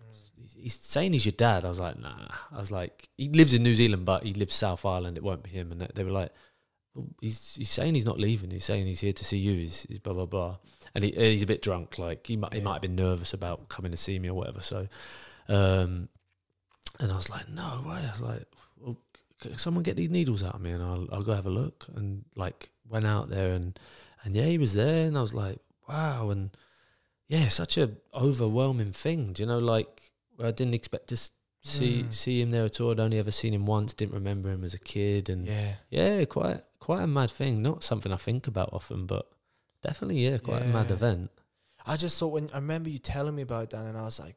He's, 0.56 0.74
saying 0.74 1.12
he's 1.12 1.24
your 1.24 1.32
dad. 1.36 1.64
I 1.64 1.68
was 1.68 1.78
like, 1.80 1.98
nah. 1.98 2.26
I 2.50 2.58
was 2.58 2.70
like, 2.72 3.08
he 3.16 3.28
lives 3.28 3.52
in 3.54 3.62
New 3.62 3.74
Zealand, 3.76 4.04
but 4.04 4.24
he 4.24 4.32
lives 4.34 4.54
South 4.54 4.84
Island. 4.84 5.16
It 5.16 5.22
won't 5.22 5.42
be 5.42 5.50
him. 5.50 5.70
And 5.72 5.80
they- 5.80 5.90
they 5.94 6.02
were 6.04 6.10
like, 6.10 6.32
well, 6.94 7.06
he's 7.20 7.54
he's 7.54 7.70
saying 7.70 7.94
he's 7.94 8.04
not 8.04 8.18
leaving. 8.18 8.50
He's 8.50 8.64
saying 8.64 8.84
he's 8.86 9.00
here 9.00 9.12
to 9.12 9.24
see 9.24 9.38
you. 9.38 9.52
He's, 9.52 9.84
he's 9.88 9.98
blah 10.00 10.12
blah 10.12 10.26
blah. 10.26 10.56
And 10.94 11.04
he, 11.04 11.12
he's 11.12 11.42
a 11.42 11.46
bit 11.46 11.62
drunk. 11.62 11.98
Like 11.98 12.26
he 12.26 12.36
might 12.36 12.52
he 12.52 12.58
Yeah. 12.58 12.64
might 12.64 12.72
have 12.74 12.82
been 12.82 12.96
nervous 12.96 13.32
about 13.32 13.68
coming 13.68 13.92
to 13.92 13.96
see 13.96 14.18
me 14.18 14.28
or 14.28 14.34
whatever. 14.34 14.60
So, 14.60 14.88
um, 15.48 16.08
and 16.98 17.12
I 17.12 17.16
was 17.16 17.30
like, 17.30 17.48
no 17.48 17.82
way. 17.86 18.02
I 18.06 18.10
was 18.10 18.20
like, 18.20 18.44
well, 18.78 18.96
someone 19.56 19.84
get 19.84 19.96
these 19.96 20.10
needles 20.10 20.42
out 20.42 20.56
of 20.56 20.60
me, 20.60 20.72
and 20.72 20.82
I'll 20.82 21.06
I'll 21.12 21.22
go 21.22 21.32
have 21.34 21.46
a 21.46 21.50
look. 21.50 21.86
And 21.94 22.24
like 22.34 22.70
went 22.88 23.06
out 23.06 23.30
there, 23.30 23.52
and 23.52 23.78
and 24.24 24.34
yeah, 24.34 24.44
he 24.46 24.58
was 24.58 24.74
there, 24.74 25.06
and 25.06 25.16
I 25.16 25.20
was 25.20 25.34
like, 25.34 25.58
wow, 25.88 26.30
and 26.30 26.50
yeah, 27.30 27.48
such 27.48 27.78
a 27.78 27.90
overwhelming 28.12 28.92
thing. 28.92 29.32
Do 29.32 29.42
you 29.42 29.46
know, 29.46 29.58
like 29.60 30.12
I 30.38 30.50
didn't 30.50 30.74
expect 30.74 31.06
to 31.08 31.16
see 31.16 32.02
Mm. 32.04 32.12
see 32.12 32.40
him 32.40 32.50
there 32.50 32.64
at 32.64 32.80
all. 32.80 32.90
I'd 32.90 33.00
only 33.00 33.18
ever 33.18 33.30
seen 33.30 33.52
him 33.54 33.66
once. 33.66 33.94
Didn't 33.94 34.14
remember 34.14 34.50
him 34.50 34.64
as 34.64 34.74
a 34.74 34.78
kid, 34.78 35.28
and 35.28 35.46
Yeah. 35.46 35.74
yeah, 35.90 36.24
quite 36.24 36.62
quite 36.78 37.02
a 37.02 37.06
mad 37.06 37.30
thing. 37.30 37.62
Not 37.62 37.84
something 37.84 38.12
I 38.12 38.16
think 38.16 38.46
about 38.46 38.72
often, 38.72 39.06
but 39.06 39.30
definitely 39.82 40.24
yeah, 40.26 40.38
quite 40.38 40.62
a 40.62 40.66
mad 40.66 40.90
event. 40.90 41.30
I 41.86 41.96
just 41.96 42.18
thought 42.18 42.32
when 42.32 42.50
I 42.52 42.56
remember 42.56 42.88
you 42.90 42.98
telling 42.98 43.34
me 43.36 43.42
about 43.42 43.70
Dan, 43.70 43.86
and 43.86 43.96
I 43.98 44.04
was 44.04 44.18
like, 44.20 44.36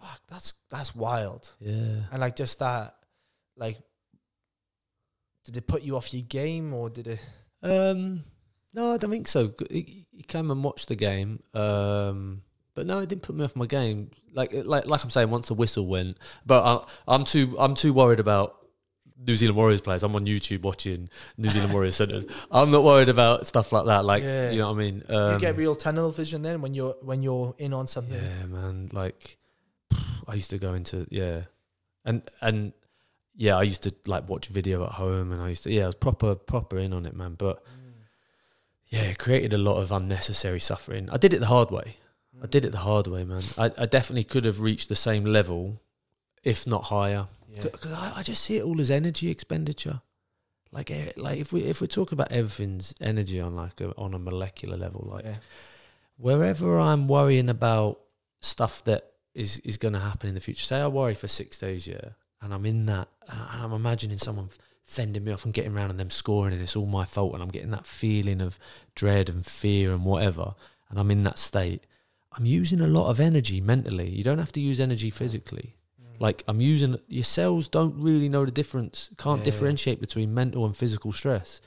"Fuck, 0.00 0.20
that's 0.28 0.54
that's 0.70 0.94
wild." 0.94 1.54
Yeah. 1.60 2.04
And 2.12 2.20
like 2.20 2.36
just 2.36 2.58
that, 2.60 2.94
like, 3.56 3.78
did 5.44 5.56
it 5.56 5.66
put 5.66 5.82
you 5.82 5.96
off 5.96 6.12
your 6.14 6.22
game 6.24 6.72
or 6.74 6.90
did 6.90 7.06
it? 7.06 7.20
Um, 7.62 8.24
no, 8.74 8.92
I 8.92 8.96
don't 8.96 9.10
think 9.10 9.28
so. 9.28 9.52
He, 9.70 10.06
he 10.12 10.22
came 10.22 10.50
and 10.50 10.62
watched 10.64 10.88
the 10.88 10.96
game. 10.96 11.42
Um, 11.54 12.42
but 12.74 12.86
no, 12.86 13.00
it 13.00 13.08
didn't 13.08 13.22
put 13.22 13.34
me 13.36 13.44
off 13.44 13.54
my 13.54 13.66
game. 13.66 14.10
Like 14.34 14.52
like 14.52 14.86
like 14.86 15.04
I'm 15.04 15.10
saying, 15.10 15.30
once 15.30 15.48
the 15.48 15.54
whistle 15.54 15.86
went, 15.86 16.16
but 16.46 16.62
I, 16.64 16.84
I'm 17.14 17.24
too 17.24 17.54
I'm 17.58 17.74
too 17.74 17.92
worried 17.92 18.18
about 18.20 18.56
New 19.26 19.36
Zealand 19.36 19.56
Warriors 19.56 19.82
players. 19.82 20.02
I'm 20.02 20.16
on 20.16 20.24
YouTube 20.26 20.62
watching 20.62 21.10
New 21.36 21.50
Zealand 21.50 21.72
Warriors 21.74 21.96
centers. 21.96 22.24
I'm 22.50 22.70
not 22.70 22.82
worried 22.82 23.10
about 23.10 23.46
stuff 23.46 23.72
like 23.72 23.84
that. 23.86 24.04
Like 24.06 24.22
Yeah. 24.22 24.50
you 24.50 24.58
know 24.58 24.68
what 24.68 24.76
I 24.76 24.78
mean. 24.78 25.02
Um, 25.08 25.32
you 25.34 25.38
get 25.38 25.56
real 25.56 25.76
tunnel 25.76 26.10
vision 26.12 26.40
then 26.42 26.62
when 26.62 26.72
you're 26.72 26.96
when 27.02 27.22
you're 27.22 27.54
in 27.58 27.74
on 27.74 27.86
something. 27.86 28.18
Yeah, 28.20 28.46
man. 28.46 28.88
Like 28.92 29.36
I 30.26 30.34
used 30.34 30.50
to 30.50 30.58
go 30.58 30.72
into 30.72 31.06
yeah, 31.10 31.42
and 32.06 32.22
and 32.40 32.72
yeah, 33.36 33.58
I 33.58 33.62
used 33.64 33.82
to 33.82 33.94
like 34.06 34.28
watch 34.30 34.48
video 34.48 34.82
at 34.84 34.92
home, 34.92 35.30
and 35.32 35.42
I 35.42 35.50
used 35.50 35.64
to 35.64 35.70
yeah, 35.70 35.82
I 35.84 35.86
was 35.86 35.94
proper 35.94 36.34
proper 36.34 36.78
in 36.78 36.94
on 36.94 37.04
it, 37.04 37.14
man. 37.14 37.34
But 37.36 37.62
yeah, 38.92 39.04
it 39.04 39.18
created 39.18 39.54
a 39.54 39.58
lot 39.58 39.78
of 39.80 39.90
unnecessary 39.90 40.60
suffering. 40.60 41.08
I 41.10 41.16
did 41.16 41.32
it 41.32 41.40
the 41.40 41.46
hard 41.46 41.70
way. 41.70 41.96
I 42.42 42.46
did 42.46 42.66
it 42.66 42.72
the 42.72 42.78
hard 42.78 43.06
way, 43.06 43.24
man. 43.24 43.40
I, 43.56 43.70
I 43.78 43.86
definitely 43.86 44.24
could 44.24 44.44
have 44.44 44.60
reached 44.60 44.90
the 44.90 44.96
same 44.96 45.24
level, 45.24 45.80
if 46.44 46.66
not 46.66 46.84
higher. 46.84 47.28
Yeah. 47.50 47.62
Because 47.62 47.92
I, 47.92 48.12
I 48.16 48.22
just 48.22 48.44
see 48.44 48.58
it 48.58 48.64
all 48.64 48.78
as 48.82 48.90
energy 48.90 49.30
expenditure. 49.30 50.02
Like, 50.72 50.90
eh, 50.90 51.12
like 51.16 51.38
if 51.38 51.54
we 51.54 51.62
if 51.62 51.80
we're 51.80 51.86
talking 51.86 52.16
about 52.16 52.32
everything's 52.32 52.94
energy 53.00 53.40
on 53.40 53.56
like 53.56 53.80
a, 53.80 53.96
on 53.96 54.12
a 54.12 54.18
molecular 54.18 54.76
level, 54.76 55.08
like 55.10 55.24
yeah. 55.24 55.36
wherever 56.18 56.78
I'm 56.78 57.08
worrying 57.08 57.48
about 57.48 57.98
stuff 58.40 58.84
that 58.84 59.12
is 59.34 59.58
is 59.60 59.78
going 59.78 59.94
to 59.94 60.00
happen 60.00 60.28
in 60.28 60.34
the 60.34 60.40
future. 60.40 60.64
Say 60.64 60.80
I 60.80 60.88
worry 60.88 61.14
for 61.14 61.28
six 61.28 61.56
days, 61.56 61.86
yeah, 61.86 62.10
and 62.42 62.52
I'm 62.52 62.66
in 62.66 62.84
that, 62.86 63.08
and 63.26 63.62
I'm 63.62 63.72
imagining 63.72 64.18
someone 64.18 64.50
fending 64.84 65.24
me 65.24 65.32
off 65.32 65.44
and 65.44 65.54
getting 65.54 65.72
around 65.74 65.90
and 65.90 66.00
them 66.00 66.10
scoring, 66.10 66.52
and 66.52 66.62
it's 66.62 66.76
all 66.76 66.86
my 66.86 67.04
fault, 67.04 67.34
and 67.34 67.42
I'm 67.42 67.48
getting 67.48 67.70
that 67.70 67.86
feeling 67.86 68.40
of 68.40 68.58
dread 68.94 69.28
and 69.28 69.44
fear 69.44 69.92
and 69.92 70.04
whatever, 70.04 70.54
and 70.90 70.98
I'm 70.98 71.10
in 71.10 71.24
that 71.24 71.38
state. 71.38 71.86
I'm 72.32 72.46
using 72.46 72.80
a 72.80 72.86
lot 72.86 73.10
of 73.10 73.20
energy 73.20 73.60
mentally. 73.60 74.08
You 74.08 74.24
don't 74.24 74.38
have 74.38 74.52
to 74.52 74.60
use 74.60 74.80
energy 74.80 75.10
physically. 75.10 75.76
Mm. 76.02 76.20
Like 76.20 76.42
I'm 76.48 76.60
using 76.60 76.98
your 77.08 77.24
cells 77.24 77.68
don't 77.68 77.94
really 77.96 78.28
know 78.28 78.44
the 78.46 78.50
difference. 78.50 79.10
Can't 79.18 79.40
Yeah. 79.40 79.44
differentiate 79.44 80.00
between 80.00 80.32
mental 80.32 80.64
and 80.64 80.74
physical 80.76 81.12
stress. 81.12 81.60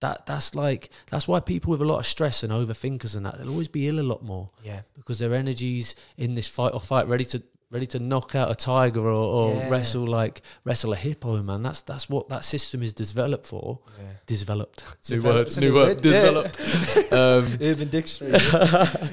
That 0.00 0.26
that's 0.26 0.54
like 0.54 0.90
that's 1.10 1.26
why 1.28 1.40
people 1.40 1.70
with 1.70 1.80
a 1.82 1.86
lot 1.86 1.98
of 2.00 2.06
stress 2.06 2.42
and 2.42 2.52
overthinkers 2.52 3.16
and 3.16 3.24
that 3.26 3.38
they'll 3.38 3.50
always 3.50 3.68
be 3.68 3.88
ill 3.88 3.98
a 3.98 4.02
lot 4.02 4.22
more 4.22 4.50
Yeah. 4.62 4.82
because 4.94 5.18
their 5.18 5.34
energy's 5.34 5.94
in 6.18 6.34
this 6.34 6.48
fight 6.48 6.74
or 6.74 6.80
fight, 6.80 7.08
ready 7.08 7.24
to 7.26 7.42
ready 7.70 7.86
to 7.86 7.98
knock 8.00 8.34
out 8.34 8.50
a 8.50 8.54
tiger 8.54 9.00
or, 9.00 9.12
or 9.12 9.54
Yeah. 9.54 9.68
wrestle 9.68 10.06
like 10.06 10.42
wrestle 10.64 10.92
a 10.92 10.96
hippo, 10.96 11.42
man. 11.42 11.62
That's 11.62 11.80
that's 11.82 12.08
what 12.08 12.28
that 12.28 12.44
system 12.44 12.82
is 12.82 12.92
developed 12.92 13.46
for. 13.46 13.78
Yeah. 13.98 14.04
Developed. 14.26 14.84
It's 14.98 15.10
new 15.10 15.16
developed- 15.18 15.56
word. 15.56 15.60
New 15.60 15.68
new 15.68 15.74
word. 15.74 15.88
word, 15.96 16.04
yeah. 16.06 16.22
Developed. 16.22 16.60
um, 17.12 17.58
Urban 17.60 17.88
Dictionary. 17.88 18.34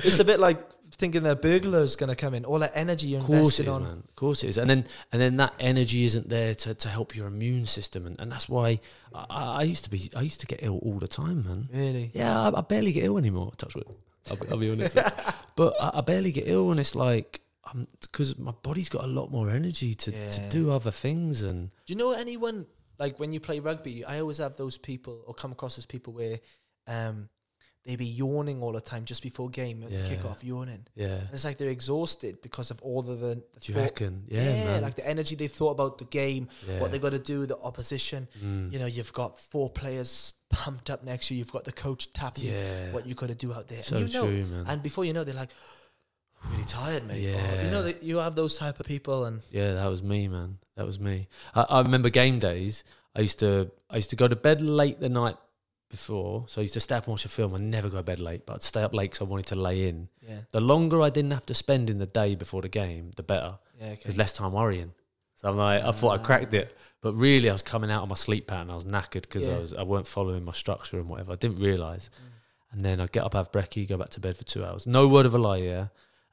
it's 0.04 0.20
a 0.20 0.26
bit 0.26 0.40
like 0.40 0.58
thinking 0.94 1.22
that 1.22 1.44
burglar's 1.44 1.96
going 1.96 2.10
to 2.10 2.16
come 2.16 2.34
in. 2.34 2.44
All 2.44 2.58
that 2.58 2.72
energy 2.74 3.10
you're 3.10 3.20
Of 3.20 3.28
course 3.28 3.60
invested 3.60 3.68
is, 3.68 3.76
on. 3.76 3.84
man. 3.84 4.04
Of 4.10 4.16
course 4.16 4.44
it 4.44 4.48
is, 4.50 4.58
and 4.58 4.68
then 4.70 4.86
and 5.12 5.22
then 5.22 5.38
that 5.38 5.54
energy 5.60 6.06
isn't 6.06 6.28
there 6.30 6.56
to, 6.56 6.74
to 6.74 6.90
help 6.90 7.16
your 7.16 7.28
immune 7.28 7.68
system, 7.68 8.08
and, 8.08 8.20
and 8.20 8.32
that's 8.32 8.50
why 8.50 8.80
I, 9.14 9.26
I 9.30 9.62
used 9.64 9.84
to 9.84 9.90
be 9.92 10.10
I 10.16 10.22
used 10.22 10.40
to 10.40 10.48
get 10.48 10.60
ill 10.64 10.80
all 10.82 10.98
the 10.98 11.08
time, 11.08 11.44
man. 11.46 11.70
Really? 11.72 12.10
Yeah, 12.16 12.40
I, 12.50 12.58
I 12.58 12.62
barely 12.62 12.92
get 12.94 13.04
ill 13.06 13.18
anymore. 13.20 13.52
Touch 13.58 13.76
wood. 13.76 13.86
I'll, 14.30 14.36
be- 14.38 14.48
I'll 14.50 14.58
be 14.58 14.72
honest, 14.72 14.98
but 15.56 15.76
I, 15.80 15.92
I 16.00 16.02
barely 16.02 16.32
get 16.32 16.48
ill, 16.48 16.72
and 16.72 16.80
it's 16.80 16.96
like 16.96 17.42
because 18.02 18.38
my 18.38 18.52
body's 18.64 18.90
got 18.90 19.04
a 19.04 19.08
lot 19.08 19.32
more 19.32 19.50
energy 19.50 19.94
to, 19.96 20.12
to 20.12 20.50
do 20.50 20.72
other 20.72 20.92
things, 20.92 21.44
and 21.44 21.70
Do 21.86 21.94
you 21.94 21.98
know 21.98 22.12
anyone 22.12 22.66
like 23.00 23.20
when 23.20 23.32
you 23.34 23.40
play 23.40 23.60
rugby, 23.60 24.04
I 24.06 24.20
always 24.20 24.38
have 24.40 24.56
those 24.56 24.78
people 24.78 25.24
or 25.28 25.34
come 25.34 25.52
across 25.52 25.76
those 25.76 25.86
people 25.86 26.14
where 26.14 26.40
um 26.88 27.30
they 27.86 27.96
be 27.96 28.06
yawning 28.06 28.62
all 28.62 28.74
the 28.74 28.82
time 28.82 29.06
just 29.06 29.24
before 29.24 29.50
game 29.50 29.82
and 29.82 29.90
Yeah. 29.92 30.06
kick 30.10 30.26
off, 30.26 30.44
yawning. 30.44 30.86
Yeah. 30.96 31.06
And 31.08 31.30
it's 31.32 31.46
like 31.46 31.58
they're 31.58 31.70
exhausted 31.70 32.42
because 32.42 32.70
of 32.70 32.82
all 32.82 33.00
of 33.00 33.20
the, 33.22 33.42
the 33.54 33.60
Do 33.62 33.72
you 33.72 33.78
reckon? 33.80 34.26
Yeah, 34.28 34.66
man. 34.66 34.82
like 34.82 34.96
the 34.96 35.08
energy 35.08 35.38
they've 35.38 35.50
thought 35.50 35.72
about 35.72 35.98
the 35.98 36.04
game, 36.04 36.50
yeah. 36.68 36.82
what 36.82 36.92
they 36.92 37.00
got 37.00 37.12
to 37.12 37.20
do, 37.20 37.46
the 37.46 37.58
opposition. 37.58 38.28
Mm. 38.44 38.74
You 38.74 38.80
know, 38.80 38.88
you've 38.88 39.14
got 39.14 39.40
four 39.40 39.70
players 39.70 40.34
pumped 40.50 40.90
up 40.90 41.06
next 41.06 41.30
to 41.30 41.34
you. 41.34 41.40
You've 41.40 41.52
got 41.54 41.64
the 41.64 41.72
coach 41.72 42.12
tapping 42.12 42.46
you 42.46 42.52
yeah. 42.52 42.92
what 42.92 43.06
you 43.06 43.16
got 43.16 43.30
to 43.30 43.36
do 43.36 43.54
out 43.54 43.70
there. 43.70 43.82
so 43.84 43.96
and 43.96 44.10
you 44.10 44.14
know, 44.14 44.26
true, 44.28 44.46
man. 44.46 44.66
and 44.68 44.84
before 44.84 45.06
you 45.06 45.14
know, 45.14 45.24
they're 45.24 45.34
like, 45.34 45.52
really 46.52 46.64
tired, 46.66 47.08
mate. 47.08 47.26
Or, 47.26 47.64
you 47.64 47.72
know, 47.72 47.84
that 47.84 48.04
you 48.04 48.18
have 48.18 48.36
those 48.36 48.58
type 48.58 48.80
of 48.80 48.86
people, 48.86 49.26
and 49.26 49.42
Yeah, 49.52 49.74
that 49.74 49.88
was 49.88 50.04
me, 50.04 50.28
man. 50.28 50.58
That 50.76 50.86
was 50.86 51.00
me. 51.00 51.28
I, 51.56 51.66
I 51.70 51.82
remember 51.82 52.10
game 52.10 52.40
days. 52.40 52.84
I 53.16 53.22
used 53.22 53.40
to 53.40 53.72
I 53.90 53.96
used 53.96 54.12
to 54.12 54.16
go 54.16 54.28
to 54.28 54.36
bed 54.36 54.62
late 54.62 55.00
the 55.00 55.10
night 55.10 55.38
before, 55.90 56.46
so 56.48 56.62
I 56.62 56.64
used 56.64 56.76
to 56.76 56.80
stay 56.80 56.96
up 56.96 57.06
and 57.06 57.12
watch 57.12 57.26
a 57.26 57.30
film. 57.30 57.56
I 57.56 57.58
never 57.58 57.90
go 57.90 57.98
to 57.98 58.04
bed 58.04 58.20
late, 58.20 58.46
but 58.46 58.54
I'd 58.56 58.64
stay 58.64 58.84
up 58.84 58.94
late 58.94 59.12
because 59.12 59.22
I 59.22 59.30
wanted 59.30 59.48
to 59.48 59.56
lay 59.56 59.88
in. 59.88 60.10
yeah, 60.22 60.42
The 60.52 60.62
longer 60.62 61.02
I 61.02 61.10
didn't 61.10 61.32
have 61.32 61.46
to 61.48 61.54
spend 61.54 61.90
in 61.90 61.98
the 61.98 62.06
day 62.06 62.36
before 62.36 62.62
the 62.62 62.70
game, 62.70 63.12
the 63.16 63.24
better. 63.24 63.58
yeah, 63.80 63.92
okay. 63.92 64.02
There's 64.04 64.18
less 64.18 64.34
time 64.34 64.52
worrying. 64.52 64.94
So 65.36 65.50
I'm 65.50 65.58
like, 65.58 65.84
I 65.84 65.92
thought 65.92 66.20
I 66.20 66.22
ah. 66.22 66.26
cracked 66.26 66.54
it, 66.54 66.76
but 67.02 67.14
really 67.14 67.50
I 67.50 67.54
was 67.54 67.62
coming 67.62 67.90
out 67.92 68.04
of 68.04 68.10
my 68.10 68.16
sleep 68.16 68.48
pattern. 68.48 68.70
I 68.70 68.76
was 68.76 68.86
knackered 68.86 69.22
because 69.22 69.48
Yeah. 69.48 69.56
I 69.56 69.60
was 69.60 69.74
I 69.74 69.84
weren't 69.84 70.08
following 70.08 70.44
my 70.44 70.52
structure 70.52 71.00
and 71.00 71.08
whatever. 71.08 71.32
I 71.32 71.36
didn't 71.36 71.58
realize. 71.58 72.10
Mm. 72.16 72.34
And 72.74 72.86
then 72.86 73.00
I'd 73.00 73.12
get 73.12 73.24
up, 73.24 73.34
have 73.34 73.52
brekkie, 73.52 73.88
go 73.88 73.98
back 73.98 74.10
to 74.10 74.20
bed 74.20 74.36
for 74.36 74.44
two 74.44 74.64
hours. 74.64 74.86
No 74.86 75.08
word 75.08 75.26
of 75.26 75.34
a 75.34 75.38
lie, 75.38 75.58
yeah. 75.58 75.88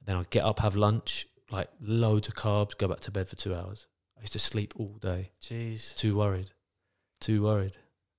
Then 0.04 0.16
I'd 0.16 0.30
get 0.30 0.44
up, 0.44 0.58
have 0.60 0.76
lunch, 0.76 1.26
like 1.50 1.68
loads 1.80 2.28
of 2.28 2.34
carbs, 2.34 2.76
go 2.76 2.88
back 2.88 3.00
to 3.00 3.10
bed 3.10 3.28
for 3.28 3.36
two 3.36 3.54
hours. 3.54 3.86
I 4.16 4.20
used 4.20 4.32
to 4.34 4.38
sleep 4.38 4.74
all 4.76 4.96
day. 5.00 5.30
Jeez. 5.42 5.94
Too 5.96 6.16
worried. 6.16 6.50
Too 7.20 7.42
worried. 7.42 7.76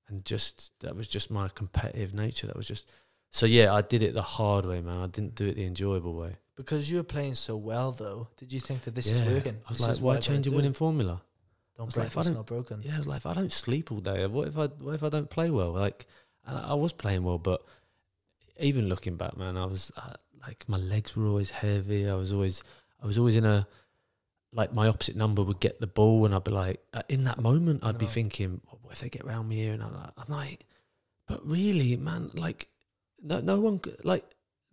And 0.08 0.24
just 0.26 0.72
that 0.82 0.96
was 0.96 1.08
just 1.08 1.30
my 1.32 1.48
competitive 1.50 2.14
nature. 2.14 2.48
That 2.48 2.56
was 2.56 2.68
just 2.68 2.92
so 3.32 3.46
yeah, 3.46 3.74
I 3.74 3.82
did 3.82 4.02
it 4.04 4.14
the 4.14 4.22
hard 4.22 4.66
way, 4.66 4.82
man. 4.82 4.98
I 5.02 5.08
didn't 5.08 5.36
do 5.36 5.46
it 5.48 5.56
the 5.56 5.66
enjoyable 5.66 6.16
way. 6.16 6.38
Because 6.56 6.90
you 6.90 6.98
were 6.98 7.04
playing 7.04 7.36
so 7.36 7.58
well, 7.58 7.92
though, 7.92 8.30
did 8.38 8.54
you 8.54 8.60
think 8.62 8.84
that 8.84 8.96
this 8.96 9.08
is 9.08 9.20
Yeah. 9.20 9.34
working? 9.34 9.58
I 9.66 9.70
was 9.70 9.80
This 9.80 9.88
like, 9.88 9.98
why 9.98 10.16
I 10.16 10.20
change 10.22 10.48
a 10.48 10.52
winning 10.52 10.74
formula? 10.74 11.22
Don't 11.78 11.94
break 11.94 12.04
like, 12.04 12.08
if 12.08 12.18
I 12.18 12.20
what's 12.22 12.30
don't- 12.30 12.46
broken. 12.48 12.82
Yeah, 12.84 12.96
I 12.96 12.98
was 13.00 13.08
like, 13.08 13.18
if 13.18 13.26
I 13.26 13.34
don't 13.34 13.52
sleep 13.52 13.92
all 13.92 14.00
day, 14.00 14.26
what 14.28 14.48
if 14.48 14.58
I 14.58 14.68
what 14.68 14.96
if 14.96 15.04
I 15.04 15.10
don't 15.10 15.30
play 15.30 15.50
well? 15.50 15.72
Like, 15.74 16.06
and 16.46 16.58
I 16.58 16.74
was 16.76 16.94
playing 16.94 17.24
well, 17.24 17.38
but 17.40 17.62
even 18.60 18.88
looking 18.88 19.18
back, 19.18 19.36
man, 19.36 19.58
I 19.58 19.66
was 19.66 19.92
uh, 19.98 20.14
like 20.48 20.68
my 20.68 20.78
legs 20.78 21.16
were 21.16 21.28
always 21.28 21.52
heavy. 21.52 22.10
I 22.10 22.16
was 22.16 22.32
always 22.32 22.64
I 23.02 23.06
was 23.06 23.18
always 23.18 23.36
in 23.36 23.46
a 23.46 23.68
like 24.56 24.74
my 24.74 24.88
opposite 24.88 25.16
number 25.16 25.44
would 25.44 25.60
get 25.60 25.82
the 25.82 25.88
ball, 25.88 26.26
and 26.26 26.34
I'd 26.34 26.44
be 26.46 26.52
like, 26.52 26.82
uh, 26.94 27.04
in 27.10 27.26
that 27.26 27.40
moment, 27.40 27.84
I'd 27.84 27.98
be 27.98 28.06
thinking, 28.06 28.62
what 28.82 28.94
if 28.94 29.00
they 29.02 29.10
get 29.10 29.26
round 29.26 29.50
me 29.50 29.58
here? 29.58 29.74
And 29.74 29.84
I'm 29.84 29.94
like, 29.94 30.12
I'm 30.18 30.34
like, 30.34 30.66
but 31.28 31.46
really, 31.46 31.98
man, 31.98 32.32
like, 32.34 32.70
no, 33.22 33.42
no 33.42 33.60
one 33.60 33.82
like. 34.04 34.24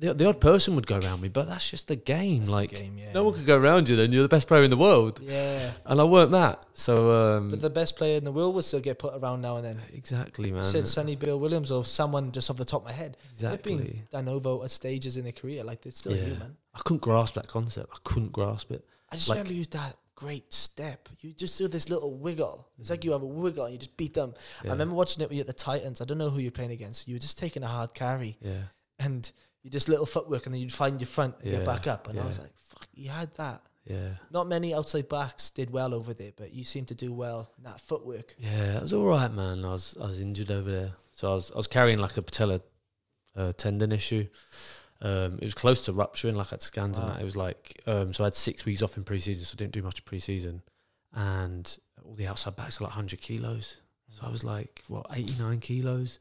The, 0.03 0.15
the 0.15 0.27
odd 0.29 0.41
person 0.41 0.75
would 0.75 0.87
go 0.89 0.99
around 0.99 1.21
me, 1.21 1.29
but 1.29 1.47
that's 1.49 1.71
just 1.71 1.87
the 1.87 1.95
game. 1.95 2.39
That's 2.41 2.51
the 2.51 2.57
like, 2.57 2.71
game, 2.71 2.99
yeah. 2.99 3.13
no 3.13 3.23
one 3.25 3.35
could 3.35 3.47
go 3.47 3.57
around 3.57 3.89
you. 3.89 3.95
Then 3.95 4.11
you're 4.11 4.23
the 4.25 4.29
best 4.29 4.49
player 4.49 4.65
in 4.65 4.71
the 4.71 4.77
world, 4.77 5.21
Yeah. 5.23 5.71
and 5.87 6.01
I 6.01 6.05
weren't 6.05 6.33
that. 6.33 6.67
So, 6.75 7.11
um, 7.37 7.51
But 7.51 7.63
the 7.63 7.71
best 7.71 7.97
player 7.97 8.17
in 8.19 8.25
the 8.25 8.33
world 8.33 8.55
would 8.57 8.65
still 8.65 8.81
get 8.81 8.99
put 8.99 9.15
around 9.15 9.43
now 9.43 9.57
and 9.59 9.65
then. 9.65 9.79
exactly, 9.93 10.51
man. 10.51 10.65
You 10.65 10.69
said 10.71 10.89
Sonny 10.89 11.15
Bill 11.15 11.39
Williams 11.39 11.71
or 11.71 11.85
someone 11.85 12.33
just 12.33 12.51
off 12.51 12.57
the 12.57 12.65
top 12.65 12.81
of 12.83 12.87
my 12.87 12.93
head. 12.93 13.17
Exactly. 13.31 13.77
They've 13.77 13.87
been 13.93 14.03
done 14.11 14.29
over 14.29 14.65
at 14.65 14.73
stages 14.73 15.17
in 15.17 15.23
their 15.23 15.33
career. 15.33 15.63
Like 15.63 15.83
they're 15.83 15.93
still 15.93 16.17
Yeah. 16.17 16.25
human. 16.25 16.57
I 16.75 16.81
couldn't 16.85 17.03
grasp 17.03 17.35
that 17.37 17.47
concept. 17.47 17.91
I 17.95 17.99
couldn't 18.03 18.33
grasp 18.33 18.73
it. 18.73 18.85
I 19.11 19.15
just 19.15 19.29
Like- 19.29 19.37
remember 19.39 19.55
you 19.55 19.67
that 19.67 19.97
great 20.17 20.53
step. 20.53 21.09
You 21.21 21.33
just 21.33 21.57
do 21.59 21.69
this 21.69 21.89
little 21.89 22.15
wiggle. 22.17 22.67
It's 22.81 22.91
like 22.91 23.05
you 23.05 23.13
have 23.13 23.23
a 23.23 23.27
wiggle 23.27 23.65
and 23.67 23.73
you 23.75 23.79
just 23.79 23.97
beat 23.97 24.15
them. 24.15 24.35
Yeah. 24.65 24.71
I 24.71 24.73
remember 24.73 24.95
watching 24.97 25.23
it 25.23 25.29
with 25.29 25.37
you 25.37 25.43
at 25.43 25.47
the 25.47 25.53
Titans. 25.53 26.01
I 26.01 26.07
don't 26.07 26.19
know 26.19 26.31
who 26.31 26.41
you're 26.41 26.51
playing 26.51 26.73
against. 26.73 27.07
You 27.07 27.15
were 27.15 27.21
just 27.21 27.39
taking 27.39 27.63
a 27.63 27.69
hard 27.69 27.95
carry 27.95 28.37
Yeah. 28.41 28.63
and 28.99 29.31
you 29.63 29.71
just 29.71 29.89
little 29.89 30.07
footwork 30.07 30.47
and 30.47 30.55
then 30.55 30.61
you'd 30.63 30.73
find 30.73 31.01
your 31.01 31.07
front 31.09 31.37
and 31.41 31.51
Yeah, 31.53 31.59
get 31.59 31.67
back 31.67 31.87
up. 31.87 32.09
And 32.09 32.19
I 32.19 32.27
was 32.27 32.39
like, 32.41 32.51
fuck, 32.69 32.87
you 32.95 33.11
had 33.11 33.35
that. 33.37 33.63
Yeah. 33.85 34.11
Not 34.31 34.47
many 34.49 34.75
outside 34.75 35.09
backs 35.09 35.51
did 35.51 35.71
well 35.71 35.93
over 35.95 36.15
there, 36.15 36.33
but 36.37 36.53
you 36.53 36.65
seemed 36.65 36.89
to 36.89 36.95
do 36.95 37.13
well 37.13 37.51
in 37.59 37.65
that 37.65 37.81
footwork. 37.81 38.35
Yeah. 38.39 38.77
It 38.77 38.83
was 38.83 38.93
all 38.93 39.07
right, 39.07 39.33
man. 39.33 39.65
I 39.65 39.71
was 39.73 39.97
I 40.01 40.05
was 40.07 40.21
injured 40.21 40.51
over 40.53 40.71
there, 40.71 40.93
so 41.11 41.31
I 41.31 41.35
was 41.35 41.51
I 41.53 41.57
was 41.57 41.67
carrying 41.67 41.99
like 41.99 42.17
a 42.17 42.23
patella 42.23 42.61
uh, 43.37 43.53
tendon 43.57 43.91
issue. 43.93 44.27
Um, 45.01 45.35
it 45.41 45.45
was 45.45 45.55
close 45.55 45.83
to 45.87 45.93
rupturing. 45.93 46.37
Like 46.37 46.49
I 46.49 46.51
had 46.51 46.63
scans 46.63 46.99
Wow. 46.99 47.07
and 47.07 47.15
that. 47.17 47.21
It 47.23 47.25
was 47.25 47.37
like 47.37 47.81
um, 47.87 48.13
so 48.13 48.23
I 48.23 48.27
had 48.29 48.37
six 48.37 48.65
weeks 48.65 48.83
off 48.83 48.97
in 48.97 49.03
preseason, 49.05 49.45
so 49.45 49.55
I 49.55 49.59
didn't 49.59 49.73
do 49.73 49.83
much 49.83 50.05
preseason, 50.05 50.61
and 51.13 51.77
all 52.05 52.15
the 52.15 52.29
outside 52.29 52.55
backs 52.55 52.81
are 52.81 52.85
like 52.85 52.93
hundred 52.93 53.21
kilos. 53.21 53.79
So 54.11 54.27
I 54.27 54.31
was 54.31 54.45
like, 54.45 54.83
what, 54.89 55.07
89 55.13 55.59
kilos? 55.61 56.19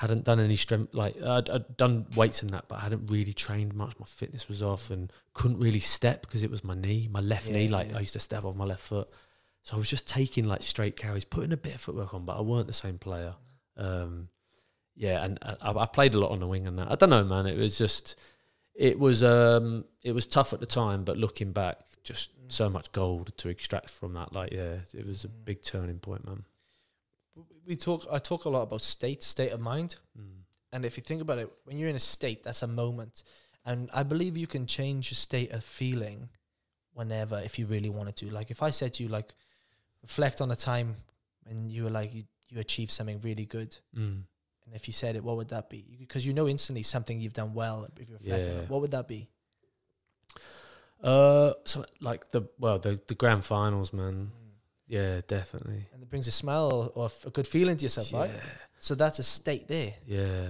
Hadn't 0.00 0.24
done 0.24 0.40
any 0.40 0.56
strength, 0.56 0.94
like, 0.94 1.20
I'd, 1.22 1.50
I'd 1.50 1.76
done 1.76 2.06
weights 2.16 2.40
and 2.40 2.48
that, 2.52 2.68
but 2.68 2.76
I 2.76 2.80
hadn't 2.80 3.10
really 3.10 3.34
trained 3.34 3.74
much. 3.74 3.92
My 3.98 4.06
fitness 4.06 4.48
was 4.48 4.62
off 4.62 4.90
and 4.90 5.12
couldn't 5.34 5.58
really 5.58 5.78
step 5.80 6.22
because 6.22 6.42
it 6.42 6.50
was 6.50 6.64
my 6.64 6.74
knee, 6.74 7.06
my 7.12 7.20
left 7.20 7.46
knee. 7.50 7.68
Like, 7.68 7.90
yeah. 7.90 7.98
I 7.98 8.00
used 8.00 8.14
to 8.14 8.18
step 8.18 8.46
off 8.46 8.56
my 8.56 8.64
left 8.64 8.80
foot. 8.80 9.10
So 9.62 9.76
I 9.76 9.78
was 9.78 9.90
just 9.90 10.08
taking 10.08 10.46
like 10.46 10.62
straight 10.62 10.96
carries, 10.96 11.26
putting 11.26 11.52
a 11.52 11.56
bit 11.58 11.74
of 11.74 11.82
footwork 11.82 12.14
on, 12.14 12.24
but 12.24 12.38
I 12.38 12.40
weren't 12.40 12.66
the 12.66 12.72
same 12.72 12.96
player. 12.96 13.34
Um, 13.76 14.28
yeah, 14.96 15.22
and 15.22 15.38
I, 15.42 15.70
I 15.70 15.84
played 15.84 16.14
a 16.14 16.18
lot 16.18 16.30
on 16.30 16.40
the 16.40 16.46
wing 16.46 16.66
and 16.66 16.78
that. 16.78 16.90
I 16.90 16.94
don't 16.94 17.10
know, 17.10 17.24
man. 17.24 17.44
It 17.44 17.58
was 17.58 17.76
just, 17.76 18.18
it 18.74 18.98
was, 18.98 19.22
um, 19.22 19.84
it 20.02 20.12
was 20.12 20.26
tough 20.26 20.54
at 20.54 20.60
the 20.60 20.66
time, 20.66 21.04
but 21.04 21.18
looking 21.18 21.52
back, 21.52 21.80
just 22.04 22.30
so 22.48 22.70
much 22.70 22.90
gold 22.92 23.36
to 23.36 23.50
extract 23.50 23.90
from 23.90 24.14
that. 24.14 24.32
Like, 24.32 24.50
yeah, 24.52 24.76
it 24.94 25.06
was 25.06 25.24
a 25.24 25.28
big 25.28 25.62
turning 25.62 25.98
point, 25.98 26.26
man. 26.26 26.44
We 27.66 27.76
talk. 27.76 28.06
I 28.10 28.18
talk 28.18 28.44
a 28.44 28.48
lot 28.48 28.62
about 28.62 28.82
state, 28.82 29.22
state 29.22 29.52
of 29.52 29.60
mind. 29.60 29.96
Mm. 30.18 30.40
And 30.72 30.84
if 30.84 30.96
you 30.96 31.02
think 31.02 31.20
about 31.20 31.38
it, 31.38 31.50
when 31.64 31.78
you're 31.78 31.88
in 31.88 31.96
a 31.96 32.00
state, 32.00 32.44
that's 32.44 32.62
a 32.62 32.66
moment. 32.66 33.22
And 33.64 33.90
I 33.92 34.02
believe 34.02 34.36
you 34.36 34.46
can 34.46 34.66
change 34.66 35.10
your 35.10 35.16
state 35.16 35.52
of 35.52 35.64
feeling 35.64 36.28
whenever 36.94 37.40
if 37.44 37.58
you 37.58 37.66
really 37.66 37.90
wanted 37.90 38.16
to. 38.16 38.30
Like 38.30 38.50
if 38.50 38.62
I 38.62 38.70
said 38.70 38.94
to 38.94 39.02
you, 39.02 39.08
like, 39.08 39.34
reflect 40.02 40.40
on 40.40 40.50
a 40.50 40.56
time 40.56 40.94
when 41.44 41.68
you 41.68 41.84
were 41.84 41.90
like 41.90 42.14
you, 42.14 42.22
you 42.48 42.60
achieved 42.60 42.90
something 42.90 43.20
really 43.20 43.46
good. 43.46 43.76
Mm. 43.96 44.22
And 44.64 44.74
if 44.74 44.86
you 44.86 44.92
said 44.92 45.16
it, 45.16 45.24
what 45.24 45.36
would 45.36 45.48
that 45.48 45.68
be? 45.68 45.96
Because 45.98 46.26
you 46.26 46.32
know 46.32 46.48
instantly 46.48 46.82
something 46.82 47.20
you've 47.20 47.32
done 47.32 47.54
well 47.54 47.88
if 47.96 48.08
you 48.08 48.14
reflect 48.14 48.48
on 48.48 48.56
it. 48.56 48.70
What 48.70 48.80
would 48.80 48.92
that 48.92 49.08
be? 49.08 49.28
Uh, 51.02 51.52
so 51.64 51.84
like 52.00 52.30
the 52.30 52.42
well, 52.58 52.78
the 52.78 53.00
the 53.06 53.14
grand 53.14 53.44
finals, 53.44 53.92
man. 53.92 54.30
Yeah, 54.90 55.20
definitely. 55.28 55.86
And 55.94 56.02
it 56.02 56.10
brings 56.10 56.26
a 56.26 56.32
smile 56.32 56.90
or, 56.96 57.04
or 57.04 57.10
a 57.24 57.30
good 57.30 57.46
feeling 57.46 57.76
to 57.76 57.82
yourself, 57.84 58.12
right? 58.12 58.30
So 58.80 58.96
that's 58.96 59.20
a 59.20 59.22
state 59.22 59.68
there. 59.68 59.94
yeah. 60.06 60.46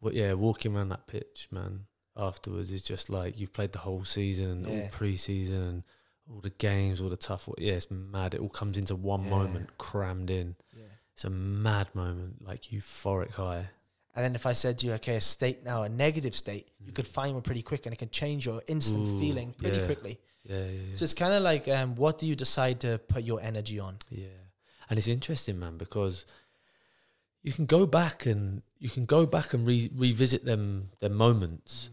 Well, 0.00 0.14
yeah, 0.14 0.32
walking 0.32 0.74
around 0.74 0.90
that 0.90 1.06
pitch, 1.06 1.48
man. 1.50 1.86
Afterwards, 2.16 2.72
is 2.72 2.82
just 2.82 3.10
like 3.10 3.38
you've 3.38 3.52
played 3.52 3.72
the 3.72 3.80
whole 3.80 4.04
season 4.04 4.50
and 4.50 4.66
all 4.66 4.72
Yeah. 4.72 4.88
pre-season 4.90 5.62
and 5.62 5.82
all 6.30 6.40
the 6.40 6.50
games, 6.50 7.00
all 7.00 7.10
the 7.10 7.16
tough. 7.16 7.48
Yeah, 7.58 7.74
it's 7.74 7.90
mad. 7.90 8.34
It 8.34 8.40
all 8.40 8.48
comes 8.48 8.78
into 8.78 8.94
one 8.94 9.24
Yeah. 9.24 9.30
moment, 9.30 9.76
crammed 9.76 10.30
in. 10.30 10.56
Yeah. 10.74 10.84
It's 11.14 11.24
a 11.24 11.30
mad 11.30 11.94
moment, 11.94 12.42
like 12.42 12.62
euphoric 12.70 13.32
high. 13.32 13.68
And 14.14 14.24
then 14.24 14.34
if 14.34 14.46
I 14.46 14.54
said 14.54 14.78
to 14.78 14.86
you, 14.86 14.92
okay, 14.94 15.16
a 15.16 15.20
state 15.20 15.64
now, 15.64 15.82
a 15.82 15.88
negative 15.88 16.34
state, 16.34 16.68
you 16.80 16.92
mm. 16.92 16.94
could 16.94 17.06
find 17.06 17.34
one 17.34 17.42
pretty 17.42 17.62
quick 17.62 17.86
and 17.86 17.92
it 17.92 17.98
can 17.98 18.10
change 18.10 18.46
your 18.46 18.62
instant 18.66 19.06
Ooh, 19.06 19.20
feeling 19.20 19.52
pretty 19.52 19.78
yeah. 19.78 19.86
quickly. 19.86 20.18
Yeah, 20.44 20.56
yeah, 20.58 20.64
yeah. 20.64 20.96
So 20.96 21.04
it's 21.04 21.14
kind 21.14 21.34
of 21.34 21.42
like, 21.42 21.68
um, 21.68 21.94
what 21.96 22.18
do 22.18 22.26
you 22.26 22.34
decide 22.34 22.80
to 22.80 22.98
put 22.98 23.24
your 23.24 23.40
energy 23.40 23.78
on? 23.78 23.96
Yeah, 24.10 24.26
and 24.88 24.98
it's 24.98 25.08
interesting, 25.08 25.58
man, 25.58 25.76
because 25.76 26.26
you 27.42 27.52
can 27.52 27.66
go 27.66 27.86
back 27.86 28.26
and 28.26 28.62
you 28.78 28.88
can 28.88 29.04
go 29.04 29.26
back 29.26 29.52
and 29.52 29.66
re- 29.66 29.90
revisit 29.94 30.44
them 30.44 30.90
their 31.00 31.10
moments, 31.10 31.90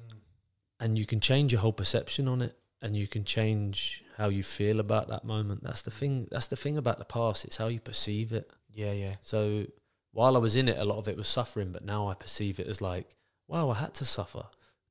and 0.79 0.97
you 0.97 1.05
can 1.05 1.19
change 1.19 1.51
your 1.51 1.61
whole 1.61 1.73
perception 1.73 2.27
on 2.27 2.41
it, 2.41 2.57
and 2.81 2.95
you 2.95 3.07
can 3.07 3.25
change 3.25 4.03
how 4.17 4.29
you 4.29 4.43
feel 4.43 4.79
about 4.79 5.09
that 5.09 5.23
moment. 5.23 5.63
That's 5.63 5.81
the 5.81 5.91
thing. 5.91 6.27
That's 6.31 6.47
the 6.47 6.55
thing 6.55 6.77
about 6.77 6.99
the 6.99 7.05
past. 7.05 7.45
It's 7.45 7.57
how 7.57 7.67
you 7.67 7.79
perceive 7.79 8.31
it. 8.31 8.49
Yeah, 8.73 8.93
yeah. 8.93 9.15
So 9.21 9.65
while 10.11 10.35
I 10.35 10.39
was 10.39 10.55
in 10.55 10.69
it, 10.69 10.77
a 10.77 10.85
lot 10.85 10.97
of 10.97 11.07
it 11.07 11.17
was 11.17 11.27
suffering, 11.27 11.71
but 11.71 11.85
now 11.85 12.07
I 12.07 12.13
perceive 12.13 12.59
it 12.59 12.67
as 12.67 12.81
like, 12.81 13.07
wow, 13.47 13.69
I 13.69 13.75
had 13.75 13.93
to 13.95 14.05
suffer. 14.05 14.45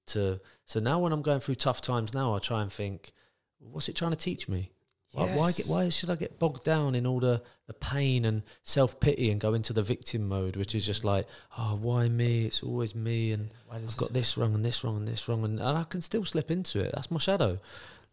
To 0.09 0.39
so 0.67 0.79
now 0.79 1.01
when 1.01 1.13
I'm 1.13 1.23
going 1.23 1.41
through 1.41 1.57
tough 1.57 1.81
times, 1.81 2.15
now 2.15 2.35
I 2.35 2.39
try 2.39 2.63
and 2.63 2.73
think, 2.73 3.13
what's 3.59 3.89
it 3.89 3.97
trying 3.97 4.13
to 4.13 4.17
teach 4.17 4.49
me? 4.49 4.71
Why, 5.13 5.35
why 5.35 5.53
get 5.53 5.67
why 5.67 5.89
should 5.89 6.11
I 6.11 6.17
get 6.17 6.39
bogged 6.39 6.65
down 6.65 6.95
in 6.95 7.07
all 7.07 7.21
the, 7.21 7.43
the 7.67 7.73
pain 7.73 8.25
and 8.25 8.43
self 8.65 9.01
pity 9.01 9.31
and 9.31 9.41
go 9.41 9.55
into 9.55 9.73
the 9.73 9.83
victim 9.83 10.29
mode, 10.29 10.57
which 10.57 10.75
is 10.75 10.85
just 10.85 11.05
like, 11.05 11.27
oh, 11.57 11.79
why 11.81 12.09
me? 12.09 12.45
It's 12.45 12.63
always 12.63 12.95
me, 12.95 13.33
and 13.33 13.51
I've 13.71 13.97
got 13.97 14.13
this 14.13 14.37
wrong 14.37 14.55
and 14.55 14.65
this 14.65 14.85
wrong 14.85 14.97
and 14.99 15.09
this 15.09 15.27
wrong, 15.27 15.45
and, 15.45 15.59
and 15.59 15.79
I 15.79 15.85
can 15.85 16.03
still 16.03 16.25
slip 16.25 16.51
into 16.51 16.81
it. 16.81 16.93
That's 16.95 17.11
my 17.11 17.19
shadow, 17.19 17.59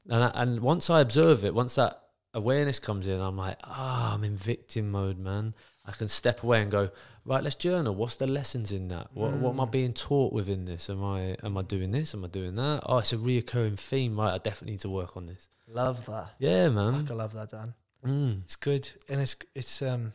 and 0.10 0.24
I, 0.24 0.32
and 0.36 0.62
once 0.62 0.90
I 0.90 1.02
observe 1.02 1.44
it, 1.44 1.54
once 1.54 1.76
that 1.76 2.00
awareness 2.34 2.80
comes 2.80 3.08
in, 3.08 3.20
I'm 3.20 3.38
like, 3.38 3.58
ah, 3.64 4.14
I'm 4.14 4.24
in 4.24 4.38
victim 4.38 4.92
mode, 4.92 5.18
man. 5.18 5.56
I 5.86 5.92
can 5.92 6.08
step 6.08 6.44
away 6.44 6.62
and 6.62 6.72
go, 6.72 6.90
right, 7.26 7.44
let's 7.44 7.56
journal. 7.56 7.96
What's 7.96 8.16
the 8.18 8.28
lessons 8.28 8.72
in 8.72 8.88
that? 8.90 9.08
What 9.14 9.34
what 9.34 9.52
am 9.52 9.60
I 9.62 9.66
Mm. 9.66 9.72
being 9.72 9.94
taught 9.94 10.34
within 10.34 10.66
this? 10.66 10.90
Am 10.90 11.04
I 11.04 11.36
am 11.44 11.58
I 11.58 11.62
doing 11.62 11.92
this? 11.92 12.14
Am 12.14 12.24
I 12.24 12.28
doing 12.28 12.56
that? 12.56 12.84
Oh, 12.86 12.98
it's 13.00 13.14
a 13.14 13.18
reoccurring 13.18 13.78
theme, 13.80 14.20
right? 14.20 14.34
I 14.34 14.38
definitely 14.38 14.72
need 14.74 14.82
to 14.82 14.90
work 14.90 15.16
on 15.18 15.26
this. 15.28 15.50
Love 15.68 16.06
that. 16.06 16.36
Yeah, 16.40 16.70
man. 16.70 17.02
Fuck, 17.06 17.12
I 17.12 17.14
love 17.16 17.34
that, 17.34 17.52
Dan. 17.52 17.74
Mm. 18.06 18.44
It's 18.44 18.56
good, 18.58 18.90
and 19.10 19.22
it's 19.22 19.36
it's 19.56 19.82
um, 19.82 20.14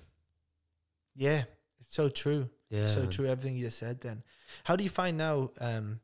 Yeah, 1.15 1.45
it's 1.81 1.95
so 1.95 2.09
true. 2.09 2.49
Yeah, 2.71 2.87
so 2.87 3.07
true. 3.07 3.27
Everything 3.27 3.57
you 3.57 3.65
just 3.65 3.79
said. 3.79 4.01
Then, 4.03 4.23
how 4.65 4.77
do 4.77 4.85
you 4.85 4.91
find 4.91 5.17
now, 5.17 5.51
um, 5.61 6.01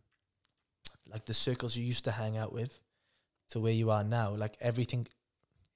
like 1.07 1.27
the 1.27 1.35
circles 1.35 1.77
you 1.77 1.85
used 1.85 2.05
to 2.05 2.11
hang 2.11 2.37
out 2.39 2.53
with, 2.53 2.81
to 3.51 3.61
where 3.61 3.73
you 3.73 3.91
are 3.91 4.03
now? 4.03 4.35
Like 4.35 4.57
everything. 4.61 5.07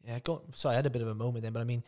Yeah, 0.02 0.18
go. 0.20 0.42
Sorry, 0.54 0.72
I 0.72 0.76
had 0.76 0.86
a 0.86 0.90
bit 0.90 1.02
of 1.02 1.08
a 1.08 1.14
moment 1.14 1.42
then, 1.42 1.52
but 1.52 1.60
I 1.60 1.64
mean, 1.64 1.84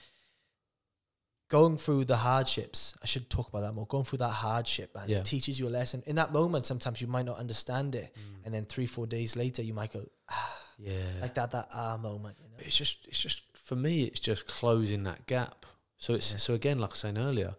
going 1.50 1.76
through 1.76 2.06
the 2.06 2.16
hardships. 2.16 2.94
I 3.02 3.06
should 3.06 3.28
talk 3.28 3.48
about 3.48 3.60
that 3.60 3.72
more. 3.74 3.86
Going 3.86 4.04
through 4.04 4.18
that 4.20 4.30
hardship, 4.30 4.94
man, 4.94 5.08
Yeah. 5.08 5.18
it 5.18 5.24
teaches 5.26 5.60
you 5.60 5.68
a 5.68 5.74
lesson. 5.80 6.02
In 6.06 6.16
that 6.16 6.32
moment, 6.32 6.64
sometimes 6.64 7.02
you 7.02 7.08
might 7.08 7.26
not 7.26 7.38
understand 7.38 7.94
it, 7.94 8.14
Mm. 8.16 8.44
and 8.46 8.54
then 8.54 8.64
three, 8.64 8.86
four 8.86 9.06
days 9.06 9.36
later, 9.36 9.60
you 9.62 9.74
might 9.74 9.92
go 9.92 10.02
ah, 10.30 10.56
Yeah, 10.78 11.20
like 11.20 11.34
that. 11.34 11.50
That 11.50 11.68
ah 11.72 11.98
moment. 11.98 12.38
You 12.42 12.48
know? 12.48 12.56
it's 12.66 12.76
just 12.76 12.96
it's 13.06 13.18
just 13.20 13.42
for 13.52 13.76
me 13.76 14.04
it's 14.04 14.20
just 14.20 14.46
closing 14.46 15.02
that 15.04 15.26
gap 15.26 15.66
so 15.98 16.14
it's 16.14 16.30
Yeah. 16.32 16.38
so 16.38 16.54
again 16.54 16.78
like 16.80 16.90
i 16.90 16.92
was 16.94 16.98
saying 17.00 17.18
earlier 17.18 17.54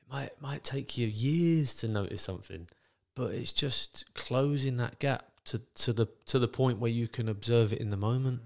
it 0.00 0.08
might 0.10 0.32
might 0.40 0.64
take 0.64 0.96
you 0.98 1.06
years 1.06 1.74
to 1.80 1.86
notice 1.88 2.22
something 2.22 2.66
but 3.14 3.32
it's 3.34 3.52
just 3.52 4.04
closing 4.14 4.76
that 4.78 4.98
gap 4.98 5.24
to 5.44 5.58
to 5.84 5.92
the 5.92 6.06
to 6.26 6.38
the 6.38 6.48
point 6.48 6.78
where 6.80 6.90
you 6.90 7.06
can 7.06 7.28
observe 7.28 7.72
it 7.74 7.80
in 7.80 7.90
the 7.90 7.96
moment 7.96 8.40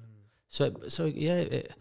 so 0.49 0.75
so 0.89 1.05
yeah 1.07 1.37
it, 1.59 1.73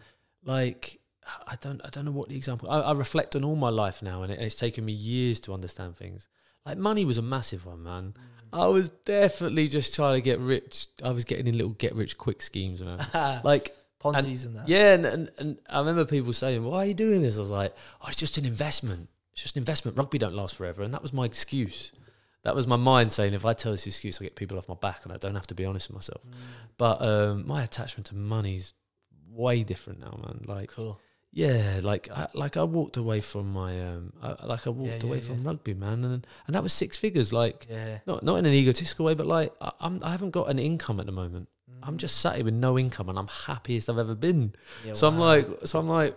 like 0.44 1.00
i 1.46 1.56
don't 1.60 1.80
i 1.84 1.90
don't 1.90 2.04
know 2.04 2.10
what 2.10 2.28
the 2.28 2.36
example 2.36 2.70
I, 2.70 2.80
I 2.80 2.92
reflect 2.92 3.36
on 3.36 3.44
all 3.44 3.56
my 3.56 3.70
life 3.70 4.02
now 4.02 4.22
and 4.22 4.32
it, 4.32 4.40
it's 4.40 4.54
taken 4.54 4.84
me 4.84 4.92
years 4.92 5.40
to 5.40 5.54
understand 5.54 5.96
things 5.96 6.28
like 6.64 6.78
money 6.78 7.04
was 7.04 7.18
a 7.18 7.22
massive 7.22 7.66
one 7.66 7.82
man 7.82 8.14
i 8.52 8.66
was 8.66 8.88
definitely 9.04 9.68
just 9.68 9.94
trying 9.94 10.14
to 10.14 10.20
get 10.20 10.38
rich 10.38 10.86
i 11.02 11.10
was 11.10 11.24
getting 11.24 11.46
in 11.46 11.56
little 11.56 11.72
get 11.72 11.94
rich 11.94 12.16
quick 12.16 12.42
schemes 12.42 12.82
man 12.82 12.98
like 13.44 13.76
Ponzi's 13.98 14.44
and, 14.44 14.56
that. 14.56 14.68
yeah, 14.68 14.94
and, 14.94 15.06
and, 15.06 15.30
and 15.38 15.58
I 15.68 15.78
remember 15.78 16.04
people 16.04 16.32
saying, 16.32 16.62
"Why 16.62 16.78
are 16.78 16.86
you 16.86 16.94
doing 16.94 17.22
this?" 17.22 17.38
I 17.38 17.40
was 17.40 17.50
like, 17.50 17.74
"Oh, 18.02 18.08
it's 18.08 18.16
just 18.16 18.36
an 18.36 18.44
investment. 18.44 19.08
It's 19.32 19.42
just 19.42 19.56
an 19.56 19.60
investment. 19.60 19.96
Rugby 19.96 20.18
don't 20.18 20.34
last 20.34 20.56
forever," 20.56 20.82
and 20.82 20.92
that 20.94 21.02
was 21.02 21.12
my 21.12 21.24
excuse. 21.24 21.92
That 22.42 22.54
was 22.54 22.66
my 22.66 22.76
mind 22.76 23.12
saying, 23.12 23.34
"If 23.34 23.44
I 23.44 23.54
tell 23.54 23.72
this 23.72 23.86
excuse, 23.86 24.20
I 24.20 24.24
get 24.24 24.36
people 24.36 24.58
off 24.58 24.68
my 24.68 24.74
back, 24.74 25.00
and 25.04 25.12
I 25.12 25.16
don't 25.16 25.34
have 25.34 25.46
to 25.48 25.54
be 25.54 25.64
honest 25.64 25.88
with 25.88 25.96
myself." 25.96 26.20
Mm. 26.26 26.32
But 26.76 27.02
um, 27.02 27.46
my 27.46 27.62
attachment 27.62 28.06
to 28.08 28.14
money's 28.14 28.74
way 29.30 29.64
different 29.64 30.00
now, 30.00 30.18
man. 30.22 30.42
Like, 30.46 30.70
Cool. 30.70 31.00
Yeah, 31.36 31.80
like 31.82 32.08
I, 32.10 32.28
like 32.32 32.56
I 32.56 32.62
walked 32.64 32.96
away 32.96 33.20
from 33.20 33.52
my 33.52 33.72
um, 33.88 34.12
I, 34.22 34.46
like 34.46 34.66
I 34.66 34.70
walked 34.70 35.02
Yeah, 35.02 35.08
away 35.08 35.18
yeah, 35.18 35.24
from 35.28 35.42
yeah. 35.42 35.48
rugby, 35.48 35.74
man, 35.74 36.02
and 36.02 36.26
and 36.46 36.54
that 36.56 36.62
was 36.62 36.72
six 36.72 36.96
figures. 36.96 37.30
Like, 37.30 37.66
not 38.06 38.22
not 38.22 38.36
in 38.36 38.46
an 38.46 38.54
egotistical 38.54 39.04
way, 39.04 39.14
but 39.14 39.26
like 39.26 39.52
I, 39.60 39.70
I'm 39.80 40.00
I 40.02 40.10
haven't 40.12 40.30
got 40.30 40.48
an 40.48 40.58
income 40.58 40.98
at 40.98 41.06
the 41.06 41.12
moment. 41.12 41.48
I'm 41.82 41.98
just 41.98 42.16
sat 42.22 42.36
here 42.36 42.44
with 42.46 42.54
no 42.54 42.78
income, 42.78 43.10
and 43.10 43.18
I'm 43.18 43.28
happiest 43.28 43.90
I've 43.90 43.98
ever 43.98 44.14
been. 44.14 44.54
So 44.94 45.06
I'm 45.08 45.18
like, 45.18 45.46
so 45.66 45.78
I'm 45.78 45.88
like, 45.88 46.16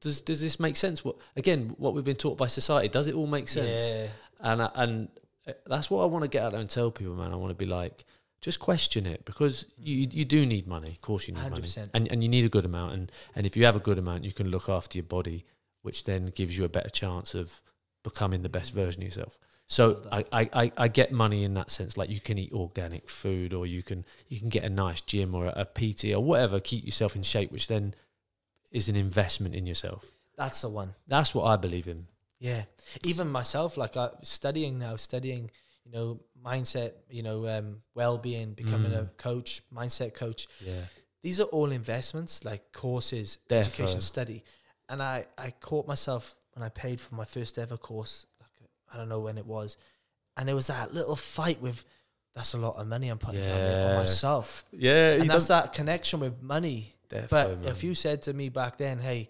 does 0.00 0.20
does 0.20 0.40
this 0.42 0.60
make 0.60 0.76
sense? 0.76 1.02
What 1.02 1.16
again? 1.34 1.74
What 1.78 1.94
we've 1.94 2.04
been 2.04 2.16
taught 2.16 2.36
by 2.36 2.48
society 2.48 2.88
does 2.88 3.06
it 3.08 3.14
all 3.14 3.26
make 3.26 3.48
sense? 3.48 3.88
Yeah. 3.88 4.06
And 4.40 4.62
I, 4.62 4.70
and 4.74 5.08
uh, 5.48 5.52
that's 5.66 5.90
what 5.90 6.02
I 6.02 6.06
want 6.06 6.24
to 6.24 6.28
get 6.28 6.42
out 6.44 6.52
there 6.52 6.60
and 6.60 6.68
tell 6.68 6.90
people, 6.90 7.14
man. 7.14 7.32
I 7.32 7.36
want 7.36 7.50
to 7.50 7.54
be 7.64 7.64
like, 7.64 8.04
just 8.40 8.60
question 8.60 9.06
it 9.06 9.24
because 9.24 9.66
you 9.78 10.08
you 10.10 10.24
do 10.24 10.46
need 10.46 10.66
money. 10.66 10.90
Of 10.90 11.00
course, 11.00 11.28
you 11.28 11.34
need 11.34 11.50
money, 11.50 11.62
100%. 11.62 11.88
and 11.94 12.08
and 12.10 12.22
you 12.22 12.28
need 12.28 12.44
a 12.44 12.48
good 12.48 12.64
amount. 12.64 12.94
And 12.94 13.12
and 13.34 13.46
if 13.46 13.56
you 13.56 13.64
have 13.64 13.76
a 13.76 13.80
good 13.80 13.98
amount, 13.98 14.24
you 14.24 14.32
can 14.32 14.48
look 14.48 14.68
after 14.68 14.98
your 14.98 15.04
body, 15.04 15.44
which 15.82 16.04
then 16.04 16.26
gives 16.26 16.56
you 16.56 16.64
a 16.64 16.68
better 16.68 16.90
chance 16.90 17.34
of 17.34 17.62
becoming 18.04 18.42
the 18.42 18.48
best 18.48 18.72
version 18.72 19.02
of 19.02 19.06
yourself. 19.06 19.38
So 19.66 20.00
I, 20.10 20.24
I, 20.32 20.50
I, 20.54 20.72
I 20.78 20.88
get 20.88 21.12
money 21.12 21.44
in 21.44 21.52
that 21.54 21.70
sense. 21.70 21.98
Like 21.98 22.08
you 22.08 22.20
can 22.20 22.38
eat 22.38 22.52
organic 22.52 23.10
food, 23.10 23.52
or 23.52 23.66
you 23.66 23.82
can 23.82 24.04
you 24.28 24.38
can 24.38 24.48
get 24.48 24.64
a 24.64 24.70
nice 24.70 25.00
gym 25.02 25.34
or 25.34 25.46
a, 25.46 25.52
a 25.56 25.64
PT 25.66 26.06
or 26.14 26.20
whatever, 26.20 26.58
keep 26.58 26.84
yourself 26.84 27.14
in 27.16 27.22
shape, 27.22 27.52
which 27.52 27.68
then 27.68 27.94
is 28.70 28.88
an 28.88 28.96
investment 28.96 29.54
in 29.54 29.66
yourself. 29.66 30.10
That's 30.36 30.62
the 30.62 30.70
one. 30.70 30.94
That's 31.06 31.34
what 31.34 31.44
I 31.44 31.56
believe 31.56 31.88
in. 31.88 32.06
Yeah. 32.38 32.62
Even 33.04 33.28
myself, 33.28 33.76
like 33.76 33.96
I 33.96 34.10
studying 34.22 34.78
now, 34.78 34.96
studying, 34.96 35.50
you 35.88 35.98
know, 35.98 36.20
mindset, 36.44 36.92
you 37.08 37.22
know, 37.22 37.46
um, 37.46 37.80
well 37.94 38.18
being, 38.18 38.52
becoming 38.52 38.92
a 38.92 39.02
Mm. 39.04 39.16
coach, 39.16 39.62
mindset 39.74 40.12
coach. 40.12 40.46
Yeah, 40.60 40.82
These 41.22 41.40
are 41.40 41.44
all 41.44 41.72
investments, 41.72 42.44
like 42.44 42.72
courses, 42.72 43.38
education, 43.50 44.00
study. 44.02 44.44
And 44.90 45.02
I, 45.02 45.24
I 45.38 45.50
caught 45.50 45.86
myself 45.88 46.36
when 46.52 46.62
I 46.62 46.68
paid 46.68 47.00
for 47.00 47.14
my 47.14 47.24
first 47.24 47.58
ever 47.58 47.76
course, 47.78 48.26
like 48.40 48.50
I 48.92 48.96
don't 48.98 49.08
know 49.08 49.20
when 49.20 49.38
it 49.38 49.46
was. 49.46 49.78
And 50.36 50.46
there 50.46 50.54
was 50.54 50.66
that 50.66 50.92
little 50.94 51.16
fight 51.16 51.60
with 51.62 51.84
that's 52.34 52.52
a 52.54 52.58
lot 52.58 52.76
of 52.76 52.86
money 52.86 53.08
I'm 53.08 53.18
putting 53.18 53.40
down 53.40 53.58
there 53.58 53.90
on 53.90 53.96
myself. 53.96 54.64
yeah. 54.72 55.12
and 55.14 55.28
that's 55.30 55.46
that 55.48 55.72
connection 55.72 56.20
with 56.20 56.40
money. 56.42 56.94
Defo, 57.08 57.28
But 57.30 57.60
man. 57.62 57.72
if 57.72 57.82
you 57.82 57.94
said 57.94 58.22
to 58.22 58.32
me 58.34 58.48
back 58.50 58.76
then, 58.76 58.98
hey, 59.00 59.28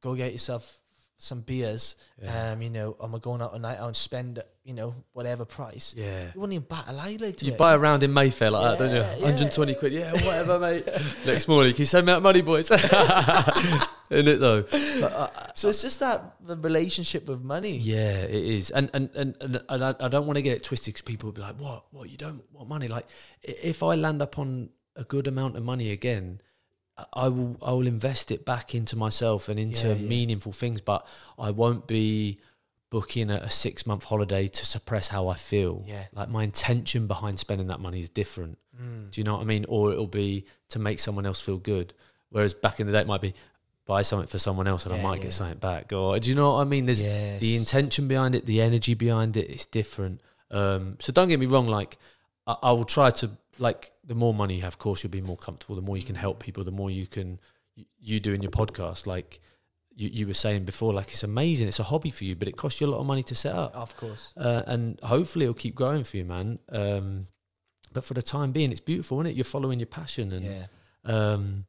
go 0.00 0.14
get 0.14 0.32
yourself 0.32 0.80
some 1.18 1.40
beers, 1.40 1.96
Yeah. 2.22 2.50
um, 2.52 2.62
you 2.62 2.70
know, 2.70 2.96
am 3.02 3.14
I 3.14 3.18
going 3.18 3.40
out 3.40 3.54
a 3.54 3.58
night 3.58 3.78
out 3.78 3.86
and 3.86 3.96
spend, 3.96 4.40
you 4.64 4.74
know, 4.74 4.94
whatever 5.12 5.44
price? 5.44 5.94
yeah. 5.96 6.24
You 6.34 6.40
wouldn't 6.40 6.54
even 6.54 6.66
bat 6.68 6.84
an 6.88 6.98
eyelid 7.00 7.38
to 7.38 7.44
You 7.46 7.52
it. 7.52 7.58
buy 7.58 7.74
around 7.74 8.02
in 8.02 8.12
Mayfair 8.12 8.50
like 8.50 8.78
that, 8.78 8.84
don't 8.84 8.94
you? 8.94 9.00
yeah. 9.02 9.14
120 9.16 9.74
quid. 9.76 9.92
Yeah, 9.92 10.12
whatever, 10.12 10.58
mate. 10.58 10.86
Next 11.26 11.48
morning, 11.48 11.72
can 11.72 11.80
you 11.82 11.86
send 11.86 12.06
me 12.06 12.12
out 12.12 12.22
money, 12.22 12.42
boys? 12.42 12.70
Isn't 14.10 14.28
it 14.28 14.38
though? 14.38 14.62
But, 14.62 15.12
uh, 15.12 15.28
so 15.54 15.70
it's 15.70 15.80
just 15.82 16.00
that 16.00 16.34
the 16.46 16.56
relationship 16.58 17.26
with 17.28 17.40
money. 17.42 17.78
Yeah, 17.78 18.18
it 18.20 18.30
is, 18.44 18.70
and 18.70 18.90
and 18.92 19.08
and, 19.14 19.34
and, 19.40 19.62
and 19.68 19.84
I, 19.84 19.94
I 19.98 20.08
don't 20.08 20.26
want 20.26 20.36
to 20.36 20.42
get 20.42 20.56
it 20.58 20.62
twisted 20.62 20.92
because 20.92 21.02
people 21.02 21.28
will 21.28 21.32
be 21.34 21.40
like, 21.40 21.56
"What? 21.58 21.86
What? 21.90 22.10
You 22.10 22.18
don't 22.18 22.42
want 22.52 22.68
money?" 22.68 22.86
Like, 22.86 23.06
if 23.42 23.82
I 23.82 23.94
land 23.94 24.20
up 24.20 24.38
on 24.38 24.68
a 24.94 25.04
good 25.04 25.26
amount 25.26 25.56
of 25.56 25.64
money 25.64 25.90
again, 25.90 26.40
I- 27.12 27.28
will 27.28 27.56
I 27.62 27.72
will 27.72 27.86
invest 27.86 28.30
it 28.30 28.44
back 28.44 28.74
into 28.74 28.96
myself 28.96 29.48
and 29.48 29.58
into 29.58 29.88
Yeah, 29.88 29.94
yeah. 29.94 30.08
meaningful 30.08 30.52
things, 30.52 30.80
but 30.80 31.06
I 31.38 31.50
won't 31.50 31.86
be 31.86 32.38
booking 32.90 33.30
a, 33.30 33.36
a 33.36 33.50
six 33.50 33.86
month 33.86 34.04
holiday 34.04 34.46
to 34.46 34.66
suppress 34.66 35.08
how 35.08 35.26
I 35.28 35.34
feel. 35.34 35.82
Yeah. 35.86 36.04
like 36.12 36.28
my 36.28 36.44
intention 36.44 37.06
behind 37.08 37.40
spending 37.40 37.66
that 37.68 37.80
money 37.80 37.98
is 38.00 38.08
different. 38.08 38.58
Mm. 38.80 39.10
Do 39.10 39.20
you 39.20 39.24
know 39.24 39.34
what 39.34 39.40
I 39.42 39.44
mean? 39.44 39.64
Or 39.68 39.90
it'll 39.92 40.06
be 40.06 40.44
to 40.68 40.78
make 40.78 41.00
someone 41.00 41.26
else 41.26 41.40
feel 41.40 41.58
good. 41.58 41.92
Whereas 42.30 42.54
back 42.54 42.78
in 42.80 42.86
the 42.86 42.92
day, 42.92 43.00
it 43.00 43.06
might 43.06 43.20
be 43.20 43.34
buy 43.86 44.02
something 44.02 44.28
for 44.28 44.38
someone 44.38 44.66
else 44.66 44.86
and 44.86 44.94
I 44.94 45.02
might 45.02 45.16
yeah. 45.18 45.24
get 45.24 45.32
something 45.32 45.58
back. 45.58 45.92
Or 45.92 46.18
do 46.18 46.28
you 46.30 46.34
know 46.36 46.54
what 46.54 46.60
I 46.60 46.64
mean? 46.64 46.86
There's 46.86 47.02
Yes. 47.02 47.40
the 47.40 47.56
intention 47.56 48.08
behind 48.08 48.34
it, 48.34 48.46
the 48.46 48.60
energy 48.62 48.94
behind 48.94 49.36
it. 49.36 49.50
It's 49.50 49.66
different. 49.66 50.20
Um, 50.50 50.96
so 51.00 51.12
don't 51.12 51.28
get 51.28 51.38
me 51.40 51.46
wrong. 51.46 51.66
Like 51.66 51.98
I, 52.46 52.56
I 52.62 52.72
will 52.72 52.84
try 52.84 53.10
to 53.10 53.30
like 53.58 53.92
the 54.04 54.14
more 54.14 54.34
money 54.34 54.56
you 54.56 54.62
have, 54.62 54.74
of 54.74 54.78
course, 54.78 55.02
you'll 55.02 55.10
be 55.10 55.20
more 55.20 55.36
comfortable. 55.36 55.74
The 55.76 55.82
more 55.82 55.96
you 55.96 56.02
can 56.02 56.14
help 56.16 56.42
people, 56.42 56.64
the 56.64 56.70
more 56.70 56.90
you 56.90 57.06
can 57.06 57.38
you, 57.76 57.84
you 58.00 58.20
doing 58.20 58.42
your 58.42 58.50
podcast. 58.50 59.06
Like 59.06 59.40
you, 59.96 60.08
you 60.12 60.26
were 60.26 60.34
saying 60.34 60.64
before, 60.64 60.92
like 60.92 61.08
it's 61.08 61.22
amazing. 61.22 61.68
It's 61.68 61.78
a 61.80 61.84
hobby 61.84 62.10
for 62.10 62.24
you, 62.24 62.34
but 62.34 62.48
it 62.48 62.56
costs 62.56 62.80
you 62.80 62.86
a 62.86 62.90
lot 62.90 62.98
of 62.98 63.06
money 63.06 63.22
to 63.24 63.34
set 63.34 63.54
up 63.54 63.74
Of 63.74 63.96
course. 63.96 64.32
uh, 64.36 64.62
and 64.66 64.98
hopefully 65.02 65.44
it'll 65.44 65.54
keep 65.54 65.74
growing 65.74 66.02
for 66.04 66.16
you, 66.16 66.24
man. 66.24 66.58
Um, 66.68 67.28
but 67.92 68.04
for 68.04 68.14
the 68.14 68.22
time 68.22 68.50
being, 68.50 68.72
it's 68.72 68.80
beautiful, 68.80 69.18
isn't 69.20 69.28
it? 69.30 69.36
You're 69.36 69.44
following 69.44 69.78
your 69.78 69.86
passion, 69.86 70.32
and 70.32 70.44
Yeah. 70.44 70.66
um, 71.04 71.66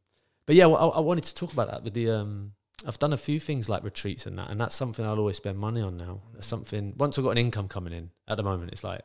but 0.48 0.56
yeah, 0.56 0.66
well, 0.66 0.92
I, 0.92 0.98
I 0.98 1.00
wanted 1.02 1.26
to 1.26 1.36
talk 1.36 1.54
about 1.54 1.70
that 1.70 1.84
with 1.84 1.94
the. 1.94 2.10
Um, 2.10 2.54
I've 2.86 3.00
done 3.00 3.14
a 3.14 3.18
few 3.18 3.40
things 3.40 3.70
like 3.70 3.84
retreats 3.84 4.26
and 4.26 4.38
that, 4.38 4.50
and 4.50 4.60
that's 4.60 4.76
something 4.76 5.06
I'll 5.06 5.20
always 5.20 5.38
spend 5.38 5.58
money 5.58 5.82
on 5.82 5.96
now. 5.98 6.22
That's 6.34 6.48
something 6.48 6.94
once 6.98 7.18
I've 7.18 7.24
got 7.24 7.32
an 7.32 7.38
income 7.38 7.68
coming 7.68 7.94
in. 7.94 8.12
At 8.28 8.38
the 8.38 8.44
moment, 8.44 8.72
it's 8.72 8.84
like 8.84 9.02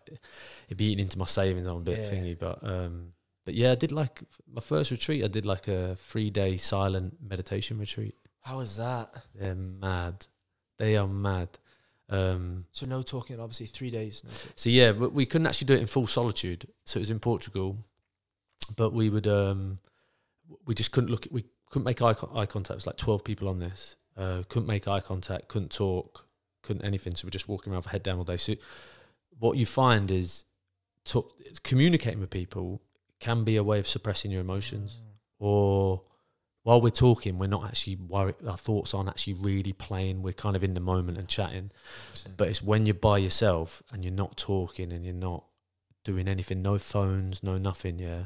it'd 0.67 0.77
be 0.79 0.87
eating 0.87 1.05
into 1.05 1.19
my 1.19 1.27
savings. 1.27 1.67
I'm 1.67 1.77
a 1.77 1.81
bit 1.81 1.99
Yeah. 1.99 2.11
thingy, 2.11 2.39
but 2.39 2.59
um, 2.63 3.13
but 3.45 3.55
yeah, 3.55 3.73
I 3.73 3.75
did 3.77 3.93
like 3.93 4.23
my 4.53 4.61
first 4.61 4.91
retreat. 4.91 5.23
I 5.25 5.29
did 5.29 5.47
like 5.47 5.69
a 5.69 5.95
three 5.97 6.31
day 6.31 6.57
silent 6.57 7.19
meditation 7.23 7.79
retreat. 7.79 8.15
How 8.43 8.59
was 8.59 8.77
that? 8.79 9.15
They're 9.35 9.55
mad. 9.55 10.27
They 10.79 10.97
are 10.97 11.07
mad. 11.07 11.51
Um, 12.09 12.65
So 12.73 12.87
no 12.87 13.03
talking, 13.03 13.39
obviously 13.39 13.67
three 13.67 13.91
days. 13.91 14.25
No. 14.25 14.31
So 14.57 14.69
yeah, 14.71 14.91
we, 14.91 15.07
we 15.09 15.27
couldn't 15.27 15.47
actually 15.47 15.67
do 15.67 15.75
it 15.75 15.81
in 15.81 15.87
full 15.87 16.07
solitude. 16.09 16.67
So 16.87 16.99
it 16.99 17.03
was 17.03 17.11
in 17.11 17.21
Portugal, 17.21 17.77
but 18.77 18.93
we 18.93 19.11
would 19.11 19.27
um, 19.29 19.79
we 20.67 20.75
just 20.75 20.91
couldn't 20.91 21.11
look. 21.11 21.27
At, 21.27 21.33
we 21.33 21.45
couldn't 21.71 21.87
make 21.87 22.03
eye, 22.03 22.15
eye 22.35 22.47
contact. 22.47 22.71
It 22.71 22.75
was 22.75 22.87
like 22.87 22.97
twelve 22.97 23.25
people 23.25 23.49
on 23.49 23.59
this. 23.59 23.97
Uh, 24.17 24.43
couldn't 24.49 24.67
make 24.67 24.87
eye 24.87 25.01
contact. 25.01 25.49
Couldn't 25.49 25.71
talk. 25.71 26.27
Couldn't 26.63 26.85
anything. 26.85 27.15
So 27.15 27.27
we're 27.27 27.31
just 27.31 27.49
walking 27.49 27.73
around 27.73 27.85
with 27.85 27.93
head 27.93 28.03
down 28.03 28.19
all 28.19 28.25
day. 28.25 28.37
So 28.37 28.55
what 29.39 29.57
you 29.57 29.65
find 29.65 30.11
is 30.11 30.45
to, 31.07 31.25
communicating 31.63 32.21
with 32.21 32.31
people 32.31 32.83
can 33.19 33.45
be 33.45 33.57
a 33.57 33.65
way 33.65 33.79
of 33.79 33.89
suppressing 33.89 34.31
your 34.31 34.43
emotions, 34.43 34.99
or 35.39 36.03
while 36.63 36.81
we're 36.81 36.91
talking, 36.91 37.39
we're 37.39 37.47
not 37.47 37.65
actually 37.65 37.97
worried. 37.97 38.35
Our 38.47 38.57
thoughts 38.57 38.93
aren't 38.93 39.09
actually 39.09 39.33
really 39.35 39.73
playing. 39.73 40.23
We're 40.23 40.35
kind 40.35 40.57
of 40.57 40.63
in 40.63 40.75
the 40.75 40.81
moment 40.81 41.17
and 41.17 41.27
chatting. 41.27 41.71
But 42.37 42.49
it's 42.49 42.63
when 42.63 42.85
you're 42.85 42.95
by 42.95 43.17
yourself 43.17 43.83
and 43.91 44.05
you're 44.05 44.13
not 44.13 44.37
talking 44.37 44.93
and 44.93 45.03
you're 45.03 45.15
not 45.15 45.45
doing 46.05 46.29
anything, 46.29 46.61
no 46.61 46.79
phones, 46.79 47.43
no 47.43 47.57
nothing, 47.57 47.99
yeah. 47.99 48.25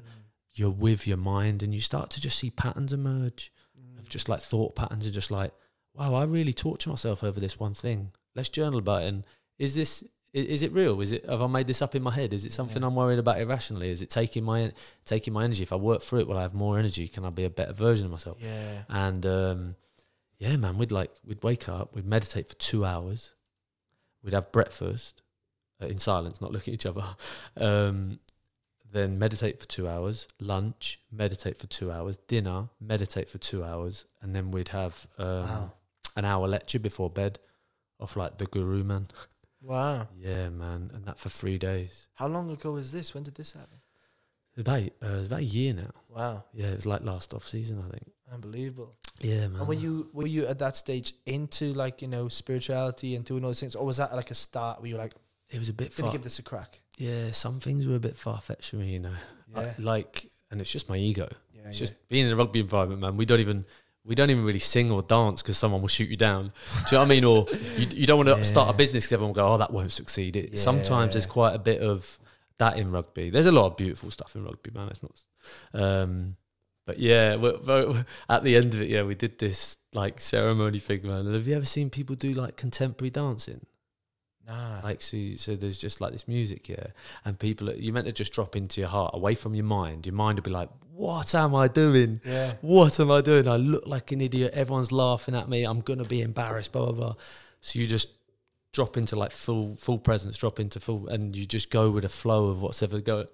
You're 0.55 0.71
with 0.71 1.07
your 1.07 1.17
mind 1.17 1.63
and 1.63 1.75
you 1.75 1.81
start 1.81 2.11
to 2.11 2.21
just 2.21 2.39
see 2.39 2.51
patterns 2.51 2.93
emerge 2.93 3.53
of 3.99 4.09
just 4.09 4.29
like 4.29 4.41
thought 4.41 4.77
patterns 4.77 5.05
and 5.05 5.15
just 5.15 5.31
like, 5.31 5.53
wow, 5.95 6.15
I 6.15 6.25
really 6.25 6.53
torture 6.53 6.91
myself 6.91 7.25
over 7.25 7.41
this 7.41 7.59
one 7.59 7.75
thing. 7.75 8.13
Let's 8.35 8.49
journal 8.49 8.79
about 8.79 9.03
it. 9.03 9.09
And 9.09 9.25
is 9.59 9.75
this 9.75 10.05
is 10.33 10.65
it 10.65 10.73
real? 10.73 11.01
Is 11.01 11.13
it 11.13 11.25
have 11.29 11.43
I 11.43 11.47
made 11.47 11.69
this 11.69 11.81
up 11.81 11.95
in 11.95 12.03
my 12.03 12.11
head? 12.11 12.33
Is 12.33 12.45
it 12.45 12.53
something 12.53 12.83
Yeah. 12.83 12.89
I'm 12.89 12.97
worried 12.97 13.21
about 13.21 13.41
irrationally? 13.41 13.91
Is 13.91 14.03
it 14.03 14.11
taking 14.11 14.45
my 14.45 14.73
taking 15.05 15.33
my 15.33 15.45
energy? 15.45 15.63
If 15.63 15.73
I 15.73 15.77
work 15.77 16.03
through 16.03 16.21
it, 16.21 16.29
will 16.29 16.39
I 16.39 16.43
have 16.43 16.55
more 16.55 16.79
energy? 16.79 17.07
Can 17.09 17.25
I 17.25 17.31
be 17.31 17.45
a 17.45 17.51
better 17.51 17.73
version 17.73 18.07
of 18.07 18.11
myself? 18.11 18.39
Yeah. 18.41 18.83
And 18.89 19.25
um, 19.25 19.77
yeah, 20.39 20.57
man, 20.57 20.77
we'd 20.77 20.93
like 20.93 21.13
we'd 21.25 21.43
wake 21.43 21.69
up, 21.69 21.95
we'd 21.95 22.07
meditate 22.07 22.49
for 22.49 22.55
two 22.57 22.85
hours, 22.85 23.35
we'd 24.23 24.35
have 24.35 24.51
breakfast 24.51 25.23
uh, 25.81 25.87
in 25.87 25.99
silence, 25.99 26.41
not 26.41 26.53
looking 26.53 26.75
at 26.75 26.81
each 26.81 26.87
other. 26.87 27.05
Um, 27.57 28.19
then 28.95 29.19
meditate 29.19 29.61
for 29.61 29.67
two 29.67 29.87
hours, 29.89 30.27
lunch, 30.41 31.01
meditate 31.13 31.59
for 31.59 31.67
two 31.67 31.93
hours, 31.93 32.17
dinner, 32.29 32.69
meditate 32.81 33.29
for 33.29 33.39
two 33.39 33.63
hours, 33.63 34.07
and 34.23 34.35
then 34.35 34.51
we'd 34.51 34.69
have 34.69 35.07
um, 35.19 35.27
Wow. 35.43 35.73
an 36.17 36.25
hour 36.25 36.49
lecture 36.49 36.79
before 36.79 37.11
bed 37.11 37.39
off 38.01 38.17
like 38.17 38.39
the 38.39 38.47
guru 38.47 38.83
man. 38.85 39.09
Wow. 39.61 40.09
Yeah, 40.19 40.49
man, 40.49 40.91
and 40.95 41.05
that 41.07 41.19
for 41.19 41.29
three 41.29 41.59
days. 41.59 42.09
How 42.15 42.29
long 42.29 42.51
ago 42.51 42.73
was 42.73 42.93
this? 42.93 43.13
When 43.15 43.23
did 43.25 43.35
this 43.35 43.53
happen? 43.53 43.81
About 44.57 44.83
uh, 45.03 45.19
it's 45.19 45.27
about 45.27 45.41
a 45.41 45.45
year 45.45 45.75
now. 45.75 45.91
Wow. 46.09 46.45
Yeah, 46.53 46.67
it 46.69 46.77
was 46.77 46.87
like 46.87 47.03
last 47.03 47.35
off 47.35 47.47
season, 47.49 47.83
I 47.85 47.91
think. 47.91 48.13
Unbelievable. 48.33 48.95
Yeah, 49.21 49.49
man. 49.49 49.59
And 49.61 49.69
were 49.69 49.75
you 49.75 50.09
were 50.13 50.27
you 50.29 50.47
at 50.47 50.61
that 50.61 50.77
stage 50.77 51.13
into 51.27 51.73
like 51.75 52.03
you 52.03 52.09
know 52.09 52.29
spirituality 52.29 53.17
and 53.17 53.25
doing 53.25 53.43
all 53.43 53.49
those 53.51 53.59
things, 53.61 53.75
or 53.75 53.85
was 53.85 53.97
that 53.97 54.15
like 54.15 54.31
a 54.31 54.35
start 54.37 54.81
where 54.81 54.89
you 54.89 54.95
were 54.95 55.01
like, 55.03 55.15
It 55.51 55.59
was 55.59 55.69
a 55.69 55.73
bit 55.73 55.97
gonna 55.97 56.07
far. 56.09 56.13
give 56.13 56.23
this 56.23 56.39
a 56.39 56.43
crack? 56.45 56.81
Yeah, 56.99 57.31
some 57.33 57.61
things 57.61 57.87
were 57.87 57.97
a 57.97 58.01
bit 58.01 58.17
far 58.17 58.41
fetched 58.41 58.71
for 58.71 58.77
me, 58.77 58.93
you 58.93 59.01
know. 59.01 59.15
I- 59.55 59.75
like, 59.79 60.31
and 60.51 60.61
it's 60.61 60.71
just 60.71 60.89
my 60.89 60.97
ego. 60.97 61.29
yeah, 61.55 61.63
It's 61.69 61.79
yeah. 61.79 61.87
just 61.87 62.09
being 62.09 62.27
in 62.27 62.33
a 62.33 62.37
rugby 62.37 62.61
environment, 62.61 63.01
man. 63.01 63.17
We 63.17 63.25
don't 63.27 63.41
even 63.41 63.65
we 64.07 64.15
don't 64.15 64.29
even 64.31 64.45
really 64.45 64.59
sing 64.59 64.91
or 64.91 65.01
dance 65.03 65.41
because 65.43 65.57
someone 65.57 65.81
will 65.81 65.89
shoot 65.89 66.11
you 66.11 66.17
down. 66.17 66.45
Do 66.47 66.51
you 66.51 66.93
know 66.93 66.99
what 66.99 67.05
I 67.07 67.09
mean? 67.09 67.25
Or 67.25 67.47
you, 67.79 67.87
you 67.91 68.07
don't 68.07 68.19
want 68.27 68.39
to 68.39 68.45
start 68.45 68.69
a 68.69 68.73
business 68.77 69.05
because 69.05 69.13
everyone 69.15 69.31
will 69.31 69.35
go, 69.43 69.49
oh, 69.55 69.59
that 69.59 69.73
won't 69.73 69.93
succeed. 69.93 70.37
It, 70.37 70.59
Sometimes 70.59 71.15
there's 71.15 71.25
quite 71.27 71.55
a 71.55 71.59
bit 71.59 71.81
of 71.81 72.19
that 72.59 72.77
in 72.79 72.91
rugby. 72.93 73.31
There's 73.31 73.47
a 73.47 73.53
lot 73.53 73.67
of 73.67 73.77
beautiful 73.79 74.11
stuff 74.11 74.37
in 74.37 74.45
rugby, 74.45 74.71
man. 74.75 74.89
It's 74.89 75.01
not. 75.03 75.83
Um, 75.83 76.37
but 76.87 76.99
yeah, 76.99 77.37
we're, 77.37 77.57
we're- 77.57 78.05
at 78.29 78.45
the 78.45 78.57
end 78.57 78.75
of 78.75 78.83
it, 78.83 78.91
yeah, 78.91 79.03
we 79.05 79.15
did 79.15 79.39
this 79.39 79.79
like 79.95 80.21
ceremony 80.21 80.79
thing, 80.81 81.01
man. 81.07 81.25
And 81.27 81.35
have 81.35 81.47
you 81.49 81.57
ever 81.57 81.65
seen 81.65 81.89
people 81.89 82.15
do 82.15 82.35
like 82.35 82.57
contemporary 82.57 83.09
dancing? 83.11 83.65
Nah, 84.47 84.81
Like 84.83 85.01
so, 85.03 85.17
so 85.37 85.55
there's 85.57 85.79
just 85.79 86.01
like 86.01 86.13
this 86.13 86.27
music, 86.29 86.69
yeah, 86.69 86.89
and 87.25 87.39
people 87.39 87.73
you're 87.75 87.95
meant 87.95 88.07
to 88.07 88.13
just 88.13 88.33
drop 88.33 88.57
into 88.57 88.81
your 88.81 88.91
heart, 88.91 89.13
away 89.15 89.35
from 89.35 89.55
your 89.55 89.65
mind. 89.65 90.07
Your 90.07 90.15
mind 90.15 90.39
will 90.39 90.45
be 90.45 90.51
like, 90.51 90.69
"What 90.93 91.35
am 91.35 91.55
I 91.55 91.69
doing? 91.69 92.21
yeah, 92.25 92.55
What 92.61 93.01
am 93.01 93.11
I 93.11 93.21
doing? 93.21 93.49
I 93.49 93.57
look 93.57 93.87
like 93.87 94.13
an 94.13 94.21
idiot. 94.21 94.53
Everyone's 94.55 94.93
laughing 94.93 95.35
at 95.35 95.49
me. 95.49 95.65
I'm 95.65 95.81
gonna 95.81 96.05
be 96.05 96.21
embarrassed." 96.21 96.73
Blah 96.73 96.87
blah 96.87 96.93
blah. 96.93 97.15
So 97.61 97.79
you 97.79 97.87
just 97.87 98.09
drop 98.73 98.97
into 98.97 99.17
like 99.17 99.31
full 99.33 99.77
full 99.77 99.99
presence, 99.99 100.37
drop 100.37 100.59
into 100.61 100.81
full, 100.81 101.09
and 101.09 101.35
you 101.37 101.47
just 101.47 101.71
go 101.71 101.91
with 101.91 102.03
the 102.03 102.09
flow 102.09 102.49
of 102.49 102.61
what's 102.61 102.83
ever 102.83 103.01
going. 103.01 103.27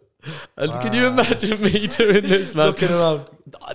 And 0.56 0.70
can 0.82 0.92
you 0.92 1.06
imagine 1.06 1.60
me 1.62 1.86
doing 1.86 2.22
this, 2.22 2.55
man? 2.55 2.66
looking 2.66 2.90
around. 2.90 3.26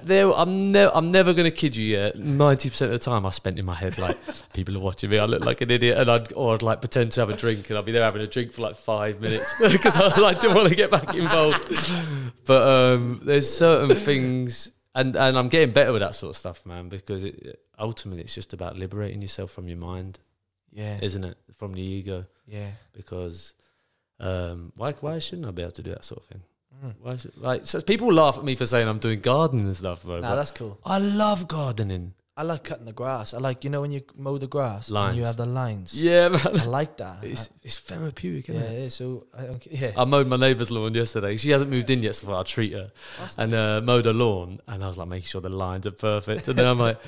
there, 0.04 0.32
I'm 0.34 0.72
never, 0.72 0.92
I'm 0.96 1.12
never 1.12 1.34
gonna 1.34 1.50
kid 1.52 1.76
you. 1.76 1.98
Yeah, 1.98 2.12
ninety 2.16 2.70
percent 2.70 2.94
of 2.94 3.00
the 3.00 3.04
time 3.04 3.26
I 3.26 3.32
spent 3.32 3.58
in 3.58 3.66
my 3.66 3.74
head 3.74 3.98
like 3.98 4.18
people 4.54 4.78
are 4.78 4.80
watching 4.80 5.10
me. 5.10 5.18
I 5.18 5.26
look 5.26 5.44
like 5.44 5.62
an 5.62 5.72
idiot, 5.72 5.98
and 5.98 6.10
I'd 6.10 6.32
or 6.34 6.54
I'd 6.54 6.62
like 6.62 6.82
pretend 6.82 7.12
to 7.14 7.22
have 7.22 7.30
a 7.30 7.36
drink, 7.36 7.70
and 7.70 7.78
I'd 7.80 7.86
be 7.86 7.92
there 7.92 8.04
having 8.04 8.22
a 8.22 8.28
drink 8.28 8.52
for 8.54 8.62
like 8.62 8.76
five 8.76 9.20
minutes 9.20 9.54
because 9.72 10.00
I 10.00 10.20
like 10.22 10.40
didn't 10.40 10.56
want 10.56 10.70
to 10.70 10.76
get 10.76 10.92
back 10.92 11.14
involved. 11.16 11.68
But 12.46 12.68
um, 12.68 13.22
there's 13.24 13.52
certain 13.52 13.96
things, 13.96 14.70
and 14.94 15.16
and 15.16 15.38
I'm 15.38 15.50
getting 15.50 15.74
better 15.74 15.92
with 15.94 16.02
that 16.02 16.14
sort 16.16 16.30
of 16.32 16.38
stuff, 16.38 16.66
man, 16.66 16.90
because 16.90 17.24
it 17.24 17.60
ultimately 17.80 18.24
it's 18.24 18.36
just 18.36 18.54
about 18.54 18.78
liberating 18.78 19.22
yourself 19.22 19.52
from 19.52 19.68
your 19.68 19.78
mind, 19.78 20.20
Yeah, 20.72 20.98
isn't 21.02 21.24
it? 21.24 21.38
From 21.58 21.74
the 21.74 21.82
ego, 21.82 22.26
yeah. 22.48 22.70
because 22.94 23.54
um, 24.20 24.72
why 24.76 24.92
why 24.94 25.20
shouldn't 25.20 25.48
I 25.48 25.52
be 25.52 25.62
able 25.62 25.72
to 25.72 25.84
do 25.84 25.92
that 25.92 26.06
sort 26.06 26.22
of 26.22 26.28
thing? 26.28 26.42
Mm. 26.84 26.94
Why 27.02 27.16
should, 27.18 27.38
like 27.38 27.66
so 27.66 27.82
people 27.82 28.12
laugh 28.12 28.38
at 28.38 28.44
me 28.44 28.56
for 28.56 28.66
saying 28.66 28.88
I'm 28.88 29.00
doing 29.00 29.20
gardening 29.20 29.66
and 29.66 29.76
stuff, 29.76 30.04
bro. 30.04 30.20
Nah, 30.20 30.36
that's 30.36 30.52
cool. 30.52 30.80
I 30.86 31.00
love 31.00 31.48
gardening. 31.48 32.14
I 32.38 32.44
like 32.44 32.66
cutting 32.66 32.86
the 32.86 32.92
grass. 32.92 33.34
I 33.34 33.38
like 33.38 33.64
you 33.64 33.70
know 33.70 33.80
when 33.80 33.92
you 33.92 34.02
mow 34.18 34.38
the 34.38 34.48
grass 34.48 34.92
and 34.92 35.18
you 35.18 35.24
have 35.24 35.38
the 35.38 35.46
lines. 35.46 36.02
Yeah, 36.02 36.28
man. 36.30 36.42
I 36.46 36.66
like 36.66 36.98
that. 36.98 37.24
It's 37.24 37.50
it's 37.64 37.80
therapeutic, 37.80 38.50
isn't 38.50 38.62
yeah, 38.62 38.70
it? 38.70 38.84
yeah. 38.84 38.90
So 38.90 39.28
I 39.38 39.44
don't. 39.44 39.66
Yeah. 39.68 39.92
I 39.96 40.04
mowed 40.04 40.28
my 40.28 40.36
neighbour's 40.36 40.70
lawn 40.70 40.94
yesterday. 40.94 41.38
She 41.38 41.52
hasn't 41.52 41.72
moved 41.72 41.90
in 41.90 42.02
yet, 42.04 42.16
so 42.16 42.28
I 42.28 42.32
thought 42.32 42.48
treat 42.48 42.74
her. 42.74 42.90
That's 43.20 43.38
And 43.38 43.54
uh, 43.54 43.82
mowed 43.82 44.04
her 44.04 44.14
lawn, 44.14 44.60
and 44.68 44.84
I 44.84 44.88
was 44.88 44.98
like 44.98 45.08
making 45.08 45.28
sure 45.28 45.40
the 45.40 45.50
lines 45.50 45.88
are 45.88 45.92
perfect. 45.92 46.50
And 46.50 46.58
then 46.58 46.68
I'm 46.68 46.80
like, 46.80 47.00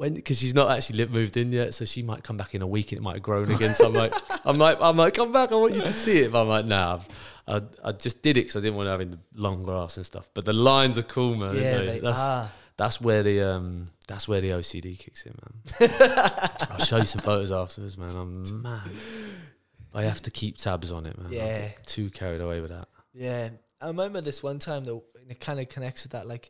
when 0.00 0.14
because 0.14 0.38
she's 0.38 0.54
not 0.54 0.70
actually 0.70 1.04
li- 1.04 1.12
moved 1.12 1.36
in 1.36 1.52
yet, 1.52 1.74
so 1.74 1.84
she 1.84 2.02
might 2.02 2.24
come 2.24 2.38
back 2.38 2.54
in 2.54 2.62
a 2.62 2.66
week 2.66 2.90
and 2.90 2.98
it 2.98 3.02
might 3.02 3.16
have 3.16 3.22
grown 3.22 3.50
again. 3.50 3.74
So 3.74 3.84
I'm 3.84 3.92
like, 3.92 4.14
I'm 4.46 4.56
like, 4.56 4.78
I'm 4.80 4.96
like, 4.96 5.12
come 5.12 5.30
back. 5.30 5.52
I 5.52 5.56
want 5.56 5.74
you 5.74 5.82
to 5.82 5.92
see 5.92 6.20
it. 6.20 6.32
But 6.32 6.40
I'm 6.42 6.48
like, 6.48 6.64
nah. 6.64 7.00
I, 7.46 7.60
I 7.84 7.92
just 7.92 8.22
did 8.22 8.38
it 8.38 8.42
because 8.42 8.56
I 8.56 8.60
didn't 8.60 8.76
want 8.76 8.86
to 8.86 8.92
have 8.92 9.02
in 9.02 9.10
the 9.10 9.18
long 9.34 9.62
grass 9.62 9.98
and 9.98 10.06
stuff. 10.06 10.30
But 10.32 10.46
the 10.46 10.54
lines 10.54 10.96
are 10.96 11.02
cool, 11.02 11.36
man. 11.36 11.54
yeah, 11.54 11.72
know, 11.72 11.84
they 11.84 12.00
that's 12.00 12.18
are. 12.18 12.50
that's 12.78 12.98
where 12.98 13.22
the 13.22 13.42
um 13.42 13.88
that's 14.08 14.26
where 14.26 14.40
the 14.40 14.50
OCD 14.50 14.98
kicks 14.98 15.26
in, 15.26 15.34
man. 15.42 15.90
I'll 16.70 16.78
show 16.78 16.96
you 16.96 17.04
some 17.04 17.20
photos 17.20 17.52
afterwards, 17.52 17.98
man. 17.98 18.16
I'm 18.16 18.62
mad. 18.62 18.90
I 19.92 20.04
have 20.04 20.22
to 20.22 20.30
keep 20.30 20.56
tabs 20.56 20.92
on 20.92 21.04
it, 21.04 21.18
man. 21.18 21.30
Yeah. 21.30 21.68
too 21.84 22.08
carried 22.08 22.40
away 22.40 22.62
with 22.62 22.70
that. 22.70 22.88
Yeah, 23.12 23.50
I 23.82 23.88
remember 23.88 24.22
this 24.22 24.42
one 24.42 24.60
time 24.60 24.84
though, 24.84 25.04
and 25.20 25.30
it 25.30 25.40
kind 25.40 25.60
of 25.60 25.68
connects 25.68 26.04
with 26.04 26.12
that. 26.12 26.26
Like, 26.26 26.48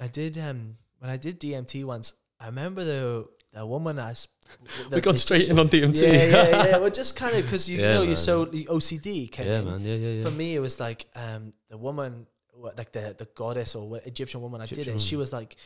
I 0.00 0.06
did 0.06 0.38
um 0.38 0.78
when 0.98 1.10
I 1.10 1.18
did 1.18 1.38
DMT 1.40 1.84
once. 1.84 2.14
I 2.44 2.46
remember 2.48 2.84
the 2.84 3.26
the 3.52 3.66
woman 3.66 3.98
I. 3.98 4.10
s- 4.10 4.28
we 4.92 5.00
got 5.00 5.16
straight 5.18 5.48
in 5.48 5.58
on 5.58 5.68
DMT. 5.68 6.00
Yeah, 6.02 6.12
yeah, 6.12 6.66
yeah. 6.66 6.76
Well, 6.80 6.90
just 6.90 7.16
kind 7.16 7.34
of 7.36 7.42
because 7.44 7.68
you 7.70 7.80
Yeah, 7.80 7.94
know 7.94 8.02
you're 8.02 8.16
so 8.30 8.44
the 8.44 8.64
OCD 8.66 9.30
came 9.32 9.46
yeah, 9.46 9.60
in. 9.60 9.64
man. 9.64 9.80
Yeah, 9.80 9.94
yeah, 9.94 10.08
yeah. 10.18 10.24
For 10.24 10.30
me, 10.30 10.54
it 10.54 10.60
was 10.60 10.78
like 10.78 11.06
um 11.16 11.52
the 11.68 11.78
woman, 11.78 12.26
what, 12.52 12.76
like 12.76 12.92
the 12.92 13.14
the 13.18 13.28
goddess 13.34 13.74
or 13.74 13.98
Egyptian 14.04 14.40
woman. 14.42 14.60
I 14.60 14.66
did 14.66 14.72
Egyptian 14.78 14.96
it. 14.96 15.00
She 15.00 15.16
was 15.16 15.32
like, 15.32 15.56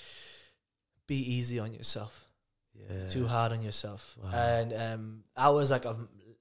"Be 1.06 1.16
easy 1.16 1.58
on 1.58 1.72
yourself. 1.74 2.28
yeah. 2.74 3.08
Too 3.08 3.26
hard 3.26 3.52
on 3.52 3.62
yourself." 3.62 4.16
Wow. 4.22 4.30
And 4.32 4.72
um, 4.72 5.24
I 5.36 5.50
was 5.50 5.70
like 5.70 5.84
a 5.84 5.96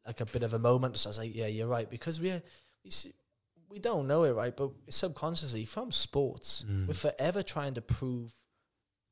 like 0.05 0.21
a 0.21 0.25
bit 0.25 0.43
of 0.43 0.53
a 0.53 0.59
moment. 0.59 0.97
So 0.97 1.07
I 1.07 1.11
was 1.11 1.17
like, 1.19 1.35
"Yeah, 1.35 1.47
you're 1.47 1.67
right," 1.77 1.89
because 1.89 2.21
we're 2.21 2.41
we 2.83 2.91
see, 2.91 3.13
we 3.69 3.79
don't 3.79 4.07
know 4.07 4.23
it, 4.23 4.33
right? 4.33 4.55
But 4.55 4.71
subconsciously, 4.89 5.65
from 5.65 5.91
sports, 5.91 6.63
Mm. 6.69 6.87
we're 6.87 6.93
forever 6.93 7.41
trying 7.43 7.73
to 7.75 7.81
prove 7.81 8.31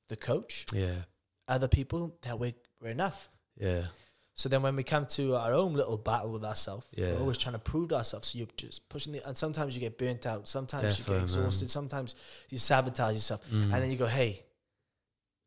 the 0.10 0.16
coach, 0.16 0.66
Yeah, 0.72 1.02
other 1.48 1.68
people 1.68 2.18
that 2.24 2.40
we're, 2.40 2.54
we're 2.82 2.90
enough. 2.90 3.30
yeah, 3.60 3.86
So 4.34 4.50
then 4.50 4.62
when 4.62 4.76
we 4.76 4.84
come 4.84 5.06
to 5.18 5.36
our 5.36 5.54
own 5.54 5.74
little 5.74 5.98
battle 5.98 6.32
with 6.34 6.44
ourselves, 6.44 6.86
Yeah. 6.96 7.12
we're 7.14 7.20
always 7.20 7.38
trying 7.38 7.54
to 7.54 7.60
prove 7.60 7.90
to 7.90 7.96
ourselves. 7.96 8.30
So 8.30 8.40
you're 8.40 8.48
just 8.58 8.88
pushing 8.90 9.14
the, 9.14 9.28
and 9.28 9.38
sometimes 9.38 9.76
you 9.76 9.80
get 9.80 9.98
burnt 9.98 10.26
out. 10.26 10.48
Sometimes 10.48 10.98
you 11.00 11.06
Defo, 11.06 11.08
get 11.08 11.14
man. 11.16 11.24
exhausted. 11.24 11.70
Sometimes 11.72 12.16
you 12.50 12.58
sabotage 12.58 13.14
yourself. 13.14 13.42
Mm. 13.52 13.64
And 13.74 13.74
then 13.74 13.92
you 13.92 13.98
go, 13.98 14.08
hey, 14.08 14.44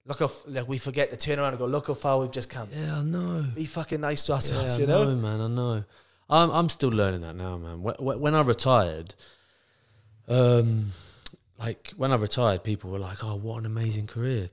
look 0.07 0.21
how, 0.21 0.31
like 0.47 0.67
we 0.69 0.79
forget 0.79 1.11
to 1.11 1.17
turn 1.17 1.39
around 1.39 1.51
and 1.55 1.59
go, 1.59 1.67
look 1.67 1.89
how 1.89 1.95
far 1.95 2.21
we've 2.21 2.31
just 2.33 2.49
come. 2.49 2.69
yeah. 2.73 2.99
I 2.99 3.03
know. 3.03 3.45
Be 3.55 3.67
fucking 3.67 4.01
nice 4.01 4.25
to 4.25 4.33
Yeah, 4.33 4.37
ourselves, 4.37 4.77
I 4.77 4.81
you 4.81 4.87
know? 4.87 5.15
man. 5.17 5.41
I 5.41 5.49
know. 5.49 5.85
I'm 6.31 6.51
I'm 6.51 6.69
still 6.69 6.91
learning 6.91 7.23
that 7.23 7.35
now, 7.37 7.57
man. 7.57 7.79
Wh- 7.83 7.97
wh- 7.99 8.21
When 8.21 8.35
I 8.35 8.43
retired, 8.43 9.15
um, 10.29 10.93
like 11.59 11.93
when 11.97 12.13
I 12.13 12.17
retired, 12.17 12.63
people 12.63 12.91
were 12.91 12.99
like, 12.99 13.25
"Oh, 13.25 13.37
what 13.37 13.59
an 13.61 13.67
amazing 13.67 14.07
career." 14.07 14.49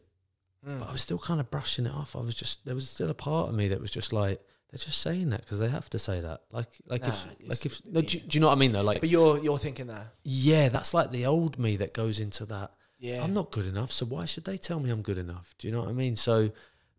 Mm. 0.67 0.79
But 0.79 0.89
I 0.89 0.91
was 0.91 1.01
still 1.01 1.19
kind 1.19 1.39
of 1.39 1.49
brushing 1.51 1.85
it 1.85 1.93
off. 1.93 2.15
I 2.15 2.19
was 2.19 2.35
just 2.35 2.65
there 2.65 2.75
was 2.75 2.89
still 2.89 3.09
a 3.09 3.13
part 3.13 3.49
of 3.49 3.55
me 3.55 3.67
that 3.69 3.79
was 3.79 3.91
just 3.91 4.11
like 4.13 4.41
they're 4.71 4.79
just 4.79 4.99
saying 5.01 5.29
that 5.29 5.41
because 5.41 5.59
they 5.59 5.69
have 5.69 5.89
to 5.91 5.99
say 5.99 6.21
that. 6.21 6.41
Like 6.51 6.67
like 6.87 7.01
Nah, 7.03 7.09
if 7.09 7.25
like 7.49 7.65
if 7.65 7.85
no, 7.85 8.01
do, 8.01 8.17
you- 8.17 8.23
do 8.23 8.35
you 8.35 8.41
know 8.41 8.47
what 8.47 8.53
I 8.57 8.59
mean 8.59 8.71
though? 8.71 8.81
Like 8.81 8.99
But 9.01 9.09
you're, 9.09 9.37
you're 9.37 9.57
thinking 9.59 9.87
that. 9.87 10.07
yeah, 10.23 10.69
that's 10.69 10.93
like 10.93 11.11
the 11.11 11.25
old 11.27 11.59
me 11.59 11.75
that 11.77 11.93
goes 11.93 12.19
into 12.19 12.45
that. 12.47 12.71
Yeah. 12.97 13.23
I'm 13.23 13.33
not 13.33 13.51
good 13.51 13.65
enough, 13.67 13.91
so 13.91 14.05
why 14.05 14.25
should 14.25 14.45
they 14.45 14.57
tell 14.57 14.79
me 14.79 14.89
I'm 14.89 15.01
good 15.03 15.17
enough? 15.19 15.53
Do 15.59 15.67
you 15.67 15.73
know 15.73 15.81
what 15.81 15.89
I 15.89 15.93
mean? 15.93 16.15
So, 16.15 16.49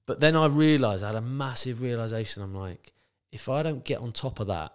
but 0.05 0.21
then 0.21 0.37
I 0.37 0.47
realized 0.47 1.03
I 1.03 1.07
had 1.09 1.17
a 1.17 1.21
massive 1.23 1.81
realization. 1.83 2.43
I'm 2.43 2.55
like, 2.55 2.93
if 3.33 3.49
I 3.49 3.63
don't 3.65 3.83
get 3.85 3.99
on 4.01 4.13
top 4.13 4.39
of 4.41 4.47
that, 4.49 4.73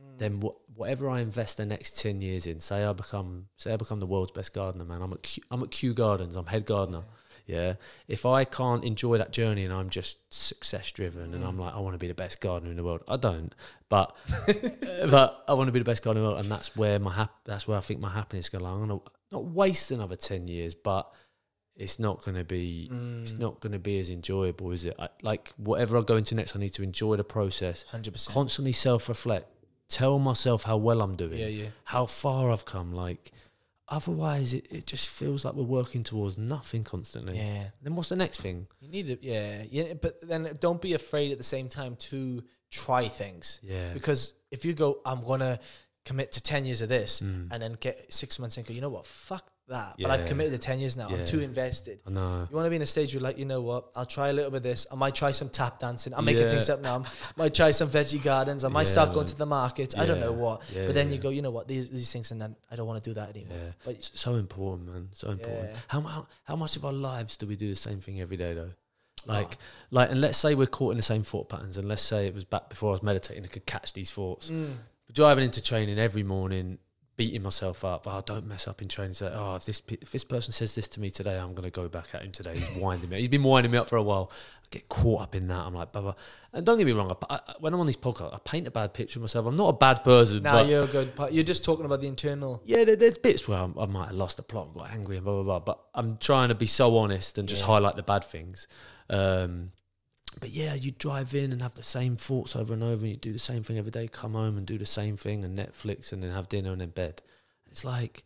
Mm. 0.00 0.18
then 0.18 0.40
wh- 0.40 0.78
whatever 0.78 1.10
I 1.10 1.20
invest 1.20 1.58
the 1.58 1.66
next 1.66 2.00
ten 2.00 2.22
years 2.22 2.46
in, 2.46 2.58
say 2.60 2.84
I 2.84 2.92
become, 2.94 3.48
say 3.58 3.70
I 3.72 3.76
become 3.76 4.00
the 4.00 4.06
world's 4.06 4.30
best 4.30 4.54
gardener, 4.54 4.84
man. 4.86 5.02
I'm 5.02 5.12
at 5.12 5.22
Kew, 5.22 5.42
I'm 5.50 5.62
at 5.62 5.70
Kew 5.70 5.92
Gardens. 5.92 6.36
I'm 6.36 6.46
head 6.46 6.64
gardener. 6.64 7.00
Yeah. 7.00 7.14
If 8.08 8.24
I 8.26 8.44
can't 8.44 8.84
enjoy 8.84 9.18
that 9.18 9.32
journey 9.32 9.64
and 9.64 9.72
I'm 9.72 9.90
just 9.90 10.18
success 10.32 10.90
driven 10.92 11.34
and 11.34 11.44
I'm 11.44 11.56
Mm. 11.56 11.60
like, 11.60 11.74
I 11.74 11.78
want 11.80 11.94
to 11.94 11.98
be 11.98 12.08
the 12.08 12.14
best 12.14 12.40
gardener 12.40 12.70
in 12.70 12.76
the 12.76 12.84
world. 12.84 13.02
I 13.08 13.16
don't, 13.16 13.54
but 13.88 14.16
but 15.10 15.44
I 15.48 15.54
want 15.54 15.68
to 15.68 15.72
be 15.72 15.78
the 15.78 15.84
best 15.84 16.02
gardener 16.02 16.20
in 16.20 16.24
the 16.24 16.30
world, 16.34 16.44
and 16.44 16.50
that's 16.52 16.76
where 16.76 16.98
my 16.98 17.12
hap- 17.12 17.44
that's 17.44 17.66
where 17.68 17.76
I 17.78 17.80
think 17.80 18.00
my 18.00 18.10
happiness 18.10 18.46
is 18.46 18.50
going. 18.50 18.64
I'm 18.64 18.80
gonna 18.86 19.00
not 19.32 19.44
waste 19.44 19.90
another 19.90 20.16
ten 20.16 20.48
years, 20.48 20.74
but 20.74 21.10
it's 21.76 21.98
not 21.98 22.22
going 22.24 22.34
to 22.36 22.44
be 22.44 22.88
it's 23.22 23.32
Mm. 23.32 23.38
not 23.38 23.60
going 23.60 23.72
to 23.72 23.78
be 23.78 23.98
as 23.98 24.10
enjoyable, 24.10 24.70
is 24.72 24.84
it? 24.84 24.94
I, 24.98 25.08
like 25.22 25.52
whatever 25.56 25.96
I 25.98 26.02
go 26.02 26.16
into 26.16 26.34
next, 26.34 26.54
I 26.54 26.58
need 26.58 26.74
to 26.74 26.82
enjoy 26.82 27.16
the 27.16 27.24
process. 27.24 27.84
100%. 27.92 28.28
Constantly 28.34 28.72
self 28.72 29.08
reflect. 29.08 29.48
Tell 29.88 30.18
myself 30.18 30.64
how 30.64 30.76
well 30.76 31.00
I'm 31.00 31.16
doing 31.16 31.38
yeah, 31.38 31.46
yeah. 31.46 31.68
how 31.84 32.06
far 32.06 32.50
I've 32.52 32.64
come. 32.64 32.92
Like, 32.92 33.32
otherwise, 33.90 34.54
it, 34.54 34.66
it 34.70 34.86
just 34.86 35.08
feels 35.10 35.44
like 35.44 35.54
we're 35.54 35.64
working 35.64 36.02
towards 36.02 36.38
nothing 36.38 36.84
constantly. 36.84 37.36
Yeah. 37.36 37.64
Then 37.82 37.96
what's 37.96 38.08
the 38.08 38.16
next 38.16 38.40
thing? 38.40 38.66
You 38.80 38.88
need 38.88 39.08
it. 39.08 39.18
Yeah. 39.22 39.64
yeah. 39.70 39.94
But 40.00 40.20
then 40.26 40.56
don't 40.60 40.80
be 40.80 40.94
afraid 40.94 41.32
at 41.32 41.38
the 41.38 41.44
same 41.44 41.68
time 41.68 41.96
to 42.10 42.42
try 42.70 43.08
things. 43.08 43.60
Yeah. 43.62 43.92
Because 43.92 44.32
if 44.50 44.64
you 44.64 44.72
go, 44.72 45.00
I'm 45.04 45.24
gonna 45.24 45.58
commit 46.04 46.32
to 46.32 46.40
ten 46.40 46.64
years 46.64 46.80
of 46.80 46.88
this, 46.88 47.20
Mm. 47.20 47.48
and 47.50 47.62
then 47.62 47.72
get 47.78 48.12
six 48.12 48.38
months 48.38 48.56
in, 48.56 48.64
go, 48.64 48.72
you 48.72 48.80
know 48.80 48.88
what? 48.88 49.06
Fuck 49.06 49.50
that, 49.70 49.96
but 50.00 50.10
I've 50.10 50.26
committed 50.26 50.52
to 50.52 50.58
ten 50.58 50.78
years 50.78 50.96
now. 50.96 51.08
I'm 51.08 51.24
too 51.24 51.40
invested. 51.40 52.00
I 52.06 52.10
know. 52.10 52.46
You 52.50 52.54
want 52.56 52.66
to 52.66 52.70
be 52.70 52.76
in 52.76 52.82
a 52.82 52.86
stage 52.86 53.14
where, 53.14 53.22
like, 53.22 53.38
you 53.38 53.44
know 53.44 53.60
what? 53.62 53.88
I'll 53.96 54.04
try 54.06 54.28
a 54.28 54.32
little 54.32 54.50
bit 54.50 54.58
of 54.58 54.62
this. 54.62 54.86
I 54.92 54.94
might 54.96 55.14
try 55.14 55.30
some 55.30 55.48
tap 55.48 55.78
dancing. 55.78 56.12
I'm 56.14 56.24
making 56.24 56.42
Yeah. 56.44 56.50
things 56.50 56.68
up 56.70 56.80
now. 56.80 57.02
I 57.04 57.32
might 57.36 57.54
try 57.54 57.70
some 57.70 57.88
veggie 57.88 58.22
gardens. 58.22 58.64
I 58.64 58.68
might 58.68 58.86
Yeah, 58.86 58.92
start 58.92 59.12
going 59.12 59.26
to 59.26 59.36
the 59.36 59.46
markets. 59.46 59.96
I 59.96 60.06
don't 60.06 60.20
know 60.20 60.32
what. 60.32 60.62
Yeah, 60.74 60.86
but 60.86 60.94
then 60.94 61.08
yeah. 61.08 61.14
you 61.14 61.20
go, 61.20 61.30
you 61.30 61.42
know 61.42 61.50
what? 61.50 61.66
These 61.68 61.90
these 61.90 62.12
things, 62.12 62.30
and 62.30 62.40
then 62.40 62.56
I 62.70 62.76
don't 62.76 62.86
want 62.86 63.02
to 63.02 63.10
do 63.10 63.14
that 63.14 63.30
anymore. 63.30 63.58
Yeah. 63.58 63.72
But 63.84 63.94
It's 63.94 64.20
so 64.20 64.34
important, 64.34 64.88
man. 64.92 65.08
So 65.14 65.30
important. 65.30 65.70
Yeah. 65.70 65.76
How, 65.88 66.00
how 66.00 66.26
how 66.44 66.56
much 66.56 66.76
of 66.76 66.84
our 66.84 66.92
lives 66.92 67.36
do 67.36 67.46
we 67.46 67.56
do 67.56 67.68
the 67.70 67.76
same 67.76 68.00
thing 68.00 68.20
every 68.20 68.36
day 68.36 68.54
though? 68.54 68.70
Oh. 69.28 69.32
Like 69.32 69.58
like 69.90 70.10
and 70.10 70.20
let's 70.20 70.38
say 70.38 70.54
we're 70.54 70.66
caught 70.66 70.92
in 70.92 70.96
the 70.96 71.02
same 71.02 71.22
thought 71.22 71.48
patterns 71.48 71.76
and 71.76 71.86
let's 71.86 72.02
say 72.02 72.26
it 72.26 72.34
was 72.34 72.44
back 72.44 72.68
before 72.70 72.90
I 72.90 72.92
was 72.92 73.02
meditating 73.02 73.44
I 73.44 73.48
could 73.48 73.66
catch 73.66 73.92
these 73.92 74.10
thoughts. 74.10 74.50
Mm. 74.50 74.74
But 75.06 75.14
driving 75.14 75.44
into 75.44 75.62
training 75.62 75.98
every 75.98 76.22
morning, 76.22 76.78
beating 77.20 77.42
myself 77.42 77.84
up. 77.84 78.06
Oh, 78.06 78.22
don't 78.24 78.46
mess 78.46 78.66
up 78.66 78.80
in 78.80 78.88
training. 78.88 79.12
So, 79.12 79.30
oh, 79.36 79.56
if 79.56 79.66
this 79.66 79.82
if 79.90 80.10
this 80.10 80.24
person 80.24 80.54
says 80.54 80.74
this 80.74 80.88
to 80.88 81.00
me 81.00 81.10
today, 81.10 81.36
I'm 81.38 81.52
going 81.52 81.70
to 81.70 81.70
go 81.70 81.86
back 81.86 82.06
at 82.14 82.22
him 82.22 82.32
today. 82.32 82.54
He's 82.54 82.70
winding 82.70 83.10
me. 83.10 83.18
He's 83.20 83.28
been 83.28 83.42
winding 83.42 83.70
me 83.70 83.76
up 83.76 83.88
for 83.88 83.96
a 83.96 84.02
while. 84.02 84.32
I 84.64 84.66
get 84.70 84.88
caught 84.88 85.20
up 85.20 85.34
in 85.34 85.46
that. 85.48 85.58
I'm 85.66 85.74
like, 85.74 85.92
blah, 85.92 86.00
blah. 86.00 86.14
And 86.54 86.64
don't 86.64 86.78
get 86.78 86.86
me 86.86 86.92
wrong. 86.92 87.14
I, 87.28 87.34
I, 87.34 87.40
when 87.60 87.74
I'm 87.74 87.80
on 87.80 87.86
these 87.86 87.98
podcasts, 87.98 88.32
I 88.34 88.38
paint 88.42 88.66
a 88.66 88.70
bad 88.70 88.94
picture 88.94 89.18
of 89.18 89.22
myself. 89.22 89.44
I'm 89.44 89.56
not 89.58 89.68
a 89.68 89.72
bad 89.74 90.02
person. 90.02 90.42
But 90.44 90.66
you're 90.66 90.86
good. 90.86 91.12
You're 91.30 91.44
just 91.44 91.62
talking 91.62 91.84
about 91.84 92.00
the 92.00 92.08
internal. 92.08 92.62
yeah, 92.64 92.84
there, 92.84 92.96
there's 92.96 93.18
bits 93.18 93.46
where 93.46 93.58
I'm, 93.58 93.78
I 93.78 93.84
might 93.84 94.06
have 94.06 94.16
lost 94.16 94.38
the 94.38 94.42
plot, 94.42 94.72
got 94.72 94.90
angry, 94.90 95.16
and 95.16 95.24
blah 95.26 95.34
blah 95.42 95.42
blah. 95.42 95.58
But 95.60 95.78
I'm 95.94 96.16
trying 96.16 96.48
to 96.48 96.54
be 96.54 96.66
so 96.66 96.96
honest 96.96 97.36
and 97.36 97.46
just 97.46 97.60
Yeah. 97.62 97.66
highlight 97.66 97.96
the 97.96 98.02
bad 98.02 98.24
things. 98.24 98.66
Um, 99.10 99.72
but 100.38 100.50
yeah, 100.50 100.74
you 100.74 100.92
drive 100.92 101.34
in 101.34 101.52
and 101.52 101.62
have 101.62 101.74
the 101.74 101.82
same 101.82 102.16
thoughts 102.16 102.54
over 102.54 102.72
and 102.72 102.82
over, 102.82 103.04
and 103.04 103.08
you 103.08 103.16
do 103.16 103.32
the 103.32 103.38
same 103.38 103.62
thing 103.62 103.78
every 103.78 103.90
day. 103.90 104.06
Come 104.06 104.34
home 104.34 104.56
and 104.56 104.66
do 104.66 104.78
the 104.78 104.86
same 104.86 105.16
thing, 105.16 105.44
and 105.44 105.58
Netflix, 105.58 106.12
and 106.12 106.22
then 106.22 106.30
have 106.32 106.48
dinner 106.48 106.72
and 106.72 106.80
then 106.80 106.90
bed. 106.90 107.22
It's 107.70 107.84
like, 107.84 108.24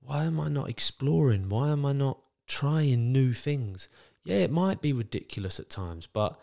why 0.00 0.24
am 0.24 0.40
I 0.40 0.48
not 0.48 0.68
exploring? 0.68 1.48
Why 1.48 1.70
am 1.70 1.84
I 1.84 1.92
not 1.92 2.18
trying 2.46 3.12
new 3.12 3.32
things? 3.32 3.88
Yeah, 4.24 4.36
it 4.36 4.50
might 4.50 4.80
be 4.80 4.92
ridiculous 4.92 5.60
at 5.60 5.70
times, 5.70 6.06
but 6.06 6.40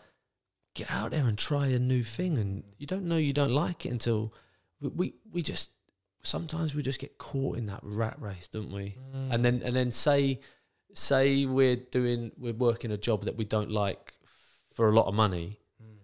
get 0.74 0.90
out 0.90 1.10
there 1.10 1.26
and 1.26 1.36
try 1.38 1.66
a 1.66 1.78
new 1.78 2.02
thing. 2.02 2.38
And 2.38 2.64
you 2.78 2.86
don't 2.86 3.04
know 3.04 3.16
you 3.16 3.32
don't 3.32 3.52
like 3.52 3.86
it 3.86 3.90
until 3.90 4.32
we 4.80 4.88
we, 4.88 5.14
we 5.32 5.42
just 5.42 5.70
sometimes 6.22 6.74
we 6.74 6.82
just 6.82 6.98
get 6.98 7.18
caught 7.18 7.58
in 7.58 7.66
that 7.66 7.80
rat 7.82 8.20
race, 8.20 8.48
don't 8.48 8.72
we? 8.72 8.96
Mm. 9.14 9.32
And 9.32 9.44
then 9.44 9.62
and 9.64 9.74
then 9.74 9.90
say 9.90 10.40
say 10.92 11.44
we're 11.44 11.76
doing 11.76 12.32
we're 12.38 12.52
working 12.52 12.90
a 12.90 12.96
job 12.96 13.24
that 13.24 13.36
we 13.36 13.44
don't 13.44 13.70
like 13.70 14.15
for 14.76 14.88
a 14.90 14.92
lot 14.92 15.06
of 15.06 15.14
money. 15.14 15.58
Mm. 15.82 15.96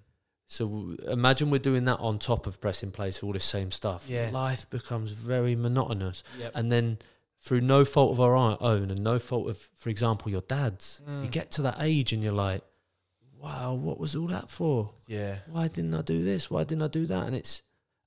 So 0.46 0.96
imagine 1.08 1.50
we're 1.50 1.58
doing 1.70 1.84
that 1.84 1.98
on 1.98 2.18
top 2.18 2.46
of 2.46 2.58
pressing 2.58 2.90
for 2.90 3.04
all 3.26 3.32
this 3.32 3.44
same 3.44 3.70
stuff. 3.70 4.06
Yeah. 4.08 4.30
Life 4.32 4.68
becomes 4.70 5.10
very 5.12 5.54
monotonous. 5.54 6.22
Yep. 6.38 6.52
And 6.54 6.72
then 6.72 6.98
through 7.40 7.60
no 7.60 7.84
fault 7.84 8.12
of 8.12 8.20
our 8.20 8.34
own- 8.34 8.90
and 8.90 9.00
no 9.02 9.18
fault 9.18 9.48
of, 9.50 9.58
for 9.74 9.90
example, 9.90 10.30
your 10.32 10.40
dad's, 10.40 11.02
you 11.06 11.12
Mm. 11.28 11.30
get 11.30 11.50
to 11.56 11.62
that 11.62 11.76
age 11.80 12.12
and 12.14 12.22
you're 12.22 12.32
like, 12.48 12.62
wow, 13.38 13.74
what 13.74 13.98
was 13.98 14.16
all 14.16 14.28
that 14.28 14.48
for? 14.48 14.94
yeah. 15.06 15.38
Why 15.50 15.68
didn't 15.68 15.94
I 15.94 16.02
do 16.02 16.22
this? 16.24 16.50
Why 16.50 16.64
didn't 16.64 16.82
I 16.82 16.88
do 16.88 17.04
that? 17.06 17.26
And 17.26 17.36
it's 17.36 17.62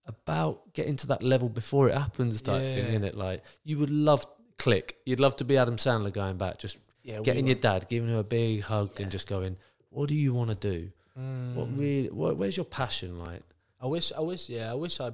about 0.08 0.74
getting 0.74 0.96
to 0.98 1.08
that 1.08 1.22
level 1.22 1.50
before 1.50 1.90
it 1.90 1.98
happens 1.98 2.42
type 2.42 2.62
thing, 2.62 2.78
Yeah. 2.86 2.90
isn't 2.90 3.04
it? 3.04 3.16
Like 3.16 3.44
you 3.64 3.78
would 3.80 3.90
love 3.92 4.26
click. 4.58 4.98
You'd 5.06 5.20
love 5.20 5.36
to 5.38 5.46
be 5.46 5.58
Adam 5.58 5.76
Sandler 5.76 6.14
going 6.14 6.38
back, 6.38 6.58
just 6.58 6.78
Yeah. 7.04 7.20
getting 7.22 7.46
your 7.48 7.56
dad, 7.56 7.88
giving 7.90 8.10
him 8.10 8.16
a 8.16 8.24
big 8.24 8.62
hug 8.62 8.92
Yeah. 8.96 9.04
and 9.04 9.12
just 9.12 9.28
going, 9.28 9.58
What 9.96 10.10
do 10.10 10.16
you 10.16 10.34
want 10.34 10.50
to 10.50 10.56
do? 10.56 10.92
Mm. 11.18 11.54
What 11.56 11.68
really 11.78 12.10
what, 12.10 12.36
where's 12.38 12.58
your 12.58 12.66
passion 12.66 13.18
like? 13.20 13.42
I 13.82 13.88
wish, 13.88 14.12
I 14.12 14.22
wish, 14.22 14.50
yeah, 14.50 14.72
I 14.72 14.76
wish 14.76 15.00
I, 15.00 15.12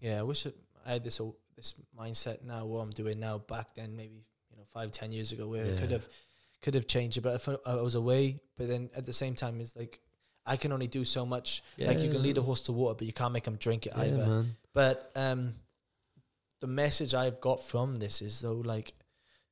yeah, 0.00 0.18
I 0.18 0.22
wish 0.22 0.46
I 0.46 0.90
had 0.92 1.04
this 1.04 1.20
uh, 1.20 1.26
this 1.56 1.74
mindset 1.98 2.42
now. 2.44 2.66
What 2.66 2.80
I'm 2.80 2.90
doing 2.90 3.20
now, 3.20 3.38
back 3.38 3.74
then, 3.74 3.96
maybe 3.96 4.24
you 4.50 4.56
know, 4.56 4.64
five, 4.72 4.90
ten 4.90 5.12
years 5.12 5.32
ago, 5.32 5.46
where 5.46 5.64
I 5.64 5.78
could 5.78 5.92
have, 5.92 6.08
could 6.62 6.74
have 6.74 6.86
changed 6.86 7.18
it. 7.18 7.20
But 7.20 7.34
if 7.36 7.48
I 7.48 7.56
I 7.64 7.82
was 7.82 7.94
away, 7.94 8.40
but 8.56 8.68
then 8.68 8.90
at 8.96 9.06
the 9.06 9.12
same 9.12 9.34
time, 9.34 9.60
it's 9.60 9.76
like 9.76 10.00
I 10.44 10.56
can 10.56 10.72
only 10.72 10.88
do 10.88 11.04
so 11.04 11.24
much. 11.24 11.62
Like 11.78 12.00
you 12.00 12.10
can 12.10 12.22
lead 12.22 12.38
a 12.38 12.42
horse 12.42 12.62
to 12.62 12.72
water, 12.72 12.96
but 12.98 13.06
you 13.06 13.12
can't 13.12 13.32
make 13.32 13.46
him 13.46 13.56
drink 13.56 13.86
it 13.86 13.92
Yeah, 13.96 14.02
either. 14.02 14.26
man. 14.26 14.56
But 14.74 15.12
um, 15.14 15.54
the 16.60 16.66
message 16.66 17.14
I've 17.14 17.40
got 17.40 17.62
from 17.62 17.94
this 17.96 18.22
is 18.22 18.40
though, 18.40 18.62
like, 18.64 18.94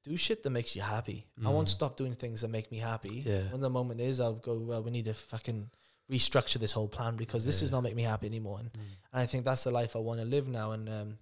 do 0.03 0.17
shit 0.17 0.43
that 0.43 0.51
makes 0.51 0.75
you 0.75 0.83
happy. 0.83 1.27
I 1.45 1.49
won't 1.51 1.69
Mm. 1.69 1.73
stop 1.73 1.97
doing 1.97 2.15
things 2.15 2.41
that 2.41 2.49
make 2.49 2.71
me 2.73 2.79
happy. 2.79 3.23
Yeah. 3.27 3.43
When 3.53 3.61
the 3.61 3.71
moment 3.71 4.01
is, 4.01 4.19
I'll 4.21 4.35
go. 4.35 4.59
Well, 4.59 4.83
we 4.83 4.91
need 4.91 5.05
to 5.07 5.15
fucking 5.15 5.71
restructure 6.11 6.59
this 6.59 6.73
whole 6.73 6.89
plan 6.89 7.17
because 7.17 7.45
this 7.45 7.61
does 7.61 7.71
Yeah. 7.71 7.77
not 7.77 7.83
make 7.83 7.95
me 7.95 8.03
happy 8.03 8.27
anymore. 8.27 8.59
And, 8.61 8.73
Mm. 8.73 8.79
and 9.13 9.23
I 9.23 9.27
think 9.27 9.45
that's 9.45 9.65
the 9.65 9.71
life 9.71 9.95
I 9.95 10.01
want 10.01 10.21
to 10.21 10.27
live 10.27 10.49
now. 10.49 10.73
And 10.73 10.89
um, 10.89 11.19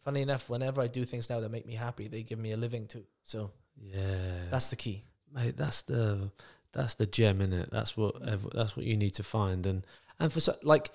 funny 0.00 0.22
enough, 0.22 0.48
whenever 0.50 0.80
I 0.80 0.86
do 0.86 1.04
things 1.04 1.28
now 1.30 1.40
that 1.40 1.50
make 1.50 1.66
me 1.66 1.74
happy, 1.74 2.08
they 2.08 2.22
give 2.22 2.38
me 2.38 2.52
a 2.52 2.56
living 2.56 2.86
too. 2.86 3.04
So 3.22 3.50
Yeah. 3.80 4.48
that's 4.50 4.70
the 4.70 4.76
key. 4.76 5.04
mate. 5.32 5.56
That's 5.56 5.82
the 5.82 6.30
that's 6.72 6.94
the 6.94 7.06
gem 7.06 7.40
in 7.40 7.52
it. 7.52 7.70
That's 7.70 7.96
what 7.96 8.14
that's 8.52 8.76
what 8.76 8.86
you 8.86 8.96
need 8.96 9.14
to 9.16 9.22
find. 9.22 9.66
And 9.66 9.86
and 10.18 10.32
for 10.32 10.40
so, 10.40 10.56
like 10.62 10.90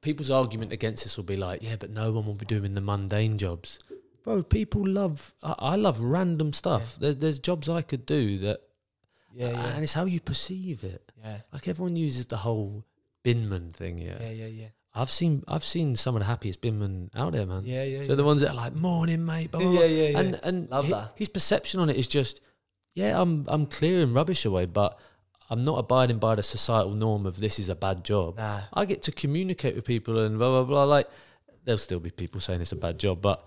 people's 0.00 0.30
argument 0.30 0.72
against 0.72 1.04
this 1.04 1.16
will 1.16 1.24
be 1.24 1.36
like, 1.36 1.62
yeah, 1.62 1.76
but 1.76 1.90
no 1.90 2.10
one 2.12 2.26
will 2.26 2.34
be 2.34 2.46
doing 2.46 2.74
the 2.74 2.80
mundane 2.80 3.38
jobs, 3.38 3.78
bro. 4.22 4.42
People 4.42 4.86
love. 4.86 5.34
I, 5.42 5.54
I 5.58 5.76
love 5.76 6.00
random 6.00 6.52
stuff. 6.52 6.96
There's 6.98 7.16
there's 7.16 7.38
jobs 7.40 7.68
I 7.68 7.82
could 7.82 8.06
do 8.06 8.38
that, 8.38 8.60
Yeah, 9.34 9.50
yeah, 9.50 9.74
and 9.74 9.82
it's 9.82 9.92
how 9.94 10.04
you 10.04 10.20
perceive 10.20 10.84
it. 10.84 11.10
yeah, 11.22 11.38
Like 11.52 11.68
everyone 11.68 11.96
uses 11.96 12.26
the 12.26 12.38
whole 12.38 12.84
binman 13.24 13.72
thing. 13.72 13.98
Yeah, 13.98 14.18
yeah, 14.20 14.30
yeah, 14.30 14.46
yeah, 14.46 14.66
I've 14.94 15.10
seen 15.10 15.42
I've 15.48 15.64
seen 15.64 15.96
some 15.96 16.14
of 16.16 16.20
the 16.20 16.26
happiest 16.26 16.60
binmen 16.60 17.08
out 17.14 17.32
there, 17.32 17.46
man. 17.46 17.62
yeah, 17.64 17.84
yeah. 17.84 18.04
So 18.06 18.14
the 18.16 18.24
ones 18.24 18.40
that 18.42 18.50
are 18.50 18.54
like 18.56 18.74
morning, 18.74 19.24
mate. 19.24 19.50
Blah, 19.50 19.60
blah, 19.60 19.70
blah." 19.72 19.80
Yeah, 19.80 19.86
yeah, 19.86 20.08
yeah. 20.10 20.18
And 20.18 20.40
and 20.42 20.70
Love 20.70 20.84
hi- 20.86 20.90
that. 20.90 21.12
his 21.16 21.28
perception 21.28 21.80
on 21.80 21.88
it 21.90 21.96
is 21.96 22.08
just, 22.08 22.40
yeah, 22.94 23.20
I'm 23.20 23.44
I'm 23.48 23.66
clearing 23.66 24.12
rubbish 24.12 24.44
away, 24.44 24.66
but 24.66 24.98
I'm 25.50 25.62
not 25.62 25.78
abiding 25.78 26.18
by 26.18 26.34
the 26.34 26.42
societal 26.42 26.92
norm 26.94 27.26
of 27.26 27.38
this 27.38 27.58
is 27.58 27.68
a 27.68 27.74
bad 27.74 28.04
job. 28.04 28.38
Nah, 28.38 28.62
I 28.72 28.84
get 28.86 29.02
to 29.02 29.12
communicate 29.12 29.74
with 29.76 29.84
people 29.84 30.18
and 30.18 30.38
blah 30.38 30.48
blah 30.50 30.64
blah. 30.64 30.84
Like 30.84 31.08
there'll 31.64 31.78
still 31.78 32.00
be 32.00 32.10
people 32.10 32.40
saying 32.40 32.60
it's 32.60 32.72
a 32.72 32.76
bad 32.76 32.98
job, 32.98 33.20
but 33.20 33.46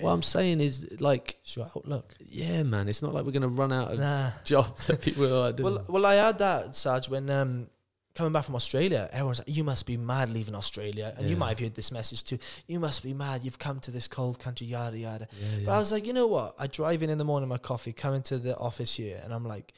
what 0.00 0.10
I'm 0.10 0.22
saying 0.22 0.60
is 0.60 1.00
like, 1.00 1.38
it's 1.42 1.56
your 1.56 1.66
outlook. 1.74 2.14
yeah, 2.28 2.62
man, 2.62 2.88
it's 2.88 3.02
not 3.02 3.12
like 3.14 3.24
we're 3.24 3.32
gonna 3.32 3.48
run 3.48 3.72
out 3.72 3.92
of 3.92 3.98
Nah. 3.98 4.30
jobs 4.44 4.86
that 4.88 5.00
people 5.02 5.24
are 5.42 5.52
doing. 5.52 5.74
Well, 5.74 5.84
well, 5.88 6.06
I 6.06 6.14
had 6.14 6.38
that, 6.38 6.76
Sarge, 6.76 7.08
when 7.08 7.28
um, 7.30 7.68
coming 8.14 8.32
back 8.32 8.44
from 8.44 8.56
Australia. 8.56 9.08
Everyone's 9.12 9.38
like, 9.38 9.48
"You 9.48 9.64
must 9.64 9.86
be 9.86 9.96
mad 9.96 10.30
leaving 10.30 10.54
Australia," 10.54 11.14
and 11.16 11.28
you 11.30 11.36
might 11.36 11.50
have 11.50 11.60
heard 11.60 11.74
this 11.74 11.92
message 11.92 12.24
too. 12.24 12.38
You 12.66 12.80
must 12.80 13.02
be 13.02 13.14
mad. 13.14 13.44
You've 13.44 13.58
come 13.58 13.78
to 13.80 13.90
this 13.90 14.08
cold 14.08 14.38
country, 14.40 14.66
yada 14.66 14.98
yada. 14.98 15.28
yeah, 15.40 15.64
But 15.66 15.72
I 15.72 15.78
was 15.78 15.92
like, 15.92 16.06
you 16.06 16.12
know 16.12 16.26
what? 16.26 16.54
I 16.58 16.66
drive 16.66 17.02
in 17.02 17.10
in 17.10 17.18
the 17.18 17.24
morning, 17.24 17.48
my 17.48 17.58
coffee, 17.58 17.92
come 17.92 18.14
into 18.14 18.38
the 18.38 18.56
office 18.56 18.94
here, 18.96 19.20
and 19.24 19.32
I'm 19.32 19.44
like, 19.46 19.72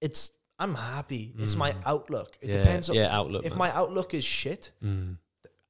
it's. 0.00 0.30
I'm 0.58 0.74
happy. 0.74 1.34
It's 1.38 1.54
my 1.54 1.72
Mm. 1.72 1.82
outlook. 1.84 2.38
It 2.40 2.48
yeah, 2.48 2.56
depends 2.62 2.88
on 2.88 2.96
yeah, 2.96 3.14
outlook. 3.14 3.44
if 3.44 3.50
man. 3.52 3.58
my 3.58 3.70
outlook 3.72 4.14
is 4.14 4.24
shit. 4.24 4.70
mm, 4.82 5.18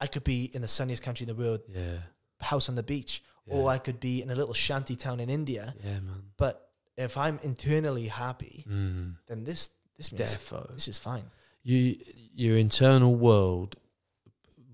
I 0.00 0.06
could 0.06 0.22
be 0.22 0.44
in 0.54 0.62
the 0.62 0.68
sunniest 0.68 1.02
country 1.02 1.24
in 1.24 1.34
the 1.36 1.42
world, 1.42 1.60
yeah, 1.68 1.96
house 2.38 2.68
on 2.68 2.76
the 2.76 2.84
beach, 2.84 3.24
or 3.46 3.68
I 3.70 3.78
could 3.78 4.00
be 4.00 4.22
in 4.22 4.30
a 4.30 4.34
little 4.34 4.54
shanty 4.54 4.96
town 4.96 5.20
in 5.20 5.28
India. 5.30 5.74
yeah, 5.84 6.00
man. 6.00 6.22
But 6.36 6.68
if 6.96 7.16
I'm 7.16 7.38
internally 7.42 8.08
happy, 8.08 8.64
Mm, 8.68 9.16
then 9.28 9.44
this 9.44 9.70
this 9.96 10.12
means 10.12 10.34
defo. 10.36 10.72
this 10.74 10.88
is 10.88 10.98
fine. 10.98 11.24
you 11.62 11.96
your 12.34 12.56
internal 12.58 13.14
world 13.14 13.76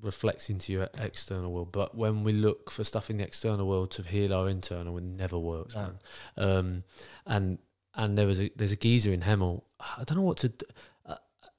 reflects 0.03 0.51
into 0.51 0.73
your 0.73 0.89
external 0.99 1.53
world 1.53 1.71
but 1.71 1.95
when 1.97 2.25
we 2.25 2.33
look 2.33 2.71
for 2.73 2.83
stuff 2.83 3.09
in 3.09 3.19
the 3.19 3.25
external 3.25 3.69
world 3.69 3.89
to 3.93 4.03
heal 4.03 4.35
our 4.35 4.49
internal 4.49 4.99
it 4.99 5.05
never 5.05 5.39
works 5.39 5.77
No. 5.77 5.81
man 5.83 5.99
um 6.49 6.85
and 7.25 7.59
and 7.95 8.19
there 8.19 8.27
was 8.27 8.41
a 8.41 8.51
there's 8.57 8.73
a 8.73 8.77
geezer 8.77 9.13
in 9.13 9.21
Hemel 9.21 9.63
I 9.79 10.03
don't 10.05 10.17
know 10.17 10.23
what 10.25 10.39
to 10.39 10.49
d- 10.49 10.67
uh, 11.07 11.15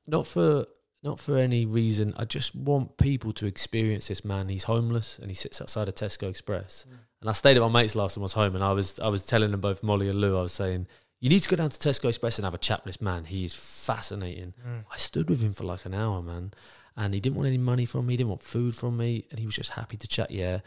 not 0.08 0.28
for 0.28 0.66
not 1.04 1.20
for 1.20 1.38
any 1.38 1.66
reason 1.66 2.14
I 2.18 2.26
just 2.26 2.56
want 2.56 2.98
people 2.98 3.34
to 3.34 3.46
experience 3.46 4.08
this 4.08 4.24
man 4.24 4.50
he's 4.50 4.64
homeless 4.64 5.20
and 5.20 5.30
he 5.30 5.36
sits 5.36 5.62
outside 5.62 5.88
a 5.90 5.92
Tesco 5.92 6.30
Express 6.30 6.86
and 7.22 7.30
I 7.30 7.34
stayed 7.34 7.58
at 7.58 7.62
my 7.62 7.70
mate's 7.70 7.96
last 7.96 8.16
time 8.16 8.22
I 8.22 8.30
was 8.30 8.34
home 8.34 8.56
and 8.56 8.64
I 8.64 8.72
was 8.74 9.00
I 9.00 9.10
was 9.10 9.24
telling 9.26 9.52
them 9.52 9.62
both 9.62 9.84
Molly 9.84 10.08
and 10.10 10.20
Lou 10.20 10.38
I 10.38 10.42
was 10.42 10.54
saying 10.54 10.88
you 11.20 11.30
need 11.30 11.42
to 11.42 11.50
go 11.50 11.56
down 11.56 11.70
to 11.70 11.78
Tesco 11.90 12.10
Express 12.10 12.38
and 12.38 12.44
have 12.46 12.54
a 12.54 12.58
chat 12.58 12.84
with 12.84 12.96
this 12.96 13.02
man 13.02 13.26
he 13.26 13.44
is 13.46 13.54
fascinating 13.54 14.54
Mm. 14.68 14.86
I 14.92 14.98
stood 14.98 15.30
with 15.30 15.42
him 15.42 15.54
for 15.54 15.64
like 15.66 15.86
an 15.86 15.94
hour, 15.94 16.22
man, 16.22 16.52
and 16.98 17.14
he 17.14 17.20
didn't 17.20 17.36
want 17.36 17.48
any 17.48 17.58
money 17.58 17.86
from 17.86 18.06
me, 18.06 18.14
he 18.14 18.18
didn't 18.18 18.30
want 18.30 18.44
food 18.44 18.76
from 18.76 18.98
me, 18.98 19.26
and 19.30 19.40
he 19.40 19.46
was 19.46 19.56
just 19.56 19.72
happy 19.72 19.98
to 19.98 20.08
chat. 20.08 20.32
Yeah, 20.32 20.60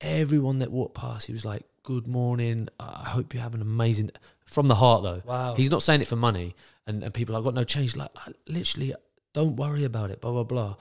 everyone 0.00 0.58
that 0.58 0.70
walked 0.70 0.94
past, 0.94 1.26
he 1.26 1.32
was 1.32 1.44
like, 1.44 1.64
"Good 1.82 2.06
morning. 2.06 2.68
I 2.78 3.04
hope 3.08 3.34
you 3.34 3.40
have 3.40 3.54
an 3.54 3.62
amazing." 3.62 4.10
From 4.44 4.68
the 4.68 4.74
heart, 4.74 5.02
though. 5.02 5.22
Wow. 5.24 5.54
He's 5.54 5.70
not 5.70 5.82
saying 5.82 6.02
it 6.02 6.08
for 6.08 6.16
money, 6.16 6.54
and, 6.86 7.02
and 7.02 7.14
people, 7.14 7.34
I've 7.34 7.44
got 7.44 7.54
no 7.54 7.64
change. 7.64 7.96
Like, 7.96 8.10
I- 8.16 8.32
literally, 8.46 8.94
don't 9.34 9.56
worry 9.56 9.84
about 9.84 10.10
it. 10.10 10.20
Blah 10.22 10.32
blah 10.32 10.44
blah, 10.44 10.76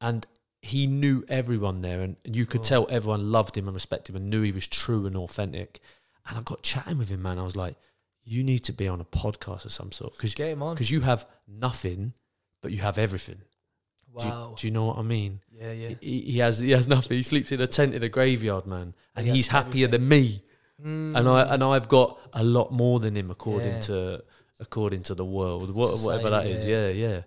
and 0.00 0.26
he 0.60 0.88
knew 0.88 1.24
everyone 1.28 1.82
there, 1.82 2.00
and 2.02 2.16
you 2.24 2.44
could 2.44 2.62
Oh. 2.62 2.64
tell 2.64 2.86
everyone 2.90 3.30
loved 3.30 3.56
him 3.56 3.68
and 3.68 3.74
respected 3.74 4.14
him, 4.14 4.22
and 4.22 4.30
knew 4.30 4.42
he 4.42 4.50
was 4.50 4.66
true 4.66 5.06
and 5.06 5.16
authentic. 5.16 5.80
And 6.28 6.36
I 6.36 6.42
got 6.42 6.62
chatting 6.62 6.98
with 6.98 7.08
him, 7.10 7.22
man. 7.22 7.38
I 7.38 7.42
was 7.44 7.54
like, 7.56 7.76
"You 8.24 8.42
need 8.42 8.64
to 8.64 8.72
be 8.72 8.88
on 8.88 9.00
a 9.00 9.04
podcast 9.04 9.64
of 9.64 9.72
some 9.72 9.92
sort 9.92 10.14
because 10.14 10.34
Get 10.34 10.48
him 10.50 10.62
on. 10.62 10.74
because 10.74 10.90
you 10.90 11.02
have 11.02 11.24
nothing, 11.46 12.12
but 12.60 12.72
you 12.72 12.78
have 12.78 12.98
everything. 12.98 13.36
Do 14.18 14.24
you- 14.24 14.30
Wow. 14.30 14.54
Do, 14.58 14.66
you 14.66 14.72
know 14.72 14.86
what 14.86 14.98
I 14.98 15.02
mean? 15.02 15.40
yeah, 15.52 15.70
yeah. 15.72 15.94
He, 16.00 16.22
he 16.22 16.38
has 16.38 16.58
he 16.58 16.70
has 16.72 16.88
nothing. 16.88 17.16
He 17.18 17.22
sleeps 17.22 17.52
in 17.52 17.60
a 17.60 17.66
tent 17.68 17.94
in 17.94 18.02
a 18.02 18.08
graveyard, 18.08 18.66
man, 18.66 18.94
and 19.14 19.26
He 19.26 19.32
he's 19.34 19.48
happier 19.48 19.86
everything. 19.86 20.08
than 20.08 20.08
me. 20.08 20.42
Mm. 20.84 21.18
and 21.18 21.28
I 21.28 21.42
and 21.54 21.62
I've 21.64 21.88
got 21.88 22.18
a 22.32 22.42
lot 22.44 22.72
more 22.72 23.00
than 23.00 23.16
him 23.16 23.30
according 23.30 23.68
Yeah. 23.74 23.80
to 23.80 24.24
according 24.60 25.02
to 25.04 25.14
the 25.14 25.24
world, 25.24 25.74
what, 25.74 25.98
whatever 26.00 26.30
that 26.30 26.46
is. 26.46 26.66
Yeah, 26.66 26.88
yeah. 26.88 27.22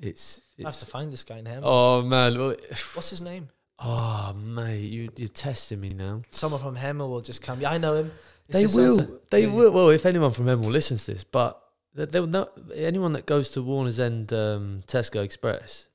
Fuck. 0.00 0.08
It's, 0.08 0.40
I 0.58 0.62
have 0.68 0.78
to 0.80 0.86
find 0.86 1.12
this 1.12 1.24
guy 1.24 1.40
now. 1.40 1.60
oh 1.62 2.02
man, 2.02 2.38
well, 2.38 2.54
What's 2.94 3.10
his 3.10 3.20
name? 3.20 3.48
oh 3.80 4.34
mate, 4.34 4.80
you 4.80 5.08
you're 5.16 5.28
testing 5.28 5.80
me 5.80 5.90
now. 5.90 6.20
Someone 6.30 6.60
from 6.60 6.76
Hemel 6.76 7.08
will 7.10 7.20
just 7.20 7.42
come. 7.42 7.60
Yeah, 7.60 7.70
I 7.70 7.78
know 7.78 7.94
him. 7.94 8.10
It's 8.48 8.58
They 8.74 8.80
will. 8.80 9.20
They 9.30 9.42
Yeah. 9.42 9.54
will. 9.54 9.72
Well, 9.72 9.90
if 9.90 10.06
anyone 10.06 10.32
from 10.32 10.46
Hemel 10.46 10.64
listens 10.70 11.04
to 11.04 11.14
this, 11.14 11.22
but 11.24 11.62
they- 11.94 12.06
they'll 12.06 12.26
know 12.26 12.48
anyone 12.74 13.12
that 13.12 13.26
goes 13.26 13.50
to 13.50 13.62
Warner's 13.62 14.00
End 14.00 14.32
um, 14.32 14.82
Tesco 14.86 15.22
Express, 15.22 15.86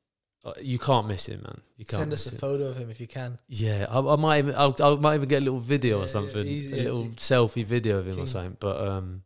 uh, 0.45 0.53
you 0.61 0.77
can't 0.80 1.07
miss 1.07 1.25
him, 1.27 1.41
man. 1.41 1.61
You 1.77 1.85
can't. 1.85 2.01
Send 2.01 2.13
us 2.13 2.25
a 2.27 2.30
him. 2.31 2.38
photo 2.38 2.65
of 2.67 2.77
him 2.77 2.89
if 2.89 2.99
you 3.01 3.07
can. 3.07 3.38
Yeah, 3.47 3.88
I, 3.89 3.99
I 3.99 4.15
might 4.17 4.38
even. 4.39 4.55
I'll, 4.55 4.75
I 4.81 4.95
might 4.95 5.15
even 5.15 5.27
get 5.30 5.41
a 5.41 5.45
little 5.45 5.59
video 5.59 5.97
Yeah, 5.97 6.03
or 6.03 6.07
something, 6.07 6.45
easy, 6.45 6.71
a 6.73 6.75
yeah, 6.77 6.84
little 6.84 7.03
yeah. 7.05 7.09
selfie 7.17 7.65
video 7.65 7.97
of 7.99 8.07
him 8.07 8.19
or 8.19 8.25
something. 8.27 8.57
But 8.59 8.80
um, 8.88 9.23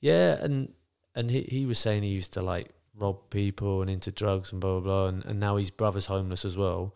yeah, 0.00 0.36
and 0.42 0.72
and 1.14 1.30
he 1.30 1.42
he 1.42 1.66
was 1.66 1.78
saying 1.78 2.02
he 2.02 2.10
used 2.10 2.32
to 2.34 2.42
like 2.42 2.70
rob 2.98 3.18
people 3.30 3.82
and 3.82 3.90
into 3.90 4.10
drugs 4.10 4.52
and 4.52 4.60
blah 4.60 4.80
blah 4.80 4.80
blah, 4.80 5.06
and, 5.08 5.24
and 5.24 5.38
now 5.40 5.56
his 5.56 5.70
brother's 5.70 6.06
homeless 6.06 6.44
as 6.44 6.56
well, 6.56 6.94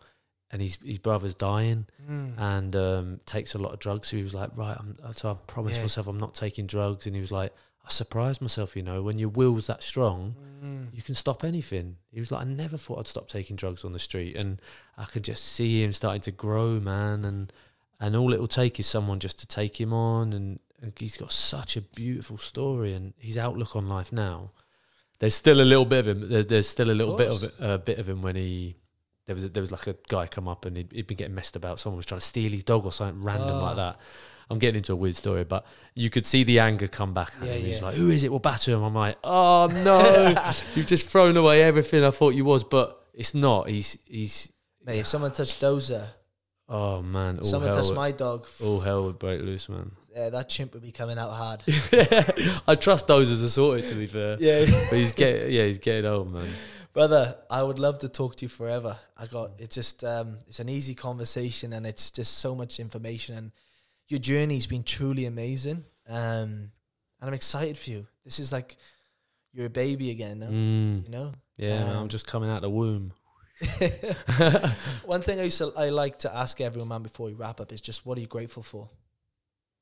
and 0.51 0.61
his 0.61 0.77
his 0.83 0.97
brother's 0.97 1.35
dying 1.35 1.85
Mm. 2.09 2.33
and 2.37 2.75
um, 2.75 3.19
takes 3.25 3.53
a 3.55 3.57
lot 3.59 3.73
of 3.73 3.79
drugs. 3.79 4.07
So 4.09 4.17
he 4.17 4.23
was 4.23 4.33
like, 4.33 4.49
right, 4.55 4.75
I'm, 4.79 4.95
so 5.13 5.29
I've 5.31 5.45
promised 5.47 5.77
Yeah. 5.77 5.83
myself 5.83 6.07
I'm 6.07 6.17
not 6.19 6.33
taking 6.33 6.65
drugs, 6.67 7.05
and 7.05 7.15
he 7.15 7.21
was 7.21 7.31
like, 7.31 7.53
I 7.85 7.89
surprised 7.89 8.41
myself, 8.41 8.75
you 8.75 8.83
know, 8.83 9.01
when 9.01 9.17
your 9.17 9.29
will's 9.29 9.67
that 9.67 9.81
strong, 9.83 10.35
Mm. 10.63 10.95
you 10.95 11.01
can 11.01 11.15
stop 11.15 11.43
anything. 11.43 11.97
He 12.11 12.19
was 12.19 12.31
like, 12.31 12.41
I 12.41 12.45
never 12.45 12.77
thought 12.77 12.99
I'd 12.99 13.07
stop 13.07 13.27
taking 13.27 13.55
drugs 13.55 13.83
on 13.85 13.93
the 13.93 13.99
street, 13.99 14.35
and 14.35 14.59
I 14.97 15.05
could 15.05 15.23
just 15.23 15.43
see 15.45 15.83
him 15.83 15.91
starting 15.93 16.21
to 16.21 16.31
grow, 16.31 16.79
man, 16.79 17.25
and 17.25 17.51
and 17.99 18.15
all 18.15 18.33
it'll 18.33 18.47
take 18.47 18.79
is 18.79 18.87
someone 18.87 19.19
just 19.19 19.37
to 19.39 19.45
take 19.47 19.79
him 19.79 19.93
on, 19.93 20.33
and 20.33 20.59
he's 20.97 21.17
got 21.17 21.31
such 21.31 21.77
a 21.77 21.81
beautiful 21.81 22.37
story, 22.39 22.93
and 22.93 23.13
his 23.19 23.37
outlook 23.37 23.75
on 23.75 23.87
life 23.87 24.11
now. 24.11 24.51
There's 25.21 25.35
still 25.35 25.61
a 25.61 25.63
little 25.63 25.85
bit 25.85 25.99
of 25.99 26.07
him. 26.09 26.29
There, 26.29 26.43
there's 26.43 26.67
still 26.67 26.91
a 26.91 26.97
little 26.99 27.15
bit 27.15 27.27
of 27.29 27.39
course. 27.39 27.43
it, 27.43 27.53
a 27.59 27.77
bit 27.77 27.97
of 27.99 28.09
him 28.09 28.21
when 28.21 28.35
he. 28.35 28.75
There 29.27 29.35
was 29.35 29.45
a, 29.45 29.49
there 29.49 29.61
was 29.61 29.71
like 29.71 29.87
a 29.87 29.95
guy 30.09 30.25
come 30.27 30.47
up 30.49 30.65
and 30.65 30.75
he'd, 30.75 30.91
he'd 30.91 31.07
been 31.07 31.15
getting 31.15 31.35
messed 31.35 31.55
about. 31.55 31.79
Someone 31.79 31.97
was 31.97 32.05
trying 32.07 32.19
to 32.19 32.25
steal 32.25 32.51
his 32.51 32.63
dog 32.65 32.85
or 32.85 32.91
something 32.91 33.23
random 33.23 33.47
Ah. 33.51 33.61
like 33.67 33.75
that. 33.77 33.99
I'm 34.49 34.59
getting 34.59 34.79
into 34.79 34.91
a 34.91 34.95
weird 34.97 35.15
story, 35.15 35.45
but 35.45 35.65
you 35.95 36.09
could 36.09 36.25
see 36.25 36.43
the 36.43 36.59
anger 36.59 36.87
come 36.89 37.13
back. 37.13 37.33
At 37.39 37.45
Yeah, 37.47 37.53
him. 37.53 37.65
He's 37.65 37.79
yeah. 37.79 37.85
like, 37.85 37.95
"Who 37.95 38.09
is 38.09 38.23
it? 38.25 38.31
We'll 38.31 38.39
batter 38.39 38.71
him." 38.73 38.83
I'm 38.83 38.93
like, 38.95 39.17
"Oh 39.23 39.69
no, 39.71 40.33
you've 40.75 40.87
just 40.87 41.07
thrown 41.07 41.37
away 41.37 41.63
everything 41.63 42.03
I 42.03 42.09
thought 42.11 42.33
you 42.35 42.43
was." 42.43 42.63
But 42.65 43.01
it's 43.13 43.33
not. 43.33 43.69
He's 43.69 43.97
he's. 44.05 44.51
Mate, 44.83 44.99
if 44.99 45.07
someone 45.07 45.31
touched 45.31 45.61
Dozer, 45.61 46.07
Oh 46.67 47.01
man, 47.03 47.43
someone 47.43 47.71
touched 47.71 47.89
would- 47.89 47.95
my 47.95 48.11
dog, 48.11 48.47
all 48.63 48.79
hell 48.81 49.05
would 49.05 49.19
break 49.19 49.39
loose, 49.41 49.69
man. 49.69 49.91
Yeah, 50.15 50.29
that 50.29 50.49
chimp 50.49 50.73
would 50.73 50.83
be 50.83 50.91
coming 50.91 51.17
out 51.17 51.31
hard. 51.31 51.61
I 52.67 52.75
trust 52.75 53.07
those 53.07 53.29
as 53.29 53.41
a 53.41 53.49
sorted, 53.49 53.87
to 53.87 53.95
be 53.95 54.07
fair. 54.07 54.37
yeah. 54.39 54.65
But 54.89 54.97
he's 54.97 55.13
getting, 55.13 55.51
yeah, 55.51 55.65
he's 55.65 55.77
getting 55.79 56.05
old, 56.05 56.31
man. 56.33 56.47
Brother, 56.93 57.37
I 57.49 57.63
would 57.63 57.79
love 57.79 57.99
to 57.99 58.09
talk 58.09 58.35
to 58.37 58.45
you 58.45 58.49
forever. 58.49 58.97
I 59.17 59.25
got 59.27 59.51
it's 59.59 59.75
just 59.75 60.03
um 60.03 60.39
it's 60.47 60.59
an 60.59 60.67
easy 60.67 60.93
conversation 60.93 61.71
and 61.71 61.85
it's 61.87 62.11
just 62.11 62.39
so 62.39 62.53
much 62.53 62.79
information 62.81 63.37
and 63.37 63.51
your 64.09 64.19
journey's 64.19 64.67
been 64.67 64.83
truly 64.83 65.25
amazing. 65.25 65.85
Um 66.09 66.71
and 67.21 67.29
I'm 67.29 67.33
excited 67.33 67.77
for 67.77 67.91
you. 67.91 68.07
This 68.25 68.39
is 68.39 68.51
like 68.51 68.75
you're 69.53 69.67
a 69.67 69.69
baby 69.69 70.11
again 70.11 70.39
now, 70.39 70.47
Mm, 70.47 71.03
you 71.05 71.09
know? 71.11 71.31
yeah, 71.55 71.91
Um, 71.91 71.97
I'm 72.03 72.07
just 72.09 72.27
coming 72.27 72.49
out 72.49 72.57
of 72.57 72.61
the 72.63 72.69
womb. 72.69 73.13
One 75.05 75.21
thing 75.21 75.39
I 75.39 75.43
used 75.43 75.59
to 75.59 75.71
I 75.77 75.89
like 75.89 76.19
to 76.19 76.35
ask 76.35 76.59
everyone 76.61 76.89
man 76.89 77.03
before 77.03 77.27
we 77.27 77.33
wrap 77.33 77.61
up 77.61 77.71
is 77.71 77.79
just 77.81 78.05
what 78.05 78.17
are 78.17 78.21
you 78.21 78.27
grateful 78.27 78.63
for? 78.63 78.89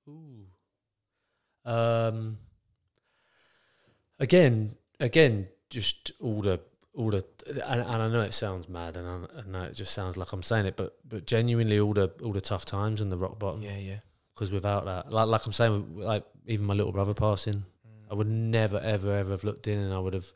Ooh. 0.09 1.71
Um. 1.71 2.37
Again, 4.19 4.75
again, 4.99 5.47
just 5.69 6.11
all 6.19 6.41
the 6.41 6.59
all 6.93 7.09
the, 7.09 7.23
and, 7.47 7.81
and 7.81 8.01
I 8.01 8.09
know 8.09 8.21
it 8.21 8.33
sounds 8.33 8.67
mad, 8.67 8.97
and 8.97 9.07
I, 9.07 9.39
I 9.39 9.41
know 9.47 9.63
it 9.63 9.75
just 9.75 9.93
sounds 9.93 10.17
like 10.17 10.33
I'm 10.33 10.43
saying 10.43 10.65
it, 10.65 10.75
but 10.75 10.97
but 11.07 11.25
genuinely, 11.25 11.79
all 11.79 11.93
the 11.93 12.11
all 12.23 12.33
the 12.33 12.41
tough 12.41 12.65
times 12.65 12.99
and 13.01 13.11
the 13.11 13.17
rock 13.17 13.39
bottom. 13.39 13.61
Yeah, 13.61 13.77
yeah. 13.77 13.99
Because 14.33 14.51
without 14.51 14.85
that, 14.85 15.11
like 15.11 15.27
like 15.27 15.45
I'm 15.45 15.53
saying, 15.53 15.97
like 15.97 16.25
even 16.45 16.65
my 16.65 16.73
little 16.73 16.91
brother 16.91 17.13
passing, 17.13 17.63
I 18.11 18.15
would 18.15 18.27
never 18.27 18.79
ever 18.79 19.13
ever 19.13 19.31
have 19.31 19.43
looked 19.43 19.67
in, 19.67 19.79
and 19.79 19.93
I 19.93 19.99
would 19.99 20.13
have. 20.13 20.31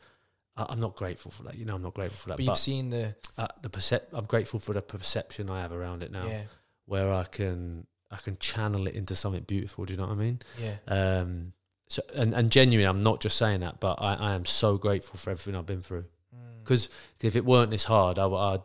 I, 0.56 0.66
I'm 0.68 0.80
not 0.80 0.94
grateful 0.96 1.30
for 1.30 1.42
that. 1.44 1.56
You 1.56 1.64
know, 1.64 1.74
I'm 1.74 1.82
not 1.82 1.94
grateful 1.94 2.16
for 2.16 2.28
that. 2.28 2.36
But 2.36 2.46
But, 2.46 2.52
you've 2.52 2.58
seen 2.58 2.90
the 2.90 3.14
uh, 3.36 3.48
the 3.60 3.68
percep- 3.68 4.12
I'm 4.12 4.26
grateful 4.26 4.60
for 4.60 4.72
the 4.72 4.82
perception 4.82 5.50
I 5.50 5.60
have 5.60 5.72
around 5.72 6.02
it 6.02 6.10
now, 6.12 6.26
yeah, 6.26 6.42
where 6.86 7.12
I 7.12 7.24
can 7.24 7.86
I 8.14 8.18
can 8.18 8.38
channel 8.38 8.86
it 8.86 8.94
into 8.94 9.14
something 9.14 9.42
beautiful. 9.42 9.84
Do 9.84 9.92
you 9.94 9.98
know 9.98 10.06
what 10.06 10.12
I 10.12 10.16
mean? 10.16 10.38
yeah. 10.58 10.76
Um, 10.86 11.52
so 11.88 12.00
and 12.14 12.32
and 12.34 12.50
genuinely, 12.50 12.88
I'm 12.88 13.02
not 13.02 13.20
just 13.20 13.36
saying 13.36 13.60
that, 13.60 13.80
but 13.80 13.96
I, 14.00 14.14
I 14.14 14.34
am 14.34 14.44
so 14.44 14.78
grateful 14.78 15.18
for 15.18 15.30
everything 15.30 15.54
I've 15.56 15.66
been 15.66 15.82
through. 15.82 16.04
Mm, 16.34 16.58
Because 16.62 16.88
if 17.20 17.36
it 17.36 17.44
weren't 17.44 17.70
this 17.70 17.84
hard, 17.84 18.18
I, 18.18 18.26
I'd, 18.26 18.60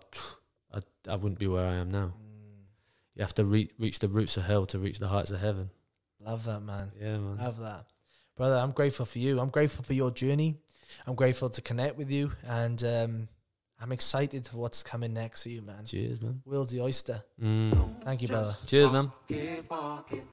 I'd 0.74 0.84
I 1.08 1.16
wouldn't 1.16 1.40
be 1.40 1.48
where 1.48 1.66
I 1.66 1.76
am 1.76 1.90
now. 1.90 2.14
mm. 2.16 2.64
You 3.16 3.22
have 3.24 3.34
to 3.36 3.44
re- 3.46 3.72
reach 3.78 4.00
the 4.00 4.08
roots 4.08 4.38
of 4.38 4.44
hell 4.46 4.66
to 4.68 4.80
reach 4.80 5.00
the 5.00 5.08
heights 5.10 5.32
of 5.32 5.40
heaven. 5.42 5.70
Love 6.22 6.46
that 6.46 6.62
man. 6.62 6.92
Yeah, 7.00 7.18
man. 7.18 7.38
Love 7.38 7.60
that. 7.60 7.86
Brother, 8.38 8.56
I'm 8.56 8.72
grateful 8.72 9.06
for 9.06 9.20
you. 9.20 9.40
I'm 9.40 9.50
grateful 9.50 9.84
for 9.84 9.94
your 9.94 10.12
journey. 10.12 10.56
I'm 11.06 11.16
grateful 11.16 11.50
to 11.50 11.62
connect 11.62 11.98
with 11.98 12.10
you. 12.10 12.32
And 12.48 12.82
um, 12.84 13.28
I'm 13.82 13.92
excited 13.94 14.46
for 14.46 14.58
what's 14.58 14.84
coming 14.84 15.14
next 15.14 15.44
for 15.44 15.50
you, 15.50 15.62
man. 15.62 15.86
Cheers, 15.86 16.22
man. 16.22 16.42
Will's 16.46 16.70
the 16.70 16.82
oyster. 16.82 17.24
Mm. 17.42 18.04
Thank 18.04 18.22
you, 18.22 18.28
brother. 18.28 18.54
Cheers, 18.68 18.92
man. 18.92 19.12
Get 19.28 19.70
walking. 19.70 20.24